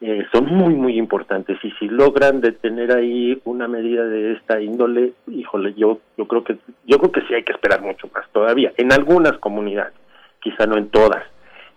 eh, 0.00 0.26
son 0.32 0.46
muy 0.46 0.74
muy 0.74 0.98
importantes. 0.98 1.58
Y 1.62 1.70
si 1.72 1.88
logran 1.88 2.40
detener 2.40 2.92
ahí 2.92 3.40
una 3.44 3.68
medida 3.68 4.04
de 4.04 4.32
esta 4.32 4.60
índole 4.60 5.12
híjole 5.26 5.74
yo 5.74 6.00
yo 6.16 6.26
creo 6.26 6.44
que 6.44 6.56
yo 6.84 6.98
creo 6.98 7.12
que 7.12 7.22
sí 7.22 7.34
hay 7.34 7.42
que 7.42 7.52
esperar 7.52 7.80
mucho 7.82 8.08
más 8.14 8.28
todavía 8.32 8.72
en 8.76 8.92
algunas 8.92 9.38
comunidades 9.38 9.94
quizá 10.40 10.66
no 10.66 10.76
en 10.76 10.90
todas. 10.90 11.24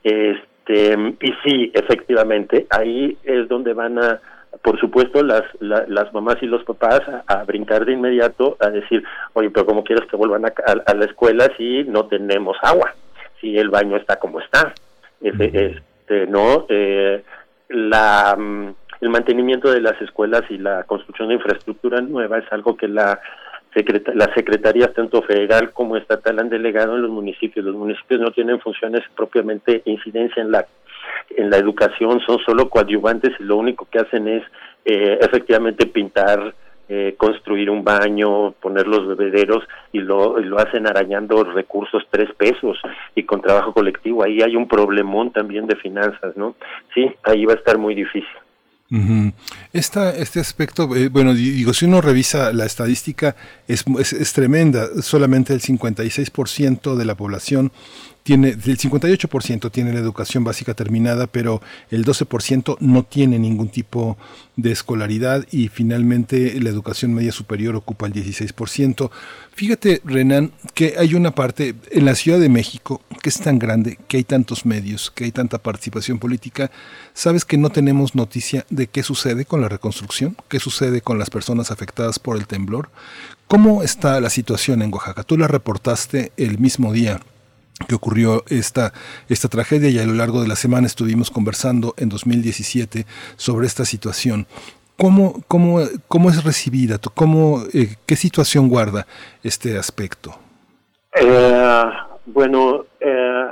Este 0.04 0.94
y 1.22 1.34
sí 1.44 1.72
efectivamente 1.74 2.68
ahí 2.70 3.18
es 3.24 3.48
donde 3.48 3.74
van 3.74 3.98
a 3.98 4.20
por 4.62 4.80
supuesto 4.80 5.24
las 5.24 5.44
las 5.62 6.14
mamás 6.14 6.38
y 6.42 6.46
los 6.48 6.64
papás 6.64 7.02
a, 7.28 7.44
brincar 7.46 7.86
de 7.86 7.94
inmediato 7.94 8.58
a 8.60 8.70
decir 8.70 9.04
oye 9.34 9.50
pero 9.50 9.66
cómo 9.66 9.84
quieres 9.84 10.08
que 10.10 10.18
vuelvan 10.18 10.46
a, 10.46 10.54
a, 10.86 10.94
la 10.94 11.06
escuela 11.06 11.50
si 11.58 11.84
no 11.84 12.08
tenemos 12.08 12.58
agua 12.62 12.94
si 13.40 13.58
el 13.58 13.70
baño 13.70 13.96
está 13.98 14.18
como 14.18 14.40
está 14.40 14.74
este, 15.22 16.28
no 16.28 16.66
eh, 16.70 17.24
la, 17.70 18.36
mm, 18.38 18.76
el 19.02 19.10
mantenimiento 19.10 19.72
de 19.72 19.82
las 19.82 20.02
escuelas 20.02 20.44
y 20.50 20.58
la 20.58 20.84
construcción 20.84 21.30
de 21.30 21.36
infraestructura 21.36 22.02
nueva 22.02 22.40
es 22.40 22.52
algo 22.52 22.76
que 22.76 22.88
la 22.88 23.20
las 24.16 24.34
secretarías 24.34 24.92
tanto 24.94 25.22
federal 25.22 25.72
como 25.72 25.98
estatal 25.98 26.40
han 26.40 26.50
delegado 26.50 26.96
en 26.96 27.04
los 27.04 27.12
municipios. 27.12 27.64
Los 27.64 27.76
municipios 27.76 28.20
no 28.20 28.32
tienen 28.32 28.60
funciones 28.60 29.04
propiamente 29.16 29.84
incidencia 29.86 30.42
en 30.42 30.52
la 30.52 30.66
en 31.36 31.50
la 31.50 31.58
educación, 31.58 32.22
son 32.26 32.40
solo 32.40 32.70
coadyuvantes 32.70 33.34
y 33.40 33.44
lo 33.44 33.58
único 33.58 33.88
que 33.90 34.00
hacen 34.00 34.28
es 34.28 34.44
eh, 34.86 35.18
efectivamente 35.22 35.86
pintar, 35.86 36.54
eh, 36.90 37.16
construir 37.18 37.70
un 37.70 37.84
baño, 37.84 38.52
poner 38.54 38.88
los 38.88 39.08
bebederos 39.08 39.64
y 39.92 40.00
lo, 40.00 40.40
lo 40.40 40.58
hacen 40.58 40.88
arañando 40.88 41.44
recursos 41.44 42.04
tres 42.10 42.30
pesos 42.36 42.80
y 43.16 43.24
con 43.24 43.42
trabajo 43.42 43.74
colectivo. 43.74 44.24
Ahí 44.24 44.42
hay 44.42 44.56
un 44.56 44.68
problemón 44.68 45.32
también 45.32 45.68
de 45.68 45.76
finanzas, 45.76 46.38
¿no? 46.38 46.56
Sí, 46.94 47.12
ahí 47.24 47.46
va 47.46 47.54
a 47.54 47.58
estar 47.58 47.78
muy 47.78 47.96
difícil. 47.96 48.28
Esta, 49.74 50.16
este 50.16 50.40
aspecto, 50.40 50.96
eh, 50.96 51.10
bueno, 51.10 51.34
digo, 51.34 51.74
si 51.74 51.86
uno 51.86 52.00
revisa 52.00 52.54
la 52.54 52.66
estadística, 52.66 53.36
es, 53.68 53.84
es, 54.00 54.14
es 54.14 54.34
tremenda. 54.34 54.88
Solamente 55.02 55.54
el 55.54 55.60
56% 55.60 56.96
de 56.96 57.06
la 57.06 57.16
población 57.16 57.72
tiene, 58.28 58.50
el 58.50 58.78
58% 58.78 59.72
tiene 59.72 59.94
la 59.94 60.02
educación 60.02 60.44
básica 60.44 60.74
terminada, 60.74 61.28
pero 61.28 61.62
el 61.90 62.04
12% 62.04 62.76
no 62.82 63.04
tiene 63.04 63.40
ningún 63.40 63.70
tipo 63.70 64.18
de 64.58 64.74
escolaridad 64.74 65.46
y 65.50 65.70
finalmente 65.70 66.60
la 66.60 66.70
educación 66.70 67.14
media 67.14 67.32
superior 67.32 67.78
ocupa 67.78 68.06
el 68.06 68.12
16%. 68.12 69.10
Fíjate, 69.54 70.02
Renan, 70.04 70.52
que 70.74 70.96
hay 70.98 71.14
una 71.14 71.32
parte 71.32 71.74
en 71.90 72.04
la 72.04 72.16
Ciudad 72.16 72.38
de 72.38 72.50
México 72.50 73.02
que 73.22 73.30
es 73.30 73.40
tan 73.40 73.60
grande, 73.60 73.98
que 74.10 74.18
hay 74.18 74.26
tantos 74.26 74.66
medios, 74.66 75.10
que 75.10 75.24
hay 75.24 75.32
tanta 75.32 75.58
participación 75.60 76.20
política. 76.20 76.70
¿Sabes 77.14 77.46
que 77.46 77.58
no 77.58 77.70
tenemos 77.70 78.14
noticia 78.14 78.66
de 78.70 78.88
qué 78.88 79.04
sucede 79.04 79.46
con 79.46 79.62
la 79.62 79.70
reconstrucción? 79.70 80.36
¿Qué 80.50 80.60
sucede 80.60 81.00
con 81.00 81.18
las 81.18 81.30
personas 81.30 81.72
afectadas 81.72 82.20
por 82.20 82.36
el 82.36 82.46
temblor? 82.46 82.90
¿Cómo 83.48 83.84
está 83.84 84.20
la 84.20 84.30
situación 84.30 84.82
en 84.82 84.94
Oaxaca? 84.94 85.24
Tú 85.24 85.38
la 85.38 85.48
reportaste 85.48 86.34
el 86.36 86.60
mismo 86.60 86.92
día 86.92 87.22
que 87.86 87.96
ocurrió 87.96 88.44
esta, 88.50 88.94
esta 89.30 89.50
tragedia 89.50 89.90
y 89.90 90.00
a 90.00 90.06
lo 90.06 90.14
largo 90.14 90.42
de 90.42 90.48
la 90.48 90.56
semana 90.56 90.88
estuvimos 90.88 91.30
conversando 91.30 91.94
en 91.98 92.10
2017 92.10 93.06
sobre 93.36 93.68
esta 93.68 93.86
situación. 93.86 94.48
¿Cómo, 94.98 95.44
cómo, 95.48 95.80
cómo 96.08 96.30
es 96.30 96.44
recibida? 96.44 96.98
¿Cómo, 97.14 97.62
eh, 97.74 97.96
¿Qué 98.08 98.16
situación 98.16 98.68
guarda 98.68 99.06
este 99.44 99.78
aspecto? 99.78 100.32
Eh, 101.14 101.84
bueno, 102.26 102.86
eh, 103.00 103.48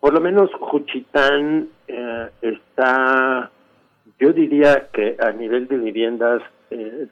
por 0.00 0.12
lo 0.12 0.20
menos 0.20 0.50
Juchitán 0.58 1.68
está, 2.42 3.50
yo 4.18 4.32
diría 4.32 4.88
que 4.92 5.16
a 5.20 5.30
nivel 5.30 5.68
de 5.68 5.78
viviendas 5.78 6.42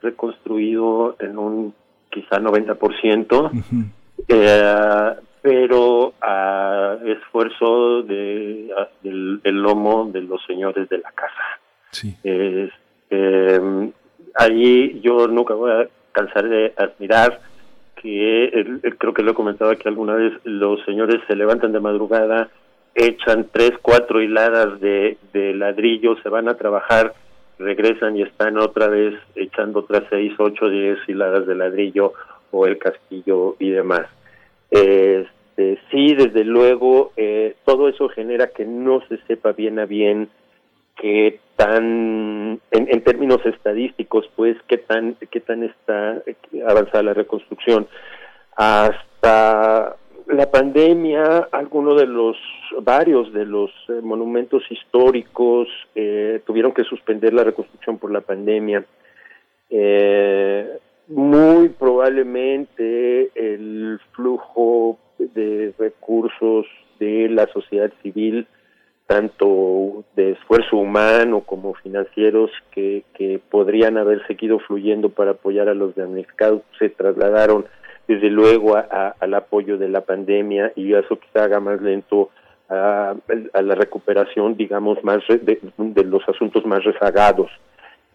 reconstruido 0.01 1.15
en 1.19 1.37
un 1.37 1.73
quizá 2.11 2.39
90%. 2.39 3.51
Uh 3.51 5.27
pero 5.47 6.13
a 6.19 6.97
esfuerzo 7.05 8.03
de, 8.03 8.69
del, 9.01 9.41
lomo 9.45 10.09
de 10.11 10.21
los 10.21 10.43
señores 10.45 10.89
de 10.89 10.97
la 10.97 11.09
casa. 11.11 11.61
Sí. 11.91 12.13
Eh, 12.21 12.69
allí 14.35 14.99
yo 14.99 15.29
nunca 15.29 15.53
voy 15.53 15.71
a 15.71 15.87
cansar 16.11 16.49
de 16.49 16.73
admirar 16.75 17.39
que, 17.95 18.81
creo 18.97 19.13
que 19.13 19.23
lo 19.23 19.31
he 19.31 19.35
comentado 19.35 19.71
aquí 19.71 19.87
alguna 19.87 20.15
vez, 20.15 20.33
los 20.43 20.83
señores 20.83 21.21
se 21.27 21.35
levantan 21.37 21.71
de 21.71 21.79
madrugada, 21.79 22.49
echan 22.93 23.47
tres, 23.49 23.71
cuatro 23.81 24.21
hiladas 24.21 24.81
de, 24.81 25.17
de 25.31 25.53
ladrillo, 25.53 26.17
se 26.23 26.27
van 26.27 26.49
a 26.49 26.57
trabajar, 26.57 27.13
regresan 27.57 28.17
y 28.17 28.23
están 28.23 28.57
otra 28.57 28.87
vez 28.87 29.13
echando 29.35 29.79
otras 29.79 30.03
seis, 30.09 30.33
ocho, 30.39 30.67
diez 30.67 30.97
hiladas 31.07 31.47
de 31.47 31.55
ladrillo 31.55 32.11
o 32.51 32.67
el 32.67 32.77
castillo 32.77 33.55
y 33.59 33.69
demás. 33.69 34.07
Eh, 34.71 35.25
este, 35.57 35.79
sí, 35.89 36.13
desde 36.13 36.43
luego, 36.43 37.11
eh, 37.17 37.55
todo 37.65 37.89
eso 37.89 38.09
genera 38.09 38.47
que 38.47 38.65
no 38.65 39.01
se 39.07 39.17
sepa 39.25 39.53
bien 39.53 39.79
a 39.79 39.85
bien 39.85 40.29
qué 40.95 41.39
tan, 41.55 42.59
en, 42.71 43.03
términos 43.03 43.43
estadísticos, 43.45 44.29
pues, 44.35 44.55
qué 44.67 44.77
tan, 44.77 45.15
qué 45.31 45.39
tan 45.39 45.63
está 45.63 46.21
avanzada 46.67 47.03
la 47.03 47.13
reconstrucción. 47.13 47.87
Hasta 48.55 49.95
la 50.27 50.51
pandemia, 50.51 51.47
algunos 51.51 51.99
de 51.99 52.05
los, 52.05 52.37
varios 52.81 53.33
de 53.33 53.45
los 53.45 53.71
eh, 53.89 53.93
monumentos 54.03 54.63
históricos 54.69 55.67
eh, 55.95 56.41
tuvieron 56.45 56.71
que 56.73 56.83
suspender 56.83 57.33
la 57.33 57.43
reconstrucción 57.43 57.97
por 57.97 58.11
la 58.11 58.21
pandemia. 58.21 58.85
muy 61.07 61.69
probablemente 61.69 63.31
el 63.35 63.99
flujo 64.13 64.99
de 65.17 65.73
recursos 65.77 66.65
de 66.99 67.29
la 67.29 67.47
sociedad 67.47 67.91
civil 68.01 68.47
tanto 69.05 70.03
de 70.17 70.31
esfuerzo 70.31 70.77
humano 70.77 71.41
como 71.41 71.73
financieros 71.75 72.51
que, 72.71 73.03
que 73.13 73.39
podrían 73.49 73.97
haber 73.97 74.25
seguido 74.27 74.59
fluyendo 74.59 75.09
para 75.09 75.31
apoyar 75.31 75.69
a 75.69 75.73
los 75.73 75.95
damnificados 75.95 76.61
se 76.77 76.89
trasladaron 76.89 77.65
desde 78.07 78.29
luego 78.29 78.75
al 78.75 79.33
apoyo 79.33 79.77
de 79.77 79.89
la 79.89 80.01
pandemia 80.01 80.71
y 80.75 80.93
eso 80.93 81.19
quizá 81.19 81.43
haga 81.43 81.59
más 81.59 81.81
lento 81.81 82.29
a, 82.69 83.15
la 83.61 83.75
recuperación, 83.75 84.55
digamos, 84.55 85.03
más 85.03 85.19
de, 85.27 85.59
los 86.05 86.27
asuntos 86.27 86.65
más 86.65 86.83
rezagados. 86.83 87.51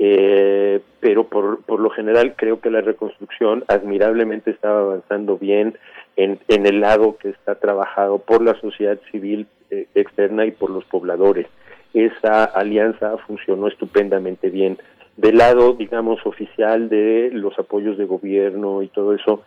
Eh, 0.05 0.81
pero 0.99 1.29
por, 1.29 1.62
por 1.62 1.79
lo 1.79 1.89
general 1.89 2.35
creo 2.35 2.61
que 2.61 2.73
la 2.73 2.81
reconstrucción 2.81 3.62
admirablemente 3.69 4.51
estaba 4.51 4.81
avanzando 4.81 5.39
bien 5.39 5.79
en, 6.16 6.41
en 6.49 6.66
el 6.66 6.81
lado 6.81 7.19
que 7.19 7.29
está 7.29 7.55
trabajado 7.55 8.19
por 8.19 8.43
la 8.43 8.59
sociedad 8.61 8.99
civil 9.12 9.47
eh, 9.70 9.87
externa 9.95 10.45
y 10.45 10.51
por 10.51 10.70
los 10.70 10.85
pobladores. 10.87 11.47
Esa 11.95 12.43
alianza 12.43 13.16
funcionó 13.29 13.69
estupendamente 13.69 14.51
bien. 14.51 14.77
Del 15.16 15.37
lado, 15.37 15.74
digamos, 15.74 16.19
oficial 16.27 16.89
de 16.89 17.31
los 17.33 17.57
apoyos 17.61 17.97
de 17.97 18.07
gobierno 18.07 18.83
y 18.83 18.89
todo 18.89 19.15
eso, 19.15 19.45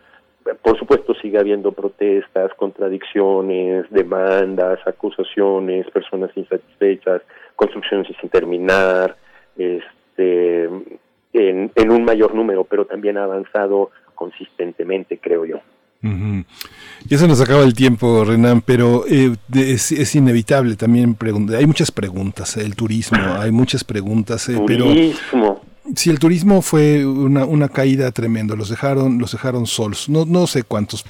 por 0.62 0.78
supuesto 0.78 1.12
sigue 1.16 1.38
habiendo 1.38 1.72
protestas, 1.72 2.50
contradicciones, 2.54 3.84
demandas, 3.90 4.78
acusaciones, 4.86 5.90
personas 5.90 6.30
insatisfechas, 6.34 7.20
construcciones 7.56 8.06
sin 8.18 8.30
terminar, 8.30 9.16
este, 9.58 9.95
en, 10.18 11.70
en 11.74 11.90
un 11.90 12.04
mayor 12.04 12.34
número, 12.34 12.64
pero 12.64 12.86
también 12.86 13.18
ha 13.18 13.24
avanzado 13.24 13.90
consistentemente, 14.14 15.18
creo 15.18 15.44
yo. 15.44 15.60
Ya 17.08 17.18
se 17.18 17.28
nos 17.28 17.40
acaba 17.40 17.62
el 17.62 17.74
tiempo, 17.74 18.24
Renan, 18.24 18.60
pero 18.60 19.04
eh, 19.08 19.34
es, 19.54 20.14
inevitable 20.14 20.76
también 20.76 21.14
preguntar. 21.14 21.56
Hay 21.56 21.66
muchas 21.66 21.90
preguntas, 21.90 22.56
el 22.56 22.74
turismo, 22.74 23.18
hay 23.38 23.50
muchas 23.50 23.84
preguntas, 23.84 24.48
eh, 24.48 24.60
pero 24.66 24.86
si 25.94 26.10
el 26.10 26.18
turismo 26.18 26.62
fue 26.62 27.06
una, 27.06 27.44
una 27.44 27.68
caída 27.68 28.10
tremenda, 28.10 28.56
los 28.56 28.68
dejaron, 28.68 29.18
los 29.18 29.32
dejaron 29.32 29.66
solos. 29.66 30.08
No, 30.08 30.24
no 30.24 30.46
sé 30.46 30.62
cuántos 30.62 31.04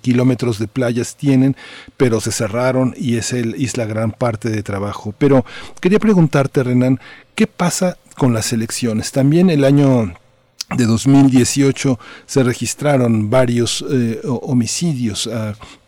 kilómetros 0.00 0.58
de 0.58 0.68
playas 0.68 1.16
tienen, 1.16 1.56
pero 1.96 2.20
se 2.20 2.32
cerraron 2.32 2.94
y 2.96 3.16
es, 3.16 3.32
el, 3.32 3.54
es 3.54 3.76
la 3.76 3.84
gran 3.84 4.12
parte 4.12 4.48
de 4.48 4.62
trabajo. 4.62 5.14
Pero 5.18 5.44
quería 5.80 5.98
preguntarte, 5.98 6.62
Renan, 6.62 7.00
¿qué 7.34 7.46
pasa 7.46 7.98
con 8.16 8.32
las 8.34 8.52
elecciones? 8.52 9.12
También 9.12 9.50
el 9.50 9.64
año 9.64 10.14
de 10.70 10.86
2018 10.86 11.98
se 12.26 12.42
registraron 12.42 13.30
varios 13.30 13.84
eh, 13.90 14.20
homicidios, 14.24 15.28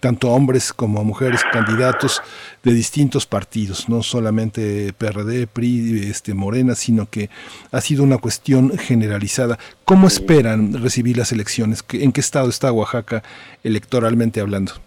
tanto 0.00 0.28
a 0.28 0.32
hombres 0.32 0.72
como 0.72 1.00
a 1.00 1.02
mujeres 1.02 1.40
candidatos 1.50 2.22
de 2.62 2.72
distintos 2.72 3.26
partidos, 3.26 3.88
no 3.88 4.02
solamente 4.02 4.92
PRD, 4.92 5.46
PRI, 5.46 6.08
este, 6.10 6.34
Morena, 6.34 6.74
sino 6.74 7.08
que 7.08 7.30
ha 7.72 7.80
sido 7.80 8.02
una 8.02 8.18
cuestión 8.18 8.76
generalizada. 8.76 9.58
¿Cómo 9.84 10.06
esperan 10.06 10.74
recibir 10.74 11.16
las 11.16 11.32
elecciones? 11.32 11.84
¿En 11.92 12.12
qué 12.12 12.20
estado 12.20 12.48
está 12.48 12.70
Oaxaca 12.70 13.22
electoralmente 13.64 14.40
hablando? 14.40 14.85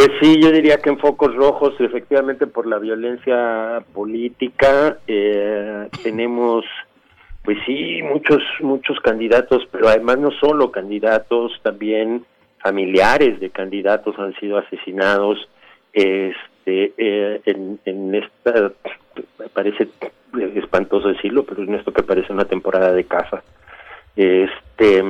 Pues 0.00 0.12
sí, 0.22 0.40
yo 0.40 0.50
diría 0.50 0.78
que 0.78 0.88
en 0.88 0.98
focos 0.98 1.34
rojos, 1.34 1.74
efectivamente 1.78 2.46
por 2.46 2.66
la 2.66 2.78
violencia 2.78 3.84
política, 3.92 4.96
eh, 5.06 5.90
tenemos 6.02 6.64
pues 7.44 7.58
sí, 7.66 8.00
muchos, 8.02 8.42
muchos 8.60 8.98
candidatos, 9.00 9.68
pero 9.70 9.88
además 9.88 10.16
no 10.16 10.30
solo 10.30 10.72
candidatos, 10.72 11.52
también 11.62 12.24
familiares 12.62 13.40
de 13.40 13.50
candidatos 13.50 14.18
han 14.18 14.34
sido 14.40 14.56
asesinados. 14.56 15.50
Este, 15.92 16.94
eh, 16.96 17.42
en, 17.44 17.78
en 17.84 18.14
esta, 18.14 18.72
parece 19.52 19.86
espantoso 20.54 21.08
decirlo, 21.08 21.44
pero 21.44 21.62
en 21.62 21.74
esto 21.74 21.92
que 21.92 22.02
parece 22.02 22.32
una 22.32 22.46
temporada 22.46 22.94
de 22.94 23.04
caza. 23.04 23.42
Este, 24.16 25.04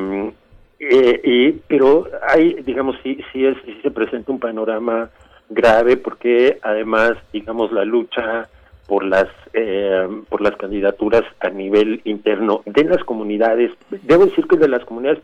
eh, 0.81 1.21
y, 1.23 1.53
pero 1.69 2.09
hay, 2.27 2.55
digamos, 2.65 2.97
sí, 3.03 3.19
sí, 3.33 3.45
es, 3.45 3.57
sí 3.67 3.79
se 3.83 3.91
presenta 3.91 4.33
un 4.33 4.41
panorama 4.41 5.11
grave 5.51 5.99
porque 5.99 6.59
además, 6.63 7.13
digamos, 7.33 7.71
la 7.71 7.85
lucha 7.85 8.49
por 8.87 9.05
las 9.05 9.29
eh, 9.53 10.09
por 10.29 10.41
las 10.41 10.57
candidaturas 10.57 11.23
a 11.41 11.51
nivel 11.51 12.01
interno 12.05 12.63
de 12.65 12.85
las 12.85 13.05
comunidades 13.05 13.71
debo 14.03 14.27
decir 14.27 14.49
que 14.49 14.57
de 14.57 14.67
las 14.67 14.85
comunidades 14.85 15.23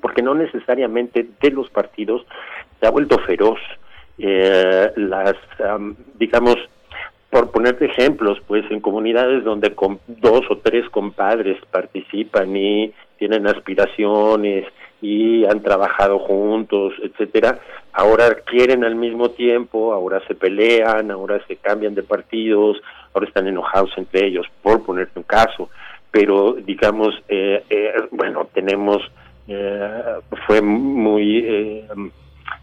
porque 0.00 0.22
no 0.22 0.34
necesariamente 0.34 1.26
de 1.38 1.50
los 1.50 1.68
partidos 1.68 2.24
se 2.80 2.86
ha 2.86 2.90
vuelto 2.90 3.18
feroz. 3.18 3.58
Eh, 4.16 4.92
las 4.96 5.34
digamos 6.18 6.56
por 7.34 7.50
ponerte 7.50 7.86
ejemplos 7.86 8.38
pues 8.46 8.64
en 8.70 8.78
comunidades 8.78 9.42
donde 9.42 9.74
con 9.74 9.98
dos 10.06 10.42
o 10.50 10.58
tres 10.58 10.88
compadres 10.88 11.58
participan 11.68 12.56
y 12.56 12.94
tienen 13.18 13.48
aspiraciones 13.48 14.66
y 15.02 15.44
han 15.44 15.60
trabajado 15.60 16.20
juntos, 16.20 16.94
etcétera, 17.02 17.58
ahora 17.92 18.36
quieren 18.46 18.84
al 18.84 18.94
mismo 18.94 19.30
tiempo, 19.30 19.92
ahora 19.92 20.22
se 20.28 20.36
pelean, 20.36 21.10
ahora 21.10 21.44
se 21.48 21.56
cambian 21.56 21.96
de 21.96 22.04
partidos, 22.04 22.80
ahora 23.12 23.26
están 23.26 23.48
enojados 23.48 23.90
entre 23.96 24.28
ellos, 24.28 24.46
por 24.62 24.84
ponerte 24.84 25.18
un 25.18 25.24
caso, 25.24 25.70
pero 26.12 26.52
digamos, 26.52 27.20
eh, 27.28 27.64
eh, 27.68 27.94
bueno, 28.12 28.46
tenemos, 28.54 29.02
eh, 29.48 30.20
fue 30.46 30.62
muy, 30.62 31.84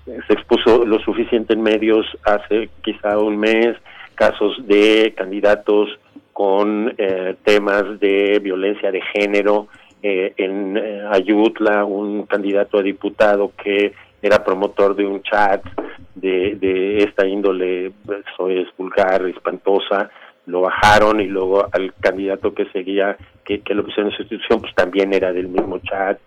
se 0.06 0.34
expuso 0.34 0.86
lo 0.86 0.98
suficiente 1.00 1.52
en 1.52 1.62
medios 1.62 2.06
hace 2.24 2.70
quizá 2.82 3.18
un 3.18 3.38
mes, 3.38 3.76
casos 4.16 4.56
de 4.68 5.14
candidatos 5.16 5.90
con 6.34 6.96
temas 7.44 8.00
de 8.00 8.40
violencia 8.40 8.92
de 8.92 9.02
género, 9.02 9.68
eh, 10.04 10.34
en 10.38 10.78
eh, 10.78 11.04
Ayutla, 11.12 11.86
un 11.86 12.26
candidato 12.26 12.80
a 12.80 12.82
diputado 12.82 13.52
que 13.56 13.94
era 14.20 14.44
promotor 14.44 14.96
de 14.96 15.06
un 15.06 15.22
chat 15.22 15.64
de, 16.16 16.56
de 16.56 17.04
esta 17.04 17.28
índole, 17.28 17.92
eso 18.08 18.50
es 18.50 18.68
vulgar, 18.78 19.28
espantosa, 19.28 20.10
lo 20.48 20.62
bajaron 20.62 21.22
y 21.22 21.28
luego 21.28 21.68
al 21.72 21.94
candidato 22.00 22.52
que 22.52 22.66
seguía, 22.72 23.16
que, 23.46 23.62
que 23.62 23.76
lo 23.76 23.84
pusieron 23.84 24.12
en 24.12 24.18
sustitución, 24.18 24.62
pues 24.62 24.74
también 24.74 25.14
era 25.14 25.32
del 25.32 25.50
mismo 25.50 25.78
chat. 25.80 26.18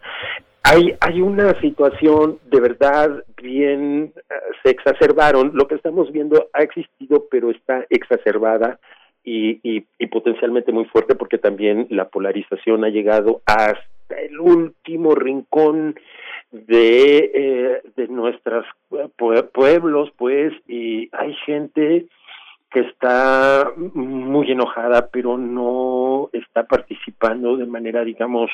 Hay, 0.66 0.96
hay 1.00 1.20
una 1.20 1.58
situación 1.60 2.38
de 2.46 2.58
verdad 2.58 3.22
bien, 3.40 4.12
eh, 4.16 4.34
se 4.62 4.70
exacerbaron, 4.70 5.50
lo 5.54 5.68
que 5.68 5.74
estamos 5.74 6.10
viendo 6.10 6.48
ha 6.54 6.62
existido, 6.62 7.26
pero 7.30 7.50
está 7.50 7.84
exacerbada 7.90 8.78
y, 9.22 9.80
potencialmente 10.10 10.70
muy 10.72 10.84
fuerte 10.86 11.16
porque 11.16 11.38
también 11.38 11.86
la 11.90 12.08
polarización 12.08 12.84
ha 12.84 12.88
llegado 12.88 13.42
hasta 13.46 14.20
el 14.20 14.38
último 14.38 15.14
rincón 15.14 15.96
de, 16.52 17.30
eh, 17.34 17.82
de 17.96 18.08
nuestros 18.08 18.64
pueblos, 19.52 20.12
pues, 20.16 20.52
y 20.68 21.10
hay 21.12 21.34
gente 21.46 22.06
que 22.70 22.80
está 22.80 23.72
muy 23.76 24.50
enojada, 24.52 25.08
pero 25.12 25.36
no 25.36 26.30
está 26.32 26.64
participando 26.64 27.56
de 27.56 27.66
manera, 27.66 28.04
digamos, 28.04 28.50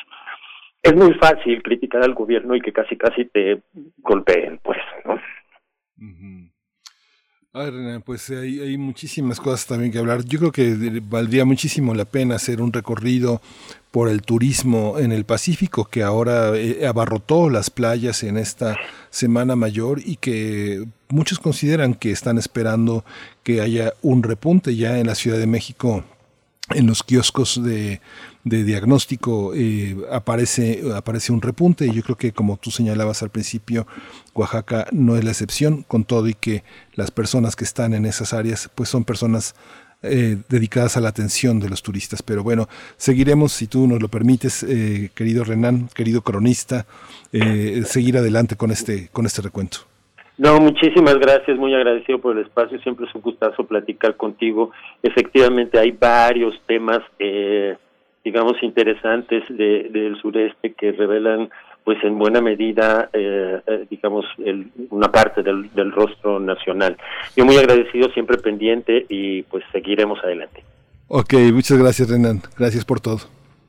es 0.83 0.95
muy 0.95 1.15
fácil 1.15 1.63
criticar 1.63 2.03
al 2.03 2.15
gobierno 2.15 2.55
y 2.55 2.61
que 2.61 2.73
casi 2.73 2.97
casi 2.97 3.27
te 3.27 3.63
golpeen, 3.99 4.59
pues, 4.63 4.79
¿no? 5.05 5.19
Ay, 7.53 7.69
Renan, 7.71 8.03
pues 8.03 8.31
hay, 8.31 8.61
hay, 8.61 8.79
muchísimas 8.79 9.41
cosas 9.41 9.67
también 9.67 9.91
que 9.91 9.99
hablar. 9.99 10.25
Yo 10.25 10.39
creo 10.39 10.53
que 10.53 11.01
valdría 11.03 11.45
muchísimo 11.45 11.95
la 11.95 12.05
pena 12.05 12.37
hacer 12.37 12.63
un 12.63 12.73
recorrido 12.73 13.41
por 13.91 14.09
el 14.09 14.23
turismo 14.23 15.01
en 15.01 15.11
el 15.11 15.25
Pacífico, 15.25 15.85
que 15.85 16.05
ahora 16.05 16.57
eh, 16.57 16.87
abarrotó 16.87 17.51
las 17.51 17.69
playas 17.69 18.23
en 18.23 18.37
esta 18.37 18.79
Semana 19.11 19.57
Mayor 19.57 20.01
y 20.05 20.17
que 20.17 20.85
muchos 21.09 21.41
consideran 21.41 21.95
que 21.95 22.13
están 22.13 22.39
esperando 22.39 23.05
que 23.43 23.61
haya 23.61 23.95
un 24.01 24.23
repunte 24.23 24.77
ya 24.77 25.01
en 25.01 25.09
la 25.09 25.17
Ciudad 25.17 25.39
de 25.39 25.49
México 25.49 26.05
en 26.73 26.87
los 26.87 27.03
kioscos 27.03 27.61
de, 27.65 28.01
diagnóstico 28.45 29.53
eh, 29.55 29.97
aparece, 30.11 30.83
aparece 30.95 31.33
un 31.33 31.43
repunte 31.43 31.87
y 31.87 31.93
yo 31.93 32.03
creo 32.03 32.17
que 32.17 32.33
como 32.33 32.57
tú 32.57 32.71
señalabas 32.71 33.23
al 33.23 33.31
principio, 33.31 33.87
Oaxaca 34.35 34.87
no 34.93 35.17
es 35.17 35.25
la 35.25 35.31
excepción, 35.31 35.83
con 35.83 36.05
todo 36.05 36.29
y 36.29 36.35
que 36.35 36.63
las 36.95 37.11
personas 37.11 37.57
que 37.57 37.65
están 37.65 37.95
en 37.95 38.07
esas 38.07 38.33
áreas 38.33 38.71
pues 38.75 38.89
son 38.89 39.05
personas 39.05 39.55
eh, 40.03 40.39
dedicadas 40.49 40.97
a 40.97 41.01
la 41.01 41.11
atención 41.11 41.61
de 41.61 41.69
los 41.69 41.83
turistas. 41.83 42.23
Pero 42.23 42.43
bueno, 42.43 42.69
seguiremos, 42.97 43.53
si 43.53 43.67
tú 43.67 43.87
nos 43.87 44.01
lo 44.01 44.09
permites, 44.09 44.63
eh, 44.63 45.11
querido 45.15 45.45
Renan, 45.45 45.89
querido 45.95 46.23
cronista, 46.23 46.87
seguir 47.85 48.17
adelante 48.17 48.57
con 48.57 48.71
este, 48.71 49.09
con 49.13 49.27
este 49.27 49.43
recuento. 49.43 49.91
No, 50.41 50.59
muchísimas 50.59 51.17
gracias, 51.17 51.59
muy 51.59 51.75
agradecido 51.75 52.19
por 52.19 52.35
el 52.35 52.47
espacio, 52.47 52.81
siempre 52.81 53.05
es 53.05 53.15
un 53.15 53.21
gustazo 53.21 53.67
platicar 53.67 54.17
contigo. 54.17 54.71
Efectivamente 55.03 55.79
hay 55.79 55.91
varios 55.91 56.59
temas 56.67 57.01
eh, 57.19 57.77
digamos, 58.25 58.63
interesantes 58.63 59.43
de, 59.49 59.89
del 59.91 60.21
sureste 60.21 60.73
que 60.75 60.93
revelan 60.93 61.51
pues 61.85 62.03
en 62.05 62.19
buena 62.19 62.41
medida, 62.41 63.09
eh, 63.13 63.61
eh, 63.67 63.87
digamos, 63.89 64.27
una 64.91 65.11
parte 65.11 65.43
del, 65.43 65.73
del 65.75 65.91
rostro 65.93 66.39
nacional. 66.39 66.97
Yo 67.37 67.45
muy 67.45 67.57
agradecido, 67.57 68.11
siempre 68.11 68.37
pendiente 68.37 69.07
y 69.09 69.43
pues 69.43 69.65
seguiremos 69.73 70.23
adelante. 70.23 70.63
Ok, 71.09 71.35
muchas 71.53 71.79
gracias 71.79 72.11
Renan, 72.11 72.41
gracias 72.57 72.85
por 72.85 73.01
todo. 73.01 73.19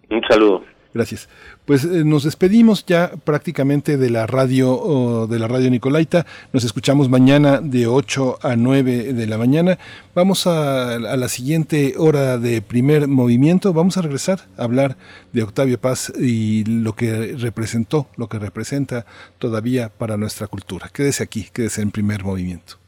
Un 0.09 0.21
saludo. 0.29 0.63
Gracias. 0.93 1.29
Pues 1.65 1.85
eh, 1.85 2.03
nos 2.03 2.23
despedimos 2.23 2.85
ya 2.85 3.11
prácticamente 3.23 3.97
de 3.97 4.09
la 4.09 4.27
radio 4.27 5.27
de 5.29 5.39
la 5.39 5.47
radio 5.47 5.69
Nicolaita. 5.69 6.25
Nos 6.51 6.63
escuchamos 6.63 7.09
mañana 7.09 7.61
de 7.61 7.87
8 7.87 8.39
a 8.41 8.55
9 8.55 9.13
de 9.13 9.27
la 9.27 9.37
mañana. 9.37 9.79
Vamos 10.13 10.47
a, 10.47 10.95
a, 10.95 10.99
la 10.99 11.29
siguiente 11.29 11.95
hora 11.97 12.37
de 12.37 12.61
primer 12.61 13.07
movimiento. 13.07 13.71
Vamos 13.73 13.97
a 13.97 14.01
regresar 14.01 14.41
a 14.57 14.63
hablar 14.63 14.97
de 15.31 15.43
Octavio 15.43 15.79
Paz 15.79 16.11
y 16.19 16.65
lo 16.65 16.93
que 16.93 17.35
representó, 17.37 18.07
lo 18.17 18.27
que 18.27 18.39
representa 18.39 19.05
todavía 19.39 19.89
para 19.89 20.17
nuestra 20.17 20.47
cultura. 20.47 20.89
Quédese 20.91 21.23
aquí, 21.23 21.47
quédese 21.53 21.81
en 21.81 21.91
primer 21.91 22.23
movimiento. 22.23 22.81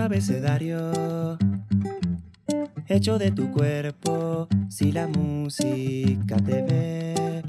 Abecedario 0.00 1.38
hecho 2.88 3.18
de 3.18 3.30
tu 3.30 3.50
cuerpo 3.52 4.48
si 4.68 4.92
la 4.92 5.06
música 5.06 6.36
te 6.36 6.62
ve. 6.62 7.42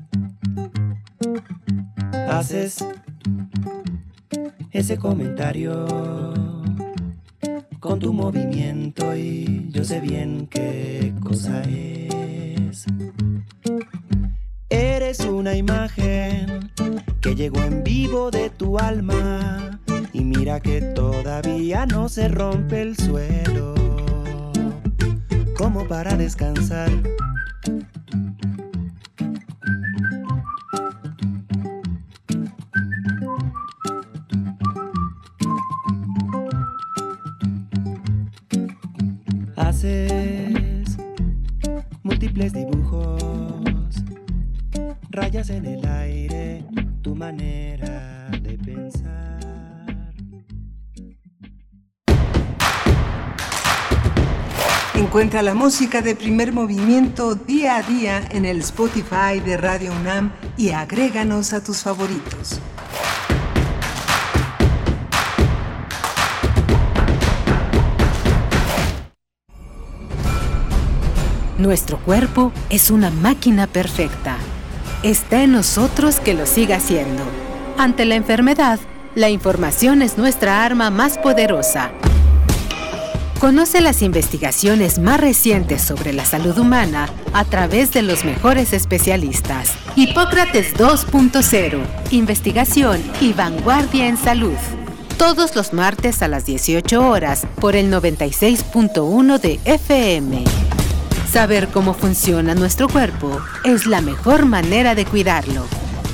Haces 2.30 2.86
ese 4.72 4.98
comentario 4.98 5.86
con 7.80 8.00
tu 8.00 8.14
movimiento 8.14 9.16
y 9.16 9.70
yo 9.72 9.84
sé 9.84 10.00
bien 10.00 10.48
qué 10.48 11.14
cosa 11.24 11.62
es. 11.64 12.86
Eres 14.70 15.20
una 15.22 15.56
imagen 15.56 16.72
que 17.22 17.36
llegó 17.36 17.62
en 17.64 17.84
vivo 17.84 18.32
de 18.32 18.50
tu 18.50 18.78
alma 18.78 19.80
y 20.14 20.24
mira 20.24 20.60
que 20.60 20.82
todavía 20.82 21.86
no 21.86 22.10
se 22.10 22.28
rompe 22.28 22.82
el 22.82 22.98
suelo 22.98 23.74
como 25.58 25.88
para 25.88 26.16
descansar. 26.18 26.90
Haces 39.56 40.98
múltiples 42.04 42.54
dibujos, 42.54 43.24
rayas 45.10 45.50
en 45.50 45.66
el 45.66 45.86
aire, 45.86 46.66
tu 47.02 47.16
manera 47.16 48.11
Encuentra 55.12 55.42
la 55.42 55.54
música 55.54 56.02
de 56.02 56.16
primer 56.16 56.54
movimiento 56.54 57.36
día 57.36 57.76
a 57.76 57.84
día 57.84 58.24
en 58.32 58.46
el 58.46 58.60
Spotify 58.60 59.42
de 59.44 59.58
Radio 59.58 59.92
UNAM 59.92 60.32
y 60.56 60.70
agréganos 60.70 61.52
a 61.52 61.62
tus 61.62 61.80
favoritos. 61.80 62.62
Nuestro 71.58 71.98
cuerpo 71.98 72.54
es 72.70 72.90
una 72.90 73.10
máquina 73.10 73.68
perfecta. 73.68 74.38
Está 75.04 75.44
en 75.44 75.52
nosotros 75.52 76.22
que 76.22 76.34
lo 76.34 76.46
siga 76.46 76.80
siendo. 76.80 77.24
Ante 77.78 78.06
la 78.06 78.16
enfermedad, 78.16 78.80
la 79.16 79.30
información 79.30 80.04
es 80.04 80.18
nuestra 80.18 80.64
arma 80.64 80.90
más 80.90 81.18
poderosa. 81.18 81.92
Conoce 83.42 83.82
las 83.82 84.04
investigaciones 84.04 85.00
más 85.00 85.20
recientes 85.20 85.82
sobre 85.82 86.14
la 86.14 86.26
salud 86.26 86.56
humana 86.60 87.10
a 87.34 87.44
través 87.44 87.92
de 87.92 88.04
los 88.04 88.24
mejores 88.24 88.72
especialistas. 88.72 89.74
Hipócrates 89.96 90.76
2.0. 90.76 91.82
Investigación 92.12 93.02
y 93.20 93.34
vanguardia 93.34 94.08
en 94.08 94.18
salud. 94.18 94.54
Todos 95.18 95.56
los 95.56 95.74
martes 95.74 96.22
a 96.22 96.28
las 96.28 96.46
18 96.46 97.10
horas 97.10 97.48
por 97.60 97.76
el 97.76 97.92
96.1 97.92 99.40
de 99.40 99.60
FM. 99.66 100.44
Saber 101.28 101.70
cómo 101.70 101.96
funciona 101.96 102.54
nuestro 102.54 102.88
cuerpo 102.88 103.42
es 103.64 103.88
la 103.88 104.02
mejor 104.02 104.46
manera 104.46 104.94
de 104.94 105.08
cuidarlo. 105.08 105.66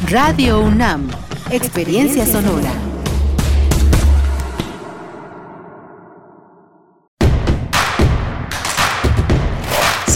Radio 0.09 0.61
UNAM, 0.61 1.09
Experiencia 1.51 2.25
Sonora. 2.25 2.86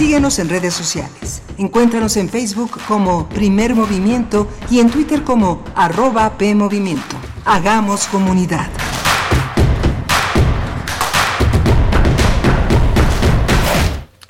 Síguenos 0.02 0.40
en 0.40 0.49
redes 0.49 0.73
sociales. 0.73 1.44
Encuéntranos 1.60 2.18
en 2.18 2.28
Facebook 2.28 2.72
como 2.88 3.30
Primer 3.30 3.76
Movimiento 3.76 4.48
y 4.72 4.80
en 4.80 4.90
Twitter 4.90 5.22
como 5.22 5.64
arroba 5.76 6.40
PMovimiento. 6.40 7.15
Hagamos 7.45 8.07
comunidad. 8.07 8.68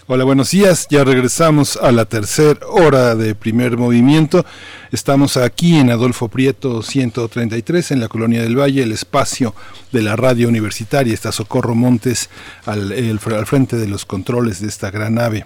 Hola, 0.07 0.25
buenos 0.25 0.51
días. 0.51 0.87
Ya 0.89 1.05
regresamos 1.05 1.77
a 1.77 1.93
la 1.93 2.03
tercera 2.03 2.59
hora 2.67 3.15
de 3.15 3.33
primer 3.33 3.77
movimiento. 3.77 4.45
Estamos 4.91 5.37
aquí 5.37 5.77
en 5.77 5.89
Adolfo 5.89 6.27
Prieto 6.27 6.81
133, 6.83 7.91
en 7.91 8.01
la 8.01 8.09
Colonia 8.09 8.41
del 8.41 8.59
Valle, 8.59 8.83
el 8.83 8.91
espacio 8.91 9.55
de 9.93 10.01
la 10.01 10.17
radio 10.17 10.49
universitaria. 10.49 11.13
Está 11.13 11.31
Socorro 11.31 11.75
Montes 11.75 12.29
al, 12.65 12.91
al 12.91 13.45
frente 13.45 13.77
de 13.77 13.87
los 13.87 14.03
controles 14.03 14.59
de 14.59 14.67
esta 14.67 14.91
gran 14.91 15.15
nave 15.15 15.45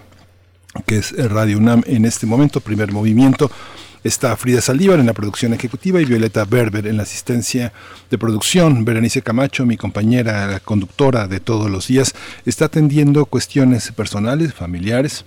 que 0.84 0.98
es 0.98 1.12
Radio 1.30 1.58
UNAM 1.58 1.82
en 1.86 2.04
este 2.04 2.26
momento, 2.26 2.60
primer 2.60 2.92
movimiento. 2.92 3.50
Está 4.04 4.36
Frida 4.36 4.60
Saldívar 4.60 5.00
en 5.00 5.06
la 5.06 5.14
producción 5.14 5.52
ejecutiva 5.52 6.00
y 6.00 6.04
Violeta 6.04 6.44
Berber 6.44 6.86
en 6.86 6.96
la 6.96 7.02
asistencia 7.02 7.72
de 8.08 8.18
producción. 8.18 8.84
Berenice 8.84 9.22
Camacho, 9.22 9.66
mi 9.66 9.76
compañera, 9.76 10.46
la 10.46 10.60
conductora 10.60 11.26
de 11.26 11.40
todos 11.40 11.70
los 11.70 11.88
días, 11.88 12.14
está 12.44 12.66
atendiendo 12.66 13.26
cuestiones 13.26 13.90
personales, 13.92 14.54
familiares, 14.54 15.24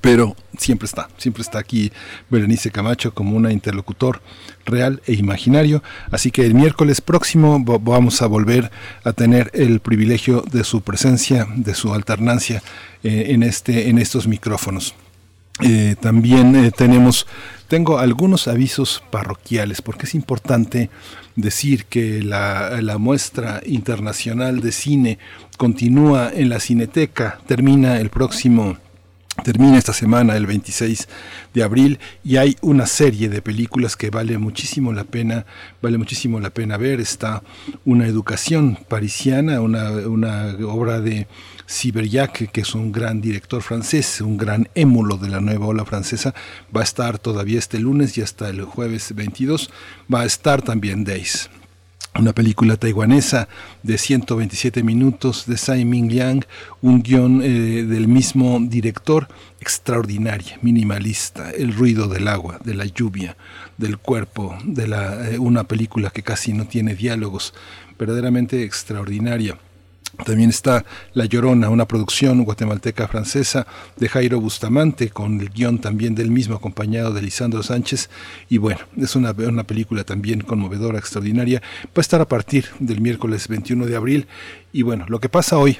pero 0.00 0.36
siempre 0.58 0.86
está, 0.86 1.08
siempre 1.16 1.42
está 1.42 1.58
aquí 1.58 1.92
Berenice 2.28 2.70
Camacho 2.70 3.14
como 3.14 3.36
una 3.36 3.52
interlocutor 3.52 4.20
real 4.66 5.02
e 5.06 5.14
imaginario. 5.14 5.82
Así 6.10 6.30
que 6.30 6.44
el 6.44 6.54
miércoles 6.54 7.00
próximo 7.00 7.62
vamos 7.62 8.22
a 8.22 8.26
volver 8.26 8.70
a 9.04 9.12
tener 9.12 9.50
el 9.54 9.80
privilegio 9.80 10.42
de 10.50 10.64
su 10.64 10.82
presencia, 10.82 11.46
de 11.54 11.74
su 11.74 11.92
alternancia 11.94 12.62
eh, 13.02 13.26
en, 13.28 13.42
este, 13.42 13.88
en 13.88 13.98
estos 13.98 14.26
micrófonos. 14.26 14.94
Eh, 15.62 15.94
también 16.00 16.56
eh, 16.56 16.70
tenemos, 16.70 17.26
tengo 17.68 17.98
algunos 17.98 18.48
avisos 18.48 19.02
parroquiales, 19.10 19.82
porque 19.82 20.06
es 20.06 20.14
importante 20.14 20.88
decir 21.36 21.84
que 21.84 22.22
la, 22.22 22.80
la, 22.80 22.96
muestra 22.96 23.60
internacional 23.66 24.60
de 24.60 24.72
cine 24.72 25.18
continúa 25.58 26.30
en 26.32 26.48
la 26.48 26.60
Cineteca, 26.60 27.40
termina 27.46 27.98
el 27.98 28.08
próximo 28.08 28.78
termina 29.42 29.78
esta 29.78 29.92
semana 29.92 30.36
el 30.36 30.46
26 30.46 31.08
de 31.54 31.62
abril 31.62 31.98
y 32.24 32.36
hay 32.36 32.56
una 32.60 32.86
serie 32.86 33.28
de 33.28 33.42
películas 33.42 33.96
que 33.96 34.10
vale 34.10 34.38
muchísimo 34.38 34.92
la 34.92 35.04
pena 35.04 35.46
vale 35.82 35.98
muchísimo 35.98 36.40
la 36.40 36.50
pena 36.50 36.76
ver. 36.76 37.00
Está 37.00 37.42
una 37.84 38.06
educación 38.06 38.78
parisiana 38.88 39.60
una, 39.60 39.90
una 39.90 40.56
obra 40.66 41.00
de 41.00 41.26
Siberiac, 41.66 42.50
que 42.50 42.60
es 42.60 42.74
un 42.74 42.90
gran 42.90 43.20
director 43.20 43.62
francés, 43.62 44.20
un 44.20 44.36
gran 44.36 44.68
émulo 44.74 45.16
de 45.16 45.28
la 45.28 45.40
nueva 45.40 45.66
ola 45.66 45.84
francesa, 45.84 46.34
va 46.74 46.80
a 46.80 46.84
estar 46.84 47.18
todavía 47.18 47.58
este 47.58 47.78
lunes 47.78 48.18
y 48.18 48.22
hasta 48.22 48.48
el 48.48 48.64
jueves 48.64 49.14
22, 49.14 49.70
va 50.12 50.22
a 50.22 50.26
estar 50.26 50.62
también 50.62 51.04
Days 51.04 51.48
una 52.18 52.32
película 52.32 52.76
taiwanesa 52.76 53.48
de 53.82 53.96
127 53.96 54.82
minutos 54.82 55.46
de 55.46 55.54
Tsai 55.54 55.84
Ming 55.84 56.10
Liang, 56.10 56.44
un 56.82 57.02
guion 57.02 57.40
eh, 57.42 57.84
del 57.84 58.08
mismo 58.08 58.58
director, 58.60 59.28
extraordinaria, 59.60 60.58
minimalista, 60.62 61.50
el 61.50 61.74
ruido 61.74 62.08
del 62.08 62.28
agua, 62.28 62.58
de 62.64 62.74
la 62.74 62.86
lluvia, 62.86 63.36
del 63.78 63.98
cuerpo, 63.98 64.56
de 64.64 64.88
la, 64.88 65.30
eh, 65.30 65.38
una 65.38 65.64
película 65.64 66.10
que 66.10 66.22
casi 66.22 66.52
no 66.52 66.66
tiene 66.66 66.94
diálogos, 66.94 67.54
verdaderamente 67.98 68.64
extraordinaria. 68.64 69.58
También 70.24 70.50
está 70.50 70.84
La 71.14 71.24
Llorona, 71.24 71.70
una 71.70 71.86
producción 71.86 72.44
guatemalteca 72.44 73.08
francesa 73.08 73.66
de 73.96 74.08
Jairo 74.08 74.40
Bustamante, 74.40 75.10
con 75.10 75.40
el 75.40 75.50
guion 75.50 75.80
también 75.80 76.14
del 76.14 76.30
mismo, 76.30 76.56
acompañado 76.56 77.12
de 77.12 77.22
Lisandro 77.22 77.62
Sánchez. 77.62 78.10
Y 78.48 78.58
bueno, 78.58 78.80
es 78.96 79.16
una, 79.16 79.32
una 79.32 79.64
película 79.64 80.04
también 80.04 80.40
conmovedora, 80.40 80.98
extraordinaria. 80.98 81.62
Va 81.86 81.90
a 81.96 82.00
estar 82.00 82.20
a 82.20 82.28
partir 82.28 82.66
del 82.78 83.00
miércoles 83.00 83.48
21 83.48 83.86
de 83.86 83.96
abril. 83.96 84.26
Y 84.72 84.82
bueno, 84.82 85.06
lo 85.08 85.20
que 85.20 85.28
pasa 85.28 85.58
hoy 85.58 85.78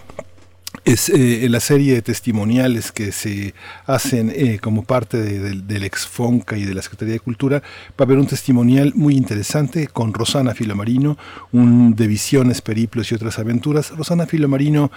es 0.84 1.08
eh, 1.08 1.46
la 1.50 1.60
serie 1.60 1.94
de 1.94 2.02
testimoniales 2.02 2.92
que 2.92 3.12
se 3.12 3.54
hacen 3.86 4.32
eh, 4.34 4.58
como 4.60 4.82
parte 4.84 5.18
del 5.18 5.84
Exfonca 5.84 6.56
y 6.56 6.64
de 6.64 6.74
la 6.74 6.82
Secretaría 6.82 7.14
de 7.14 7.20
Cultura. 7.20 7.58
Va 7.60 7.96
a 7.98 8.02
haber 8.04 8.18
un 8.18 8.26
testimonial 8.26 8.92
muy 8.94 9.16
interesante 9.16 9.88
con 9.88 10.14
Rosana 10.14 10.54
Filomarino, 10.54 11.18
un 11.52 11.94
de 11.94 12.06
visiones, 12.06 12.62
periplos 12.62 13.10
y 13.10 13.14
otras 13.14 13.38
aventuras. 13.38 13.90
Rosana 13.90 14.26
Filomarino 14.26 14.90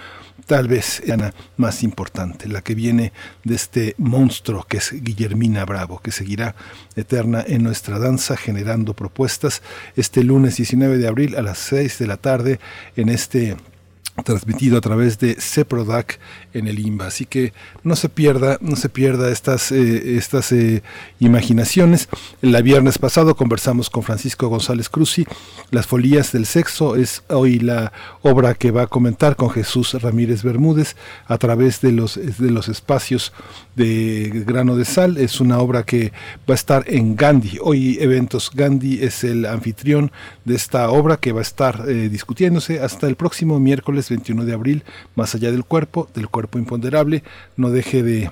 tal 0.46 0.68
vez 0.68 1.02
la 1.06 1.34
más 1.56 1.82
importante, 1.82 2.48
la 2.48 2.62
que 2.62 2.74
viene 2.74 3.12
de 3.44 3.54
este 3.54 3.94
monstruo 3.98 4.64
que 4.64 4.78
es 4.78 4.92
Guillermina 4.92 5.64
Bravo, 5.64 6.00
que 6.00 6.12
seguirá 6.12 6.54
eterna 6.96 7.44
en 7.46 7.62
nuestra 7.62 7.98
danza 7.98 8.36
generando 8.36 8.94
propuestas 8.94 9.62
este 9.96 10.24
lunes 10.24 10.56
19 10.56 10.98
de 10.98 11.08
abril 11.08 11.36
a 11.36 11.42
las 11.42 11.58
6 11.58 11.98
de 11.98 12.06
la 12.06 12.16
tarde 12.16 12.60
en 12.96 13.08
este 13.08 13.56
transmitido 14.22 14.78
a 14.78 14.80
través 14.80 15.18
de 15.18 15.34
CEPRODAC 15.34 16.20
en 16.52 16.68
el 16.68 16.78
IMBA. 16.78 17.06
Así 17.06 17.26
que 17.26 17.52
no 17.82 17.96
se 17.96 18.08
pierda, 18.08 18.58
no 18.60 18.76
se 18.76 18.88
pierda 18.88 19.30
estas, 19.30 19.72
eh, 19.72 20.16
estas 20.16 20.52
eh, 20.52 20.82
imaginaciones. 21.18 22.08
El 22.40 22.62
viernes 22.62 22.98
pasado 22.98 23.34
conversamos 23.34 23.90
con 23.90 24.04
Francisco 24.04 24.48
González 24.48 24.88
Cruzi. 24.88 25.26
Las 25.70 25.86
folías 25.86 26.30
del 26.32 26.46
sexo 26.46 26.94
es 26.94 27.24
hoy 27.28 27.58
la 27.58 27.92
obra 28.22 28.54
que 28.54 28.70
va 28.70 28.82
a 28.82 28.86
comentar 28.86 29.34
con 29.34 29.50
Jesús 29.50 29.94
Ramírez 30.00 30.44
Bermúdez 30.44 30.94
a 31.26 31.36
través 31.36 31.80
de 31.80 31.90
los, 31.90 32.14
de 32.14 32.50
los 32.50 32.68
espacios 32.68 33.32
de 33.74 34.44
grano 34.46 34.76
de 34.76 34.84
sal. 34.84 35.18
Es 35.18 35.40
una 35.40 35.58
obra 35.58 35.82
que 35.82 36.12
va 36.48 36.54
a 36.54 36.54
estar 36.54 36.84
en 36.86 37.16
Gandhi. 37.16 37.58
Hoy 37.60 37.98
eventos 38.00 38.50
Gandhi 38.54 39.02
es 39.02 39.24
el 39.24 39.44
anfitrión 39.46 40.12
de 40.44 40.54
esta 40.54 40.88
obra 40.90 41.16
que 41.16 41.32
va 41.32 41.40
a 41.40 41.42
estar 41.42 41.84
eh, 41.88 42.08
discutiéndose 42.08 42.80
hasta 42.80 43.08
el 43.08 43.16
próximo 43.16 43.58
miércoles 43.58 44.03
21 44.08 44.44
de 44.44 44.52
abril, 44.52 44.84
más 45.14 45.34
allá 45.34 45.50
del 45.50 45.64
cuerpo, 45.64 46.08
del 46.14 46.28
cuerpo 46.28 46.58
imponderable, 46.58 47.22
no 47.56 47.70
deje 47.70 48.02
de 48.02 48.30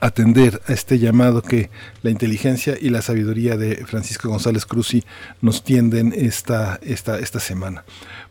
atender 0.00 0.60
a 0.66 0.72
este 0.72 0.98
llamado 0.98 1.42
que 1.42 1.70
la 2.02 2.10
inteligencia 2.10 2.76
y 2.80 2.90
la 2.90 3.02
sabiduría 3.02 3.56
de 3.56 3.84
Francisco 3.86 4.28
González 4.28 4.66
Cruzi 4.66 5.04
nos 5.40 5.62
tienden 5.62 6.12
esta, 6.16 6.80
esta, 6.82 7.18
esta 7.18 7.40
semana. 7.40 7.84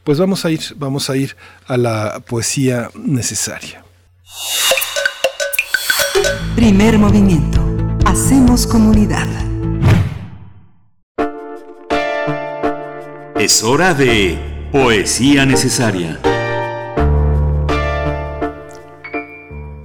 Pues 0.04 0.18
vamos 0.18 0.44
a 0.46 0.52
ir, 0.52 0.62
vamos 0.76 1.10
a 1.10 1.16
ir 1.16 1.36
a 1.68 1.78
la 1.78 2.22
poesía 2.28 2.90
necesaria. 2.96 3.84
Primer 6.56 6.98
movimiento. 6.98 7.66
Hacemos 8.06 8.68
comunidad. 8.68 9.28
Es 13.40 13.64
hora 13.64 13.94
de 13.94 14.38
poesía 14.72 15.46
necesaria. 15.46 16.20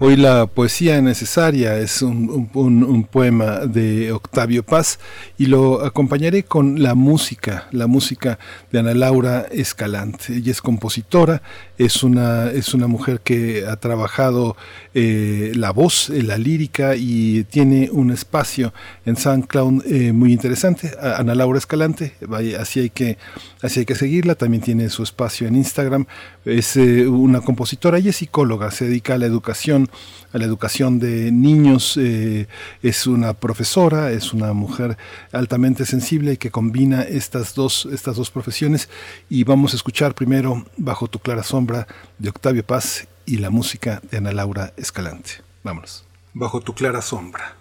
Hoy 0.09 0.15
la 0.15 0.47
poesía 0.47 1.03
necesaria 1.03 1.81
es 1.81 2.01
un, 2.01 3.09
poema 3.11 3.67
de 3.67 4.13
Octavio 4.13 4.63
Paz 4.63 5.01
y 5.37 5.47
lo 5.47 5.85
acompañaré 5.85 6.45
con 6.45 6.81
la 6.81 6.95
música, 6.95 7.67
la 7.73 7.89
música 7.89 8.39
de 8.71 8.79
Ana 8.79 8.95
Laura 8.95 9.49
Escalante. 9.51 10.37
Ella 10.37 10.53
es 10.53 10.63
compositora, 10.63 11.43
es 11.77 12.05
una, 12.05 12.53
es 12.53 12.73
una 12.73 12.87
mujer 12.87 13.21
que 13.21 13.65
ha 13.67 13.75
trabajado 13.75 14.57
eh, 14.95 15.51
la 15.57 15.73
voz, 15.73 16.09
eh, 16.11 16.23
la 16.23 16.39
lírica 16.39 16.95
y 16.95 17.43
tiene 17.43 17.91
un 17.91 18.13
espacio 18.13 18.73
en 19.07 19.17
SoundCloud 19.17 19.87
eh, 19.87 20.13
muy 20.13 20.33
interesante. 20.33 20.93
Ana 21.01 21.35
Laura 21.35 21.59
Escalante, 21.59 22.15
así 22.61 22.79
hay, 22.79 22.91
que, 22.91 23.19
así 23.61 23.81
hay 23.81 23.87
que 23.87 23.97
seguirla. 23.97 24.37
También 24.37 24.63
tiene 24.63 24.89
su 24.89 25.03
espacio 25.03 25.49
en 25.49 25.57
Instagram. 25.57 26.07
Es 26.45 26.77
una 26.77 27.41
compositora 27.41 27.99
y 27.99 28.09
es 28.09 28.17
psicóloga, 28.17 28.71
se 28.71 28.85
dedica 28.85 29.15
a 29.15 29.19
la 29.19 29.27
educación 29.27 29.91
a 30.33 30.39
la 30.39 30.45
educación 30.45 30.99
de 30.99 31.33
niños. 31.33 31.97
Eh, 31.97 32.47
es 32.83 33.07
una 33.07 33.35
profesora, 33.35 34.11
es 34.11 34.33
una 34.33 34.53
mujer 34.53 34.97
altamente 35.33 35.87
sensible 35.87 36.35
y 36.35 36.37
que 36.37 36.51
combina 36.51 37.03
estas 37.03 37.55
dos, 37.55 37.89
estas 37.93 38.17
dos 38.17 38.31
profesiones. 38.31 38.89
Y 39.29 39.45
vamos 39.45 39.73
a 39.73 39.77
escuchar 39.77 40.15
primero 40.15 40.65
Bajo 40.77 41.09
tu 41.09 41.19
clara 41.19 41.43
sombra 41.43 41.87
de 42.19 42.29
Octavio 42.29 42.67
Paz 42.67 43.09
y 43.25 43.39
la 43.39 43.51
música 43.51 44.01
de 44.11 44.19
Ana 44.19 44.33
Laura 44.33 44.73
Escalante. 44.77 45.43
Vámonos. 45.65 46.05
Bajo 46.35 46.61
tu 46.61 46.75
clara 46.75 47.03
sombra. 47.03 47.57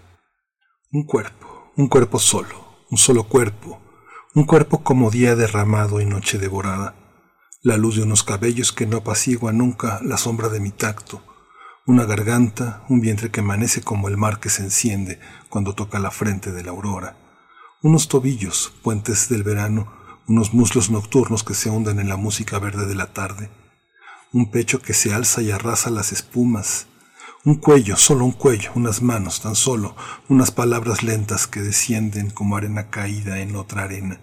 Un 0.91 1.05
cuerpo, 1.05 1.71
un 1.77 1.87
cuerpo 1.87 2.19
solo, 2.19 2.83
un 2.89 2.97
solo 2.97 3.23
cuerpo, 3.23 3.81
un 4.33 4.45
cuerpo 4.45 4.83
como 4.83 5.11
día 5.11 5.35
derramado 5.35 6.01
y 6.01 6.05
noche 6.05 6.37
devorada. 6.37 6.95
La 7.63 7.77
luz 7.77 7.95
de 7.95 8.03
unos 8.03 8.23
cabellos 8.23 8.71
que 8.71 8.85
no 8.85 8.97
apacigua 8.97 9.51
nunca 9.51 9.99
la 10.03 10.17
sombra 10.17 10.49
de 10.49 10.59
mi 10.59 10.71
tacto 10.71 11.21
una 11.87 12.05
garganta, 12.05 12.83
un 12.89 12.99
vientre 12.99 13.29
que 13.29 13.41
amanece 13.41 13.81
como 13.81 14.07
el 14.07 14.17
mar 14.17 14.39
que 14.39 14.49
se 14.49 14.63
enciende 14.63 15.19
cuando 15.49 15.75
toca 15.75 15.99
la 15.99 16.09
frente 16.09 16.51
de 16.51 16.63
la 16.63 16.71
aurora, 16.71 17.15
unos 17.83 18.07
tobillos, 18.07 18.73
puentes 18.81 19.29
del 19.29 19.43
verano, 19.43 19.93
unos 20.27 20.55
muslos 20.55 20.89
nocturnos 20.89 21.43
que 21.43 21.53
se 21.53 21.69
hunden 21.69 21.99
en 21.99 22.09
la 22.09 22.17
música 22.17 22.57
verde 22.57 22.87
de 22.87 22.95
la 22.95 23.13
tarde, 23.13 23.51
un 24.33 24.49
pecho 24.49 24.81
que 24.81 24.95
se 24.95 25.13
alza 25.13 25.43
y 25.43 25.51
arrasa 25.51 25.91
las 25.91 26.11
espumas, 26.11 26.87
un 27.43 27.55
cuello, 27.55 27.97
solo 27.97 28.25
un 28.25 28.31
cuello, 28.31 28.71
unas 28.73 29.03
manos, 29.03 29.41
tan 29.41 29.53
solo, 29.53 29.95
unas 30.27 30.49
palabras 30.49 31.03
lentas 31.03 31.45
que 31.45 31.61
descienden 31.61 32.31
como 32.31 32.57
arena 32.57 32.89
caída 32.89 33.39
en 33.41 33.55
otra 33.55 33.83
arena. 33.83 34.19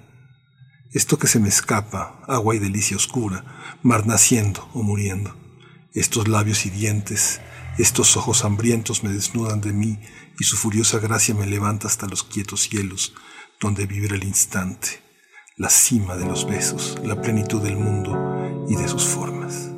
Esto 0.91 1.17
que 1.17 1.29
se 1.29 1.39
me 1.39 1.49
escapa, 1.49 2.21
agua 2.27 2.57
y 2.57 2.59
delicia 2.59 2.97
oscura, 2.97 3.79
mar 3.85 4.05
naciendo 4.05 4.69
o 4.75 4.83
muriendo. 4.83 5.42
Estos 5.95 6.27
labios 6.27 6.65
y 6.65 6.71
dientes, 6.71 7.41
estos 7.77 8.17
ojos 8.17 8.45
hambrientos 8.45 9.05
me 9.05 9.11
desnudan 9.11 9.61
de 9.61 9.75
mí 9.75 9.99
y 10.41 10.45
su 10.45 10.57
furiosa 10.57 10.99
gracia 10.99 11.35
me 11.35 11.47
levanta 11.47 11.87
hasta 11.87 12.07
los 12.07 12.23
quietos 12.23 12.63
cielos, 12.63 13.13
donde 13.61 13.87
vibra 13.87 14.17
el 14.17 14.25
instante, 14.25 15.03
la 15.57 15.69
cima 15.69 16.17
de 16.17 16.25
los 16.25 16.47
besos, 16.47 16.99
la 17.05 17.21
plenitud 17.21 17.63
del 17.63 17.77
mundo 17.77 18.67
y 18.69 18.77
de 18.77 18.89
sus 18.89 19.05
formas. 19.05 19.72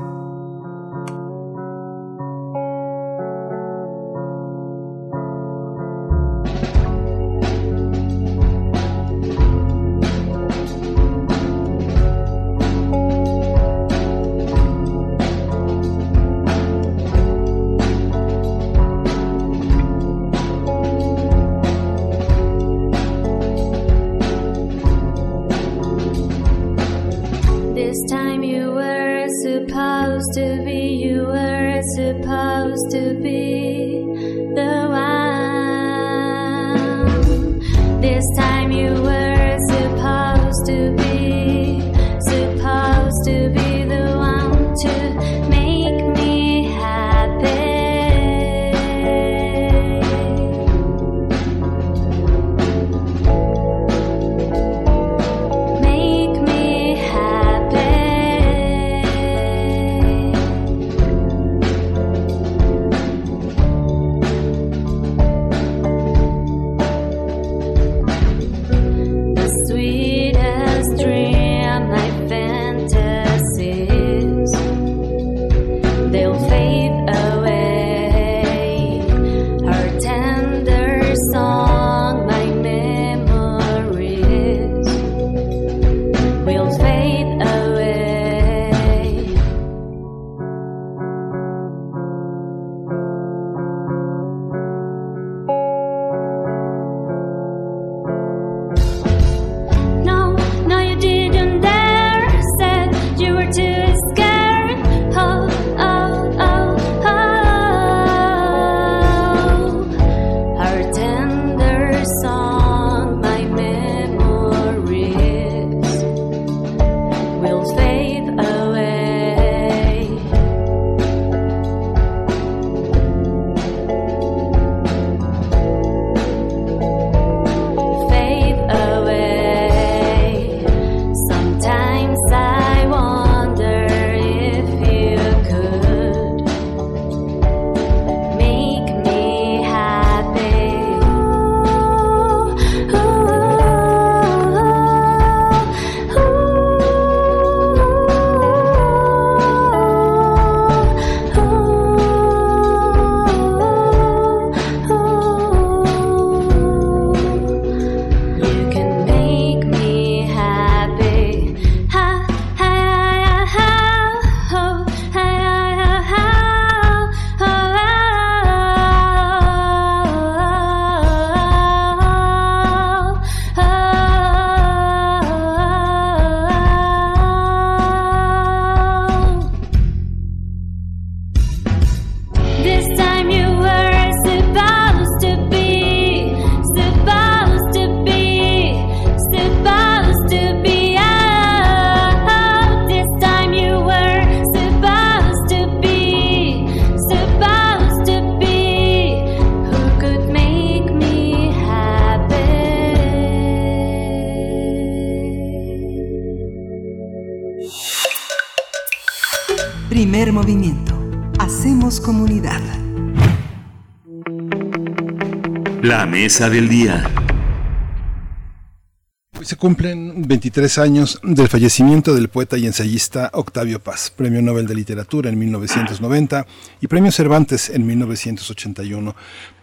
Hoy 219.39 219.45
se 219.45 219.55
cumplen 219.55 220.27
23 220.27 220.79
años 220.79 221.21
del 221.23 221.47
fallecimiento 221.47 222.13
del 222.13 222.29
poeta 222.29 222.59
y 222.59 222.67
ensayista 222.67 223.31
Octavio 223.35 223.79
Paz, 223.79 224.11
Premio 224.11 224.43
Nobel 224.43 224.67
de 224.67 224.75
Literatura 224.75 225.31
en 225.31 225.39
1990 225.39 226.45
y 226.81 226.89
Premio 226.89 227.13
Cervantes 227.13 227.71
en 227.71 227.87
1981. 227.87 229.15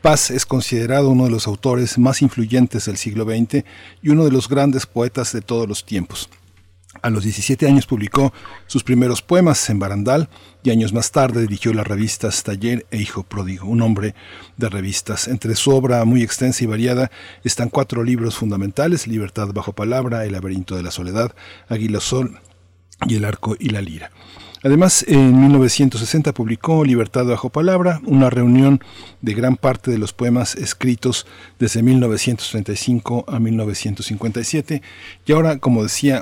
Paz 0.02 0.32
es 0.32 0.46
considerado 0.46 1.10
uno 1.10 1.26
de 1.26 1.32
los 1.32 1.46
autores 1.46 1.98
más 1.98 2.22
influyentes 2.22 2.86
del 2.86 2.96
siglo 2.96 3.26
XX 3.26 3.66
y 4.02 4.10
uno 4.10 4.24
de 4.24 4.32
los 4.32 4.48
grandes 4.48 4.86
poetas 4.86 5.34
de 5.34 5.42
todos 5.42 5.68
los 5.68 5.84
tiempos. 5.84 6.30
A 7.02 7.10
los 7.10 7.24
17 7.24 7.66
años 7.66 7.88
publicó 7.88 8.32
sus 8.68 8.84
primeros 8.84 9.24
poemas 9.24 9.68
en 9.72 9.80
Barandal 9.80 10.30
y 10.64 10.70
años 10.70 10.94
más 10.94 11.12
tarde 11.12 11.42
dirigió 11.42 11.74
las 11.74 11.88
revistas 11.88 12.44
Taller 12.44 12.86
e 12.92 12.98
Hijo 12.98 13.24
Pródigo, 13.24 13.68
un 13.68 13.82
hombre 13.82 14.14
de 14.58 14.70
revistas. 14.70 15.28
Entre 15.28 15.56
su 15.56 15.72
obra 15.72 16.06
muy 16.06 16.22
extensa 16.22 16.64
y 16.64 16.68
variada 16.68 17.10
están 17.44 17.70
cuatro 17.70 18.04
libros 18.04 18.36
fundamentales, 18.36 19.08
Libertad 19.08 19.48
bajo 19.52 19.74
palabra, 19.74 20.26
El 20.26 20.34
laberinto 20.34 20.76
de 20.76 20.84
la 20.84 20.92
soledad, 20.92 21.34
Águila 21.70 22.00
Sol 22.00 22.40
y 23.08 23.16
El 23.16 23.26
arco 23.26 23.56
y 23.60 23.70
la 23.70 23.82
lira. 23.82 24.12
Además, 24.64 25.04
en 25.08 25.40
1960 25.42 26.34
publicó 26.34 26.86
Libertad 26.86 27.26
bajo 27.26 27.50
palabra, 27.50 28.00
una 28.06 28.30
reunión 28.30 28.80
de 29.22 29.34
gran 29.34 29.56
parte 29.56 29.90
de 29.90 29.98
los 29.98 30.14
poemas 30.14 30.54
escritos 30.54 31.26
desde 31.58 31.82
1935 31.82 33.26
a 33.28 33.40
1957. 33.40 34.84
Y 35.26 35.32
ahora, 35.32 35.58
como 35.58 35.82
decía, 35.82 36.22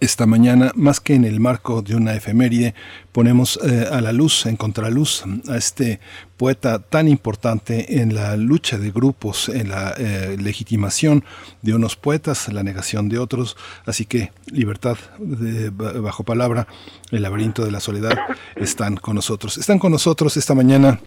esta 0.00 0.26
mañana, 0.26 0.72
más 0.74 0.98
que 0.98 1.14
en 1.14 1.24
el 1.24 1.40
marco 1.40 1.82
de 1.82 1.94
una 1.94 2.14
efeméride, 2.14 2.74
ponemos 3.12 3.60
eh, 3.62 3.86
a 3.90 4.00
la 4.00 4.12
luz, 4.12 4.46
en 4.46 4.56
contraluz, 4.56 5.24
a 5.48 5.56
este 5.56 6.00
poeta 6.36 6.78
tan 6.78 7.06
importante 7.06 8.00
en 8.00 8.14
la 8.14 8.36
lucha 8.36 8.78
de 8.78 8.90
grupos, 8.90 9.50
en 9.50 9.68
la 9.68 9.94
eh, 9.98 10.36
legitimación 10.40 11.24
de 11.60 11.74
unos 11.74 11.96
poetas, 11.96 12.50
la 12.52 12.62
negación 12.62 13.10
de 13.10 13.18
otros. 13.18 13.56
Así 13.84 14.06
que 14.06 14.32
libertad 14.46 14.96
bajo 15.18 16.24
palabra, 16.24 16.66
el 17.10 17.22
laberinto 17.22 17.64
de 17.64 17.70
la 17.70 17.80
soledad, 17.80 18.16
están 18.56 18.96
con 18.96 19.14
nosotros. 19.14 19.58
Están 19.58 19.78
con 19.78 19.92
nosotros 19.92 20.36
esta 20.36 20.54
mañana 20.54 21.00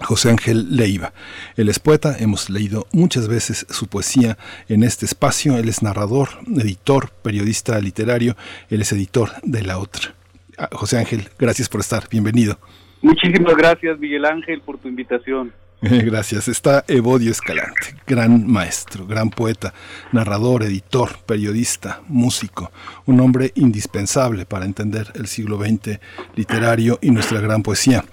José 0.00 0.30
Ángel 0.30 0.76
Leiva. 0.76 1.12
Él 1.56 1.68
es 1.68 1.78
poeta, 1.78 2.16
hemos 2.18 2.50
leído 2.50 2.86
muchas 2.92 3.28
veces 3.28 3.66
su 3.70 3.86
poesía 3.86 4.38
en 4.68 4.82
este 4.82 5.06
espacio. 5.06 5.56
Él 5.56 5.68
es 5.68 5.82
narrador, 5.82 6.28
editor, 6.56 7.10
periodista 7.22 7.78
literario, 7.80 8.36
él 8.70 8.82
es 8.82 8.92
editor 8.92 9.30
de 9.42 9.62
La 9.62 9.78
Otra. 9.78 10.14
Ah, 10.56 10.68
José 10.72 10.98
Ángel, 10.98 11.28
gracias 11.38 11.68
por 11.68 11.80
estar, 11.80 12.08
bienvenido. 12.10 12.58
Muchísimas 13.00 13.56
gracias, 13.56 13.98
Miguel 13.98 14.24
Ángel, 14.24 14.60
por 14.60 14.78
tu 14.78 14.88
invitación. 14.88 15.52
Gracias. 15.80 16.48
Está 16.48 16.84
Evodio 16.88 17.30
Escalante, 17.30 17.94
gran 18.04 18.50
maestro, 18.50 19.06
gran 19.06 19.30
poeta, 19.30 19.72
narrador, 20.10 20.64
editor, 20.64 21.20
periodista, 21.24 22.02
músico, 22.08 22.72
un 23.06 23.20
hombre 23.20 23.52
indispensable 23.54 24.44
para 24.44 24.64
entender 24.64 25.12
el 25.14 25.28
siglo 25.28 25.56
XX 25.56 26.00
literario 26.34 26.98
y 27.00 27.12
nuestra 27.12 27.40
gran 27.40 27.62
poesía 27.62 28.04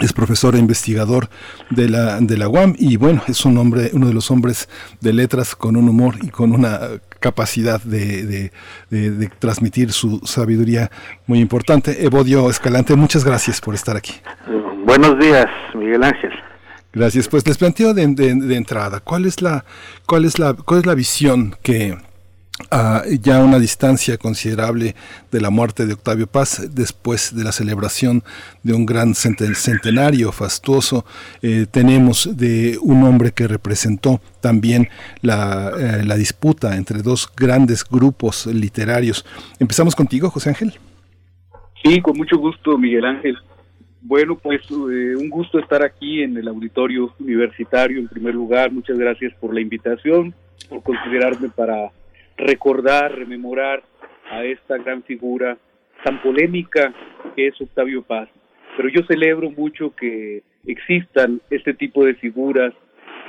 es 0.00 0.12
profesor 0.12 0.56
e 0.56 0.58
investigador 0.58 1.28
de 1.70 1.88
la, 1.88 2.20
de 2.20 2.36
la 2.36 2.48
UAM 2.48 2.74
y 2.78 2.96
bueno, 2.96 3.22
es 3.28 3.44
un 3.44 3.58
hombre, 3.58 3.90
uno 3.92 4.08
de 4.08 4.14
los 4.14 4.30
hombres 4.30 4.68
de 5.00 5.12
letras 5.12 5.54
con 5.54 5.76
un 5.76 5.88
humor 5.88 6.16
y 6.22 6.28
con 6.28 6.52
una 6.52 6.80
capacidad 7.20 7.80
de, 7.80 8.50
de, 8.90 9.30
transmitir 9.38 9.92
su 9.92 10.20
sabiduría 10.24 10.90
muy 11.26 11.38
importante. 11.38 12.04
Evodio 12.04 12.50
Escalante, 12.50 12.96
muchas 12.96 13.24
gracias 13.24 13.60
por 13.60 13.74
estar 13.74 13.96
aquí. 13.96 14.14
Buenos 14.84 15.18
días, 15.18 15.46
Miguel 15.74 16.02
Ángel. 16.02 16.30
Gracias. 16.92 17.28
Pues 17.28 17.46
les 17.46 17.58
planteo 17.58 17.94
de, 17.94 18.02
entrada, 18.02 19.00
¿cuál 19.00 19.26
es 19.26 19.42
la, 19.42 19.64
cuál 20.06 20.24
es 20.24 20.38
la, 20.38 20.54
cuál 20.54 20.80
es 20.80 20.86
la 20.86 20.94
visión 20.94 21.56
que 21.62 21.96
a 22.70 23.02
ya 23.20 23.42
una 23.42 23.58
distancia 23.58 24.16
considerable 24.16 24.94
de 25.32 25.40
la 25.40 25.50
muerte 25.50 25.86
de 25.86 25.94
Octavio 25.94 26.26
Paz, 26.26 26.70
después 26.72 27.34
de 27.34 27.42
la 27.42 27.50
celebración 27.50 28.22
de 28.62 28.74
un 28.74 28.86
gran 28.86 29.14
centenario 29.14 30.30
fastuoso, 30.30 31.04
eh, 31.42 31.66
tenemos 31.70 32.36
de 32.36 32.78
un 32.80 33.02
hombre 33.02 33.32
que 33.32 33.48
representó 33.48 34.20
también 34.40 34.88
la, 35.20 35.72
eh, 35.78 36.04
la, 36.04 36.16
disputa 36.16 36.76
entre 36.76 37.02
dos 37.02 37.28
grandes 37.36 37.84
grupos 37.84 38.46
literarios. 38.46 39.24
Empezamos 39.58 39.96
contigo, 39.96 40.30
José 40.30 40.50
Ángel. 40.50 40.74
Sí, 41.82 42.00
con 42.00 42.16
mucho 42.16 42.38
gusto, 42.38 42.78
Miguel 42.78 43.04
Ángel. 43.04 43.36
Bueno, 44.00 44.36
pues 44.36 44.60
eh, 44.70 45.16
un 45.16 45.28
gusto 45.28 45.58
estar 45.58 45.82
aquí 45.82 46.22
en 46.22 46.36
el 46.36 46.46
auditorio 46.46 47.14
universitario 47.18 47.98
en 47.98 48.06
primer 48.06 48.34
lugar. 48.34 48.70
Muchas 48.70 48.98
gracias 48.98 49.32
por 49.40 49.52
la 49.52 49.60
invitación, 49.60 50.34
por 50.68 50.82
considerarme 50.82 51.48
para 51.48 51.90
recordar, 52.36 53.16
rememorar 53.16 53.82
a 54.30 54.44
esta 54.44 54.78
gran 54.78 55.02
figura 55.02 55.56
tan 56.04 56.20
polémica 56.22 56.92
que 57.34 57.48
es 57.48 57.60
Octavio 57.60 58.02
Paz. 58.02 58.28
Pero 58.76 58.88
yo 58.88 59.02
celebro 59.06 59.50
mucho 59.50 59.94
que 59.94 60.42
existan 60.66 61.40
este 61.50 61.74
tipo 61.74 62.04
de 62.04 62.14
figuras 62.14 62.74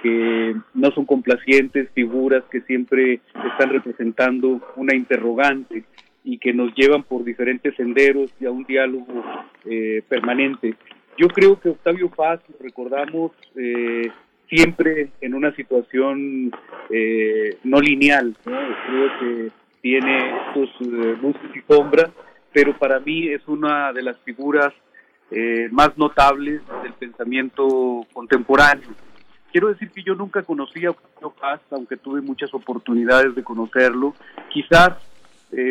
que 0.01 0.55
no 0.73 0.91
son 0.91 1.05
complacientes, 1.05 1.89
figuras 1.93 2.43
que 2.51 2.61
siempre 2.61 3.21
están 3.51 3.69
representando 3.69 4.61
una 4.75 4.95
interrogante 4.95 5.83
y 6.23 6.37
que 6.37 6.53
nos 6.53 6.73
llevan 6.75 7.03
por 7.03 7.23
diferentes 7.23 7.75
senderos 7.75 8.31
y 8.39 8.45
a 8.45 8.51
un 8.51 8.63
diálogo 8.65 9.23
eh, 9.65 10.01
permanente. 10.07 10.75
Yo 11.17 11.27
creo 11.27 11.59
que 11.59 11.69
Octavio 11.69 12.09
Paz, 12.09 12.41
lo 12.49 12.57
recordamos 12.59 13.31
eh, 13.55 14.11
siempre 14.49 15.09
en 15.21 15.33
una 15.33 15.53
situación 15.55 16.51
eh, 16.89 17.57
no 17.63 17.79
lineal. 17.79 18.35
Creo 18.43 19.19
que 19.19 19.51
tiene 19.81 20.33
sus 20.53 20.69
eh, 20.81 21.17
y 21.53 21.73
sombras, 21.73 22.11
pero 22.53 22.77
para 22.77 22.99
mí 22.99 23.27
es 23.27 23.47
una 23.47 23.91
de 23.93 24.03
las 24.03 24.17
figuras 24.19 24.73
eh, 25.31 25.67
más 25.71 25.97
notables 25.97 26.61
del 26.83 26.93
pensamiento 26.93 28.05
contemporáneo. 28.13 28.89
Quiero 29.51 29.69
decir 29.69 29.89
que 29.91 30.03
yo 30.03 30.15
nunca 30.15 30.43
conocí 30.43 30.85
a 30.85 30.91
Octavio 30.91 31.33
Paz, 31.39 31.61
aunque 31.71 31.97
tuve 31.97 32.21
muchas 32.21 32.53
oportunidades 32.53 33.35
de 33.35 33.43
conocerlo, 33.43 34.13
quizás 34.49 34.91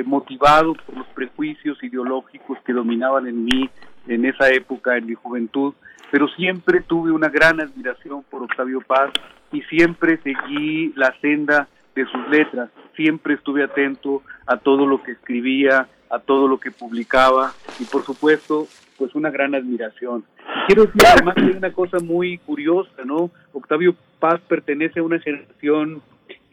motivado 0.06 0.72
por 0.72 0.96
los 0.96 1.06
prejuicios 1.08 1.76
ideológicos 1.82 2.56
que 2.64 2.72
dominaban 2.72 3.26
en 3.26 3.44
mí 3.44 3.68
en 4.08 4.24
esa 4.24 4.48
época, 4.48 4.96
en 4.96 5.04
mi 5.04 5.14
juventud, 5.14 5.74
pero 6.14 6.28
siempre 6.28 6.80
tuve 6.80 7.10
una 7.10 7.28
gran 7.28 7.60
admiración 7.60 8.22
por 8.30 8.44
Octavio 8.44 8.80
Paz 8.82 9.10
y 9.50 9.62
siempre 9.62 10.16
seguí 10.18 10.92
la 10.94 11.12
senda 11.20 11.66
de 11.92 12.04
sus 12.06 12.28
letras, 12.28 12.70
siempre 12.94 13.34
estuve 13.34 13.64
atento 13.64 14.22
a 14.46 14.56
todo 14.56 14.86
lo 14.86 15.02
que 15.02 15.10
escribía, 15.10 15.88
a 16.08 16.20
todo 16.20 16.46
lo 16.46 16.60
que 16.60 16.70
publicaba 16.70 17.52
y 17.80 17.84
por 17.86 18.04
supuesto 18.04 18.68
pues 18.96 19.16
una 19.16 19.30
gran 19.30 19.56
admiración. 19.56 20.22
quiero 20.68 20.84
decir 20.84 21.02
además 21.04 21.34
que 21.34 21.46
hay 21.46 21.56
una 21.56 21.72
cosa 21.72 21.98
muy 21.98 22.38
curiosa, 22.38 23.04
¿no? 23.04 23.32
Octavio 23.52 23.96
Paz 24.20 24.40
pertenece 24.46 25.00
a 25.00 25.02
una 25.02 25.18
generación 25.18 26.00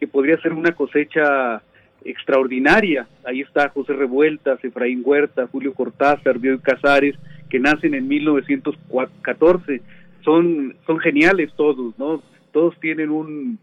que 0.00 0.08
podría 0.08 0.38
ser 0.38 0.54
una 0.54 0.72
cosecha 0.72 1.62
extraordinaria. 2.04 3.06
Ahí 3.24 3.42
está 3.42 3.68
José 3.68 3.92
Revueltas, 3.92 4.58
Efraín 4.64 5.02
Huerta, 5.04 5.46
Julio 5.46 5.72
Cortázar, 5.72 6.40
Bioy 6.40 6.58
Casares, 6.58 7.14
que 7.52 7.60
nacen 7.60 7.92
en 7.92 8.08
1914. 8.08 9.82
Son, 10.24 10.74
son 10.86 10.98
geniales 11.00 11.52
todos, 11.54 11.92
¿no? 11.98 12.22
Todos 12.50 12.80
tienen 12.80 13.10
un, 13.10 13.58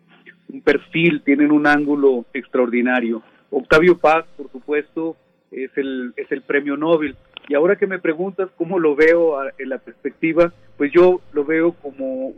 perfil, 0.63 1.23
tienen 1.23 1.51
un 1.51 1.65
ángulo 1.65 2.25
extraordinario. 2.35 3.23
Octavio 3.49 3.97
Paz, 3.97 4.25
por 4.37 4.51
supuesto, 4.51 5.17
es 5.51 5.71
el, 5.75 6.13
es 6.17 6.31
el 6.31 6.43
premio 6.43 6.77
Nobel. 6.77 7.15
Y 7.47 7.55
ahora 7.55 7.77
que 7.77 7.87
me 7.87 7.97
preguntas 7.97 8.51
cómo 8.57 8.77
lo 8.77 8.95
veo 8.95 9.39
en 9.57 9.69
la 9.69 9.79
perspectiva, 9.79 10.53
pues 10.77 10.91
yo 10.91 11.21
lo 11.33 11.43
veo 11.43 11.71
como 11.71 12.35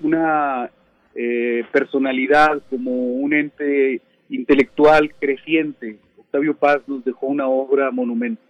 una 0.00 0.68
eh, 1.14 1.62
personalidad, 1.70 2.60
como 2.68 2.90
un 2.90 3.34
ente 3.34 4.02
intelectual 4.30 5.14
creciente. 5.20 5.98
Octavio 6.18 6.54
Paz 6.54 6.80
nos 6.88 7.04
dejó 7.04 7.28
una 7.28 7.46
obra 7.46 7.92
monumental 7.92 8.44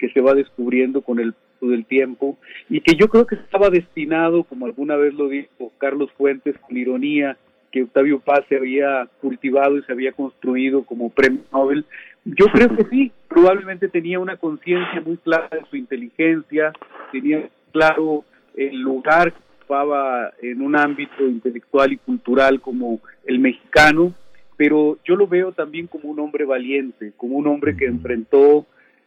que 0.00 0.08
se 0.08 0.20
va 0.20 0.34
descubriendo 0.34 1.02
con 1.02 1.20
el 1.20 1.34
del 1.68 1.84
tiempo 1.84 2.38
y 2.68 2.80
que 2.80 2.94
yo 2.96 3.08
creo 3.08 3.26
que 3.26 3.36
estaba 3.36 3.70
destinado, 3.70 4.44
como 4.44 4.66
alguna 4.66 4.96
vez 4.96 5.14
lo 5.14 5.28
dijo 5.28 5.72
Carlos 5.78 6.10
Fuentes 6.16 6.56
con 6.58 6.76
ironía, 6.76 7.36
que 7.74 7.82
Octavio 7.82 8.20
Paz 8.20 8.44
se 8.48 8.56
había 8.56 9.08
cultivado 9.20 9.76
y 9.76 9.82
se 9.82 9.90
había 9.90 10.12
construido 10.12 10.84
como 10.84 11.10
premio 11.10 11.40
Nobel. 11.52 11.84
Yo 12.24 12.46
creo 12.46 12.68
que 12.76 12.84
sí, 12.84 13.10
probablemente 13.28 13.88
tenía 13.88 14.20
una 14.20 14.36
conciencia 14.36 15.00
muy 15.00 15.16
clara 15.16 15.48
de 15.50 15.64
su 15.68 15.76
inteligencia, 15.76 16.72
tenía 17.10 17.48
claro 17.72 18.24
el 18.56 18.80
lugar 18.80 19.32
que 19.32 19.38
ocupaba 19.58 20.32
en 20.40 20.62
un 20.62 20.76
ámbito 20.76 21.24
intelectual 21.26 21.92
y 21.92 21.96
cultural 21.96 22.60
como 22.60 23.00
el 23.26 23.40
mexicano, 23.40 24.14
pero 24.56 24.98
yo 25.04 25.16
lo 25.16 25.26
veo 25.26 25.50
también 25.50 25.88
como 25.88 26.08
un 26.08 26.20
hombre 26.20 26.44
valiente, 26.44 27.12
como 27.16 27.36
un 27.36 27.48
hombre 27.48 27.76
que 27.76 27.86
enfrentó 27.86 28.66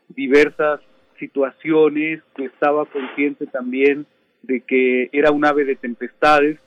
diversas 0.09 0.81
situaciones, 1.17 2.21
que 2.35 2.45
estaba 2.45 2.85
consciente 2.85 3.45
también 3.47 4.05
de 4.43 4.61
que 4.61 5.09
era 5.11 5.31
un 5.31 5.45
ave 5.45 5.65
de 5.65 5.75
tempestades, 5.75 6.57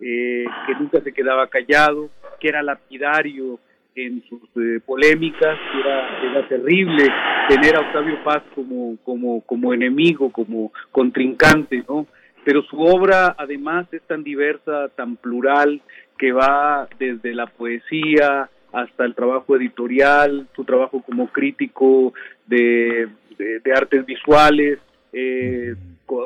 eh, 0.00 0.44
que 0.66 0.74
nunca 0.78 1.00
se 1.00 1.12
quedaba 1.12 1.48
callado, 1.48 2.10
que 2.38 2.48
era 2.48 2.62
lapidario 2.62 3.58
en 3.94 4.22
sus 4.28 4.42
eh, 4.56 4.80
polémicas, 4.84 5.58
que 5.72 5.80
era, 5.80 6.22
era 6.30 6.48
terrible 6.48 7.08
tener 7.48 7.76
a 7.76 7.80
Octavio 7.80 8.22
Paz 8.22 8.42
como, 8.54 8.96
como, 9.02 9.40
como 9.42 9.74
enemigo, 9.74 10.30
como 10.30 10.72
contrincante, 10.92 11.82
¿no? 11.88 12.06
Pero 12.44 12.62
su 12.62 12.80
obra 12.80 13.34
además 13.36 13.86
es 13.92 14.02
tan 14.02 14.22
diversa, 14.22 14.88
tan 14.96 15.16
plural, 15.16 15.82
que 16.16 16.32
va 16.32 16.88
desde 16.98 17.34
la 17.34 17.46
poesía 17.46 18.48
hasta 18.72 19.04
el 19.04 19.14
trabajo 19.14 19.56
editorial, 19.56 20.46
su 20.54 20.64
trabajo 20.64 21.02
como 21.02 21.28
crítico 21.28 22.12
de, 22.46 23.08
de, 23.36 23.72
artes 23.74 24.04
visuales, 24.06 24.78
eh, 25.12 25.74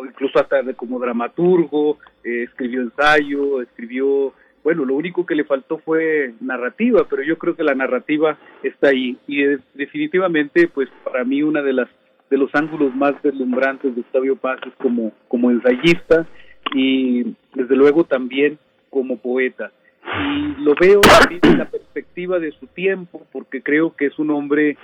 incluso 0.08 0.38
hasta 0.38 0.62
como 0.74 0.98
dramaturgo, 0.98 1.98
eh, 2.22 2.44
escribió 2.44 2.82
ensayo, 2.82 3.62
escribió, 3.62 4.32
bueno, 4.62 4.84
lo 4.84 4.94
único 4.94 5.24
que 5.26 5.34
le 5.34 5.44
faltó 5.44 5.78
fue 5.78 6.34
narrativa, 6.40 7.06
pero 7.08 7.22
yo 7.22 7.38
creo 7.38 7.54
que 7.54 7.64
la 7.64 7.74
narrativa 7.74 8.38
está 8.62 8.88
ahí. 8.88 9.16
Y 9.26 9.44
definitivamente, 9.74 10.68
pues 10.68 10.88
para 11.04 11.24
mí 11.24 11.42
una 11.42 11.62
de 11.62 11.72
las 11.72 11.88
de 12.30 12.38
los 12.38 12.54
ángulos 12.54 12.94
más 12.96 13.22
deslumbrantes 13.22 13.94
de 13.94 14.00
Octavio 14.00 14.34
Paz 14.36 14.58
es 14.66 14.72
como 14.76 15.12
como 15.28 15.50
ensayista 15.50 16.26
y 16.74 17.36
desde 17.54 17.76
luego 17.76 18.04
también 18.04 18.58
como 18.88 19.18
poeta 19.18 19.70
y 20.04 20.62
lo 20.62 20.74
veo 20.74 21.00
en 21.42 21.58
la 21.58 21.68
perspectiva 21.68 22.38
de 22.38 22.52
su 22.52 22.66
tiempo 22.66 23.26
porque 23.32 23.62
creo 23.62 23.94
que 23.94 24.06
es 24.06 24.18
un 24.18 24.30
hombre 24.30 24.76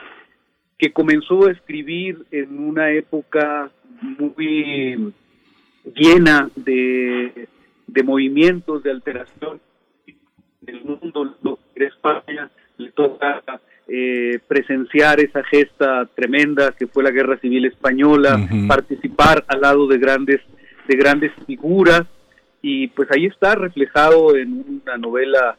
que 0.78 0.92
comenzó 0.92 1.46
a 1.46 1.52
escribir 1.52 2.24
en 2.30 2.58
una 2.58 2.90
época 2.90 3.70
muy 4.00 5.12
llena 5.94 6.50
de, 6.56 7.48
de 7.86 8.02
movimientos, 8.02 8.82
de 8.82 8.90
alteración 8.90 9.60
del 10.60 10.82
mundo, 10.84 11.36
lo 11.42 11.58
que 11.74 11.84
España 11.84 12.50
le 12.78 12.92
toca 12.92 13.42
eh, 13.88 14.38
presenciar 14.46 15.20
esa 15.20 15.42
gesta 15.44 16.06
tremenda 16.14 16.72
que 16.72 16.86
fue 16.86 17.02
la 17.02 17.10
Guerra 17.10 17.38
Civil 17.38 17.66
Española, 17.66 18.40
participar 18.68 19.44
al 19.48 19.60
lado 19.60 19.86
de 19.86 19.98
grandes 19.98 20.40
de 20.88 20.96
grandes 20.96 21.32
figuras 21.46 22.06
y 22.62 22.88
pues 22.88 23.08
ahí 23.10 23.26
está 23.26 23.54
reflejado 23.54 24.36
en 24.36 24.82
una 24.82 24.96
novela 24.98 25.56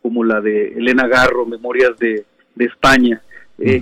como 0.00 0.24
la 0.24 0.40
de 0.40 0.68
Elena 0.68 1.06
Garro, 1.08 1.46
Memorias 1.46 1.98
de, 1.98 2.24
de 2.54 2.64
España. 2.64 3.22
Eh, 3.58 3.80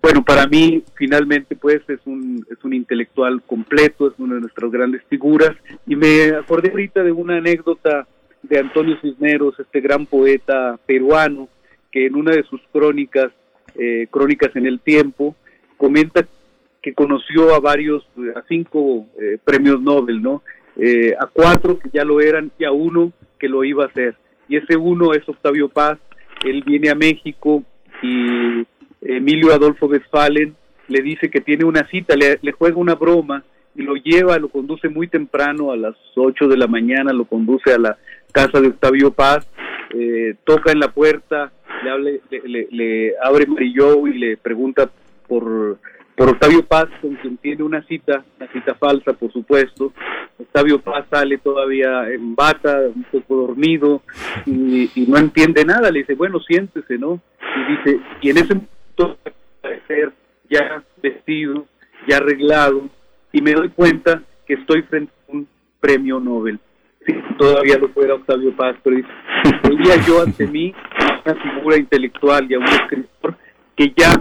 bueno, 0.00 0.24
para 0.24 0.46
mí 0.46 0.82
finalmente 0.94 1.54
pues 1.54 1.80
es 1.88 2.00
un, 2.06 2.44
es 2.50 2.62
un 2.64 2.72
intelectual 2.72 3.42
completo, 3.42 4.08
es 4.08 4.14
una 4.18 4.34
de 4.36 4.40
nuestras 4.40 4.70
grandes 4.70 5.02
figuras 5.08 5.52
y 5.86 5.96
me 5.96 6.30
acordé 6.30 6.70
ahorita 6.70 7.02
de 7.02 7.12
una 7.12 7.36
anécdota 7.36 8.06
de 8.42 8.58
Antonio 8.58 8.96
Cisneros, 9.00 9.58
este 9.58 9.80
gran 9.80 10.06
poeta 10.06 10.78
peruano, 10.86 11.48
que 11.90 12.06
en 12.06 12.14
una 12.14 12.32
de 12.32 12.44
sus 12.44 12.60
crónicas, 12.72 13.32
eh, 13.74 14.06
Crónicas 14.10 14.54
en 14.56 14.66
el 14.66 14.80
Tiempo, 14.80 15.34
comenta 15.76 16.26
que 16.82 16.94
conoció 16.94 17.54
a 17.54 17.60
varios, 17.60 18.06
a 18.36 18.42
cinco 18.48 19.06
eh, 19.20 19.38
premios 19.44 19.80
Nobel, 19.80 20.22
¿no? 20.22 20.42
Eh, 20.78 21.14
a 21.18 21.26
cuatro 21.26 21.78
que 21.78 21.88
ya 21.92 22.04
lo 22.04 22.20
eran 22.20 22.50
y 22.58 22.64
a 22.64 22.72
uno 22.72 23.12
que 23.38 23.48
lo 23.48 23.64
iba 23.64 23.84
a 23.84 23.88
hacer. 23.88 24.16
Y 24.48 24.56
ese 24.56 24.76
uno 24.76 25.14
es 25.14 25.28
Octavio 25.28 25.68
Paz, 25.68 25.98
él 26.44 26.62
viene 26.64 26.90
a 26.90 26.94
México 26.94 27.64
y 28.02 28.66
Emilio 29.00 29.52
Adolfo 29.52 29.86
Westphalen 29.86 30.54
le 30.88 31.02
dice 31.02 31.30
que 31.30 31.40
tiene 31.40 31.64
una 31.64 31.86
cita, 31.88 32.14
le, 32.14 32.52
juega 32.52 32.76
una 32.76 32.94
broma 32.94 33.42
y 33.74 33.82
lo 33.82 33.94
lleva, 33.96 34.38
lo 34.38 34.48
conduce 34.48 34.88
muy 34.88 35.08
temprano, 35.08 35.72
a 35.72 35.76
las 35.76 35.96
8 36.14 36.48
de 36.48 36.56
la 36.56 36.66
mañana, 36.66 37.12
lo 37.12 37.24
conduce 37.24 37.72
a 37.72 37.78
la 37.78 37.98
casa 38.32 38.60
de 38.60 38.68
Octavio 38.68 39.10
Paz, 39.10 39.46
eh, 39.90 40.36
toca 40.44 40.72
en 40.72 40.80
la 40.80 40.88
puerta, 40.92 41.52
le, 41.82 42.20
le, 42.44 42.68
le, 42.70 43.14
abre 43.22 43.46
Marillo 43.46 44.06
y 44.06 44.18
le 44.18 44.36
pregunta 44.36 44.88
por, 45.28 45.78
por 46.16 46.30
Octavio 46.30 46.64
Paz, 46.64 46.86
con 47.02 47.14
quien 47.16 47.36
tiene 47.36 47.62
una 47.62 47.82
cita, 47.82 48.24
una 48.38 48.50
cita 48.50 48.74
falsa, 48.74 49.12
por 49.12 49.30
supuesto. 49.32 49.92
Octavio 50.38 50.80
Paz 50.80 51.04
sale 51.10 51.38
todavía 51.38 52.08
en 52.10 52.34
bata, 52.34 52.80
un 52.94 53.04
poco 53.04 53.36
dormido, 53.36 54.02
y, 54.46 54.90
no 55.06 55.18
entiende 55.18 55.64
nada. 55.64 55.90
Le 55.90 56.00
dice, 56.00 56.14
bueno, 56.14 56.40
siéntese, 56.40 56.96
¿no? 56.96 57.20
Y 57.40 57.72
dice, 57.72 58.00
y 58.22 58.30
en 58.30 58.38
ese 58.38 58.60
ser 59.86 60.12
ya 60.48 60.82
vestido, 61.02 61.66
ya 62.08 62.16
arreglado, 62.16 62.88
y 63.32 63.42
me 63.42 63.52
doy 63.52 63.68
cuenta 63.68 64.22
que 64.46 64.54
estoy 64.54 64.82
frente 64.82 65.12
a 65.28 65.32
un 65.32 65.46
premio 65.80 66.18
Nobel. 66.18 66.58
Todavía 67.38 67.76
lo 67.78 67.88
fuera 67.90 68.14
Octavio 68.14 68.56
Paz, 68.56 68.76
pero 68.82 68.96
veía 69.64 69.96
yo 70.06 70.22
ante 70.22 70.46
mí 70.46 70.74
una 71.24 71.34
figura 71.34 71.76
intelectual 71.76 72.50
y 72.50 72.54
a 72.54 72.58
un 72.58 72.64
escritor 72.64 73.36
que 73.76 73.92
ya 73.94 74.14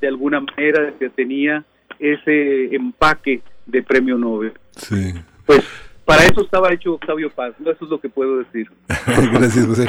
de 0.00 0.08
alguna 0.08 0.40
manera 0.40 0.92
tenía 1.14 1.64
ese 1.98 2.74
empaque 2.74 3.42
de 3.66 3.82
premio 3.82 4.16
Nobel. 4.16 4.52
Sí. 4.76 5.14
Pues 5.46 5.64
para 6.10 6.24
eso 6.24 6.40
estaba 6.40 6.72
hecho 6.72 6.94
Octavio 6.94 7.30
Paz, 7.30 7.52
eso 7.60 7.84
es 7.84 7.88
lo 7.88 8.00
que 8.00 8.08
puedo 8.08 8.38
decir. 8.38 8.68
Gracias, 9.32 9.64
José. 9.64 9.86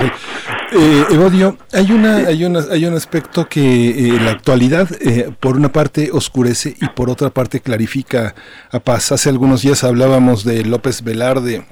Eh, 0.72 1.04
Evodio, 1.10 1.58
hay 1.74 1.92
una, 1.92 2.18
hay 2.18 2.46
una, 2.46 2.60
hay 2.70 2.86
un 2.86 2.94
aspecto 2.94 3.48
que 3.50 3.60
eh, 3.60 4.10
en 4.10 4.26
la 4.26 4.32
actualidad, 4.32 4.88
eh, 5.02 5.32
por 5.40 5.56
una 5.56 5.72
parte 5.72 6.12
oscurece 6.12 6.76
y 6.80 6.88
por 6.90 7.10
otra 7.10 7.32
parte 7.32 7.60
clarifica 7.60 8.36
a 8.70 8.80
Paz. 8.80 9.12
Hace 9.12 9.30
algunos 9.30 9.64
días 9.64 9.84
hablábamos 9.84 10.44
de 10.44 10.64
López 10.64 11.04
Velarde, 11.04 11.66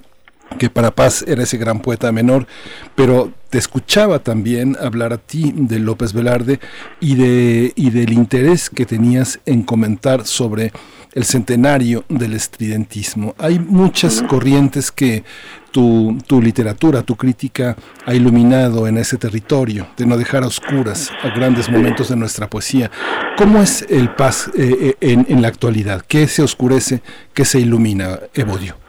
que 0.58 0.70
para 0.70 0.92
Paz 0.92 1.24
era 1.28 1.44
ese 1.44 1.58
gran 1.58 1.80
poeta 1.80 2.12
menor, 2.12 2.48
pero 2.96 3.32
te 3.50 3.58
escuchaba 3.58 4.20
también 4.20 4.78
hablar 4.82 5.14
a 5.14 5.18
ti 5.18 5.52
de 5.56 5.80
López 5.80 6.14
Velarde 6.14 6.60
y 7.00 7.16
de 7.16 7.74
y 7.76 7.90
del 7.90 8.14
interés 8.14 8.70
que 8.70 8.86
tenías 8.86 9.40
en 9.46 9.64
comentar 9.64 10.26
sobre 10.26 10.72
el 11.14 11.24
centenario 11.24 12.06
del 12.10 12.34
estridentismo. 12.34 13.36
Hay 13.40 13.60
muchas 13.60 14.22
corrientes 14.22 14.92
que 14.92 15.24
tu, 15.72 16.18
tu, 16.28 16.42
literatura, 16.42 17.02
tu 17.02 17.16
crítica 17.16 17.76
ha 18.06 18.14
iluminado 18.14 18.88
en 18.88 18.98
ese 18.98 19.18
territorio, 19.18 19.88
de 19.98 20.06
no 20.06 20.18
dejar 20.18 20.44
a 20.44 20.48
oscuras 20.48 21.12
a 21.24 21.30
grandes 21.30 21.70
momentos 21.70 22.10
de 22.10 22.16
nuestra 22.16 22.50
poesía. 22.50 22.92
¿Cómo 23.38 23.62
es 23.62 23.86
el 23.90 24.14
paz 24.16 24.50
eh, 24.56 24.78
eh, 24.82 24.96
en, 25.02 25.26
en, 25.30 25.42
la 25.42 25.48
actualidad? 25.48 26.04
¿Qué 26.08 26.28
se 26.28 26.44
oscurece? 26.44 27.02
¿Qué 27.34 27.46
se 27.46 27.60
ilumina, 27.60 28.20
Evodio? 28.34 28.89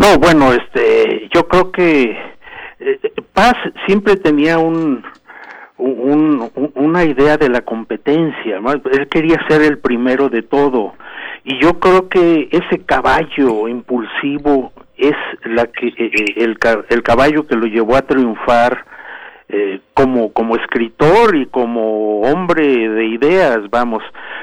No, 0.00 0.16
bueno, 0.18 0.50
este, 0.54 1.28
yo 1.34 1.46
creo 1.46 1.70
que 1.70 2.16
eh, 2.78 3.00
Paz 3.34 3.52
siempre 3.86 4.16
tenía 4.16 4.58
un, 4.58 5.04
un, 5.76 6.50
una 6.74 7.04
idea 7.04 7.36
de 7.36 7.50
la 7.50 7.60
competencia, 7.60 8.60
él 8.92 9.08
quería 9.10 9.36
ser 9.46 9.60
el 9.60 9.76
primero 9.78 10.30
de 10.30 10.40
todo. 10.40 10.94
Y 11.44 11.60
yo 11.60 11.78
creo 11.78 12.08
que 12.08 12.48
ese 12.50 12.82
caballo 12.86 13.68
impulsivo 13.68 14.72
es 14.96 15.16
la 15.44 15.66
que 15.66 15.88
eh, 15.88 15.94
eh, 15.98 16.34
el, 16.38 16.58
el 16.88 17.02
caballo 17.02 17.46
que 17.46 17.56
lo 17.56 17.66
llevó 17.66 17.94
a 17.94 18.00
triunfar 18.00 18.86
eh, 19.52 19.80
como 19.94 20.32
como 20.32 20.56
escritor 20.56 21.34
y 21.36 21.46
como 21.46 22.20
hombre 22.20 22.88
de 22.88 23.06
ideas, 23.06 23.58
vamos. 23.70 24.02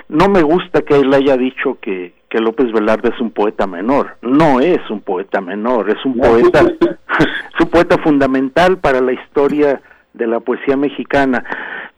No 0.09 0.27
me 0.29 0.41
gusta 0.41 0.81
que 0.81 0.95
él 0.95 1.13
haya 1.13 1.37
dicho 1.37 1.77
que 1.81 2.13
que 2.29 2.39
López 2.39 2.71
Velarde 2.71 3.09
es 3.13 3.19
un 3.21 3.31
poeta 3.31 3.67
menor. 3.67 4.17
No 4.21 4.59
es 4.59 4.81
un 4.89 5.01
poeta 5.01 5.41
menor, 5.41 5.89
es 5.89 6.03
un 6.05 6.17
poeta, 6.17 6.59
es 6.79 7.61
un 7.61 7.69
poeta 7.69 7.97
fundamental 7.99 8.77
para 8.79 9.01
la 9.01 9.13
historia 9.13 9.81
de 10.13 10.27
la 10.27 10.39
poesía 10.39 10.75
mexicana. 10.75 11.43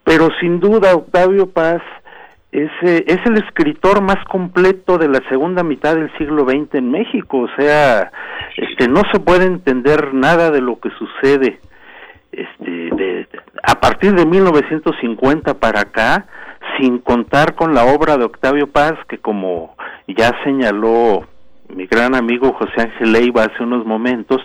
Pero 0.04 0.30
sin 0.40 0.60
duda 0.60 0.96
Octavio 0.96 1.50
Paz 1.50 1.82
es, 2.52 2.70
eh, 2.84 3.06
es 3.08 3.20
el 3.26 3.38
escritor 3.38 4.02
más 4.02 4.24
completo 4.26 4.98
de 4.98 5.08
la 5.08 5.22
segunda 5.30 5.64
mitad 5.64 5.96
del 5.96 6.16
siglo 6.18 6.46
XX 6.46 6.76
en 6.76 6.92
México. 6.92 7.40
O 7.40 7.50
sea, 7.58 8.12
este, 8.56 8.88
no 8.88 9.02
se 9.12 9.20
puede 9.20 9.46
entender 9.46 10.14
nada 10.14 10.52
de 10.52 10.62
lo 10.62 10.80
que 10.80 10.90
sucede 10.92 11.60
este, 12.32 12.72
de, 12.96 13.28
a 13.64 13.80
partir 13.80 14.14
de 14.14 14.26
1950 14.26 15.56
para 15.56 15.82
acá, 15.82 16.28
sin 16.78 17.00
contar 17.00 17.56
con 17.56 17.74
la 17.74 17.86
obra 17.86 18.18
de 18.18 18.26
Octavio 18.26 18.68
Paz, 18.68 18.94
que 19.08 19.18
como 19.18 19.76
ya 20.08 20.32
señaló 20.44 21.28
mi 21.70 21.86
gran 21.86 22.16
amigo 22.16 22.54
José 22.54 22.82
Ángel 22.82 23.12
Leiva 23.12 23.44
hace 23.44 23.64
unos 23.64 23.86
momentos, 23.86 24.42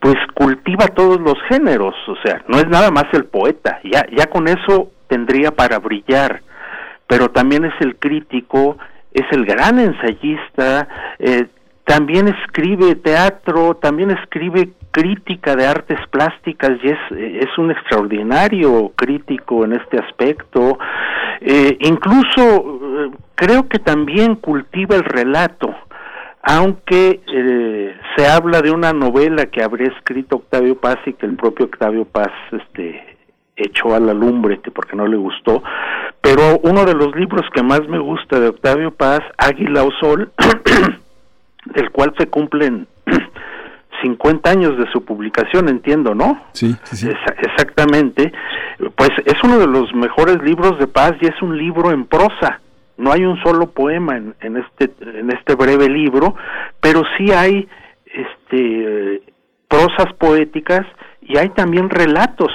pues 0.00 0.16
cultiva 0.34 0.88
todos 0.88 1.20
los 1.20 1.34
géneros, 1.48 1.94
o 2.08 2.16
sea, 2.24 2.42
no 2.48 2.58
es 2.58 2.68
nada 2.68 2.90
más 2.90 3.04
el 3.12 3.24
poeta, 3.24 3.80
ya, 3.84 4.04
ya 4.16 4.26
con 4.26 4.48
eso 4.48 4.90
tendría 5.08 5.52
para 5.52 5.78
brillar, 5.78 6.42
pero 7.06 7.30
también 7.30 7.64
es 7.64 7.74
el 7.80 7.96
crítico, 7.96 8.78
es 9.12 9.26
el 9.32 9.44
gran 9.44 9.78
ensayista, 9.78 10.88
eh, 11.18 11.46
también 11.84 12.28
escribe 12.28 12.94
teatro, 12.94 13.74
también 13.74 14.10
escribe 14.10 14.72
crítica 14.92 15.56
de 15.56 15.66
artes 15.66 15.98
plásticas 16.10 16.72
y 16.82 16.88
es, 16.88 16.98
es 17.10 17.58
un 17.58 17.72
extraordinario 17.72 18.92
crítico 18.94 19.64
en 19.64 19.72
este 19.72 19.98
aspecto. 19.98 20.78
Eh, 21.40 21.76
incluso 21.80 23.10
creo 23.34 23.68
que 23.68 23.80
también 23.80 24.36
cultiva 24.36 24.94
el 24.94 25.04
relato, 25.04 25.74
aunque 26.42 27.20
eh, 27.26 27.96
se 28.16 28.28
habla 28.28 28.62
de 28.62 28.70
una 28.70 28.92
novela 28.92 29.46
que 29.46 29.62
habría 29.62 29.88
escrito 29.88 30.36
Octavio 30.36 30.76
Paz 30.76 30.98
y 31.06 31.14
que 31.14 31.26
el 31.26 31.36
propio 31.36 31.66
Octavio 31.66 32.04
Paz 32.04 32.30
este, 32.52 33.16
echó 33.56 33.94
a 33.94 34.00
la 34.00 34.14
lumbre, 34.14 34.60
que 34.60 34.70
porque 34.70 34.94
no 34.94 35.06
le 35.06 35.16
gustó, 35.16 35.62
pero 36.20 36.60
uno 36.62 36.84
de 36.84 36.94
los 36.94 37.14
libros 37.16 37.46
que 37.54 37.62
más 37.62 37.86
me 37.88 37.98
gusta 37.98 38.38
de 38.38 38.48
Octavio 38.48 38.92
Paz, 38.92 39.20
Águila 39.38 39.84
o 39.84 39.90
Sol, 40.00 40.30
del 41.64 41.90
cual 41.90 42.14
se 42.18 42.28
cumplen 42.28 42.86
50 44.02 44.50
años 44.50 44.76
de 44.76 44.90
su 44.92 45.04
publicación, 45.04 45.68
entiendo, 45.68 46.14
¿no? 46.14 46.44
Sí, 46.52 46.74
sí, 46.84 46.96
sí. 46.96 47.08
exactamente. 47.38 48.32
Pues 48.96 49.10
es 49.24 49.34
uno 49.42 49.58
de 49.58 49.66
los 49.66 49.94
mejores 49.94 50.42
libros 50.42 50.78
de 50.78 50.86
paz 50.86 51.12
y 51.20 51.26
es 51.26 51.40
un 51.40 51.56
libro 51.56 51.90
en 51.92 52.04
prosa. 52.06 52.60
No 52.98 53.10
hay 53.12 53.24
un 53.24 53.42
solo 53.42 53.70
poema 53.70 54.16
en, 54.16 54.34
en 54.40 54.58
este 54.58 54.90
en 55.00 55.30
este 55.30 55.54
breve 55.54 55.88
libro, 55.88 56.34
pero 56.80 57.02
sí 57.16 57.32
hay 57.32 57.68
este 58.04 59.22
prosas 59.68 60.12
poéticas 60.18 60.86
y 61.22 61.38
hay 61.38 61.48
también 61.50 61.88
relatos. 61.88 62.52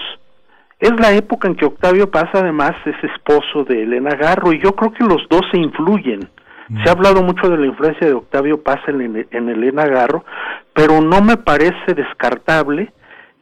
Es 0.80 0.92
la 1.00 1.12
época 1.14 1.48
en 1.48 1.56
que 1.56 1.66
Octavio 1.66 2.12
Paz 2.12 2.30
además 2.34 2.74
es 2.86 2.96
esposo 3.12 3.64
de 3.64 3.82
Elena 3.84 4.16
Garro 4.16 4.54
y 4.54 4.62
yo 4.62 4.74
creo 4.74 4.92
que 4.92 5.04
los 5.04 5.28
dos 5.30 5.42
se 5.52 5.58
influyen. 5.58 6.30
Se 6.68 6.90
ha 6.90 6.92
hablado 6.92 7.24
mucho 7.24 7.50
de 7.50 7.58
la 7.58 7.66
influencia 7.66 8.08
de 8.08 8.14
Octavio 8.14 8.62
Paz 8.62 8.80
en, 8.88 9.28
en 9.32 9.50
Elena 9.50 9.86
Garro, 9.86 10.26
pero 10.74 11.00
no 11.02 11.22
me 11.22 11.38
parece 11.38 11.94
descartable 11.96 12.92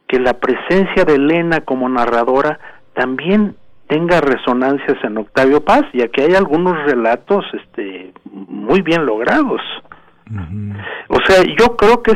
que 0.06 0.20
la 0.20 0.34
presencia 0.34 1.04
de 1.04 1.16
Elena 1.16 1.60
como 1.62 1.88
narradora 1.88 2.60
también 2.94 3.56
tenga 3.88 4.20
resonancias 4.20 4.96
en 5.02 5.18
Octavio 5.18 5.64
Paz, 5.64 5.82
ya 5.92 6.08
que 6.08 6.22
hay 6.22 6.34
algunos 6.34 6.76
relatos 6.84 7.44
este 7.52 8.12
muy 8.32 8.82
bien 8.82 9.06
logrados. 9.06 9.60
O 11.08 11.18
sea, 11.24 11.44
yo 11.44 11.76
creo 11.76 12.02
que 12.02 12.12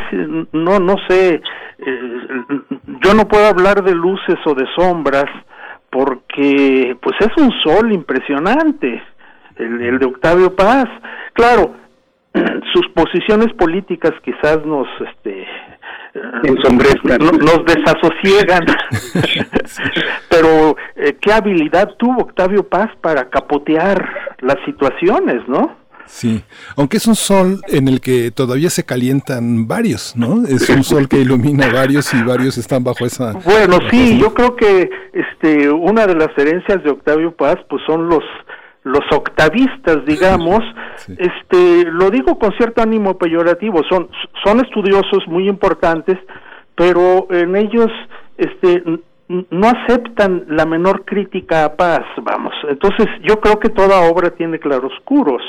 no 0.52 0.80
no 0.80 0.96
sé, 1.08 1.40
eh, 1.78 2.60
yo 3.04 3.14
no 3.14 3.28
puedo 3.28 3.46
hablar 3.46 3.84
de 3.84 3.94
luces 3.94 4.36
o 4.46 4.54
de 4.54 4.66
sombras 4.74 5.26
porque 5.90 6.96
pues 7.00 7.14
es 7.20 7.30
un 7.36 7.52
sol 7.62 7.92
impresionante 7.92 9.00
el, 9.56 9.98
de 9.98 10.06
Octavio 10.06 10.54
Paz. 10.54 10.86
Claro, 11.34 11.74
sus 12.72 12.88
posiciones 12.94 13.52
políticas 13.54 14.12
quizás 14.24 14.64
nos 14.64 14.88
este 15.00 15.46
nos 16.12 17.64
desasosiegan 17.66 18.66
pero 20.28 20.76
eh, 20.96 21.16
qué 21.20 21.32
habilidad 21.32 21.94
tuvo 21.98 22.22
Octavio 22.22 22.68
Paz 22.68 22.90
para 23.00 23.30
capotear 23.30 24.36
las 24.40 24.56
situaciones 24.64 25.46
no 25.46 25.80
Sí, 26.10 26.42
aunque 26.76 26.96
es 26.96 27.06
un 27.06 27.14
sol 27.14 27.60
en 27.68 27.86
el 27.86 28.00
que 28.00 28.32
todavía 28.32 28.68
se 28.68 28.84
calientan 28.84 29.68
varios, 29.68 30.16
¿no? 30.16 30.44
Es 30.44 30.68
un 30.68 30.82
sol 30.82 31.08
que 31.08 31.18
ilumina 31.18 31.72
varios 31.72 32.12
y 32.12 32.22
varios 32.24 32.58
están 32.58 32.82
bajo 32.82 33.06
esa. 33.06 33.32
Bueno, 33.44 33.78
sí, 33.90 34.18
yo 34.18 34.34
creo 34.34 34.56
que 34.56 34.90
este 35.12 35.70
una 35.70 36.08
de 36.08 36.16
las 36.16 36.36
herencias 36.36 36.82
de 36.82 36.90
Octavio 36.90 37.34
Paz 37.36 37.58
pues 37.68 37.80
son 37.86 38.08
los 38.08 38.24
los 38.82 39.04
octavistas, 39.12 40.04
digamos, 40.06 40.60
este, 41.18 41.84
lo 41.90 42.10
digo 42.10 42.38
con 42.38 42.52
cierto 42.52 42.82
ánimo 42.82 43.18
peyorativo, 43.18 43.82
son, 43.88 44.08
son 44.42 44.60
estudiosos 44.60 45.26
muy 45.26 45.48
importantes, 45.48 46.18
pero 46.74 47.26
en 47.30 47.56
ellos, 47.56 47.90
este, 48.38 48.82
no 49.28 49.68
aceptan 49.68 50.44
la 50.48 50.64
menor 50.64 51.04
crítica 51.04 51.64
a 51.64 51.76
paz, 51.76 52.04
vamos. 52.22 52.52
Entonces, 52.68 53.06
yo 53.22 53.38
creo 53.40 53.60
que 53.60 53.68
toda 53.68 54.10
obra 54.10 54.30
tiene 54.30 54.58
claroscuros 54.58 55.42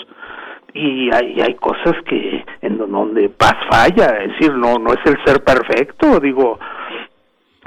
y 0.74 1.10
hay, 1.14 1.42
hay 1.42 1.56
cosas 1.56 1.96
que 2.08 2.46
en 2.62 2.78
donde 2.78 3.30
paz 3.30 3.56
falla, 3.70 4.18
es 4.24 4.34
decir, 4.34 4.54
no, 4.54 4.78
no 4.78 4.94
es 4.94 5.00
el 5.06 5.18
ser 5.26 5.44
perfecto, 5.44 6.20
digo, 6.20 6.60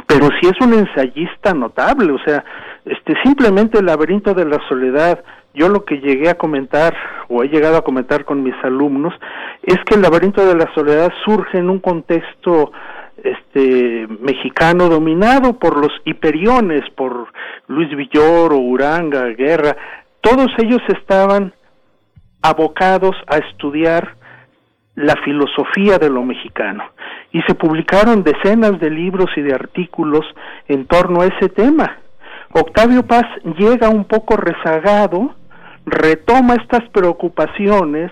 pero 0.07 0.29
sí 0.41 0.49
es 0.49 0.67
un 0.67 0.75
ensayista 0.75 1.53
notable, 1.55 2.13
o 2.13 2.19
sea, 2.19 2.45
este 2.85 3.15
simplemente 3.23 3.79
el 3.79 3.87
laberinto 3.87 4.35
de 4.35 4.45
la 4.45 4.61
soledad 4.69 5.23
yo 5.55 5.69
lo 5.69 5.85
que 5.85 5.99
llegué 5.99 6.29
a 6.29 6.37
comentar 6.37 6.95
o 7.29 7.43
he 7.43 7.49
llegado 7.49 7.77
a 7.77 7.85
comentar 7.85 8.25
con 8.25 8.43
mis 8.43 8.55
alumnos 8.63 9.15
es 9.63 9.79
que 9.87 9.95
el 9.95 10.03
laberinto 10.03 10.45
de 10.45 10.57
la 10.57 10.73
soledad 10.75 11.13
surge 11.25 11.59
en 11.59 11.71
un 11.71 11.79
contexto 11.79 12.73
este 13.23 14.07
mexicano 14.21 14.89
dominado 14.89 15.59
por 15.59 15.77
los 15.77 15.93
hiperiones, 16.05 16.83
por 16.97 17.29
Luis 17.69 17.89
Villoro, 17.97 18.59
Uranga, 18.59 19.27
Guerra, 19.29 19.77
todos 20.21 20.49
ellos 20.59 20.83
estaban 20.89 21.55
abocados 22.43 23.17
a 23.27 23.39
estudiar 23.39 24.17
la 24.97 25.17
filosofía 25.25 25.99
de 25.99 26.11
lo 26.11 26.23
mexicano 26.23 26.85
y 27.33 27.41
se 27.43 27.55
publicaron 27.55 28.23
decenas 28.23 28.79
de 28.81 28.91
libros 28.91 29.31
y 29.37 29.43
de 29.43 29.55
artículos 29.55 30.25
en 30.69 30.87
torno 30.87 31.23
a 31.23 31.27
ese 31.27 31.49
tema. 31.49 31.99
Octavio 32.53 33.05
Paz 33.05 33.25
llega 33.59 33.89
un 33.89 34.05
poco 34.05 34.37
rezagado 34.37 35.35
retoma 35.87 36.55
estas 36.55 36.89
preocupaciones 36.91 38.11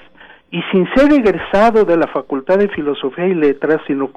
y 0.51 0.61
sin 0.71 0.87
ser 0.95 1.11
egresado 1.13 1.85
de 1.87 1.97
la 1.97 2.07
Facultad 2.09 2.59
de 2.59 2.69
Filosofía 2.69 3.27
y 3.27 3.35
Letras, 3.35 3.81
sino 3.87 4.11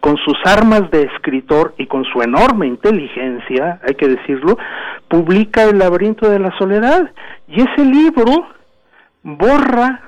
con 0.00 0.16
sus 0.16 0.34
armas 0.44 0.90
de 0.90 1.02
escritor 1.02 1.74
y 1.78 1.86
con 1.86 2.04
su 2.04 2.22
enorme 2.22 2.66
inteligencia, 2.66 3.80
hay 3.86 3.94
que 3.94 4.08
decirlo, 4.08 4.58
publica 5.08 5.62
El 5.62 5.78
laberinto 5.78 6.28
de 6.28 6.40
la 6.40 6.50
soledad. 6.58 7.12
Y 7.46 7.60
ese 7.60 7.84
libro 7.84 8.48
borra 9.22 10.00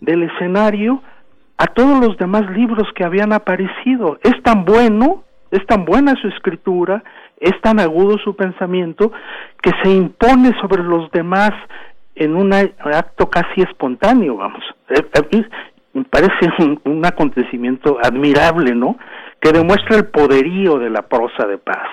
del 0.00 0.24
escenario 0.24 1.00
a 1.58 1.66
todos 1.66 2.04
los 2.04 2.16
demás 2.18 2.50
libros 2.50 2.88
que 2.96 3.04
habían 3.04 3.32
aparecido. 3.32 4.18
Es 4.22 4.42
tan 4.42 4.64
bueno, 4.64 5.22
es 5.52 5.64
tan 5.66 5.84
buena 5.84 6.14
su 6.20 6.26
escritura, 6.26 7.04
es 7.38 7.52
tan 7.62 7.78
agudo 7.78 8.18
su 8.18 8.34
pensamiento, 8.34 9.12
que 9.62 9.70
se 9.82 9.90
impone 9.90 10.52
sobre 10.60 10.82
los 10.82 11.08
demás 11.12 11.52
en 12.14 12.36
un 12.36 12.52
acto 12.52 13.28
casi 13.28 13.62
espontáneo, 13.62 14.36
vamos. 14.36 14.62
Eh, 14.90 15.04
eh, 15.32 15.44
me 15.94 16.04
parece 16.04 16.50
un, 16.84 17.04
acontecimiento 17.04 17.98
admirable, 18.02 18.74
¿no? 18.74 18.96
Que 19.40 19.52
demuestra 19.52 19.96
el 19.96 20.06
poderío 20.06 20.78
de 20.78 20.90
la 20.90 21.02
prosa 21.02 21.46
de 21.46 21.58
paz. 21.58 21.88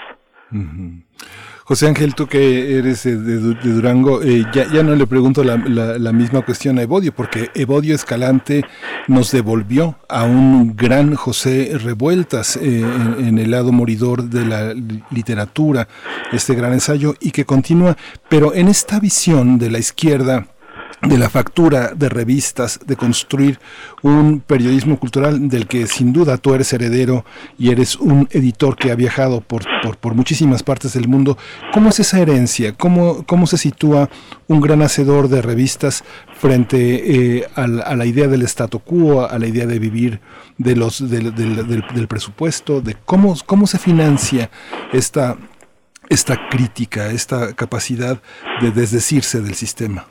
José 1.72 1.88
Ángel, 1.88 2.16
tú 2.16 2.28
que 2.28 2.80
eres 2.80 3.04
de, 3.04 3.14
Durango, 3.14 4.22
eh, 4.22 4.44
ya, 4.54 4.84
no 4.84 4.94
le 4.94 5.08
pregunto 5.08 5.42
la, 5.42 5.56
la, 5.56 6.12
misma 6.12 6.42
cuestión 6.42 6.78
a 6.78 6.82
Evodio, 6.82 7.16
porque 7.16 7.50
Evodio 7.56 7.96
Escalante 7.96 8.66
nos 9.08 9.32
devolvió 9.32 9.98
a 10.10 10.26
un 10.26 10.76
gran 10.76 11.16
José 11.16 11.72
Revueltas 11.82 12.58
eh, 12.58 12.82
en, 12.82 13.40
el 13.40 13.52
lado 13.52 13.72
moridor 13.72 14.26
de 14.26 14.46
la 14.46 14.74
literatura, 15.12 15.88
este 16.34 16.56
gran 16.56 16.74
ensayo, 16.74 17.16
y 17.22 17.32
que 17.32 17.46
continúa, 17.46 17.96
pero 18.28 18.54
en 18.54 18.68
esta 18.68 19.00
visión 19.00 19.58
de 19.58 19.72
la 19.72 19.80
izquierda, 19.80 20.48
de 21.02 21.18
la 21.18 21.30
factura 21.30 21.94
de 21.96 22.10
revistas, 22.10 22.80
de 22.86 22.96
construir 22.96 23.60
un 24.04 24.40
periodismo 24.40 25.00
cultural 25.00 25.50
del 25.50 25.68
que 25.68 25.88
sin 25.88 26.14
duda 26.14 26.38
tú 26.38 26.54
eres 26.54 26.72
heredero 26.74 27.26
y 27.58 27.72
eres 27.72 27.96
un 27.96 28.28
editor 28.32 28.76
que 28.76 28.92
ha 28.92 28.96
viajado 28.96 29.42
por, 29.42 29.64
por, 30.00 30.14
muchísimas 30.14 30.62
partes 30.62 30.94
del 30.94 31.08
mundo. 31.08 31.38
¿Cómo 31.74 31.90
es 31.90 32.00
esa 32.00 32.20
herencia? 32.20 32.74
¿Cómo, 32.74 33.26
cómo 33.26 33.48
se 33.48 33.58
sitúa 33.58 34.10
un 34.48 34.62
gran 34.62 34.84
hacedor 34.84 35.28
de 35.28 35.42
revistas 35.42 36.04
frente 36.38 37.38
eh, 37.38 37.48
a, 37.56 37.68
la, 37.68 38.06
idea 38.06 38.28
del 38.28 38.44
statu 38.44 38.80
quo, 38.80 39.28
a 39.28 39.40
la 39.40 39.48
idea 39.48 39.66
de 39.66 39.80
vivir 39.80 40.22
de 40.58 40.76
los, 40.76 41.10
del, 41.10 41.34
del, 41.34 42.08
presupuesto, 42.08 42.82
de 42.82 42.96
cómo, 43.06 43.36
cómo 43.48 43.66
se 43.66 43.80
financia 43.80 44.52
esta, 44.94 45.38
esta 46.10 46.50
crítica, 46.50 47.10
esta 47.10 47.54
capacidad 47.54 48.22
de 48.62 48.72
desdecirse 48.72 49.42
del 49.42 49.56
sistema? 49.56 50.06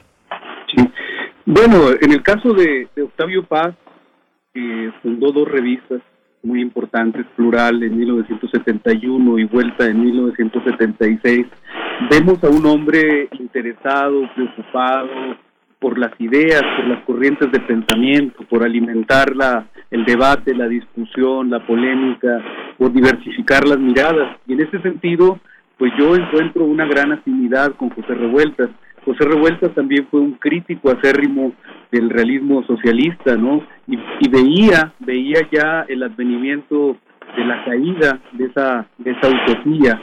Bueno, 1.52 1.90
en 2.00 2.12
el 2.12 2.22
caso 2.22 2.52
de, 2.54 2.86
Octavio 3.02 3.42
Paz, 3.42 3.74
que 4.54 4.92
fundó 5.02 5.32
dos 5.32 5.48
revistas 5.48 6.00
muy 6.44 6.60
importantes, 6.60 7.26
Plural 7.34 7.82
en 7.82 7.98
1971 7.98 9.36
y 9.36 9.44
Vuelta 9.46 9.86
en 9.86 10.00
1976, 10.00 11.46
vemos 12.08 12.44
a 12.44 12.48
un 12.48 12.64
hombre 12.66 13.28
interesado, 13.32 14.30
preocupado 14.36 15.08
por 15.80 15.98
las 15.98 16.12
ideas, 16.20 16.62
por 16.76 16.86
las 16.86 17.04
corrientes 17.04 17.50
de 17.50 17.58
pensamiento, 17.58 18.44
por 18.48 18.62
alimentar 18.62 19.34
la, 19.34 19.66
el 19.90 20.04
debate, 20.04 20.54
la 20.54 20.68
discusión, 20.68 21.50
la 21.50 21.66
polémica, 21.66 22.44
por 22.78 22.92
diversificar 22.92 23.66
las 23.66 23.80
miradas. 23.80 24.38
Y 24.46 24.52
en 24.52 24.60
ese 24.60 24.80
sentido, 24.82 25.40
pues 25.78 25.90
yo 25.98 26.14
encuentro 26.14 26.64
una 26.64 26.86
gran 26.86 27.10
afinidad 27.10 27.74
con 27.74 27.90
José 27.90 28.14
Revueltas 28.14 28.70
José 29.04 29.24
Revueltas 29.24 29.74
también 29.74 30.06
fue 30.10 30.20
un 30.20 30.32
crítico 30.34 30.90
acérrimo 30.90 31.52
del 31.90 32.10
realismo 32.10 32.62
socialista, 32.64 33.36
¿no? 33.36 33.62
Y, 33.86 33.98
veía, 34.28 34.92
veía 35.00 35.40
ya 35.50 35.84
el 35.88 36.02
advenimiento 36.02 36.96
de 37.36 37.44
la 37.44 37.64
caída 37.64 38.18
de 38.32 38.46
esa, 38.46 38.86
de 38.98 39.10
esa 39.12 39.28
utopía. 39.28 40.00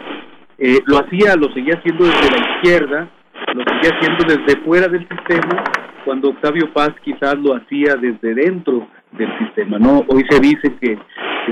Eh, 0.58 0.80
lo 0.86 0.98
hacía, 0.98 1.36
lo 1.36 1.54
seguía 1.54 1.76
haciendo 1.76 2.06
desde 2.06 2.32
la 2.32 2.56
izquierda, 2.56 3.10
lo 3.54 3.64
seguía 3.64 3.98
haciendo 3.98 4.24
desde 4.28 4.62
fuera 4.62 4.88
del 4.88 5.08
sistema, 5.08 5.64
cuando 6.04 6.30
Octavio 6.30 6.74
Paz 6.74 6.92
quizás 7.04 7.36
lo 7.36 7.56
hacía 7.56 7.96
desde 7.96 8.34
dentro 8.34 8.88
del 9.12 9.38
sistema, 9.40 9.80
¿no? 9.80 10.04
Hoy 10.08 10.24
se 10.30 10.40
dice 10.40 10.76
que, 10.80 10.98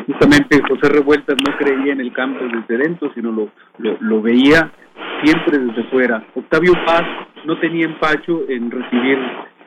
justamente 0.05 0.61
José 0.67 0.89
Revueltas 0.89 1.37
no 1.37 1.57
creía 1.57 1.93
en 1.93 2.01
el 2.01 2.11
campo 2.11 2.43
desde 2.43 2.83
dentro, 2.83 3.11
sino 3.13 3.31
lo, 3.31 3.49
lo, 3.77 4.21
veía 4.21 4.71
siempre 5.23 5.57
desde 5.59 5.83
fuera. 5.85 6.23
Octavio 6.35 6.73
Paz 6.85 7.03
no 7.45 7.57
tenía 7.59 7.85
empacho 7.85 8.43
en 8.49 8.69
recibir 8.71 9.17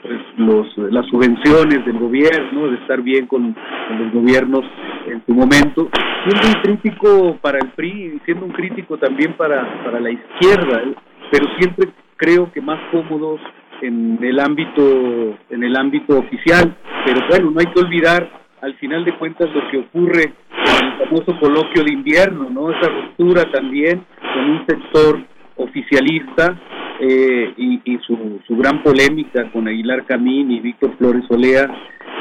pues, 0.02 0.20
los, 0.36 0.78
las 0.92 1.06
subvenciones 1.06 1.84
del 1.86 1.98
gobierno, 1.98 2.68
de 2.68 2.76
estar 2.76 3.00
bien 3.00 3.26
con, 3.26 3.56
los 3.98 4.12
gobiernos 4.12 4.64
en 5.06 5.22
su 5.24 5.32
momento, 5.32 5.88
siendo 6.24 6.48
un 6.48 6.62
crítico 6.62 7.38
para 7.40 7.58
el 7.58 7.70
PRI 7.70 8.14
y 8.16 8.20
siendo 8.24 8.44
un 8.44 8.52
crítico 8.52 8.98
también 8.98 9.32
para, 9.34 9.82
para 9.82 9.98
la 9.98 10.10
izquierda, 10.10 10.82
¿eh? 10.82 10.94
pero 11.30 11.46
siempre 11.58 11.88
creo 12.16 12.52
que 12.52 12.60
más 12.60 12.78
cómodos 12.90 13.40
en 13.82 14.18
el 14.22 14.40
ámbito 14.40 15.38
en 15.50 15.64
el 15.64 15.76
ámbito 15.76 16.18
oficial 16.18 16.76
pero 17.04 17.20
bueno 17.28 17.50
no 17.50 17.60
hay 17.60 17.66
que 17.66 17.80
olvidar 17.80 18.30
al 18.60 18.74
final 18.74 19.04
de 19.04 19.16
cuentas 19.16 19.48
lo 19.54 19.68
que 19.70 19.78
ocurre 19.78 20.22
en 20.22 20.86
el 20.86 21.06
famoso 21.06 21.38
coloquio 21.38 21.84
de 21.84 21.92
invierno 21.92 22.50
no 22.50 22.70
esa 22.70 22.88
ruptura 22.88 23.44
también 23.50 24.04
con 24.34 24.50
un 24.50 24.66
sector 24.66 25.20
oficialista 25.58 26.56
eh, 27.00 27.54
y, 27.56 27.98
su, 28.06 28.40
su, 28.46 28.56
gran 28.56 28.82
polémica 28.82 29.48
con 29.52 29.68
Aguilar 29.68 30.04
Camín 30.04 30.50
y 30.50 30.58
Víctor 30.58 30.96
Flores 30.98 31.24
Olea. 31.30 31.70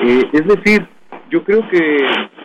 Eh, 0.03 0.22
es 0.32 0.45
decir 0.45 0.86
yo 1.32 1.44
creo 1.44 1.68
que 1.69 1.98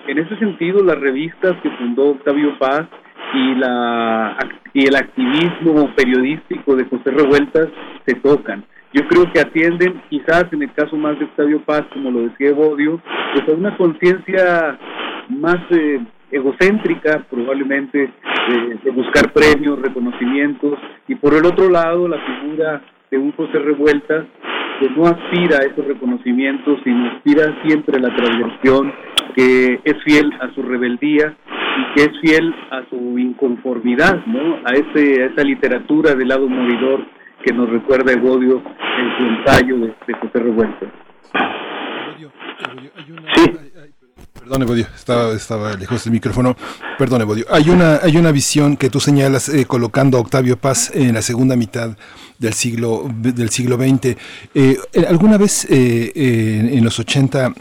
en 0.08 0.18
ese 0.18 0.36
sentido 0.39 0.82
las 0.82 0.99
revistas 0.99 1.55
que 1.62 1.70
fundó 1.70 2.10
Octavio 2.10 2.58
Paz 2.58 2.86
y 3.34 3.55
la 3.57 4.36
y 4.74 4.86
el 4.86 4.97
activismo 4.97 5.91
periodístico 5.94 6.74
de 6.74 6.84
José 6.86 7.10
Revueltas 7.10 7.68
se 8.07 8.15
tocan 8.16 8.65
yo 8.93 9.07
creo 9.09 9.33
que 9.33 9.41
atienden, 9.41 10.03
quizás 10.11 10.47
en 10.53 10.62
el 10.62 10.73
caso 10.73 10.97
más 10.97 11.19
de 11.19 11.25
Octavio 11.25 11.62
Paz, 11.65 11.83
como 11.93 12.11
lo 12.11 12.29
decía 12.29 12.51
Evodio, 12.51 13.01
pues 13.35 13.49
a 13.49 13.53
una 13.53 13.77
conciencia 13.77 14.79
más 15.29 15.59
eh, 15.71 16.01
egocéntrica, 16.31 17.25
probablemente, 17.31 18.11
de 18.85 18.91
buscar 18.91 19.33
premios, 19.33 19.81
reconocimientos, 19.81 20.79
y 21.09 21.15
por 21.15 21.35
el 21.35 21.45
otro 21.47 21.71
lado, 21.71 22.09
la 22.09 22.19
figura 22.19 22.83
de 23.11 23.19
un 23.19 23.33
José 23.33 23.59
Revueltas 23.59 24.27
que 24.81 24.89
no 24.91 25.05
aspira 25.05 25.59
a 25.59 25.67
esos 25.67 25.87
reconocimientos, 25.87 26.81
sino 26.83 27.11
aspira 27.12 27.55
siempre 27.65 27.99
a 27.99 28.01
la 28.01 28.17
transgresión, 28.17 28.93
que 29.37 29.81
es 29.85 30.03
fiel 30.05 30.33
a 30.41 30.53
su 30.55 30.62
rebeldía 30.62 31.37
y 31.79 31.95
que 31.95 32.03
es 32.03 32.21
fiel 32.21 32.55
a 32.71 32.83
su 32.91 33.19
inconformidad, 33.19 34.25
¿no? 34.27 34.57
A, 34.65 34.73
ese, 34.73 35.23
a 35.23 35.27
esa 35.27 35.45
literatura 35.45 36.15
del 36.15 36.29
lado 36.29 36.49
moridor 36.49 37.07
que 37.45 37.53
nos 37.53 37.69
recuerda 37.71 38.12
Evodio 38.12 38.62
en 38.62 39.17
su 39.19 39.25
ensayo 39.27 39.79
de, 39.79 40.15
José 40.15 40.39
Revuelta. 40.39 40.93
Sí. 43.35 43.53
Perdón, 44.33 44.62
Evodio, 44.62 44.87
estaba, 44.95 45.33
estaba 45.35 45.75
lejos 45.75 46.05
del 46.05 46.12
micrófono. 46.12 46.57
Perdón, 46.99 47.23
Evodio. 47.23 47.47
Hay 47.51 47.71
una, 47.71 47.97
hay 48.03 48.17
una 48.17 48.33
visión 48.33 48.77
que 48.77 48.91
tú 48.91 48.99
señalas 48.99 49.49
eh, 49.49 49.67
colocando 49.67 50.19
a 50.19 50.21
Octavio 50.21 50.57
Paz 50.57 50.91
en 50.95 51.15
la 51.15 51.23
segunda 51.23 51.55
mitad 51.55 51.97
del 52.39 52.53
siglo, 52.53 53.09
del 53.09 53.51
siglo 53.51 53.77
XX. 53.77 54.17
Eh, 54.55 54.77
¿Alguna 55.09 55.39
vez 55.39 55.67
eh, 55.71 56.12
en 56.73 56.85
los 56.85 56.99
80 56.99 57.55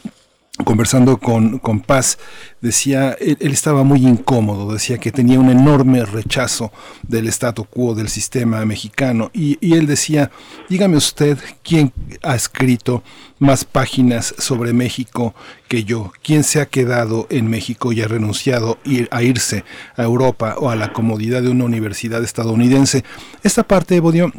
conversando 0.63 1.17
con, 1.17 1.59
con 1.59 1.81
Paz, 1.81 2.17
decía, 2.61 3.15
él, 3.19 3.37
estaba 3.39 3.83
muy 3.83 4.05
incómodo, 4.05 4.73
decía 4.73 4.97
que 4.97 5.11
tenía 5.11 5.39
un 5.39 5.49
enorme 5.49 6.05
rechazo 6.05 6.71
del 7.03 7.27
statu 7.27 7.65
quo, 7.65 7.95
del 7.95 8.09
sistema 8.09 8.65
mexicano, 8.65 9.31
y, 9.33 9.57
él 9.73 9.87
decía, 9.87 10.31
dígame 10.69 10.97
usted, 10.97 11.37
¿quién 11.63 11.93
ha 12.23 12.35
escrito 12.35 13.03
más 13.39 13.65
páginas 13.65 14.33
sobre 14.37 14.73
México 14.73 15.33
que 15.67 15.83
yo? 15.83 16.11
¿Quién 16.23 16.43
se 16.43 16.61
ha 16.61 16.65
quedado 16.65 17.27
en 17.29 17.49
México 17.49 17.91
y 17.91 18.01
ha 18.01 18.07
renunciado 18.07 18.77
a 19.09 19.23
irse 19.23 19.63
a 19.95 20.03
Europa 20.03 20.55
o 20.59 20.69
a 20.69 20.75
la 20.75 20.93
comodidad 20.93 21.41
de 21.41 21.49
una 21.49 21.65
universidad 21.65 22.23
estadounidense? 22.23 23.03
Esta 23.43 23.63
parte, 23.63 23.95
Evodio, 23.95 24.31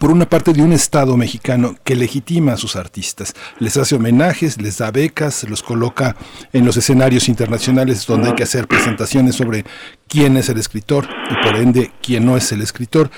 por 0.00 0.10
una 0.10 0.28
parte 0.28 0.52
de 0.52 0.62
un 0.62 0.72
Estado 0.72 1.16
mexicano 1.16 1.76
que 1.84 1.94
legitima 1.94 2.52
a 2.54 2.56
sus 2.56 2.76
artistas, 2.76 3.34
les 3.58 3.76
hace 3.76 3.96
homenajes, 3.96 4.60
les 4.60 4.78
da 4.78 4.90
becas, 4.90 5.44
los 5.48 5.62
coloca 5.62 6.16
en 6.52 6.64
los 6.64 6.76
escenarios 6.76 7.28
internacionales 7.28 8.06
donde 8.06 8.28
hay 8.28 8.34
que 8.34 8.42
hacer 8.42 8.66
presentaciones 8.66 9.36
sobre 9.36 9.64
quién 10.08 10.36
es 10.36 10.48
el 10.48 10.58
escritor 10.58 11.08
y 11.30 11.44
por 11.44 11.56
ende 11.56 11.92
quién 12.02 12.24
no 12.24 12.36
es 12.36 12.50
el 12.52 12.62
escritor. 12.62 13.10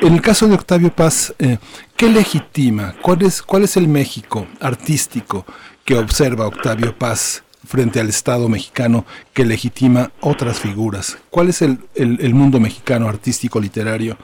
En 0.00 0.14
el 0.14 0.22
caso 0.22 0.46
de 0.46 0.54
Octavio 0.54 0.94
Paz, 0.94 1.34
eh, 1.38 1.58
¿qué 1.96 2.08
legitima? 2.08 2.94
¿Cuál 3.02 3.22
es, 3.22 3.42
¿Cuál 3.42 3.64
es 3.64 3.76
el 3.76 3.88
México 3.88 4.46
artístico 4.60 5.44
que 5.84 5.96
observa 5.96 6.46
Octavio 6.46 6.96
Paz 6.96 7.42
frente 7.66 8.00
al 8.00 8.08
Estado 8.08 8.48
mexicano 8.48 9.04
que 9.32 9.44
legitima 9.44 10.12
otras 10.20 10.58
figuras? 10.58 11.18
¿Cuál 11.30 11.48
es 11.48 11.62
el, 11.62 11.78
el 11.94 12.34
mundo 12.34 12.60
mexicano 12.60 13.08
artístico 13.08 13.60
literario? 13.60 14.16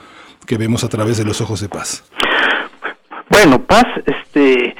Que 0.47 0.57
vemos 0.57 0.83
a 0.83 0.89
través 0.89 1.17
de 1.17 1.25
los 1.25 1.41
ojos 1.41 1.61
de 1.61 1.69
Paz? 1.69 2.09
Bueno, 3.29 3.59
Paz, 3.59 3.85
este, 4.05 4.75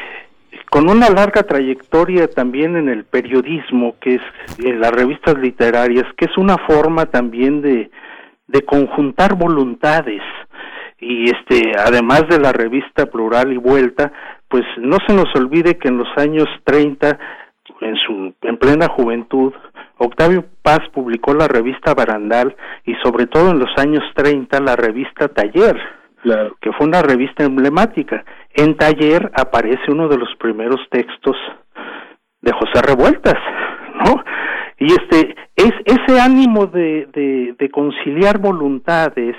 con 0.69 0.89
una 0.89 1.09
larga 1.09 1.43
trayectoria 1.43 2.27
también 2.27 2.75
en 2.75 2.89
el 2.89 3.03
periodismo, 3.03 3.95
que 3.99 4.15
es 4.15 4.21
en 4.57 4.79
las 4.79 4.91
revistas 4.91 5.37
literarias, 5.37 6.05
que 6.17 6.25
es 6.25 6.37
una 6.37 6.57
forma 6.57 7.05
también 7.05 7.61
de, 7.61 7.91
de 8.47 8.61
conjuntar 8.63 9.35
voluntades 9.35 10.21
y 10.99 11.25
este 11.25 11.73
además 11.77 12.27
de 12.27 12.39
la 12.39 12.51
revista 12.51 13.05
Plural 13.05 13.53
y 13.53 13.57
Vuelta, 13.57 14.11
pues 14.47 14.63
no 14.77 14.97
se 15.05 15.13
nos 15.13 15.33
olvide 15.35 15.77
que 15.77 15.89
en 15.89 15.97
los 15.97 16.07
años 16.17 16.47
30 16.63 17.19
en 17.81 17.95
su 17.97 18.33
en 18.41 18.57
plena 18.57 18.87
juventud 18.87 19.53
Octavio 19.97 20.45
Paz 20.61 20.79
publicó 20.93 21.33
la 21.33 21.47
revista 21.47 21.93
Barandal 21.93 22.55
y 22.85 22.93
sobre 23.03 23.27
todo 23.27 23.51
en 23.51 23.59
los 23.59 23.69
años 23.77 24.03
30 24.15 24.59
la 24.59 24.75
revista 24.75 25.27
Taller, 25.27 25.77
que 26.61 26.71
fue 26.73 26.87
una 26.87 27.01
revista 27.01 27.43
emblemática. 27.43 28.23
En 28.53 28.75
Taller 28.75 29.31
aparece 29.33 29.91
uno 29.91 30.07
de 30.07 30.17
los 30.17 30.29
primeros 30.39 30.79
textos 30.89 31.35
de 32.41 32.51
José 32.51 32.81
Revueltas, 32.81 33.39
¿no? 34.05 34.23
Y 34.79 34.93
este 34.93 35.35
es 35.55 35.71
ese 35.85 36.19
ánimo 36.21 36.67
de, 36.67 37.07
de, 37.11 37.55
de 37.57 37.69
conciliar 37.71 38.37
voluntades, 38.37 39.35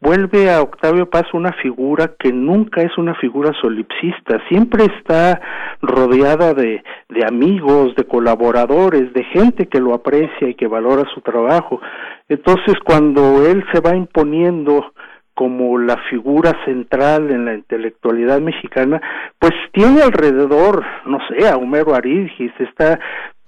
vuelve 0.00 0.50
a 0.50 0.62
Octavio 0.62 1.10
Paz 1.10 1.26
una 1.32 1.52
figura 1.52 2.12
que 2.18 2.32
nunca 2.32 2.82
es 2.82 2.96
una 2.98 3.14
figura 3.16 3.52
solipsista, 3.60 4.40
siempre 4.48 4.84
está 4.84 5.40
rodeada 5.82 6.54
de, 6.54 6.82
de 7.08 7.24
amigos, 7.26 7.94
de 7.96 8.04
colaboradores, 8.04 9.12
de 9.12 9.24
gente 9.24 9.66
que 9.66 9.80
lo 9.80 9.94
aprecia 9.94 10.48
y 10.48 10.54
que 10.54 10.66
valora 10.66 11.04
su 11.14 11.20
trabajo. 11.20 11.80
Entonces, 12.28 12.74
cuando 12.84 13.44
él 13.46 13.64
se 13.72 13.80
va 13.80 13.96
imponiendo 13.96 14.92
como 15.38 15.78
la 15.78 15.96
figura 16.10 16.52
central 16.64 17.30
en 17.30 17.44
la 17.44 17.54
intelectualidad 17.54 18.40
mexicana, 18.40 19.00
pues 19.38 19.52
tiene 19.72 20.02
alrededor, 20.02 20.84
no 21.06 21.18
sé, 21.28 21.48
a 21.48 21.56
Homero 21.56 21.94
Aridgis, 21.94 22.50
está 22.58 22.98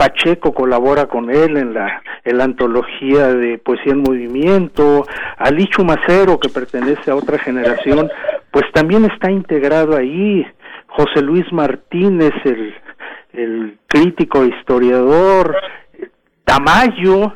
Pacheco 0.01 0.55
colabora 0.55 1.05
con 1.09 1.29
él 1.29 1.59
en 1.59 1.75
la, 1.75 2.03
en 2.25 2.39
la 2.39 2.45
antología 2.45 3.35
de 3.35 3.59
Poesía 3.59 3.93
en 3.93 4.01
Movimiento, 4.01 5.05
Alichu 5.37 5.85
Macero, 5.85 6.41
que 6.41 6.49
pertenece 6.49 7.11
a 7.11 7.17
otra 7.17 7.37
generación, 7.37 8.11
pues 8.51 8.65
también 8.73 9.05
está 9.05 9.31
integrado 9.31 9.95
ahí, 9.95 10.47
José 10.87 11.21
Luis 11.21 11.45
Martínez, 11.53 12.33
el, 12.47 12.75
el 13.35 13.79
crítico 13.87 14.43
historiador, 14.47 15.55
Tamayo, 16.47 17.35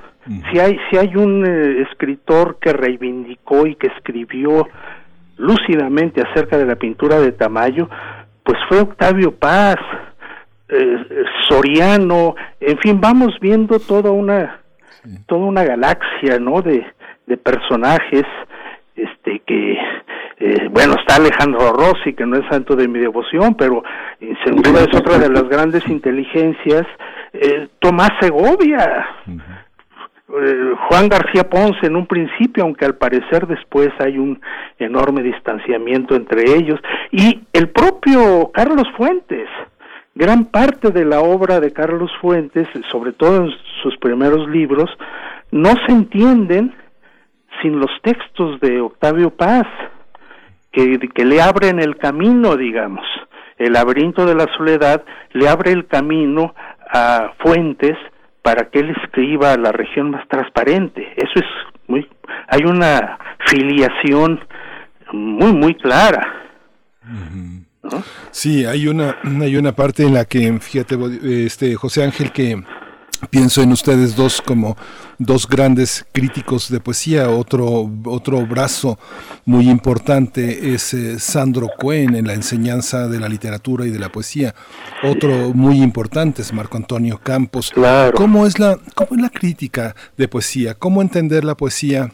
si 0.51 0.59
hay, 0.59 0.79
si 0.89 0.97
hay 0.97 1.15
un 1.17 1.45
eh, 1.47 1.83
escritor 1.83 2.57
que 2.63 2.73
reivindicó 2.73 3.67
y 3.67 3.75
que 3.75 3.89
escribió 3.89 4.69
lúcidamente 5.37 6.23
acerca 6.23 6.57
de 6.57 6.65
la 6.65 6.77
pintura 6.77 7.21
de 7.21 7.33
Tamayo, 7.33 7.91
pues 8.43 8.59
fue 8.71 8.81
Octavio 8.81 9.33
Paz, 9.33 9.77
eh, 10.69 11.25
Soriano, 11.49 12.35
en 12.61 12.79
fin, 12.79 13.01
vamos 13.01 13.39
viendo 13.41 13.79
toda 13.79 14.11
una 14.11 14.61
toda 15.27 15.45
una 15.45 15.65
galaxia, 15.65 16.39
¿no? 16.39 16.63
De, 16.63 16.87
de 17.27 17.37
personajes, 17.37 18.25
este 18.97 19.41
que 19.41 19.79
eh, 20.39 20.69
bueno 20.71 20.95
está 20.99 21.17
Alejandro 21.17 21.73
Rossi 21.73 22.15
que 22.15 22.25
no 22.25 22.37
es 22.37 22.47
santo 22.49 22.75
de 22.75 22.89
mi 22.89 22.99
devoción, 22.99 23.55
pero 23.55 23.83
sin 24.19 24.57
duda 24.57 24.81
es 24.81 24.97
otra 24.97 25.19
de 25.19 25.29
las 25.29 25.49
grandes 25.49 25.87
inteligencias. 25.89 26.87
Tomás 27.81 28.11
Segovia, 28.21 29.07
eh, 30.27 30.73
Juan 30.89 31.09
García 31.09 31.49
Ponce 31.49 31.87
en 31.87 31.97
un 31.97 32.07
principio, 32.07 32.65
aunque 32.65 32.85
al 32.85 32.97
parecer 32.97 33.47
después 33.47 33.91
hay 33.99 34.19
un 34.19 34.41
enorme 34.79 35.23
distanciamiento 35.23 36.17
entre 36.17 36.43
ellos, 36.57 36.81
y 37.13 37.43
el 37.53 37.69
propio 37.69 38.51
Carlos 38.53 38.87
Fuentes. 38.97 39.49
Gran 40.15 40.45
parte 40.45 40.91
de 40.91 41.05
la 41.05 41.21
obra 41.21 41.59
de 41.59 41.73
Carlos 41.73 42.11
Fuentes, 42.21 42.69
sobre 42.91 43.13
todo 43.13 43.45
en 43.45 43.51
sus 43.83 43.97
primeros 43.99 44.49
libros, 44.49 44.89
no 45.51 45.71
se 45.87 45.93
entienden 45.93 46.73
sin 47.61 47.81
los 47.81 47.91
textos 48.03 48.61
de 48.61 48.81
Octavio 48.81 49.31
Paz, 49.31 49.67
que, 50.71 51.25
le 51.25 51.41
abren 51.41 51.81
el 51.81 51.97
camino, 51.97 52.57
digamos. 52.57 53.05
el 53.59 53.73
laberinto 53.73 54.27
de 54.27 54.35
la 54.35 54.47
soledad 54.57 55.05
le 55.33 55.49
abre 55.49 55.73
el 55.73 55.87
camino 55.87 56.55
a 56.93 57.33
Fuentes 57.39 57.97
para 58.43 58.69
que 58.69 58.81
él 58.81 58.95
escriba 59.03 59.57
la 59.57 59.73
región 59.73 60.11
más 60.11 60.29
transparente. 60.29 61.13
Eso 61.17 61.33
es 61.37 61.47
muy, 61.89 62.09
hay 62.49 62.65
una 62.65 63.19
filiación 63.47 64.41
muy, 65.13 65.53
muy 65.53 65.75
clara. 65.75 66.45
Sí, 68.31 68.65
hay 68.65 68.89
una, 68.89 69.17
hay 69.41 69.57
una 69.57 69.75
parte 69.75 70.05
en 70.05 70.15
la 70.15 70.25
que, 70.25 70.59
fíjate, 70.61 70.97
este 71.47 71.75
José 71.75 72.05
Ángel, 72.05 72.33
que 72.33 72.63
pienso 73.31 73.63
en 73.63 73.73
ustedes 73.73 74.17
dos 74.17 74.43
como 74.43 74.77
dos 75.19 75.49
grandes 75.49 76.05
críticos 76.13 76.69
de 76.69 76.81
poesía. 76.81 77.31
Otro, 77.31 77.91
otro 78.05 78.47
brazo 78.47 78.99
muy 79.45 79.69
importante 79.69 80.75
es 80.75 80.95
eh, 80.95 81.19
Sandro 81.19 81.69
Cohen 81.79 82.17
en 82.17 82.27
la 82.27 82.35
enseñanza 82.35 83.09
de 83.09 83.21
la 83.21 83.29
literatura 83.29 83.87
y 83.87 83.91
de 83.91 83.99
la 83.99 84.11
poesía. 84.11 84.55
Otro 85.03 85.53
muy 85.55 85.83
importante 85.83 86.43
es 86.43 86.53
Marco 86.53 86.77
Antonio 86.77 87.21
Campos. 87.23 87.73
¿Cómo, 88.15 88.47
es 88.47 88.59
la, 88.59 88.79
¿Cómo 88.95 89.17
es 89.17 89.23
la 89.23 89.31
crítica 89.31 89.95
de 90.17 90.29
poesía? 90.29 90.75
¿Cómo 90.75 91.03
entender 91.03 91.45
la 91.45 91.57
poesía? 91.57 92.13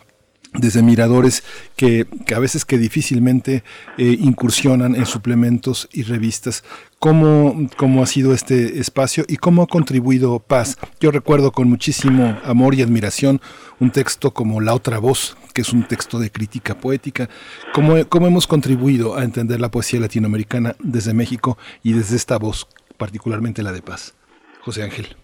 Desde 0.53 0.83
miradores 0.83 1.45
que, 1.77 2.07
a 2.35 2.39
veces 2.39 2.65
que 2.65 2.79
difícilmente 2.79 3.63
eh, 3.99 4.17
incursionan 4.21 4.97
en 4.97 5.07
suplementos 5.07 5.89
y 5.93 6.03
revistas. 6.03 6.65
¿Cómo, 6.99 7.69
¿Cómo 7.77 8.03
ha 8.03 8.07
sido 8.07 8.35
este 8.35 8.79
espacio 8.79 9.25
y 9.29 9.37
cómo 9.37 9.63
ha 9.63 9.67
contribuido 9.67 10.39
Paz? 10.41 10.77
Yo 11.01 11.11
recuerdo 11.11 11.53
con 11.53 11.69
muchísimo 11.69 12.39
amor 12.45 12.75
y 12.75 12.83
admiración 12.83 13.41
un 13.79 13.91
texto 13.91 14.33
como 14.33 14.61
La 14.61 14.75
otra 14.75 14.99
voz, 14.99 15.37
que 15.55 15.63
es 15.63 15.73
un 15.73 15.85
texto 15.85 16.19
de 16.19 16.31
crítica 16.31 16.79
poética. 16.79 17.29
¿Cómo, 17.73 17.95
cómo 18.09 18.27
hemos 18.27 18.47
contribuido 18.47 19.17
a 19.17 19.25
entender 19.25 19.61
la 19.61 19.71
poesía 19.71 20.01
latinoamericana 20.01 20.75
desde 20.81 21.15
México 21.15 21.57
y 21.83 21.93
desde 21.93 22.17
esta 22.17 22.39
voz, 22.39 22.67
particularmente 22.99 23.63
la 23.63 23.73
de 23.73 23.83
Paz? 23.83 24.15
José 24.61 24.83
Ángel. 24.83 25.17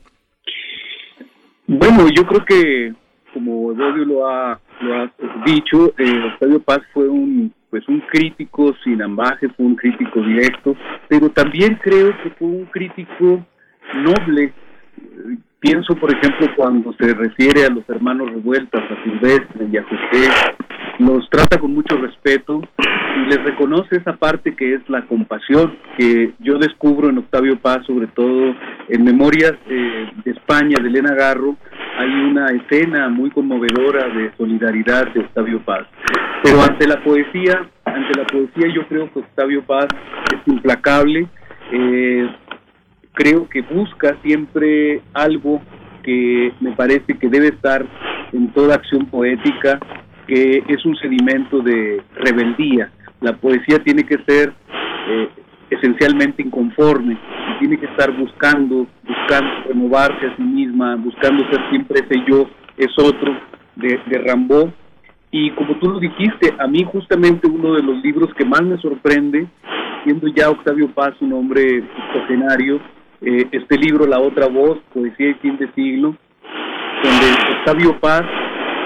Bueno, 1.66 2.08
yo 2.08 2.26
creo 2.26 2.44
que 2.44 2.94
como 3.36 3.70
Evodio 3.70 4.05
lo 4.06 4.26
ha, 4.26 4.58
lo 4.81 4.94
ha 4.94 5.12
dicho, 5.44 5.92
eh, 5.98 6.32
Octavio 6.32 6.58
Paz 6.60 6.81
fue 6.94 7.06
un 7.06 7.52
pues 7.68 7.86
un 7.89 8.00
crítico 8.00 8.74
sin 8.82 9.02
ambaje, 9.02 9.50
fue 9.50 9.66
un 9.66 9.76
crítico 9.76 10.23
directo, 10.23 10.74
pero 11.08 11.28
también 11.28 11.78
creo 11.82 12.16
que 12.23 12.31
fue 12.31 12.48
un 12.48 12.65
crítico 12.66 13.44
noble. 13.94 14.55
Pienso, 15.60 15.94
por 15.94 16.15
ejemplo, 16.15 16.49
cuando 16.55 16.93
se 17.01 17.15
refiere 17.15 17.65
a 17.65 17.70
los 17.70 17.89
hermanos 17.89 18.31
revueltas, 18.31 18.83
a 18.91 19.02
Silvestre 19.02 19.67
y 19.73 19.76
a 19.78 19.85
José, 19.85 20.31
los 20.99 21.28
trata 21.31 21.59
con 21.59 21.75
mucho 21.75 21.97
respeto 21.97 22.60
y 22.78 23.31
les 23.31 23.43
reconoce 23.43 23.97
esa 23.97 24.17
parte 24.17 24.55
que 24.55 24.75
es 24.75 24.89
la 24.89 25.07
compasión, 25.07 25.76
que 25.97 26.35
yo 26.41 26.59
descubro 26.59 27.09
en 27.09 27.18
Octavio 27.18 27.59
Paz, 27.59 27.86
sobre 27.86 28.07
todo 28.09 28.55
en 28.89 29.05
Memorias 29.05 29.55
eh, 29.68 30.10
de 30.25 30.31
España, 30.31 30.76
de 30.81 30.89
Elena 30.89 31.15
Garro, 31.15 31.57
hay 31.99 32.10
una 32.10 32.49
escena 32.49 33.09
muy 33.09 33.31
conmovedora 33.31 34.09
de 34.09 34.33
solidaridad 34.36 35.12
de 35.15 35.20
Octavio 35.20 35.60
Paz. 35.65 35.86
Pero 36.43 36.60
ante 36.62 36.86
la 36.86 37.02
poesía, 37.02 37.67
ante 37.85 38.18
la 38.18 38.26
poesía 38.26 38.73
yo 38.75 38.86
creo 38.89 39.10
que 39.12 39.20
Octavio 39.20 39.62
Paz 39.62 39.86
es 40.33 40.52
implacable, 40.52 41.26
eh, 41.73 42.28
creo 43.16 43.48
que 43.48 43.62
busca 43.62 44.16
siempre 44.22 45.00
algo 45.14 45.60
que 46.02 46.52
me 46.60 46.72
parece 46.72 47.18
que 47.18 47.28
debe 47.28 47.48
estar 47.48 47.84
en 48.32 48.52
toda 48.52 48.74
acción 48.74 49.06
poética, 49.06 49.80
que 50.28 50.62
es 50.68 50.84
un 50.84 50.94
sedimento 50.96 51.60
de 51.60 52.02
rebeldía. 52.14 52.92
La 53.22 53.32
poesía 53.32 53.78
tiene 53.82 54.04
que 54.04 54.18
ser 54.28 54.52
eh, 55.08 55.28
esencialmente 55.70 56.42
inconforme 56.42 57.14
y 57.14 57.58
tiene 57.58 57.78
que 57.78 57.86
estar 57.86 58.12
buscando, 58.12 58.86
buscando 59.02 59.50
renovarse 59.66 60.26
a 60.26 60.36
sí 60.36 60.42
misma, 60.42 60.96
buscando 60.96 61.42
ser 61.50 61.60
siempre 61.70 62.00
ese 62.04 62.22
yo, 62.28 62.48
es 62.76 62.92
otro, 62.98 63.34
de, 63.76 63.98
de. 64.06 64.72
Y 65.30 65.50
como 65.52 65.74
tú 65.78 65.88
lo 65.88 65.98
dijiste, 65.98 66.54
a 66.58 66.66
mí 66.66 66.84
justamente 66.84 67.48
uno 67.48 67.74
de 67.74 67.82
los 67.82 68.02
libros 68.02 68.32
que 68.34 68.44
más 68.44 68.62
me 68.62 68.76
sorprende, 68.78 69.46
siendo 70.04 70.28
ya 70.28 70.50
Octavio 70.50 70.88
Paz 70.92 71.14
un 71.20 71.32
hombre 71.32 71.82
octogenario, 72.08 72.80
eh, 73.22 73.48
este 73.52 73.78
libro 73.78 74.06
La 74.06 74.18
Otra 74.18 74.46
Voz, 74.46 74.78
Poesía 74.92 75.30
y 75.30 75.34
Fin 75.34 75.56
de 75.58 75.70
Siglo, 75.72 76.16
donde 77.02 77.58
Octavio 77.58 77.98
Paz 78.00 78.22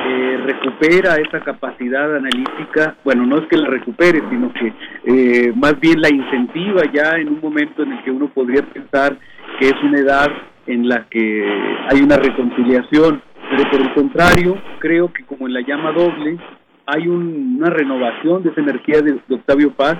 eh, 0.07 0.39
recupera 0.44 1.17
esa 1.17 1.41
capacidad 1.41 2.17
analítica, 2.17 2.97
bueno, 3.05 3.26
no 3.26 3.36
es 3.39 3.47
que 3.49 3.57
la 3.57 3.68
recupere, 3.68 4.23
sino 4.31 4.52
que 4.52 4.73
eh, 5.05 5.52
más 5.55 5.78
bien 5.78 6.00
la 6.00 6.09
incentiva 6.09 6.83
ya 6.92 7.17
en 7.17 7.28
un 7.28 7.41
momento 7.41 7.83
en 7.83 7.92
el 7.92 8.02
que 8.02 8.10
uno 8.10 8.28
podría 8.28 8.62
pensar 8.62 9.17
que 9.59 9.68
es 9.68 9.83
una 9.83 9.99
edad 9.99 10.28
en 10.67 10.89
la 10.89 11.07
que 11.10 11.44
hay 11.91 12.00
una 12.00 12.17
reconciliación, 12.17 13.23
pero 13.50 13.70
por 13.70 13.81
el 13.81 13.92
contrario, 13.94 14.59
creo 14.78 15.12
que 15.12 15.25
como 15.25 15.47
en 15.47 15.55
la 15.55 15.60
llama 15.60 15.92
doble, 15.92 16.39
hay 16.86 17.07
una 17.07 17.68
renovación 17.70 18.42
de 18.42 18.50
esa 18.50 18.60
energía 18.60 19.02
de 19.02 19.20
Octavio 19.34 19.73
Paz 19.73 19.97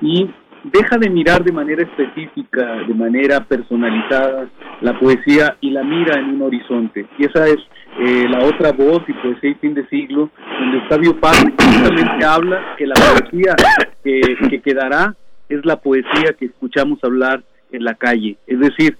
y 0.00 0.28
deja 0.64 0.96
de 0.98 1.10
mirar 1.10 1.44
de 1.44 1.52
manera 1.52 1.82
específica, 1.82 2.76
de 2.86 2.94
manera 2.94 3.44
personalizada 3.44 4.48
la 4.80 4.98
poesía 4.98 5.56
y 5.60 5.70
la 5.70 5.82
mira 5.82 6.18
en 6.18 6.30
un 6.30 6.42
horizonte. 6.42 7.06
Y 7.18 7.26
esa 7.26 7.46
es 7.46 7.58
eh, 8.00 8.26
la 8.28 8.44
otra 8.44 8.72
voz 8.72 9.02
y 9.06 9.12
poesía 9.12 9.50
y 9.50 9.54
fin 9.54 9.74
de 9.74 9.86
siglo, 9.88 10.30
donde 10.58 10.78
Octavio 10.78 11.20
Paz 11.20 11.44
justamente 11.44 12.24
habla 12.24 12.74
que 12.76 12.86
la 12.86 12.94
poesía 12.94 13.54
que, 14.02 14.60
quedará 14.62 15.14
es 15.48 15.64
la 15.64 15.76
poesía 15.76 16.34
que 16.38 16.46
escuchamos 16.46 16.98
hablar 17.02 17.44
en 17.70 17.84
la 17.84 17.94
calle. 17.94 18.38
Es 18.46 18.58
decir, 18.58 18.96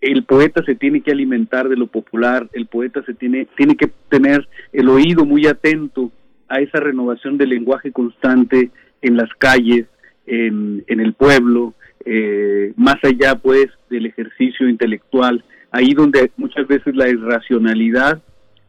el 0.00 0.24
poeta 0.24 0.62
se 0.64 0.74
tiene 0.74 1.00
que 1.00 1.12
alimentar 1.12 1.68
de 1.68 1.76
lo 1.76 1.86
popular, 1.86 2.48
el 2.52 2.66
poeta 2.66 3.02
se 3.04 3.14
tiene, 3.14 3.46
tiene 3.56 3.76
que 3.76 3.90
tener 4.08 4.48
el 4.72 4.88
oído 4.88 5.24
muy 5.24 5.46
atento 5.46 6.10
a 6.48 6.60
esa 6.60 6.80
renovación 6.80 7.38
del 7.38 7.50
lenguaje 7.50 7.92
constante 7.92 8.70
en 9.02 9.16
las 9.16 9.28
calles, 9.38 9.86
en, 10.28 10.84
el 10.88 11.12
pueblo, 11.14 11.74
eh, 12.04 12.72
más 12.76 12.96
allá 13.02 13.34
pues 13.36 13.66
del 13.90 14.06
ejercicio 14.06 14.68
intelectual, 14.68 15.44
ahí 15.70 15.94
donde 15.94 16.30
muchas 16.36 16.66
veces 16.66 16.94
la 16.94 17.08
irracionalidad 17.08 18.22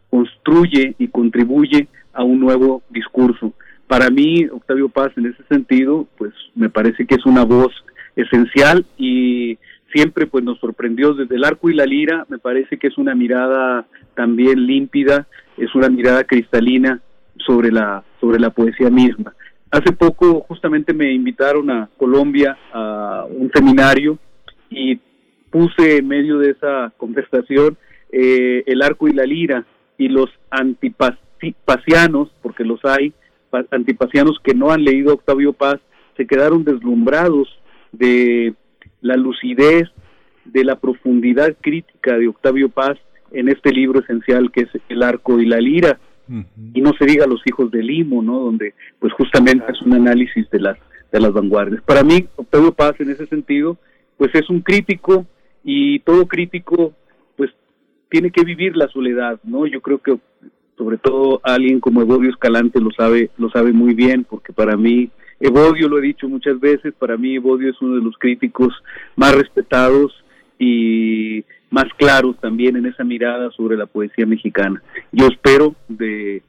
construye 0.10 0.96
y 0.98 1.08
contribuye 1.10 1.88
a 2.14 2.24
un 2.24 2.40
nuevo 2.40 2.82
discurso. 2.90 3.54
Para 3.88 4.10
mí, 4.10 4.46
Octavio 4.52 4.90
Paz, 4.90 5.12
en 5.16 5.28
ese 5.28 5.44
sentido, 5.50 6.08
pues 6.18 6.34
me 6.56 6.70
parece 6.70 7.06
que 7.06 7.16
es 7.16 7.26
una 7.26 7.44
voz 7.44 7.72
esencial 8.16 8.86
y 8.98 9.58
siempre 9.92 10.28
pues 10.28 10.44
nos 10.44 10.60
sorprendió 10.60 11.14
desde 11.14 11.36
el 11.36 11.44
arco 11.44 11.70
y 11.70 11.74
la 11.74 11.86
lira, 11.86 12.26
me 12.30 12.38
parece 12.38 12.78
que 12.78 12.88
es 12.88 12.98
una 12.98 13.16
mirada 13.16 13.86
también 14.16 14.66
límpida, 14.66 15.28
es 15.58 15.74
una 15.76 15.90
mirada 15.90 16.24
cristalina 16.24 17.02
sobre 17.38 17.72
la 17.72 18.04
sobre 18.20 18.40
la 18.40 18.50
poesía 18.50 18.90
misma. 18.90 19.34
Hace 19.72 19.92
poco 19.92 20.42
justamente 20.48 20.94
me 20.94 21.12
invitaron 21.12 21.70
a 21.70 21.90
Colombia 21.98 22.58
a 22.74 23.26
un 23.30 23.52
seminario 23.54 24.18
y 24.70 25.00
puse 25.52 25.98
en 25.98 26.08
medio 26.08 26.40
de 26.40 26.52
esa 26.52 26.92
conversación 26.98 27.78
eh, 28.12 28.64
el 28.66 28.82
arco 28.82 29.08
y 29.08 29.14
la 29.14 29.26
lira 29.26 29.66
y 29.98 30.08
los 30.08 30.30
antipasianos, 30.50 32.32
porque 32.42 32.64
los 32.64 32.84
hay, 32.84 33.14
antipasianos 33.70 34.40
que 34.44 34.56
no 34.56 34.72
han 34.72 34.84
leído 34.84 35.14
Octavio 35.14 35.54
Paz, 35.54 35.80
se 36.18 36.26
quedaron 36.26 36.64
deslumbrados 36.64 37.48
de 37.92 38.56
la 39.02 39.18
lucidez, 39.18 39.88
de 40.46 40.64
la 40.64 40.78
profundidad 40.78 41.56
crítica 41.62 42.18
de 42.18 42.28
Octavio 42.28 42.70
Paz 42.70 42.98
en 43.32 43.50
este 43.50 43.72
libro 43.72 44.00
esencial 44.00 44.52
que 44.52 44.62
es 44.62 44.70
El 44.90 45.04
arco 45.04 45.40
y 45.40 45.46
la 45.46 45.60
lira 45.60 46.00
y 46.74 46.82
no 46.82 46.94
se 46.94 47.06
diga 47.06 47.26
los 47.26 47.42
hijos 47.46 47.72
de 47.72 47.82
Limo, 47.82 48.22
¿no? 48.22 48.40
Donde 48.40 48.74
pues 49.00 49.12
justamente 49.14 49.66
es 49.72 49.82
un 49.82 49.94
análisis 49.94 50.50
de 50.50 50.60
las 50.60 50.78
de 51.12 51.20
las 51.20 51.34
vanguardias. 51.34 51.82
Para 51.82 52.04
mí, 52.04 52.28
Octavio 52.36 52.72
Paz 52.72 52.94
en 53.00 53.10
ese 53.10 53.26
sentido, 53.26 53.78
pues 54.18 54.34
es 54.36 54.50
un 54.50 54.62
crítico 54.62 55.26
y 55.64 56.00
todo 56.00 56.28
crítico 56.28 56.94
pues 57.36 57.52
tiene 58.10 58.32
que 58.32 58.44
vivir 58.44 58.78
la 58.78 58.88
soledad, 58.90 59.40
¿no? 59.44 59.66
Yo 59.66 59.82
creo 59.82 60.00
que 60.00 60.18
sobre 60.78 60.98
todo 60.98 61.42
alguien 61.44 61.80
como 61.80 62.02
Evodio 62.02 62.30
Escalante 62.30 62.80
lo 62.80 62.92
sabe 62.92 63.32
lo 63.38 63.50
sabe 63.50 63.74
muy 63.74 63.94
bien 63.94 64.24
porque 64.24 64.54
para 64.54 64.78
mí 64.78 65.10
Evodio 65.40 65.88
lo 65.88 66.00
he 66.00 66.02
dicho 66.02 66.28
muchas 66.30 66.60
veces, 66.60 66.94
para 66.94 67.18
mí 67.18 67.36
Evodio 67.36 67.70
es 67.70 67.82
uno 67.82 67.96
de 67.96 68.02
los 68.02 68.18
críticos 68.18 68.74
más 69.16 69.34
respetados 69.36 70.14
y 70.60 71.44
más 71.70 71.86
claros 71.98 72.36
también 72.40 72.76
en 72.78 72.86
esa 72.86 73.04
mirada 73.04 73.52
sobre 73.52 73.78
la 73.78 73.86
poesía 73.86 74.26
mexicana. 74.26 74.82
Yo 75.12 75.28
espero 75.28 75.76
de 75.88 76.42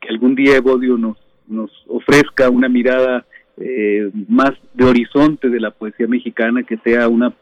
que 0.00 0.08
algún 0.08 0.34
día 0.34 0.56
Evodio 0.56 0.96
nos, 0.96 1.16
nos 1.46 1.70
ofrezca 1.88 2.50
una 2.50 2.68
mirada 2.68 3.24
eh, 3.58 4.10
más 4.28 4.52
de 4.74 4.84
horizonte 4.84 5.48
de 5.48 5.60
la 5.60 5.70
poesía 5.70 6.06
mexicana, 6.06 6.62
que 6.62 6.78
sea 6.78 7.08
una, 7.08 7.34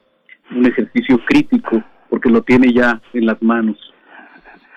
un 0.50 0.66
ejercicio 0.66 1.18
crítico, 1.24 1.82
porque 2.08 2.30
lo 2.30 2.42
tiene 2.42 2.72
ya 2.72 3.00
en 3.12 3.26
las 3.26 3.40
manos. 3.42 3.76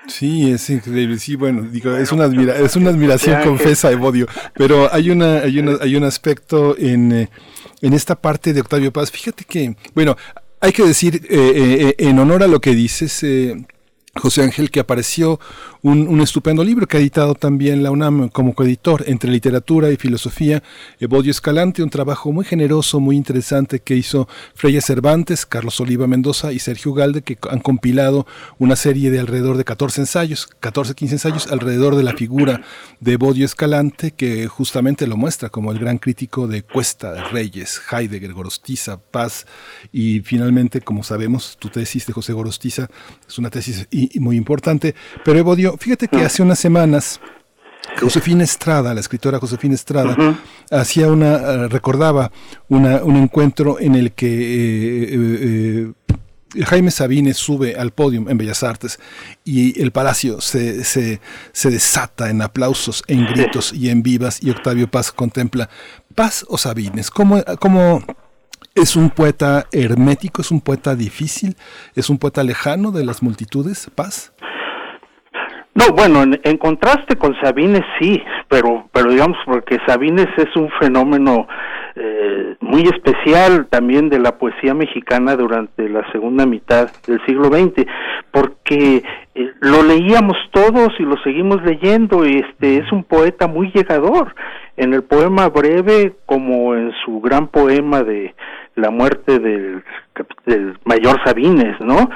Sí, 0.07 0.51
es 0.51 0.69
increíble. 0.69 1.17
Sí, 1.17 1.35
bueno, 1.35 1.61
digo, 1.63 1.95
es 1.95 2.11
una 2.11 2.25
es 2.25 2.75
una 2.75 2.89
admiración 2.89 3.41
confesa, 3.41 3.89
Evodio, 3.89 4.27
pero 4.53 4.93
hay 4.93 5.09
una 5.09 5.37
hay 5.37 5.59
una 5.59 5.77
hay 5.79 5.95
un 5.95 6.03
aspecto 6.03 6.77
en 6.77 7.11
eh, 7.13 7.29
en 7.81 7.93
esta 7.93 8.15
parte 8.15 8.53
de 8.53 8.61
Octavio 8.61 8.91
Paz. 8.91 9.11
Fíjate 9.11 9.45
que, 9.45 9.75
bueno, 9.95 10.15
hay 10.63 10.71
que 10.71 10.83
decir, 10.83 11.27
eh, 11.29 11.89
eh, 11.89 11.95
en 11.97 12.17
honor 12.19 12.41
a 12.41 12.47
lo 12.47 12.61
que 12.61 12.73
dices, 12.73 13.21
eh, 13.23 13.65
José 14.15 14.43
Ángel, 14.43 14.69
que 14.69 14.79
apareció 14.79 15.39
un, 15.81 16.21
estupendo 16.21 16.63
libro 16.63 16.85
que 16.85 16.97
ha 16.97 16.99
editado 16.99 17.33
también 17.33 17.81
la 17.81 17.89
UNAM 17.89 18.29
como 18.29 18.53
coeditor 18.53 19.03
entre 19.07 19.31
literatura 19.31 19.91
y 19.91 19.97
filosofía, 19.97 20.61
Evodio 20.99 21.31
Escalante, 21.31 21.81
un 21.81 21.89
trabajo 21.89 22.31
muy 22.31 22.45
generoso, 22.45 22.99
muy 22.99 23.17
interesante 23.17 23.79
que 23.79 23.95
hizo 23.95 24.29
Freya 24.53 24.81
Cervantes, 24.81 25.47
Carlos 25.47 25.79
Oliva 25.79 26.05
Mendoza 26.05 26.53
y 26.53 26.59
Sergio 26.59 26.93
Galde, 26.93 27.23
que 27.23 27.39
han 27.49 27.59
compilado 27.59 28.27
una 28.59 28.75
serie 28.75 29.09
de 29.09 29.19
alrededor 29.19 29.57
de 29.57 29.65
14 29.65 30.01
ensayos, 30.01 30.47
14, 30.59 30.93
15 30.93 31.15
ensayos 31.15 31.51
alrededor 31.51 31.95
de 31.95 32.03
la 32.03 32.13
figura 32.13 32.61
de 32.99 33.13
Evodio 33.13 33.45
Escalante, 33.45 34.11
que 34.11 34.47
justamente 34.47 35.07
lo 35.07 35.17
muestra 35.17 35.49
como 35.49 35.71
el 35.71 35.79
gran 35.79 35.97
crítico 35.97 36.47
de 36.47 36.61
Cuesta, 36.61 37.13
de 37.13 37.23
Reyes, 37.23 37.81
Heidegger, 37.91 38.33
Gorostiza, 38.33 38.99
Paz, 38.99 39.47
y 39.91 40.19
finalmente, 40.19 40.81
como 40.81 41.03
sabemos, 41.03 41.57
tu 41.57 41.69
tesis 41.69 42.05
de 42.05 42.13
José 42.13 42.31
Gorostiza 42.31 42.89
es 43.27 43.39
una 43.39 43.49
tesis 43.49 43.87
muy 44.19 44.37
importante, 44.37 44.95
pero 45.23 45.39
Evodio 45.39 45.77
fíjate 45.77 46.07
que 46.07 46.23
hace 46.23 46.41
unas 46.41 46.59
semanas 46.59 47.19
Josefina 47.99 48.43
Estrada, 48.43 48.93
la 48.93 48.99
escritora 48.99 49.39
Josefina 49.39 49.75
Estrada, 49.75 50.15
hacía 50.71 51.09
una, 51.09 51.35
eh, 51.35 51.67
recordaba 51.67 52.31
un 52.69 53.15
encuentro 53.15 53.79
en 53.79 53.95
el 53.95 54.13
que 54.13 54.27
eh, 54.27 55.93
eh, 56.55 56.63
Jaime 56.65 56.91
Sabines 56.91 57.37
sube 57.37 57.75
al 57.75 57.91
podio 57.91 58.29
en 58.29 58.37
Bellas 58.37 58.63
Artes 58.63 58.99
y 59.43 59.79
el 59.81 59.91
palacio 59.91 60.39
se, 60.39 60.83
se, 60.83 61.19
se 61.51 61.69
desata 61.69 62.29
en 62.29 62.41
aplausos, 62.41 63.03
en 63.07 63.25
gritos 63.25 63.73
y 63.73 63.89
en 63.89 64.03
vivas 64.03 64.41
y 64.41 64.51
Octavio 64.51 64.89
Paz 64.89 65.11
contempla, 65.11 65.69
¿Paz 66.15 66.45
o 66.47 66.57
Sabines? 66.57 67.09
¿Cómo, 67.09 67.43
cómo 67.59 68.03
es 68.75 68.95
un 68.95 69.09
poeta 69.09 69.65
hermético, 69.71 70.41
es 70.41 70.51
un 70.51 70.61
poeta 70.61 70.95
difícil, 70.95 71.55
es 71.95 72.09
un 72.09 72.17
poeta 72.17 72.43
lejano 72.43 72.91
de 72.91 73.05
las 73.05 73.21
multitudes, 73.21 73.89
Paz? 73.95 74.33
No, 75.75 75.85
bueno, 75.95 76.23
en, 76.43 76.57
contraste 76.57 77.15
con 77.15 77.35
Sabines 77.41 77.83
sí, 77.99 78.21
pero, 78.47 78.87
pero 78.91 79.09
digamos 79.09 79.37
porque 79.45 79.79
Sabines 79.87 80.27
es 80.37 80.55
un 80.55 80.69
fenómeno 80.79 81.47
eh, 81.95 82.55
muy 82.59 82.83
especial 82.83 83.67
también 83.67 84.09
de 84.09 84.19
la 84.19 84.37
poesía 84.37 84.75
mexicana 84.75 85.35
durante 85.35 85.89
la 85.89 86.11
segunda 86.11 86.45
mitad 86.45 86.91
del 87.07 87.19
siglo 87.25 87.45
XX, 87.45 87.87
porque 88.31 89.03
eh, 89.33 89.51
lo 89.61 89.81
leíamos 89.81 90.37
todos 90.51 90.89
y 90.99 91.03
lo 91.03 91.17
seguimos 91.23 91.63
leyendo 91.63 92.23
y 92.23 92.37
este 92.37 92.77
es 92.77 92.91
un 92.91 93.03
poeta 93.03 93.47
muy 93.47 93.71
llegador 93.73 94.35
en 94.77 94.93
el 94.93 95.03
poema 95.03 95.49
breve 95.49 96.13
como 96.27 96.75
en 96.75 96.91
su 97.03 97.19
gran 97.19 97.47
poema 97.47 98.03
de 98.03 98.35
la 98.75 98.89
muerte 98.89 99.39
del, 99.39 99.83
del, 100.45 100.77
mayor 100.85 101.19
Sabines, 101.23 101.79
¿no? 101.79 102.09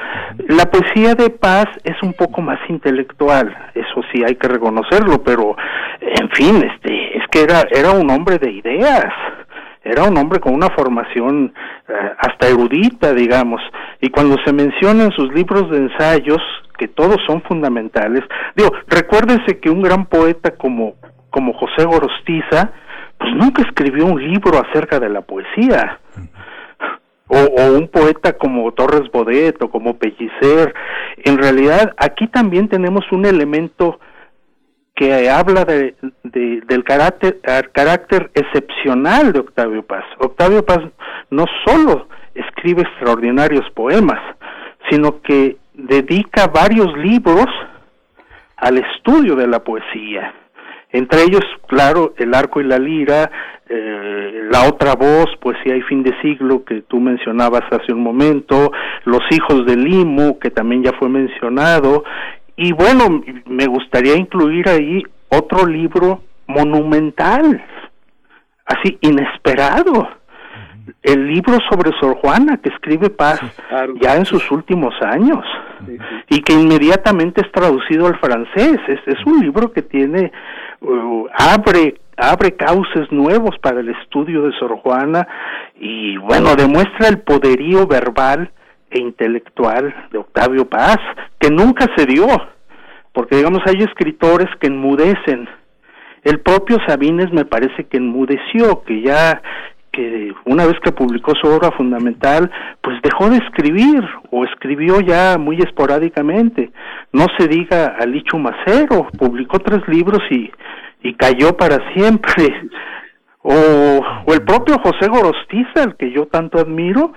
La 0.47 0.65
poesía 0.65 1.13
de 1.13 1.29
Paz 1.29 1.67
es 1.83 2.01
un 2.01 2.13
poco 2.13 2.41
más 2.41 2.59
intelectual, 2.69 3.55
eso 3.75 4.01
sí 4.11 4.23
hay 4.25 4.35
que 4.35 4.47
reconocerlo, 4.47 5.21
pero 5.23 5.55
en 6.01 6.29
fin, 6.31 6.63
este, 6.63 7.17
es 7.17 7.23
que 7.29 7.43
era 7.43 7.61
era 7.71 7.91
un 7.91 8.09
hombre 8.09 8.39
de 8.39 8.51
ideas, 8.51 9.13
era 9.83 10.03
un 10.03 10.17
hombre 10.17 10.39
con 10.39 10.53
una 10.53 10.69
formación 10.69 11.53
eh, 11.87 11.93
hasta 12.17 12.47
erudita, 12.47 13.13
digamos, 13.13 13.61
y 14.01 14.09
cuando 14.09 14.37
se 14.43 14.51
mencionan 14.51 15.11
sus 15.11 15.33
libros 15.33 15.69
de 15.69 15.77
ensayos, 15.77 16.41
que 16.77 16.87
todos 16.87 17.17
son 17.25 17.41
fundamentales, 17.43 18.23
digo, 18.55 18.71
recuérdense 18.87 19.59
que 19.59 19.69
un 19.69 19.81
gran 19.81 20.05
poeta 20.05 20.51
como 20.51 20.95
como 21.29 21.53
José 21.53 21.85
Gorostiza, 21.85 22.71
pues 23.19 23.35
nunca 23.35 23.61
escribió 23.61 24.05
un 24.05 24.19
libro 24.19 24.59
acerca 24.59 24.99
de 24.99 25.09
la 25.09 25.21
poesía 25.21 25.99
o, 27.27 27.77
un 27.77 27.87
poeta 27.87 28.33
como 28.33 28.71
Torres 28.71 29.11
Bodet 29.11 29.61
o 29.61 29.69
como 29.69 29.97
Pellicer. 29.97 30.73
En 31.17 31.37
realidad, 31.37 31.93
aquí 31.97 32.27
también 32.27 32.67
tenemos 32.67 33.03
un 33.11 33.25
elemento 33.25 33.99
que 34.95 35.29
habla 35.29 35.63
de, 35.63 35.95
del 36.23 36.83
carácter, 36.83 37.39
carácter 37.71 38.31
excepcional 38.33 39.31
de 39.31 39.39
Octavio 39.39 39.83
Paz. 39.85 40.03
Octavio 40.17 40.65
Paz 40.65 40.79
no 41.29 41.45
solo 41.65 42.07
escribe 42.33 42.81
extraordinarios 42.81 43.69
poemas, 43.75 44.19
sino 44.89 45.21
que 45.21 45.57
dedica 45.73 46.47
varios 46.47 46.95
libros 46.97 47.45
al 48.55 48.77
estudio 48.77 49.35
de 49.35 49.47
la 49.47 49.63
poesía. 49.63 50.33
Entre 50.91 51.21
ellos, 51.23 51.43
claro, 51.67 52.13
El 52.17 52.33
arco 52.33 52.59
y 52.59 52.63
la 52.63 52.79
lira, 52.79 53.29
eh, 53.69 54.47
La 54.51 54.67
otra 54.67 54.95
voz, 54.95 55.27
Poesía 55.39 55.75
y 55.75 55.81
fin 55.81 56.03
de 56.03 56.13
siglo, 56.21 56.63
que 56.63 56.81
tú 56.81 56.99
mencionabas 56.99 57.63
hace 57.71 57.93
un 57.93 58.01
momento, 58.01 58.71
Los 59.05 59.21
hijos 59.31 59.65
del 59.65 59.83
Limu, 59.83 60.39
que 60.39 60.49
también 60.49 60.83
ya 60.83 60.93
fue 60.93 61.09
mencionado, 61.09 62.03
y 62.55 62.71
bueno, 62.71 63.21
me 63.45 63.67
gustaría 63.67 64.15
incluir 64.15 64.67
ahí 64.67 65.03
otro 65.29 65.65
libro 65.65 66.23
monumental, 66.47 67.63
así 68.65 68.97
inesperado, 69.01 70.09
el 71.03 71.27
libro 71.27 71.57
sobre 71.69 71.91
Sor 71.99 72.15
Juana 72.17 72.57
que 72.57 72.69
escribe 72.69 73.09
Paz 73.09 73.41
ya 74.01 74.15
en 74.15 74.25
sus 74.25 74.49
últimos 74.51 74.93
años 75.01 75.43
y 76.29 76.41
que 76.41 76.53
inmediatamente 76.53 77.41
es 77.41 77.51
traducido 77.51 78.07
al 78.07 78.17
francés. 78.19 78.79
Es, 78.87 78.99
es 79.05 79.25
un 79.25 79.41
libro 79.41 79.71
que 79.71 79.81
tiene 79.81 80.31
Uh, 80.79 81.25
abre 81.33 81.95
abre 82.17 82.55
cauces 82.55 83.11
nuevos 83.11 83.57
para 83.61 83.79
el 83.79 83.89
estudio 83.89 84.43
de 84.43 84.57
Sor 84.57 84.77
Juana 84.77 85.27
y 85.79 86.17
bueno, 86.17 86.55
demuestra 86.55 87.07
el 87.07 87.19
poderío 87.19 87.85
verbal 87.85 88.51
e 88.89 88.99
intelectual 88.99 89.93
de 90.11 90.17
Octavio 90.17 90.65
Paz, 90.65 90.97
que 91.39 91.49
nunca 91.49 91.85
se 91.95 92.05
dio, 92.05 92.27
porque 93.13 93.37
digamos 93.37 93.61
hay 93.65 93.83
escritores 93.83 94.47
que 94.59 94.67
enmudecen. 94.67 95.47
El 96.23 96.39
propio 96.39 96.77
Sabines 96.87 97.31
me 97.31 97.45
parece 97.45 97.85
que 97.85 97.97
enmudeció, 97.97 98.81
que 98.83 99.01
ya 99.01 99.41
que 99.91 100.31
una 100.45 100.65
vez 100.65 100.75
que 100.83 100.91
publicó 100.91 101.33
su 101.41 101.47
obra 101.47 101.71
fundamental, 101.71 102.51
pues 102.81 103.01
dejó 103.01 103.29
de 103.31 103.37
escribir 103.37 104.03
o 104.29 104.43
escribió 104.45 104.99
ya 104.99 105.37
muy 105.39 105.57
esporádicamente. 105.57 106.71
No 107.11 107.25
se 107.37 107.47
diga 107.47 107.97
a 107.99 108.37
Macero, 108.37 109.07
publicó 109.17 109.57
tres 109.57 109.81
libros 109.87 110.21
y, 110.29 110.51
y 111.01 111.13
cayó 111.15 111.55
para 111.57 111.77
siempre. 111.93 112.69
O, 113.49 113.53
o 114.25 114.33
el 114.33 114.41
propio 114.41 114.77
José 114.79 115.07
Gorostiza, 115.07 115.83
el 115.83 115.95
que 115.95 116.11
yo 116.11 116.25
tanto 116.25 116.59
admiro, 116.59 117.13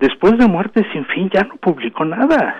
después 0.00 0.38
de 0.38 0.46
muerte 0.46 0.82
sin 0.94 1.04
fin 1.06 1.28
ya 1.30 1.42
no 1.42 1.56
publicó 1.56 2.06
nada. 2.06 2.56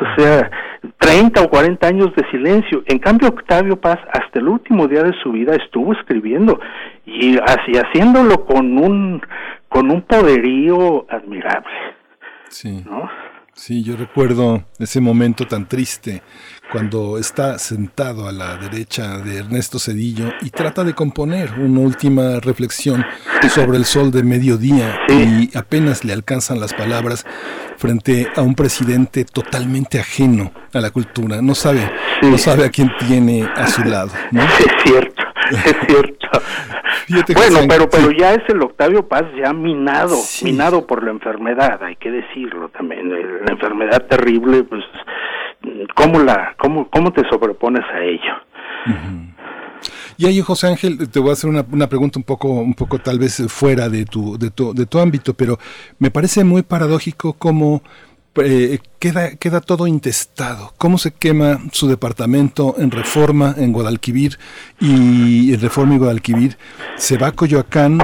O 0.00 0.20
sea, 0.20 0.50
30 0.98 1.42
o 1.42 1.48
40 1.48 1.86
años 1.86 2.14
de 2.14 2.28
silencio. 2.30 2.82
En 2.86 2.98
cambio, 2.98 3.28
Octavio 3.28 3.80
Paz, 3.80 3.98
hasta 4.12 4.38
el 4.38 4.48
último 4.48 4.86
día 4.86 5.02
de 5.02 5.12
su 5.22 5.32
vida, 5.32 5.54
estuvo 5.56 5.92
escribiendo 5.92 6.60
y 7.04 7.36
así 7.38 7.72
haciéndolo 7.72 8.44
con 8.44 8.78
un 8.78 9.22
con 9.68 9.90
un 9.90 10.02
poderío 10.02 11.04
admirable. 11.10 11.70
Sí. 12.48 12.84
Sí, 13.58 13.82
yo 13.82 13.96
recuerdo 13.96 14.64
ese 14.78 15.00
momento 15.00 15.44
tan 15.48 15.68
triste 15.68 16.22
cuando 16.70 17.18
está 17.18 17.58
sentado 17.58 18.28
a 18.28 18.32
la 18.32 18.56
derecha 18.56 19.18
de 19.18 19.38
Ernesto 19.38 19.80
Cedillo 19.80 20.32
y 20.42 20.50
trata 20.50 20.84
de 20.84 20.94
componer 20.94 21.54
una 21.58 21.80
última 21.80 22.38
reflexión 22.38 23.04
sobre 23.52 23.76
el 23.76 23.84
sol 23.84 24.12
de 24.12 24.22
mediodía 24.22 25.00
y 25.08 25.50
apenas 25.58 26.04
le 26.04 26.12
alcanzan 26.12 26.60
las 26.60 26.72
palabras 26.72 27.26
frente 27.76 28.28
a 28.36 28.42
un 28.42 28.54
presidente 28.54 29.24
totalmente 29.24 29.98
ajeno 29.98 30.52
a 30.72 30.80
la 30.80 30.92
cultura, 30.92 31.42
no 31.42 31.56
sabe, 31.56 31.90
no 32.22 32.38
sabe 32.38 32.64
a 32.64 32.70
quién 32.70 32.92
tiene 33.08 33.42
a 33.42 33.66
su 33.66 33.82
lado, 33.82 34.12
¿no? 34.30 34.40
Es 34.40 34.82
cierto, 34.84 35.22
es 35.64 35.76
cierto. 35.86 36.28
bueno, 37.34 37.60
pero 37.68 37.88
pero 37.88 38.10
ya 38.10 38.34
es 38.34 38.42
el 38.48 38.62
Octavio 38.62 39.06
Paz 39.06 39.24
ya 39.36 39.52
minado, 39.52 40.16
minado 40.42 40.86
por 40.86 41.02
la 41.02 41.10
enfermedad, 41.10 41.82
hay 41.82 41.96
que 41.96 42.10
decirlo 42.10 42.68
también, 42.70 43.10
la 43.10 43.52
enfermedad 43.52 44.06
terrible, 44.06 44.64
pues 44.64 44.84
cómo 45.94 46.20
la 46.20 46.54
cómo 46.58 46.88
cómo 46.90 47.12
te 47.12 47.28
sobrepones 47.28 47.84
a 47.92 48.00
ello. 48.00 48.34
Y 50.16 50.26
ahí, 50.26 50.40
José 50.40 50.66
Ángel, 50.66 51.08
te 51.08 51.20
voy 51.20 51.30
a 51.30 51.34
hacer 51.34 51.48
una, 51.48 51.64
una, 51.70 51.88
pregunta 51.88 52.18
un 52.18 52.24
poco, 52.24 52.48
un 52.48 52.74
poco 52.74 52.98
tal 52.98 53.20
vez 53.20 53.40
fuera 53.46 53.88
de 53.88 54.04
tu, 54.04 54.36
de 54.36 54.50
tu, 54.50 54.74
de 54.74 54.84
tu 54.84 54.98
ámbito, 54.98 55.32
pero 55.34 55.58
me 56.00 56.10
parece 56.10 56.42
muy 56.42 56.62
paradójico 56.62 57.34
cómo 57.34 57.82
eh, 58.42 58.80
queda, 58.98 59.36
queda 59.36 59.60
todo 59.60 59.86
intestado. 59.86 60.72
¿Cómo 60.78 60.98
se 60.98 61.12
quema 61.12 61.60
su 61.72 61.88
departamento 61.88 62.74
en 62.78 62.90
Reforma, 62.90 63.54
en 63.56 63.72
Guadalquivir, 63.72 64.38
y 64.80 65.52
en 65.52 65.60
Reforma 65.60 65.94
y 65.94 65.98
Guadalquivir? 65.98 66.58
Se 66.96 67.16
va 67.16 67.28
a 67.28 67.32
Coyoacán, 67.32 67.98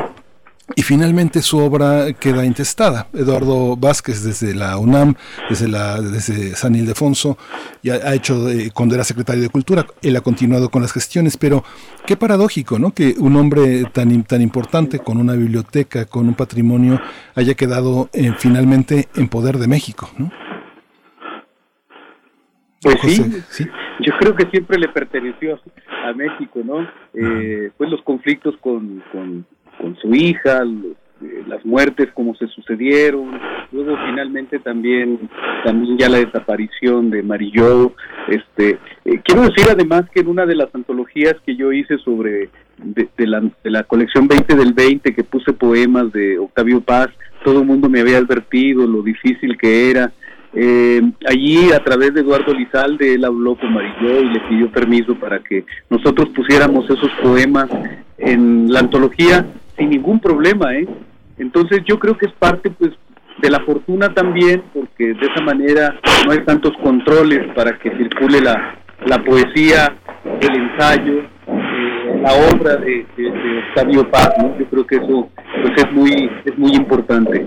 y 0.77 0.83
finalmente 0.83 1.43
su 1.43 1.59
obra 1.59 2.13
queda 2.15 2.45
intestada. 2.45 3.09
Eduardo 3.13 3.77
Vázquez 3.77 4.23
desde 4.23 4.55
la 4.55 4.79
UNAM, 4.79 5.15
desde, 5.49 5.69
la, 5.69 6.01
desde 6.01 6.57
San 6.57 6.75
Ildefonso, 6.75 7.37
ya 7.83 7.95
ha 7.95 8.15
hecho 8.15 8.47
cuando 8.73 8.95
era 8.95 9.05
secretario 9.05 9.43
de 9.43 9.51
Cultura, 9.51 9.87
él 10.03 10.17
ha 10.17 10.21
continuado 10.21 10.71
con 10.71 10.83
las 10.83 10.93
gestiones, 10.93 11.37
pero 11.37 11.65
qué 12.07 12.17
paradójico, 12.17 12.79
¿no? 12.79 12.93
Que 12.93 13.15
un 13.19 13.37
hombre 13.37 13.85
tan, 13.93 14.23
tan 14.25 14.41
importante, 14.41 14.99
con 14.99 15.19
una 15.19 15.35
biblioteca, 15.35 16.07
con 16.07 16.29
un 16.29 16.35
patrimonio, 16.35 17.01
haya 17.35 17.55
quedado 17.55 18.09
eh, 18.13 18.33
finalmente 18.39 19.09
en 19.17 19.29
poder 19.29 19.59
de 19.59 19.69
México, 19.69 20.11
¿no? 20.19 20.33
Pues 22.83 23.01
sí, 23.49 23.67
yo 24.01 24.13
creo 24.19 24.35
que 24.35 24.47
siempre 24.51 24.79
le 24.79 24.89
perteneció 24.89 25.59
a 26.05 26.13
México, 26.13 26.61
¿no? 26.63 26.87
Eh, 27.15 27.71
pues 27.79 27.91
los 27.91 28.03
conflictos 28.03 28.55
con, 28.61 29.03
con, 29.11 29.47
su 30.01 30.15
hija, 30.15 30.63
eh, 31.23 31.45
las 31.47 31.65
muertes 31.65 32.09
como 32.13 32.35
se 32.35 32.47
sucedieron, 32.49 33.41
luego 33.73 33.97
finalmente 34.07 34.59
también 34.59 35.29
también 35.65 35.99
ya 35.99 36.09
la 36.09 36.19
desaparición 36.19 37.11
de 37.11 37.23
Marillo, 37.23 37.93
este 38.29 38.79
eh, 39.05 39.21
quiero 39.25 39.43
decir 39.43 39.67
además 39.71 40.05
que 40.13 40.21
en 40.21 40.29
una 40.29 40.45
de 40.45 40.57
las 40.57 40.75
antologías 40.75 41.37
que 41.47 41.57
yo 41.57 41.73
hice 41.73 41.99
sobre 41.99 42.51
de, 42.79 43.27
la, 43.27 43.41
de 43.41 43.71
la 43.71 43.85
colección 43.85 44.29
20 44.29 44.55
del 44.57 44.73
20 44.73 45.15
que 45.15 45.25
puse 45.25 45.53
poemas 45.53 46.13
de 46.13 46.39
Octavio 46.39 46.81
Paz, 46.81 47.09
todo 47.45 47.61
el 47.61 47.67
mundo 47.67 47.89
me 47.89 48.01
había 48.01 48.19
advertido 48.19 48.87
lo 48.87 49.03
difícil 49.03 49.57
que 49.57 49.91
era. 49.91 50.13
Eh, 50.57 51.01
allí, 51.27 51.73
a 51.73 51.83
través 51.83 52.15
de 52.15 52.21
Eduardo 52.21 52.55
Lizalde, 52.55 53.15
él 53.15 53.25
habló 53.25 53.57
con 53.57 53.73
Marilló 53.73 54.21
y 54.21 54.31
le 54.31 54.41
pidió 54.49 54.71
permiso 54.71 55.15
para 55.17 55.41
que 55.41 55.65
nosotros 55.91 56.29
pusiéramos 56.31 56.85
esos 56.89 57.11
poemas 57.23 57.69
en 58.19 58.73
la 58.73 58.81
antología 58.81 59.45
sin 59.77 59.91
ningún 59.91 60.21
problema, 60.21 60.75
¿eh? 60.75 60.87
Entonces 61.39 61.83
yo 61.87 61.99
creo 61.99 62.17
que 62.17 62.27
es 62.27 62.33
parte, 62.33 62.71
pues, 62.71 62.93
de 63.43 63.51
la 63.51 63.61
fortuna 63.61 64.15
también, 64.15 64.63
porque 64.73 65.15
de 65.15 65.27
esa 65.27 65.43
manera 65.43 65.95
no 66.25 66.33
hay 66.33 66.45
tantos 66.45 66.73
controles 66.83 67.53
para 67.55 67.77
que 67.79 67.91
circule 67.97 68.41
la, 68.41 68.77
la 69.07 69.23
poesía, 69.25 69.97
el 70.41 70.57
ensayo, 70.57 71.21
eh, 71.47 72.21
la 72.23 72.33
obra 72.33 72.77
de, 72.77 73.07
Octavio 73.69 74.09
Paz, 74.11 74.31
¿no? 74.39 74.57
Yo 74.59 74.67
creo 74.67 74.87
que 74.87 74.97
eso 74.97 75.29
pues 75.63 75.85
es 75.85 75.93
muy 75.93 76.31
es 76.45 76.57
muy 76.57 76.73
importante. 76.73 77.47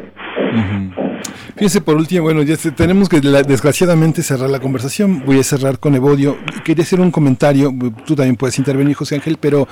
Fíjense, 1.56 1.82
por 1.82 1.96
último, 1.96 2.24
bueno, 2.24 2.44
ya 2.44 2.56
tenemos 2.76 3.10
que 3.10 3.20
desgraciadamente 3.20 4.22
cerrar 4.22 4.50
la 4.50 4.60
conversación. 4.60 5.24
Voy 5.26 5.40
a 5.40 5.44
cerrar 5.44 5.80
con 5.80 5.96
Evodio. 5.96 6.38
Quería 6.64 6.84
hacer 6.84 7.00
un 7.00 7.12
comentario, 7.12 7.72
tú 8.06 8.16
también 8.16 8.36
puedes 8.36 8.60
intervenir, 8.60 8.96
José 8.96 9.16
Ángel, 9.16 9.38
pero 9.40 9.68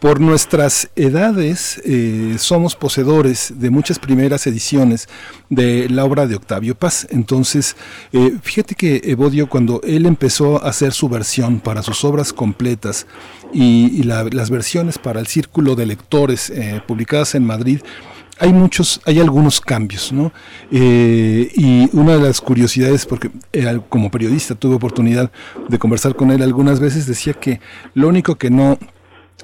por 0.00 0.18
nuestras 0.18 0.88
edades 0.96 1.80
eh, 1.84 2.36
somos 2.38 2.74
poseedores 2.74 3.52
de 3.56 3.68
muchas 3.68 3.98
primeras 3.98 4.46
ediciones 4.46 5.08
de 5.50 5.90
la 5.90 6.06
obra 6.06 6.26
de 6.26 6.36
Octavio 6.36 6.74
Paz. 6.74 7.06
Entonces, 7.10 7.76
eh, 8.12 8.36
fíjate 8.42 8.74
que 8.74 9.02
Evodio, 9.04 9.48
cuando 9.48 9.82
él 9.84 10.06
empezó 10.06 10.64
a 10.64 10.70
hacer 10.70 10.92
su 10.92 11.10
versión 11.10 11.60
para 11.60 11.82
sus 11.82 12.02
obras 12.04 12.32
completas 12.32 13.06
y, 13.52 14.00
las 14.00 14.50
versiones 14.50 14.98
para 14.98 15.20
el 15.20 15.26
círculo 15.26 15.74
de 15.74 15.84
lectores 15.84 16.48
eh, 16.50 16.80
publicadas 16.86 17.34
en 17.34 17.44
Madrid, 17.44 17.80
hay 18.38 18.54
muchos, 18.54 19.02
hay 19.04 19.20
algunos 19.20 19.60
cambios, 19.60 20.12
¿no? 20.12 20.32
Y 20.70 21.90
una 21.92 22.16
de 22.16 22.22
las 22.22 22.40
curiosidades, 22.40 23.04
porque 23.04 23.30
como 23.90 24.10
periodista 24.10 24.54
tuve 24.54 24.76
oportunidad 24.76 25.30
de 25.68 25.78
conversar 25.78 26.16
con 26.16 26.30
él 26.30 26.42
algunas 26.42 26.80
veces, 26.80 27.06
decía 27.06 27.34
que 27.34 27.60
lo 27.92 28.08
único 28.08 28.36
que 28.36 28.48
no 28.48 28.78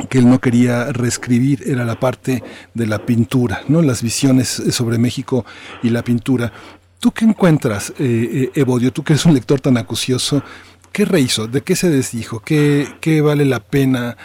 que 0.08 0.18
él 0.18 0.28
no 0.28 0.41
quería 0.41 0.92
reescribir 0.92 1.62
era 1.66 1.84
la 1.84 1.99
parte 1.99 2.42
de 2.75 2.86
la 2.86 2.99
pintura, 3.05 3.62
¿no? 3.68 3.83
Las 3.83 4.02
visiones 4.02 4.49
sobre 4.49 4.99
México 4.99 5.44
y 5.83 5.91
la 5.91 6.02
pintura. 6.02 6.52
¿Tú 7.00 7.12
qué 7.12 7.25
encuentras, 7.25 7.91
eh, 7.91 7.94
eh 7.99 8.50
Evodio? 8.55 8.92
Tú 8.92 9.02
que 9.02 9.15
eres 9.15 9.26
un 9.26 9.34
lector 9.34 9.60
tan 9.60 9.76
acucioso, 9.76 10.42
¿Qué 10.97 11.05
rehizo? 11.05 11.47
¿De 11.47 11.60
qué 11.60 11.76
se 11.76 11.91
desdijo? 11.91 12.41
¿Qué, 12.41 12.86
qué 13.02 13.20
vale 13.20 13.44
la 13.44 13.60
pena 13.60 14.16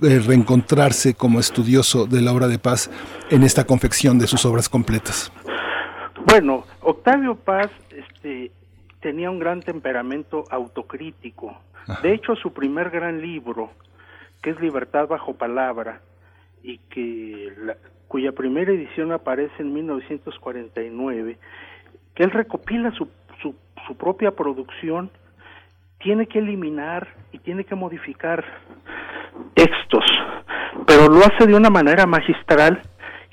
eh, 0.00 0.20
reencontrarse 0.24 1.14
como 1.14 1.40
estudioso 1.40 2.06
de 2.06 2.22
la 2.22 2.32
obra 2.32 2.46
de 2.46 2.60
Paz 2.60 2.92
en 3.28 3.42
esta 3.42 3.64
confección 3.64 4.16
de 4.16 4.28
sus 4.28 4.44
obras 4.44 4.68
completas? 4.68 5.32
Bueno, 6.24 6.64
Octavio 6.80 7.34
Paz 7.34 7.72
este, 7.90 8.52
tenía 9.00 9.32
un 9.32 9.40
gran 9.40 9.62
temperamento 9.62 10.44
autocrítico. 10.48 11.58
De 12.04 12.14
hecho, 12.14 12.36
su 12.36 12.52
primer 12.52 12.90
gran 12.90 13.20
libro, 13.20 13.72
que 14.46 14.52
es 14.52 14.60
Libertad 14.60 15.08
bajo 15.08 15.34
palabra, 15.34 16.02
y 16.62 16.78
que 16.78 17.52
cuya 18.06 18.30
primera 18.30 18.70
edición 18.70 19.10
aparece 19.10 19.52
en 19.58 19.74
1949, 19.74 21.36
que 22.14 22.22
él 22.22 22.30
recopila 22.30 22.92
su, 22.92 23.08
su, 23.42 23.56
su 23.88 23.96
propia 23.96 24.30
producción 24.30 25.10
tiene 25.98 26.28
que 26.28 26.38
eliminar 26.38 27.08
y 27.32 27.40
tiene 27.40 27.64
que 27.64 27.74
modificar 27.74 28.44
textos, 29.54 30.04
pero 30.86 31.08
lo 31.08 31.18
hace 31.18 31.48
de 31.48 31.56
una 31.56 31.68
manera 31.68 32.06
magistral 32.06 32.82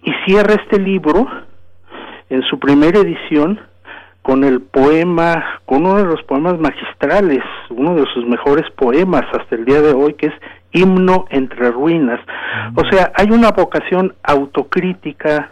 y 0.02 0.12
cierra 0.26 0.56
este 0.56 0.80
libro 0.80 1.28
en 2.32 2.42
su 2.50 2.58
primera 2.58 2.98
edición 2.98 3.60
con 4.24 4.44
el 4.44 4.62
poema, 4.62 5.62
con 5.66 5.86
uno 5.86 5.98
de 5.98 6.06
los 6.06 6.24
poemas 6.24 6.58
magistrales, 6.58 7.44
uno 7.70 7.94
de 7.94 8.06
sus 8.16 8.26
mejores 8.26 8.68
poemas 8.72 9.26
hasta 9.32 9.56
el 9.56 9.66
día 9.66 9.80
de 9.80 9.94
hoy, 9.94 10.16
que 10.16 10.28
es 10.28 10.34
Himno 10.74 11.26
entre 11.30 11.72
Ruinas. 11.72 12.20
O 12.76 12.84
sea, 12.90 13.12
hay 13.16 13.30
una 13.32 13.52
vocación 13.52 14.16
autocrítica 14.24 15.52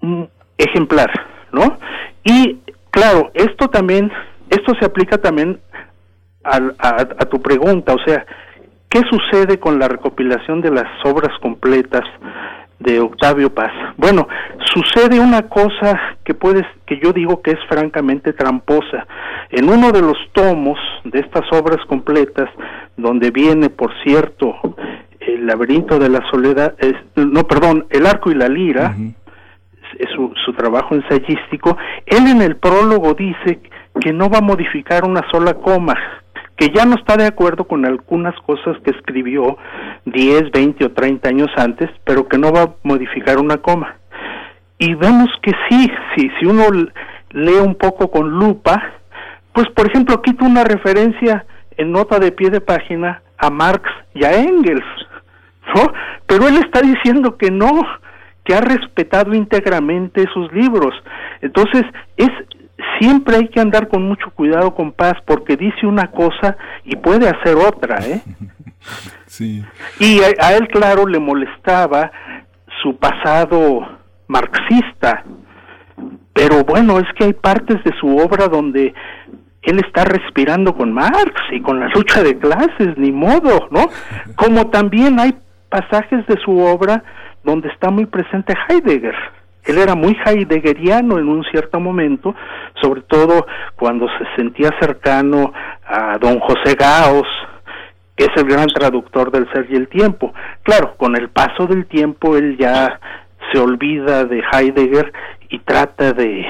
mm, 0.00 0.22
ejemplar, 0.56 1.10
¿no? 1.52 1.78
Y 2.24 2.58
claro, 2.90 3.30
esto 3.34 3.68
también, 3.68 4.10
esto 4.48 4.72
se 4.78 4.86
aplica 4.86 5.18
también 5.18 5.60
a, 6.44 7.24
tu 7.26 7.40
pregunta, 7.40 7.94
o 7.94 7.98
sea, 8.04 8.26
¿qué 8.88 9.00
sucede 9.10 9.58
con 9.58 9.78
la 9.78 9.88
recopilación 9.88 10.60
de 10.60 10.70
las 10.70 10.88
obras 11.04 11.36
completas 11.40 12.02
de 12.78 13.00
Octavio 13.00 13.54
Paz? 13.54 13.72
Bueno, 13.96 14.28
sucede 14.72 15.20
una 15.20 15.48
cosa 15.48 15.98
que 16.24 16.34
puedes, 16.34 16.64
que 16.86 16.98
yo 17.02 17.12
digo 17.12 17.42
que 17.42 17.52
es 17.52 17.58
francamente 17.68 18.32
tramposa. 18.32 19.06
En 19.50 19.68
uno 19.68 19.92
de 19.92 20.02
los 20.02 20.16
tomos 20.32 20.78
de 21.04 21.20
estas 21.20 21.44
obras 21.52 21.84
completas, 21.86 22.48
donde 22.96 23.30
viene, 23.30 23.70
por 23.70 23.92
cierto, 24.02 24.54
el 25.20 25.46
laberinto 25.46 25.98
de 25.98 26.08
la 26.08 26.20
soledad, 26.30 26.74
no, 27.16 27.44
perdón, 27.44 27.86
el 27.90 28.06
arco 28.06 28.30
y 28.30 28.34
la 28.34 28.48
lira, 28.48 28.94
es 29.98 30.08
su, 30.14 30.32
su 30.44 30.52
trabajo 30.54 30.94
ensayístico, 30.94 31.76
él 32.06 32.26
en 32.26 32.42
el 32.42 32.56
prólogo 32.56 33.14
dice 33.14 33.60
que 34.00 34.12
no 34.12 34.30
va 34.30 34.38
a 34.38 34.42
modificar 34.42 35.04
una 35.04 35.22
sola 35.30 35.54
coma, 35.54 35.96
que 36.62 36.70
ya 36.72 36.84
no 36.84 36.94
está 36.94 37.16
de 37.16 37.26
acuerdo 37.26 37.64
con 37.64 37.84
algunas 37.84 38.36
cosas 38.42 38.76
que 38.84 38.92
escribió 38.92 39.58
10, 40.04 40.52
20 40.52 40.84
o 40.84 40.92
30 40.92 41.28
años 41.28 41.50
antes, 41.56 41.90
pero 42.04 42.28
que 42.28 42.38
no 42.38 42.52
va 42.52 42.62
a 42.62 42.74
modificar 42.84 43.40
una 43.40 43.56
coma. 43.56 43.96
Y 44.78 44.94
vemos 44.94 45.28
que 45.42 45.50
sí, 45.68 45.90
sí 46.14 46.30
si 46.38 46.46
uno 46.46 46.62
lee 47.30 47.58
un 47.60 47.74
poco 47.74 48.12
con 48.12 48.30
lupa, 48.30 48.80
pues 49.52 49.66
por 49.70 49.90
ejemplo 49.90 50.22
quita 50.22 50.44
una 50.44 50.62
referencia 50.62 51.44
en 51.76 51.90
nota 51.90 52.20
de 52.20 52.30
pie 52.30 52.48
de 52.48 52.60
página 52.60 53.22
a 53.38 53.50
Marx 53.50 53.90
y 54.14 54.22
a 54.24 54.32
Engels, 54.32 54.86
¿no? 55.74 55.92
Pero 56.28 56.46
él 56.46 56.58
está 56.58 56.80
diciendo 56.80 57.36
que 57.38 57.50
no, 57.50 57.72
que 58.44 58.54
ha 58.54 58.60
respetado 58.60 59.34
íntegramente 59.34 60.28
sus 60.32 60.52
libros. 60.52 60.94
Entonces, 61.40 61.82
es 62.16 62.30
siempre 62.98 63.36
hay 63.36 63.48
que 63.48 63.60
andar 63.60 63.88
con 63.88 64.02
mucho 64.06 64.30
cuidado 64.30 64.74
con 64.74 64.92
Paz 64.92 65.14
porque 65.26 65.56
dice 65.56 65.86
una 65.86 66.10
cosa 66.10 66.56
y 66.84 66.96
puede 66.96 67.28
hacer 67.28 67.56
otra, 67.56 67.98
¿eh? 68.06 68.22
Sí. 69.26 69.64
Y 70.00 70.20
a, 70.20 70.56
él, 70.56 70.68
claro, 70.68 71.06
le 71.06 71.20
molestaba 71.20 72.10
su 72.82 72.96
pasado 72.96 73.80
marxista, 74.26 75.24
pero 76.34 76.64
bueno, 76.64 76.98
es 76.98 77.06
que 77.16 77.24
hay 77.26 77.32
partes 77.32 77.82
de 77.84 77.92
su 78.00 78.16
obra 78.18 78.48
donde 78.48 78.92
él 79.62 79.80
está 79.86 80.04
respirando 80.04 80.74
con 80.74 80.92
Marx 80.92 81.32
y 81.52 81.60
con 81.60 81.78
la 81.78 81.88
lucha 81.88 82.22
de 82.22 82.36
clases, 82.38 82.98
ni 82.98 83.12
modo, 83.12 83.68
¿no? 83.70 83.86
Como 84.36 84.68
también 84.70 85.20
hay 85.20 85.34
pasajes 85.68 86.26
de 86.26 86.36
su 86.44 86.58
obra 86.58 87.02
donde 87.44 87.68
está 87.68 87.90
muy 87.90 88.06
presente 88.06 88.54
Heidegger. 88.68 89.14
Él 89.64 89.78
era 89.78 89.94
muy 89.94 90.16
heideggeriano 90.24 91.18
en 91.18 91.28
un 91.28 91.44
cierto 91.44 91.78
momento, 91.78 92.34
sobre 92.80 93.02
todo 93.02 93.46
cuando 93.76 94.06
se 94.18 94.24
sentía 94.36 94.70
cercano 94.80 95.52
a 95.86 96.18
don 96.18 96.40
José 96.40 96.74
Gaos, 96.74 97.28
que 98.16 98.24
es 98.24 98.30
el 98.36 98.44
gran 98.44 98.68
traductor 98.68 99.30
del 99.30 99.50
ser 99.52 99.66
y 99.70 99.76
el 99.76 99.88
tiempo. 99.88 100.34
Claro, 100.62 100.94
con 100.96 101.16
el 101.16 101.28
paso 101.30 101.66
del 101.66 101.86
tiempo 101.86 102.36
él 102.36 102.56
ya 102.58 102.98
se 103.52 103.58
olvida 103.58 104.24
de 104.24 104.42
Heidegger 104.52 105.12
y 105.48 105.58
trata 105.60 106.12
de, 106.12 106.44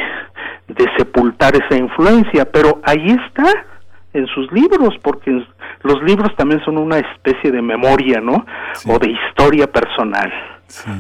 de 0.69 0.87
sepultar 0.97 1.55
esa 1.55 1.77
influencia, 1.77 2.45
pero 2.51 2.81
ahí 2.85 3.17
está 3.27 3.67
en 4.15 4.27
sus 4.27 4.51
libros, 4.53 4.95
porque 5.03 5.45
los 5.83 6.03
libros 6.03 6.35
también 6.37 6.63
son 6.65 6.79
una 6.79 6.99
especie 6.99 7.51
de 7.51 7.63
memoria, 7.63 8.21
¿no? 8.21 8.45
O 8.87 8.99
de 8.99 9.11
historia 9.11 9.67
personal. 9.67 10.33
Sí. 10.67 10.91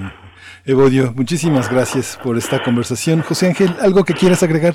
Evodio, 0.64 1.12
muchísimas 1.16 1.70
gracias 1.70 2.18
por 2.22 2.36
esta 2.36 2.62
conversación. 2.62 3.20
José 3.22 3.48
Ángel, 3.48 3.70
¿algo 3.80 4.04
que 4.04 4.14
quieras 4.14 4.42
agregar? 4.42 4.74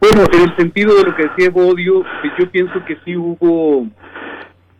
Bueno, 0.00 0.26
en 0.32 0.42
el 0.42 0.56
sentido 0.56 0.94
de 0.96 1.04
lo 1.04 1.14
que 1.14 1.24
decía 1.24 1.46
Evodio, 1.46 2.02
pues 2.22 2.32
yo 2.38 2.50
pienso 2.50 2.72
que 2.86 2.96
sí 3.04 3.16
hubo 3.16 3.86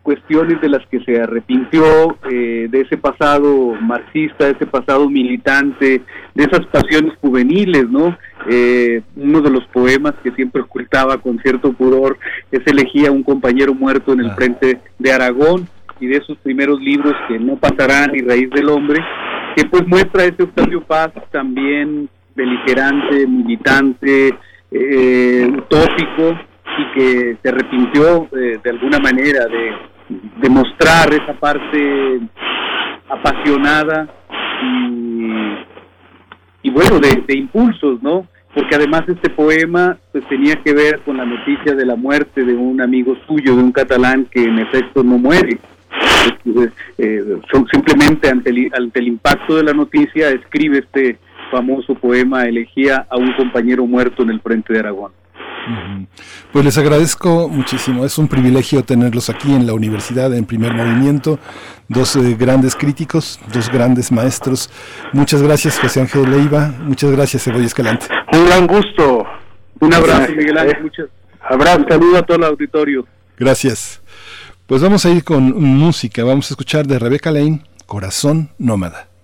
cuestiones 0.01 0.61
de 0.61 0.69
las 0.69 0.85
que 0.87 0.99
se 1.03 1.19
arrepintió, 1.19 2.17
eh, 2.31 2.67
de 2.69 2.81
ese 2.81 2.95
pasado 2.97 3.73
marxista, 3.81 4.45
de 4.45 4.51
ese 4.51 4.67
pasado 4.67 5.09
militante, 5.09 6.01
de 6.35 6.43
esas 6.43 6.65
pasiones 6.67 7.13
juveniles, 7.21 7.89
¿no? 7.89 8.15
Eh, 8.47 9.01
uno 9.15 9.41
de 9.41 9.49
los 9.49 9.65
poemas 9.67 10.13
que 10.23 10.31
siempre 10.31 10.61
ocultaba 10.61 11.17
con 11.17 11.39
cierto 11.39 11.73
pudor 11.73 12.17
es 12.51 12.61
elegía 12.67 13.11
un 13.11 13.23
compañero 13.23 13.73
muerto 13.73 14.13
en 14.13 14.19
el 14.21 14.29
Ah. 14.31 14.35
frente 14.35 14.79
de 14.99 15.11
Aragón 15.11 15.67
y 15.99 16.05
de 16.07 16.17
esos 16.17 16.37
primeros 16.39 16.79
libros 16.81 17.13
que 17.27 17.39
no 17.39 17.55
pasarán 17.55 18.11
ni 18.11 18.19
raíz 18.21 18.49
del 18.51 18.69
hombre, 18.69 18.99
que 19.55 19.65
pues 19.65 19.87
muestra 19.87 20.25
ese 20.25 20.43
Octavio 20.43 20.83
Paz 20.83 21.11
también 21.31 22.09
beligerante, 22.35 23.25
militante, 23.25 24.37
eh, 24.71 25.47
utópico 25.49 26.37
y 26.77 26.91
que 26.93 27.37
se 27.41 27.49
arrepintió 27.49 28.27
de 28.31 28.69
alguna 28.69 28.99
manera 28.99 29.45
de, 29.45 30.49
mostrar 30.49 31.11
esa 31.13 31.33
parte 31.33 32.19
apasionada 33.09 34.07
y, 34.61 36.67
y 36.67 36.69
bueno, 36.69 36.99
de, 36.99 37.23
de 37.27 37.37
impulsos, 37.37 38.03
¿no? 38.03 38.27
Porque 38.53 38.75
además 38.75 39.03
este 39.07 39.29
poema 39.29 39.97
pues 40.11 40.27
tenía 40.27 40.55
que 40.55 40.73
ver 40.73 40.99
con 41.01 41.17
la 41.17 41.25
noticia 41.25 41.73
de 41.73 41.85
la 41.85 41.95
muerte 41.95 42.43
de 42.43 42.53
un 42.53 42.81
amigo 42.81 43.15
suyo, 43.27 43.55
de 43.55 43.63
un 43.63 43.71
catalán 43.71 44.27
que 44.29 44.43
en 44.43 44.59
efecto 44.59 45.03
no 45.03 45.17
muere. 45.17 45.59
Eh, 46.45 46.69
eh, 46.97 47.23
son- 47.51 47.67
simplemente 47.71 48.29
ante 48.29 48.49
el, 48.49 48.71
ante 48.77 48.99
el 48.99 49.07
impacto 49.07 49.55
de 49.57 49.63
la 49.63 49.73
noticia 49.73 50.29
escribe 50.29 50.79
este 50.79 51.17
famoso 51.51 51.95
poema 51.95 52.45
Elegía 52.45 53.05
a 53.09 53.17
un 53.17 53.33
compañero 53.33 53.85
muerto 53.85 54.23
en 54.23 54.29
el 54.31 54.41
frente 54.41 54.73
de 54.73 54.79
Aragón. 54.79 55.11
Pues 56.51 56.63
les 56.63 56.77
agradezco 56.77 57.49
muchísimo. 57.49 58.05
Es 58.05 58.17
un 58.19 58.27
privilegio 58.27 58.83
tenerlos 58.83 59.29
aquí 59.31 59.51
en 59.53 59.65
la 59.65 59.73
universidad, 59.73 60.31
en 60.33 60.45
primer 60.45 60.73
movimiento. 60.73 61.39
Dos 61.87 62.15
eh, 62.15 62.35
grandes 62.39 62.75
críticos, 62.75 63.39
dos 63.51 63.71
grandes 63.71 64.11
maestros. 64.11 64.69
Muchas 65.11 65.41
gracias, 65.41 65.79
José 65.79 66.01
Ángel 66.01 66.29
Leiva. 66.29 66.71
Muchas 66.81 67.11
gracias, 67.11 67.47
Evodio 67.47 67.65
Escalante. 67.65 68.05
Un 68.31 68.45
gran 68.45 68.67
gusto. 68.67 69.25
Un 69.79 69.93
abrazo, 69.93 70.31
Miguel 70.35 70.57
Ángel. 70.57 70.83
Muchas 70.83 71.07
Abrazo. 71.41 71.85
Saludo 71.89 72.17
a 72.17 72.21
todo 72.23 72.37
el 72.37 72.43
auditorio. 72.43 73.05
Gracias. 73.37 74.01
Pues 74.67 74.81
vamos 74.81 75.05
a 75.05 75.11
ir 75.11 75.23
con 75.23 75.61
música. 75.61 76.23
Vamos 76.23 76.49
a 76.49 76.53
escuchar 76.53 76.87
de 76.87 76.97
Rebeca 76.97 77.31
Lane, 77.31 77.61
Corazón 77.85 78.49
Nómada. 78.57 79.14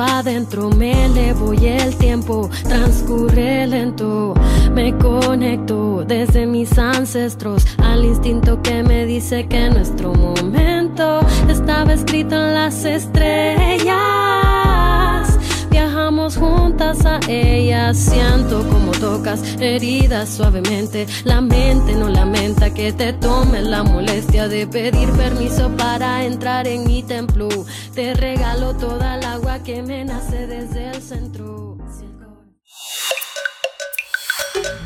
Adentro, 0.00 0.70
me 0.70 1.06
elevo 1.06 1.54
y 1.54 1.66
el 1.66 1.96
tiempo 1.96 2.50
transcurre 2.64 3.66
lento. 3.66 4.34
Me 4.74 4.96
conecto 4.96 6.04
desde 6.06 6.46
mis 6.46 6.78
ancestros 6.78 7.66
al 7.78 8.04
instinto 8.04 8.62
que 8.62 8.82
me 8.82 9.06
dice 9.06 9.46
que 9.46 9.70
nuestro 9.70 10.14
momento 10.14 11.20
estaba 11.48 11.92
escrito 11.92 12.34
en 12.34 12.54
las 12.54 12.84
estrellas. 12.84 13.88
Viajamos 15.70 16.36
juntas 16.36 17.04
a 17.04 17.20
ellas, 17.28 17.96
siento 17.96 18.66
como 18.68 18.92
tocas 18.92 19.42
heridas 19.60 20.28
suavemente. 20.28 21.06
La 21.24 21.40
mente 21.40 21.94
no 21.94 22.08
lamenta 22.08 22.57
que 22.78 22.92
te 22.92 23.12
tome 23.12 23.60
la 23.60 23.82
molestia 23.82 24.46
de 24.46 24.64
pedir 24.64 25.10
permiso 25.10 25.68
para 25.76 26.24
entrar 26.24 26.68
en 26.68 26.86
mi 26.86 27.02
templo. 27.02 27.48
Te 27.92 28.14
regalo 28.14 28.76
toda 28.76 29.16
el 29.16 29.24
agua 29.24 29.64
que 29.64 29.82
me 29.82 30.04
nace 30.04 30.46
desde 30.46 30.90
el 30.90 31.02
centro. 31.02 31.76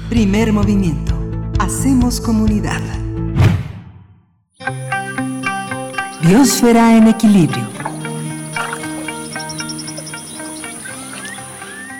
Primer 0.09 0.55
movimiento. 0.55 1.15
Hacemos 1.59 2.19
comunidad. 2.19 2.81
Biosfera 6.23 6.97
en 6.97 7.09
equilibrio. 7.09 7.69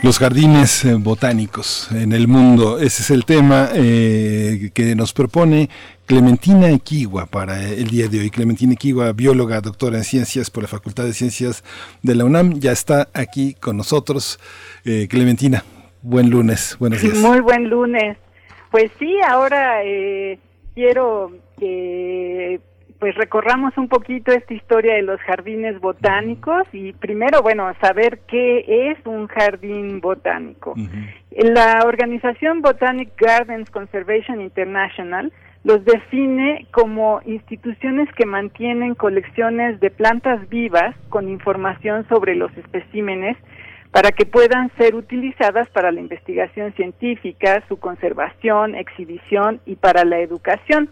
Los 0.03 0.19
jardines 0.19 0.85
eh, 0.85 0.95
botánicos 0.95 1.89
en 1.93 2.13
el 2.13 2.27
mundo, 2.27 2.79
ese 2.79 3.03
es 3.03 3.11
el 3.11 3.25
tema 3.25 3.69
eh, 3.73 4.73
que 4.75 4.97
nos 4.97 5.13
propone 5.13 5.69
Clementina 6.07 6.71
Equigua 6.71 7.27
para 7.27 7.63
el 7.63 7.87
día 7.87 8.09
de 8.09 8.19
hoy. 8.19 8.31
Clementina 8.31 8.73
Equigua, 8.73 9.13
bióloga, 9.13 9.61
doctora 9.61 9.99
en 9.99 10.03
ciencias 10.03 10.51
por 10.51 10.65
la 10.65 10.69
Facultad 10.69 11.05
de 11.05 11.13
Ciencias 11.13 11.63
de 12.03 12.17
la 12.17 12.25
UNAM, 12.25 12.59
ya 12.59 12.73
está 12.73 13.11
aquí 13.15 13.55
con 13.55 13.77
nosotros. 13.77 14.41
Eh, 14.85 15.07
Clementina, 15.09 15.63
buen 16.03 16.31
lunes, 16.31 16.77
buenos 16.81 17.01
días. 17.03 17.19
Muy 17.19 17.39
buen 17.39 17.71
lunes. 17.71 18.19
Pues 18.73 18.91
sí, 18.99 19.21
ahora 19.25 19.85
eh, 19.85 20.37
quiero 20.75 21.31
que 21.61 22.61
pues 23.03 23.17
recorramos 23.17 23.77
un 23.79 23.89
poquito 23.89 24.31
esta 24.31 24.55
historia 24.55 24.95
de 24.95 25.03
los 25.03 25.21
jardines 25.23 25.81
botánicos 25.81 26.63
y 26.73 26.93
primero, 26.93 27.43
bueno, 27.43 27.69
saber 27.81 28.21
qué 28.29 28.93
es 28.93 28.97
un 29.05 29.27
jardín 29.27 30.01
botánico. 30.01 30.75
La 31.33 31.81
organización 31.85 32.63
Botanic 32.63 33.11
Gardens 33.21 33.69
Conservation 33.71 34.41
International 34.41 35.33
los 35.65 35.85
define 35.85 36.69
como 36.71 37.21
instituciones 37.27 38.09
que 38.15 38.25
mantienen 38.25 38.95
colecciones 38.95 39.81
de 39.81 39.91
plantas 39.91 40.49
vivas 40.49 40.95
con 41.09 41.29
información 41.29 42.07
sobre 42.09 42.37
los 42.37 42.57
especímenes 42.57 43.37
para 43.91 44.13
que 44.13 44.27
puedan 44.27 44.71
ser 44.79 44.95
utilizadas 44.95 45.69
para 45.71 45.91
la 45.91 46.01
investigación 46.01 46.73
científica, 46.75 47.65
su 47.69 47.79
conservación, 47.79 48.77
exhibición 48.77 49.61
y 49.67 49.75
para 49.75 50.05
la 50.05 50.21
educación. 50.21 50.89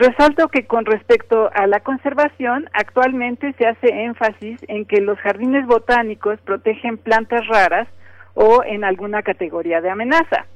Resalto 0.00 0.48
que 0.48 0.64
con 0.64 0.86
respecto 0.86 1.50
a 1.52 1.66
la 1.66 1.80
conservación, 1.80 2.70
actualmente 2.72 3.52
se 3.58 3.66
hace 3.66 4.04
énfasis 4.04 4.58
en 4.66 4.86
que 4.86 5.02
los 5.02 5.18
jardines 5.18 5.66
botánicos 5.66 6.40
protegen 6.40 6.96
plantas 6.96 7.46
raras 7.48 7.86
o 8.32 8.64
en 8.64 8.82
alguna 8.82 9.22
categoría 9.22 9.82
de 9.82 9.90
amenaza. 9.90 10.46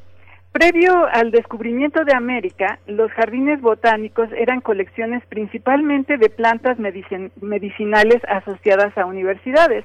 Previo 0.51 0.95
al 1.13 1.31
descubrimiento 1.31 2.07
de 2.07 2.15
América, 2.17 2.79
los 2.87 3.13
jardines 3.13 3.61
botánicos 3.61 4.31
eran 4.33 4.63
colecciones 4.63 5.23
principalmente 5.27 6.17
de 6.17 6.31
plantas 6.31 6.79
medicin 6.79 7.31
medicinales 7.43 8.23
asociadas 8.27 8.97
a 8.97 9.05
universidades. 9.05 9.85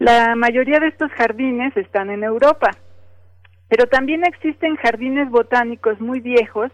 La 0.00 0.36
mayoría 0.36 0.80
de 0.80 0.88
estos 0.88 1.10
jardines 1.12 1.74
están 1.78 2.10
en 2.10 2.24
Europa, 2.24 2.72
pero 3.70 3.86
también 3.86 4.22
existen 4.26 4.76
jardines 4.76 5.30
botánicos 5.30 5.98
muy 5.98 6.20
viejos 6.20 6.70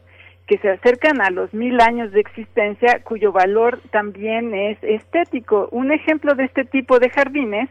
que 0.49 0.59
se 0.59 0.71
acercan 0.71 1.21
a 1.21 1.31
los 1.31 1.53
mil 1.53 1.79
años 1.81 2.11
de 2.11 2.21
existencia, 2.21 3.01
cuyo 3.05 3.33
valor 3.33 3.81
también 3.91 4.55
es 4.55 4.79
estético. 4.83 5.69
Un 5.71 5.93
ejemplo 5.93 6.35
de 6.35 6.45
este 6.45 6.65
tipo 6.65 6.99
de 6.99 7.11
jardines 7.11 7.69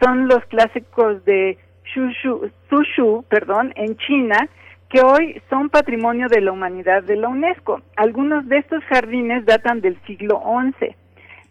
son 0.00 0.28
los 0.28 0.42
clásicos 0.46 1.24
de 1.24 1.58
Shushu, 1.84 2.50
Sushu, 2.70 3.24
perdón, 3.28 3.72
en 3.74 3.96
China, 3.96 4.48
que 4.88 5.00
hoy 5.02 5.42
son 5.50 5.70
patrimonio 5.70 6.28
de 6.28 6.40
la 6.40 6.52
humanidad 6.52 7.02
de 7.02 7.16
la 7.16 7.28
UNESCO. 7.28 7.82
Algunos 7.96 8.48
de 8.48 8.58
estos 8.58 8.82
jardines 8.84 9.44
datan 9.44 9.80
del 9.80 10.00
siglo 10.06 10.40
XI. 10.78 10.94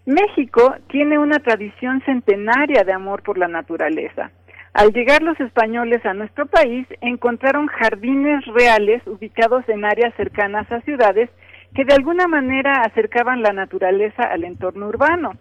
México 0.06 0.76
tiene 0.90 1.20
una 1.20 1.40
tradición 1.40 2.02
centenaria 2.06 2.84
de 2.86 2.94
amor 2.94 3.22
por 3.22 3.38
la 3.38 3.50
naturaleza. 3.50 4.32
Al 4.74 4.94
llegar 4.94 5.22
los 5.22 5.40
españoles 5.40 6.06
a 6.06 6.14
nuestro 6.14 6.46
país, 6.46 6.88
encontraron 7.02 7.68
jardines 7.68 8.46
reales 8.46 9.02
ubicados 9.08 9.68
en 9.68 9.84
áreas 9.84 10.14
cercanas 10.16 10.72
a 10.72 10.82
ciudades 10.82 11.30
que 11.76 11.86
de 11.86 11.94
alguna 11.94 12.28
manera 12.28 12.82
acercaban 12.82 13.42
la 13.42 13.54
naturaleza 13.54 14.24
al 14.24 14.44
entorno 14.44 14.88
urbano. 14.88 15.34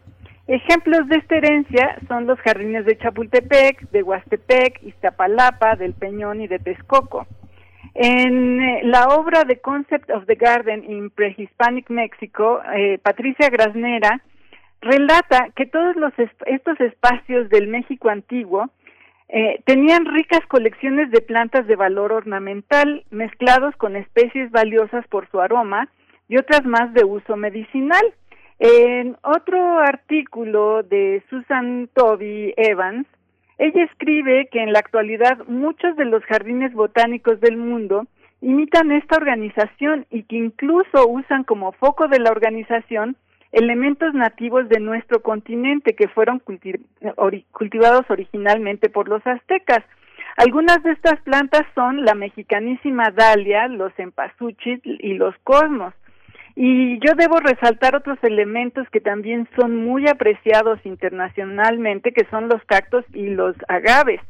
Ejemplos 0.47 1.07
de 1.09 1.17
esta 1.17 1.37
herencia 1.37 1.99
son 2.09 2.27
los 2.27 2.39
jardines 2.41 2.87
de 2.87 2.97
Chapultepec, 2.97 3.91
de 3.91 4.03
Huastepec, 4.03 4.83
Iztapalapa, 4.83 5.77
del 5.77 5.93
Peñón 5.93 6.41
y 6.41 6.49
de 6.49 6.59
Texcoco. 6.59 7.27
En 7.95 8.61
eh, 8.61 8.81
la 8.85 9.09
obra 9.09 9.45
The 9.45 9.61
Concept 9.61 10.11
of 10.11 10.25
the 10.27 10.37
Garden 10.37 10.91
in 10.91 11.11
Prehispanic 11.11 11.91
Mexico, 11.91 12.61
eh, 12.75 12.99
Patricia 13.03 13.51
Grasnera 13.51 14.23
relata 14.81 15.49
que 15.55 15.67
todos 15.67 15.97
los 15.97 16.13
estos 16.47 16.81
espacios 16.81 17.49
del 17.51 17.69
México 17.69 18.09
antiguo 18.09 18.71
eh, 19.29 19.61
tenían 19.67 20.07
ricas 20.07 20.41
colecciones 20.49 21.11
de 21.11 21.21
plantas 21.21 21.67
de 21.67 21.77
valor 21.77 22.13
ornamental 22.13 23.05
mezclados 23.11 23.77
con 23.77 23.95
especies 23.95 24.51
valiosas 24.51 25.07
por 25.09 25.29
su 25.31 25.41
aroma 25.41 25.89
y 26.29 26.39
otras 26.39 26.65
más 26.65 26.93
de 26.95 27.05
uso 27.05 27.37
medicinal. 27.37 28.03
En 28.59 29.17
otro 29.23 29.81
artículo 29.81 30.83
de 30.83 31.23
Susan 31.29 31.89
Toby 31.93 32.55
Evans, 32.57 33.07
ella 33.59 33.85
escribe 33.85 34.49
que 34.51 34.63
en 34.63 34.73
la 34.73 34.79
actualidad 34.79 35.47
muchos 35.47 35.97
de 35.97 36.07
los 36.07 36.25
jardines 36.25 36.73
botánicos 36.73 37.41
del 37.41 37.57
mundo 37.57 38.07
imitan 38.41 38.93
esta 38.93 39.17
organización 39.17 40.07
y 40.11 40.23
que 40.23 40.37
incluso 40.37 41.07
usan 41.09 41.45
como 41.45 41.73
foco 41.73 42.09
de 42.09 42.21
la 42.21 42.31
organización 42.31 43.17
elementos 43.53 44.15
nativos 44.15 44.69
de 44.69 44.81
nuestro 44.81 45.23
continente 45.23 45.95
que 45.95 46.09
fueron 46.09 46.41
cultivados 47.53 48.05
originalmente 48.09 48.89
por 48.89 49.09
los 49.09 49.27
aztecas. 49.27 49.85
Algunas 50.37 50.83
de 50.83 50.93
estas 50.93 51.21
plantas 51.23 51.63
son 51.75 52.05
la 52.05 52.15
mexicanísima 52.15 53.11
dalia, 53.11 53.67
los 53.69 53.93
empasuchis 53.99 54.81
y 54.85 55.15
los 55.15 55.35
cosmos. 55.45 55.95
Y 56.55 56.99
yo 56.99 57.15
debo 57.17 57.39
resaltar 57.39 57.95
otros 57.95 58.19
elementos 58.23 58.89
que 58.91 59.01
también 59.01 59.49
son 59.57 59.77
muy 59.77 60.09
apreciados 60.09 60.79
internacionalmente, 60.85 62.13
que 62.13 62.27
son 62.31 62.49
los 62.49 62.63
cactos 62.65 63.05
y 63.15 63.29
los 63.29 63.57
agaves. 63.69 64.21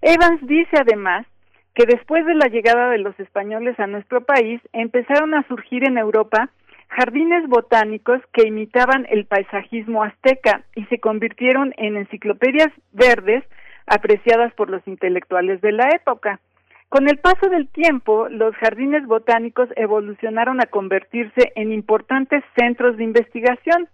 Evans 0.00 0.40
dice 0.46 0.76
además 0.80 1.26
que 1.74 1.84
después 1.84 2.24
de 2.24 2.34
la 2.34 2.46
llegada 2.46 2.88
de 2.90 2.98
los 2.98 3.18
españoles 3.20 3.78
a 3.78 3.86
nuestro 3.86 4.22
país, 4.22 4.60
empezaron 4.72 5.34
a 5.34 5.46
surgir 5.46 5.84
en 5.84 5.98
Europa 5.98 6.50
jardines 6.88 7.48
botánicos 7.48 8.20
que 8.32 8.46
imitaban 8.46 9.06
el 9.10 9.26
paisajismo 9.26 10.02
azteca 10.02 10.64
y 10.74 10.84
se 10.86 10.98
convirtieron 10.98 11.74
en 11.76 11.96
enciclopedias 11.96 12.72
verdes 12.92 13.44
apreciadas 13.86 14.52
por 14.54 14.70
los 14.70 14.86
intelectuales 14.86 15.60
de 15.60 15.72
la 15.72 15.88
época. 15.94 16.40
Con 16.88 17.08
el 17.08 17.18
paso 17.18 17.48
del 17.48 17.68
tiempo, 17.68 18.28
los 18.28 18.54
jardines 18.56 19.06
botánicos 19.06 19.68
evolucionaron 19.76 20.60
a 20.60 20.66
convertirse 20.66 21.52
en 21.56 21.72
importantes 21.72 22.44
centros 22.56 22.96
de 22.96 23.04
investigación. 23.04 23.88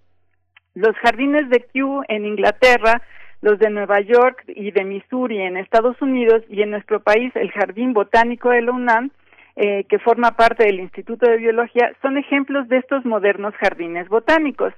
Los 0.74 0.94
jardines 0.98 1.48
de 1.48 1.60
Kew 1.72 2.02
en 2.08 2.26
Inglaterra, 2.26 3.02
los 3.40 3.58
de 3.58 3.70
Nueva 3.70 4.00
York 4.00 4.44
y 4.46 4.70
de 4.70 4.84
Missouri 4.84 5.40
en 5.40 5.56
Estados 5.56 6.00
Unidos 6.00 6.42
y 6.48 6.62
en 6.62 6.70
nuestro 6.70 7.00
país 7.00 7.34
el 7.34 7.50
Jardín 7.50 7.92
Botánico 7.92 8.50
de 8.50 8.62
la 8.62 8.72
eh, 9.56 9.84
que 9.84 9.98
forma 9.98 10.32
parte 10.32 10.64
del 10.64 10.80
Instituto 10.80 11.26
de 11.26 11.36
Biología, 11.36 11.92
son 12.00 12.16
ejemplos 12.16 12.68
de 12.68 12.78
estos 12.78 13.04
modernos 13.04 13.54
jardines 13.56 14.08
botánicos. 14.08 14.72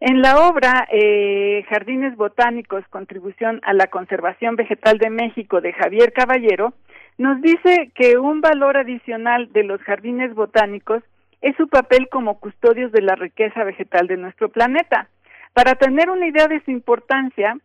En 0.00 0.20
la 0.20 0.48
obra 0.48 0.88
eh, 0.90 1.64
Jardines 1.68 2.16
Botánicos, 2.16 2.84
Contribución 2.88 3.60
a 3.62 3.72
la 3.72 3.86
Conservación 3.86 4.56
Vegetal 4.56 4.98
de 4.98 5.10
México 5.10 5.60
de 5.60 5.72
Javier 5.72 6.12
Caballero, 6.12 6.74
nos 7.18 7.40
dice 7.40 7.92
que 7.94 8.18
un 8.18 8.40
valor 8.40 8.76
adicional 8.76 9.52
de 9.52 9.62
los 9.62 9.80
jardines 9.82 10.34
botánicos 10.34 11.04
es 11.40 11.54
su 11.56 11.68
papel 11.68 12.08
como 12.10 12.40
custodios 12.40 12.90
de 12.90 13.02
la 13.02 13.14
riqueza 13.14 13.62
vegetal 13.62 14.08
de 14.08 14.16
nuestro 14.16 14.48
planeta. 14.48 15.08
Para 15.54 15.76
tener 15.76 16.10
una 16.10 16.26
idea 16.26 16.48
de 16.48 16.60
su 16.64 16.70
importancia, 16.70 17.56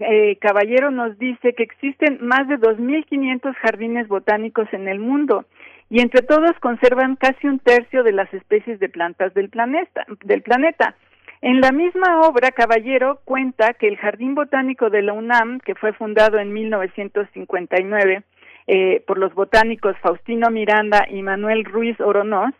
eh, 0.00 0.36
Caballero 0.40 0.90
nos 0.90 1.18
dice 1.18 1.54
que 1.54 1.62
existen 1.62 2.18
más 2.20 2.46
de 2.48 2.58
2.500 2.58 3.54
jardines 3.54 4.08
botánicos 4.08 4.68
en 4.72 4.88
el 4.88 4.98
mundo 4.98 5.46
y 5.90 6.00
entre 6.00 6.22
todos 6.22 6.52
conservan 6.60 7.16
casi 7.16 7.46
un 7.46 7.58
tercio 7.58 8.02
de 8.02 8.12
las 8.12 8.32
especies 8.34 8.78
de 8.78 8.88
plantas 8.88 9.32
del 9.34 9.48
planeta. 9.48 10.04
Del 10.24 10.42
planeta. 10.42 10.94
En 11.40 11.60
la 11.60 11.70
misma 11.70 12.22
obra, 12.22 12.50
Caballero 12.50 13.20
cuenta 13.24 13.74
que 13.74 13.86
el 13.86 13.96
Jardín 13.96 14.34
Botánico 14.34 14.90
de 14.90 15.02
la 15.02 15.12
UNAM, 15.12 15.60
que 15.60 15.76
fue 15.76 15.92
fundado 15.92 16.38
en 16.38 16.52
1959 16.52 18.22
eh, 18.66 19.02
por 19.06 19.18
los 19.18 19.32
botánicos 19.34 19.96
Faustino 20.02 20.50
Miranda 20.50 21.06
y 21.08 21.22
Manuel 21.22 21.64
Ruiz 21.64 21.98
Oronoz, 22.00 22.54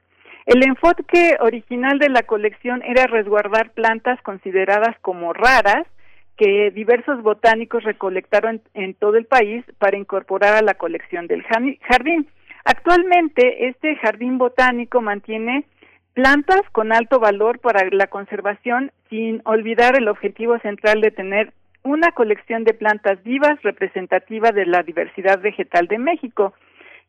el 0.47 0.65
enfoque 0.65 1.37
original 1.41 1.99
de 1.99 2.09
la 2.09 2.23
colección 2.23 2.83
era 2.83 3.07
resguardar 3.07 3.73
plantas 3.73 4.19
consideradas 4.23 4.97
como 5.03 5.35
raras 5.35 5.87
que 6.39 6.71
diversos 6.71 7.21
botánicos 7.23 7.83
recolectaron 7.83 8.63
en 8.73 8.95
todo 8.95 9.17
el 9.17 9.27
país 9.27 9.65
para 9.79 9.99
incorporar 9.99 10.55
a 10.55 10.63
la 10.63 10.75
colección 10.75 11.27
del 11.27 11.43
jardín. 11.43 12.29
Actualmente, 12.71 13.69
este 13.69 13.97
jardín 13.97 14.37
botánico 14.37 15.01
mantiene 15.01 15.65
plantas 16.13 16.61
con 16.71 16.93
alto 16.93 17.19
valor 17.19 17.61
para 17.61 17.89
la 17.91 18.09
conservación 18.09 18.93
sin 19.09 19.41
olvidar 19.47 19.97
el 19.97 20.07
objetivo 20.07 20.59
central 20.59 21.01
de 21.01 21.11
tener 21.11 21.55
una 21.83 22.13
colección 22.13 22.65
de 22.65 22.75
plantas 22.75 23.25
vivas 23.25 23.63
representativa 23.63 24.53
de 24.53 24.67
la 24.67 24.83
diversidad 24.83 25.41
vegetal 25.41 25.87
de 25.87 25.97
México, 25.97 26.53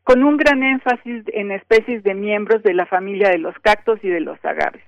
con 0.06 0.24
un 0.24 0.38
gran 0.38 0.64
énfasis 0.64 1.26
en 1.34 1.52
especies 1.52 2.04
de 2.04 2.14
miembros 2.14 2.64
de 2.64 2.74
la 2.74 2.86
familia 2.86 3.28
de 3.28 3.40
los 3.40 3.60
cactos 3.60 4.00
y 4.02 4.08
de 4.08 4.22
los 4.22 4.40
agaves. 4.46 4.84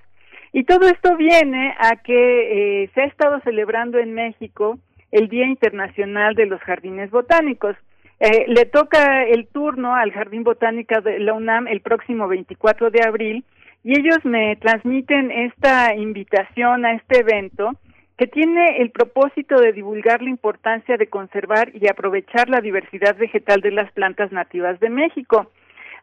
Y 0.53 0.63
todo 0.63 0.87
esto 0.87 1.17
viene 1.17 1.75
a 1.79 1.97
que 1.97 2.83
eh, 2.83 2.89
se 2.93 3.01
ha 3.01 3.05
estado 3.07 3.41
celebrando 3.41 3.97
en 3.97 4.13
México 4.13 4.79
el 5.11 5.27
Día 5.27 5.47
Internacional 5.47 6.33
de 6.35 6.45
los 6.45 6.61
Jardines 6.61 7.11
Botánicos. 7.11 7.75
Eh, 8.23 8.45
le 8.47 8.65
toca 8.65 9.23
el 9.23 9.47
turno 9.47 9.95
al 9.95 10.11
Jardín 10.11 10.43
Botánico 10.43 11.01
de 11.01 11.17
la 11.17 11.33
UNAM 11.33 11.67
el 11.67 11.81
próximo 11.81 12.27
24 12.27 12.91
de 12.91 13.01
abril 13.01 13.43
y 13.83 13.99
ellos 13.99 14.23
me 14.23 14.55
transmiten 14.57 15.31
esta 15.31 15.95
invitación 15.95 16.85
a 16.85 16.93
este 16.93 17.21
evento 17.21 17.71
que 18.19 18.27
tiene 18.27 18.77
el 18.77 18.91
propósito 18.91 19.59
de 19.59 19.73
divulgar 19.73 20.21
la 20.21 20.29
importancia 20.29 20.97
de 20.97 21.07
conservar 21.07 21.71
y 21.73 21.87
aprovechar 21.89 22.47
la 22.47 22.61
diversidad 22.61 23.17
vegetal 23.17 23.59
de 23.61 23.71
las 23.71 23.91
plantas 23.93 24.31
nativas 24.31 24.79
de 24.79 24.91
México. 24.91 25.49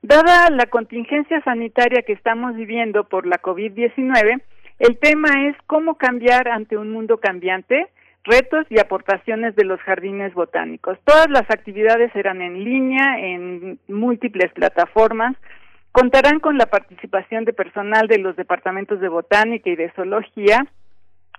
Dada 0.02 0.50
la 0.50 0.66
contingencia 0.66 1.40
sanitaria 1.42 2.02
que 2.02 2.14
estamos 2.14 2.56
viviendo 2.56 3.04
por 3.04 3.28
la 3.28 3.40
COVID-19, 3.40 4.42
el 4.80 4.98
tema 4.98 5.46
es 5.46 5.56
cómo 5.68 5.94
cambiar 5.94 6.48
ante 6.48 6.76
un 6.76 6.90
mundo 6.90 7.18
cambiante, 7.18 7.86
retos 8.28 8.66
y 8.70 8.78
aportaciones 8.78 9.56
de 9.56 9.64
los 9.64 9.80
jardines 9.80 10.34
botánicos. 10.34 10.98
Todas 11.04 11.28
las 11.30 11.50
actividades 11.50 12.12
serán 12.12 12.42
en 12.42 12.62
línea, 12.62 13.18
en 13.18 13.78
múltiples 13.88 14.52
plataformas, 14.52 15.34
contarán 15.92 16.38
con 16.38 16.58
la 16.58 16.66
participación 16.66 17.44
de 17.44 17.52
personal 17.52 18.06
de 18.06 18.18
los 18.18 18.36
departamentos 18.36 19.00
de 19.00 19.08
botánica 19.08 19.70
y 19.70 19.76
de 19.76 19.90
zoología, 19.92 20.66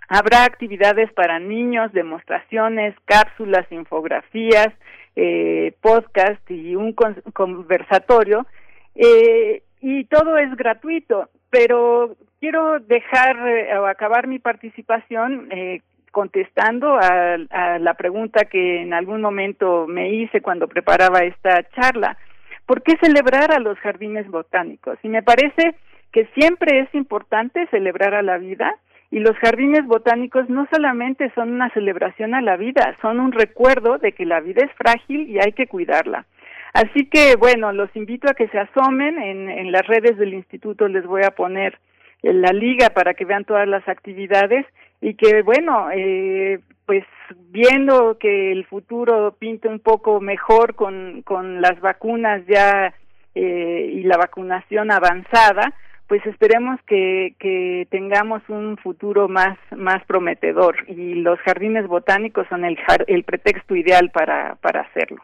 habrá 0.09 0.43
actividades 0.43 1.13
para 1.13 1.39
niños, 1.39 1.93
demostraciones, 1.93 2.95
cápsulas, 3.05 3.71
infografías, 3.71 4.69
eh, 5.15 5.73
podcast 5.81 6.41
y 6.49 6.75
un 6.75 6.93
conversatorio, 7.33 8.47
eh, 8.95 9.61
y 9.81 10.05
todo 10.05 10.37
es 10.37 10.53
gratuito, 10.55 11.29
pero 11.49 12.15
quiero 12.39 12.79
dejar 12.79 13.37
eh, 13.47 13.71
acabar 13.87 14.27
mi 14.27 14.39
participación 14.39 15.49
eh, 15.51 15.81
contestando 16.11 16.97
a, 16.97 17.37
la 17.79 17.93
pregunta 17.93 18.45
que 18.45 18.81
en 18.81 18.93
algún 18.93 19.21
momento 19.21 19.87
me 19.87 20.09
hice 20.09 20.41
cuando 20.41 20.67
preparaba 20.67 21.19
esta 21.19 21.63
charla. 21.69 22.17
¿Por 22.65 22.83
qué 22.83 22.97
celebrar 23.01 23.51
a 23.51 23.59
los 23.59 23.77
jardines 23.79 24.27
botánicos? 24.27 24.97
Y 25.03 25.09
me 25.09 25.23
parece 25.23 25.75
que 26.11 26.25
siempre 26.35 26.81
es 26.81 26.93
importante 26.93 27.67
celebrar 27.67 28.13
a 28.13 28.21
la 28.21 28.37
vida 28.37 28.75
y 29.11 29.19
los 29.19 29.35
jardines 29.37 29.85
botánicos 29.85 30.49
no 30.49 30.67
solamente 30.71 31.31
son 31.33 31.51
una 31.51 31.69
celebración 31.71 32.35
a 32.35 32.41
la 32.41 32.57
vida, 32.57 32.95
son 33.01 33.19
un 33.19 33.31
recuerdo 33.31 33.97
de 33.97 34.11
que 34.11 34.25
la 34.25 34.39
vida 34.39 34.63
es 34.63 34.71
frágil 34.73 35.29
y 35.29 35.39
hay 35.39 35.53
que 35.53 35.67
cuidarla. 35.67 36.25
Así 36.73 37.07
que, 37.07 37.35
bueno, 37.35 37.71
los 37.73 37.89
invito 37.95 38.29
a 38.29 38.35
que 38.35 38.47
se 38.49 38.59
asomen 38.59 39.17
en, 39.17 39.49
en 39.49 39.71
las 39.71 39.87
redes 39.87 40.17
del 40.17 40.35
instituto, 40.35 40.87
les 40.87 41.05
voy 41.05 41.23
a 41.23 41.31
poner 41.31 41.79
la 42.21 42.51
liga 42.51 42.89
para 42.89 43.13
que 43.13 43.25
vean 43.25 43.45
todas 43.45 43.67
las 43.67 43.87
actividades 43.87 44.65
y 45.01 45.13
que 45.15 45.41
bueno 45.41 45.89
eh, 45.93 46.59
pues 46.85 47.03
viendo 47.49 48.17
que 48.17 48.51
el 48.51 48.65
futuro 48.65 49.35
pinta 49.37 49.69
un 49.69 49.79
poco 49.79 50.19
mejor 50.19 50.75
con 50.75 51.21
con 51.23 51.61
las 51.61 51.79
vacunas 51.79 52.45
ya 52.47 52.93
eh, 53.35 53.91
y 53.93 54.03
la 54.03 54.17
vacunación 54.17 54.91
avanzada 54.91 55.73
pues 56.07 56.25
esperemos 56.25 56.79
que, 56.87 57.35
que 57.37 57.87
tengamos 57.91 58.41
un 58.49 58.77
futuro 58.77 59.27
más 59.27 59.57
más 59.75 60.03
prometedor 60.05 60.75
y 60.89 61.15
los 61.15 61.39
jardines 61.39 61.87
botánicos 61.87 62.47
son 62.49 62.65
el 62.65 62.77
el 63.07 63.23
pretexto 63.23 63.75
ideal 63.75 64.11
para 64.11 64.55
para 64.55 64.81
hacerlo 64.81 65.21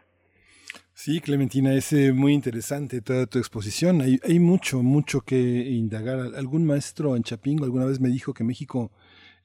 Sí, 0.98 1.20
Clementina, 1.20 1.74
es 1.74 1.92
eh, 1.92 2.14
muy 2.14 2.34
interesante 2.34 3.02
toda 3.02 3.26
tu 3.26 3.38
exposición. 3.38 4.00
Hay, 4.00 4.18
hay 4.24 4.40
mucho, 4.40 4.82
mucho 4.82 5.20
que 5.20 5.36
indagar. 5.36 6.34
Algún 6.38 6.66
maestro 6.66 7.18
en 7.18 7.24
Chapingo 7.24 7.66
alguna 7.66 7.84
vez 7.84 8.00
me 8.00 8.08
dijo 8.08 8.34
que 8.34 8.46
México 8.46 8.92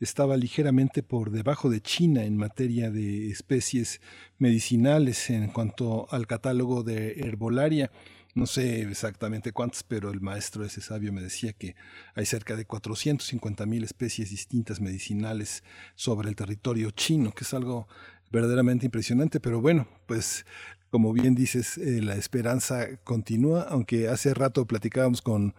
estaba 0.00 0.36
ligeramente 0.36 1.02
por 1.02 1.30
debajo 1.30 1.68
de 1.68 1.80
China 1.80 2.24
en 2.24 2.36
materia 2.36 2.90
de 2.90 3.30
especies 3.30 4.00
medicinales 4.38 5.30
en 5.30 5.48
cuanto 5.48 6.10
al 6.10 6.26
catálogo 6.26 6.82
de 6.82 7.20
herbolaria. 7.20 7.90
No 8.34 8.46
sé 8.46 8.82
exactamente 8.82 9.52
cuántas, 9.52 9.82
pero 9.82 10.10
el 10.10 10.20
maestro 10.20 10.64
ese 10.64 10.80
sabio 10.80 11.12
me 11.12 11.20
decía 11.20 11.52
que 11.52 11.74
hay 12.14 12.24
cerca 12.24 12.56
de 12.56 12.64
450 12.64 13.66
mil 13.66 13.84
especies 13.84 14.30
distintas 14.30 14.80
medicinales 14.80 15.62
sobre 15.96 16.28
el 16.28 16.36
territorio 16.36 16.90
chino, 16.92 17.32
que 17.32 17.44
es 17.44 17.52
algo 17.52 17.88
verdaderamente 18.30 18.86
impresionante, 18.86 19.40
pero 19.40 19.60
bueno, 19.60 19.88
pues 20.06 20.46
como 20.90 21.12
bien 21.12 21.34
dices, 21.34 21.78
eh, 21.78 22.00
la 22.02 22.16
esperanza 22.16 22.96
continúa, 23.04 23.62
aunque 23.62 24.08
hace 24.08 24.34
rato 24.34 24.66
platicábamos 24.66 25.22
con 25.22 25.54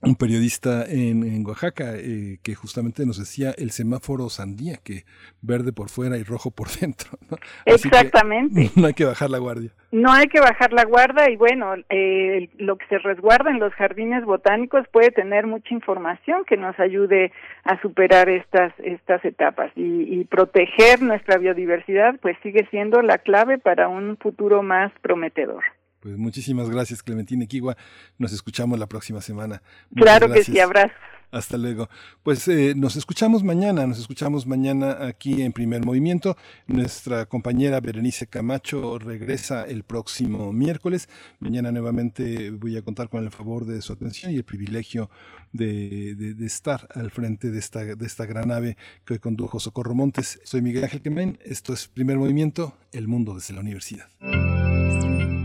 un 0.00 0.14
periodista 0.14 0.84
en, 0.88 1.44
Oaxaca 1.46 1.94
eh, 1.96 2.38
que 2.42 2.54
justamente 2.54 3.04
nos 3.04 3.18
decía 3.18 3.52
el 3.58 3.70
semáforo 3.70 4.28
sandía, 4.28 4.76
que 4.82 5.04
verde 5.42 5.72
por 5.72 5.88
fuera 5.88 6.16
y 6.18 6.22
rojo 6.22 6.50
por 6.50 6.68
dentro. 6.80 7.10
Exactamente. 7.64 8.70
no 8.76 8.86
hay 8.86 8.94
que 8.94 9.04
bajar 9.04 9.30
la 9.30 9.38
guardia. 9.38 9.70
No 9.90 10.12
hay 10.12 10.26
que 10.26 10.40
bajar 10.40 10.72
la 10.72 10.84
guardia 10.84 11.30
y 11.30 11.36
bueno, 11.36 11.74
eh, 11.88 12.50
lo 12.58 12.76
que 12.76 12.86
se 12.86 12.98
resguarda 12.98 13.50
en 13.50 13.58
los 13.58 13.72
jardines 13.72 14.24
botánicos 14.24 14.86
puede 14.92 15.10
tener 15.10 15.46
mucha 15.46 15.72
información 15.74 16.44
que 16.46 16.58
nos 16.58 16.78
ayude 16.78 17.32
a 17.64 17.80
superar 17.80 18.28
estas, 18.28 18.72
estas 18.78 19.24
etapas 19.24 19.72
y, 19.76 20.20
y 20.20 20.24
proteger 20.24 21.00
nuestra 21.00 21.38
biodiversidad 21.38 22.16
pues 22.20 22.36
sigue 22.42 22.68
siendo 22.70 23.00
la 23.00 23.18
clave 23.18 23.58
para 23.58 23.88
un 23.88 24.18
futuro 24.18 24.62
más 24.62 24.92
prometedor. 25.00 25.64
Pues 26.08 26.16
muchísimas 26.16 26.70
gracias, 26.70 27.02
Clementina 27.02 27.44
Equigua. 27.44 27.76
Nos 28.16 28.32
escuchamos 28.32 28.78
la 28.78 28.86
próxima 28.86 29.20
semana. 29.20 29.60
claro 29.94 30.32
que 30.32 30.42
sí, 30.42 30.58
abrazo. 30.58 30.94
Hasta 31.30 31.58
luego. 31.58 31.90
Pues 32.22 32.48
eh, 32.48 32.72
nos 32.74 32.96
escuchamos 32.96 33.44
mañana, 33.44 33.86
nos 33.86 33.98
escuchamos 33.98 34.46
mañana 34.46 35.04
aquí 35.06 35.42
en 35.42 35.52
Primer 35.52 35.84
Movimiento. 35.84 36.38
Nuestra 36.66 37.26
compañera 37.26 37.80
Berenice 37.80 38.26
Camacho 38.26 38.98
regresa 38.98 39.64
el 39.64 39.82
próximo 39.82 40.50
miércoles. 40.54 41.10
Mañana 41.40 41.70
nuevamente 41.72 42.52
voy 42.52 42.78
a 42.78 42.82
contar 42.82 43.10
con 43.10 43.24
el 43.24 43.30
favor 43.30 43.66
de 43.66 43.82
su 43.82 43.92
atención 43.92 44.32
y 44.32 44.36
el 44.36 44.44
privilegio 44.44 45.10
de, 45.52 46.14
de, 46.14 46.46
estar 46.46 46.88
al 46.94 47.10
frente 47.10 47.50
de 47.50 47.58
esta, 47.58 47.84
de 47.84 48.06
esta 48.06 48.24
gran 48.24 48.50
ave 48.50 48.78
que 49.04 49.12
hoy 49.12 49.18
condujo 49.18 49.60
Socorro 49.60 49.94
Montes. 49.94 50.40
Soy 50.44 50.62
Miguel 50.62 50.84
Ángel 50.84 51.02
Quemain, 51.02 51.38
esto 51.44 51.74
es 51.74 51.86
Primer 51.88 52.16
Movimiento, 52.16 52.78
el 52.92 53.08
mundo 53.08 53.34
desde 53.34 53.52
la 53.52 53.60
universidad. 53.60 54.08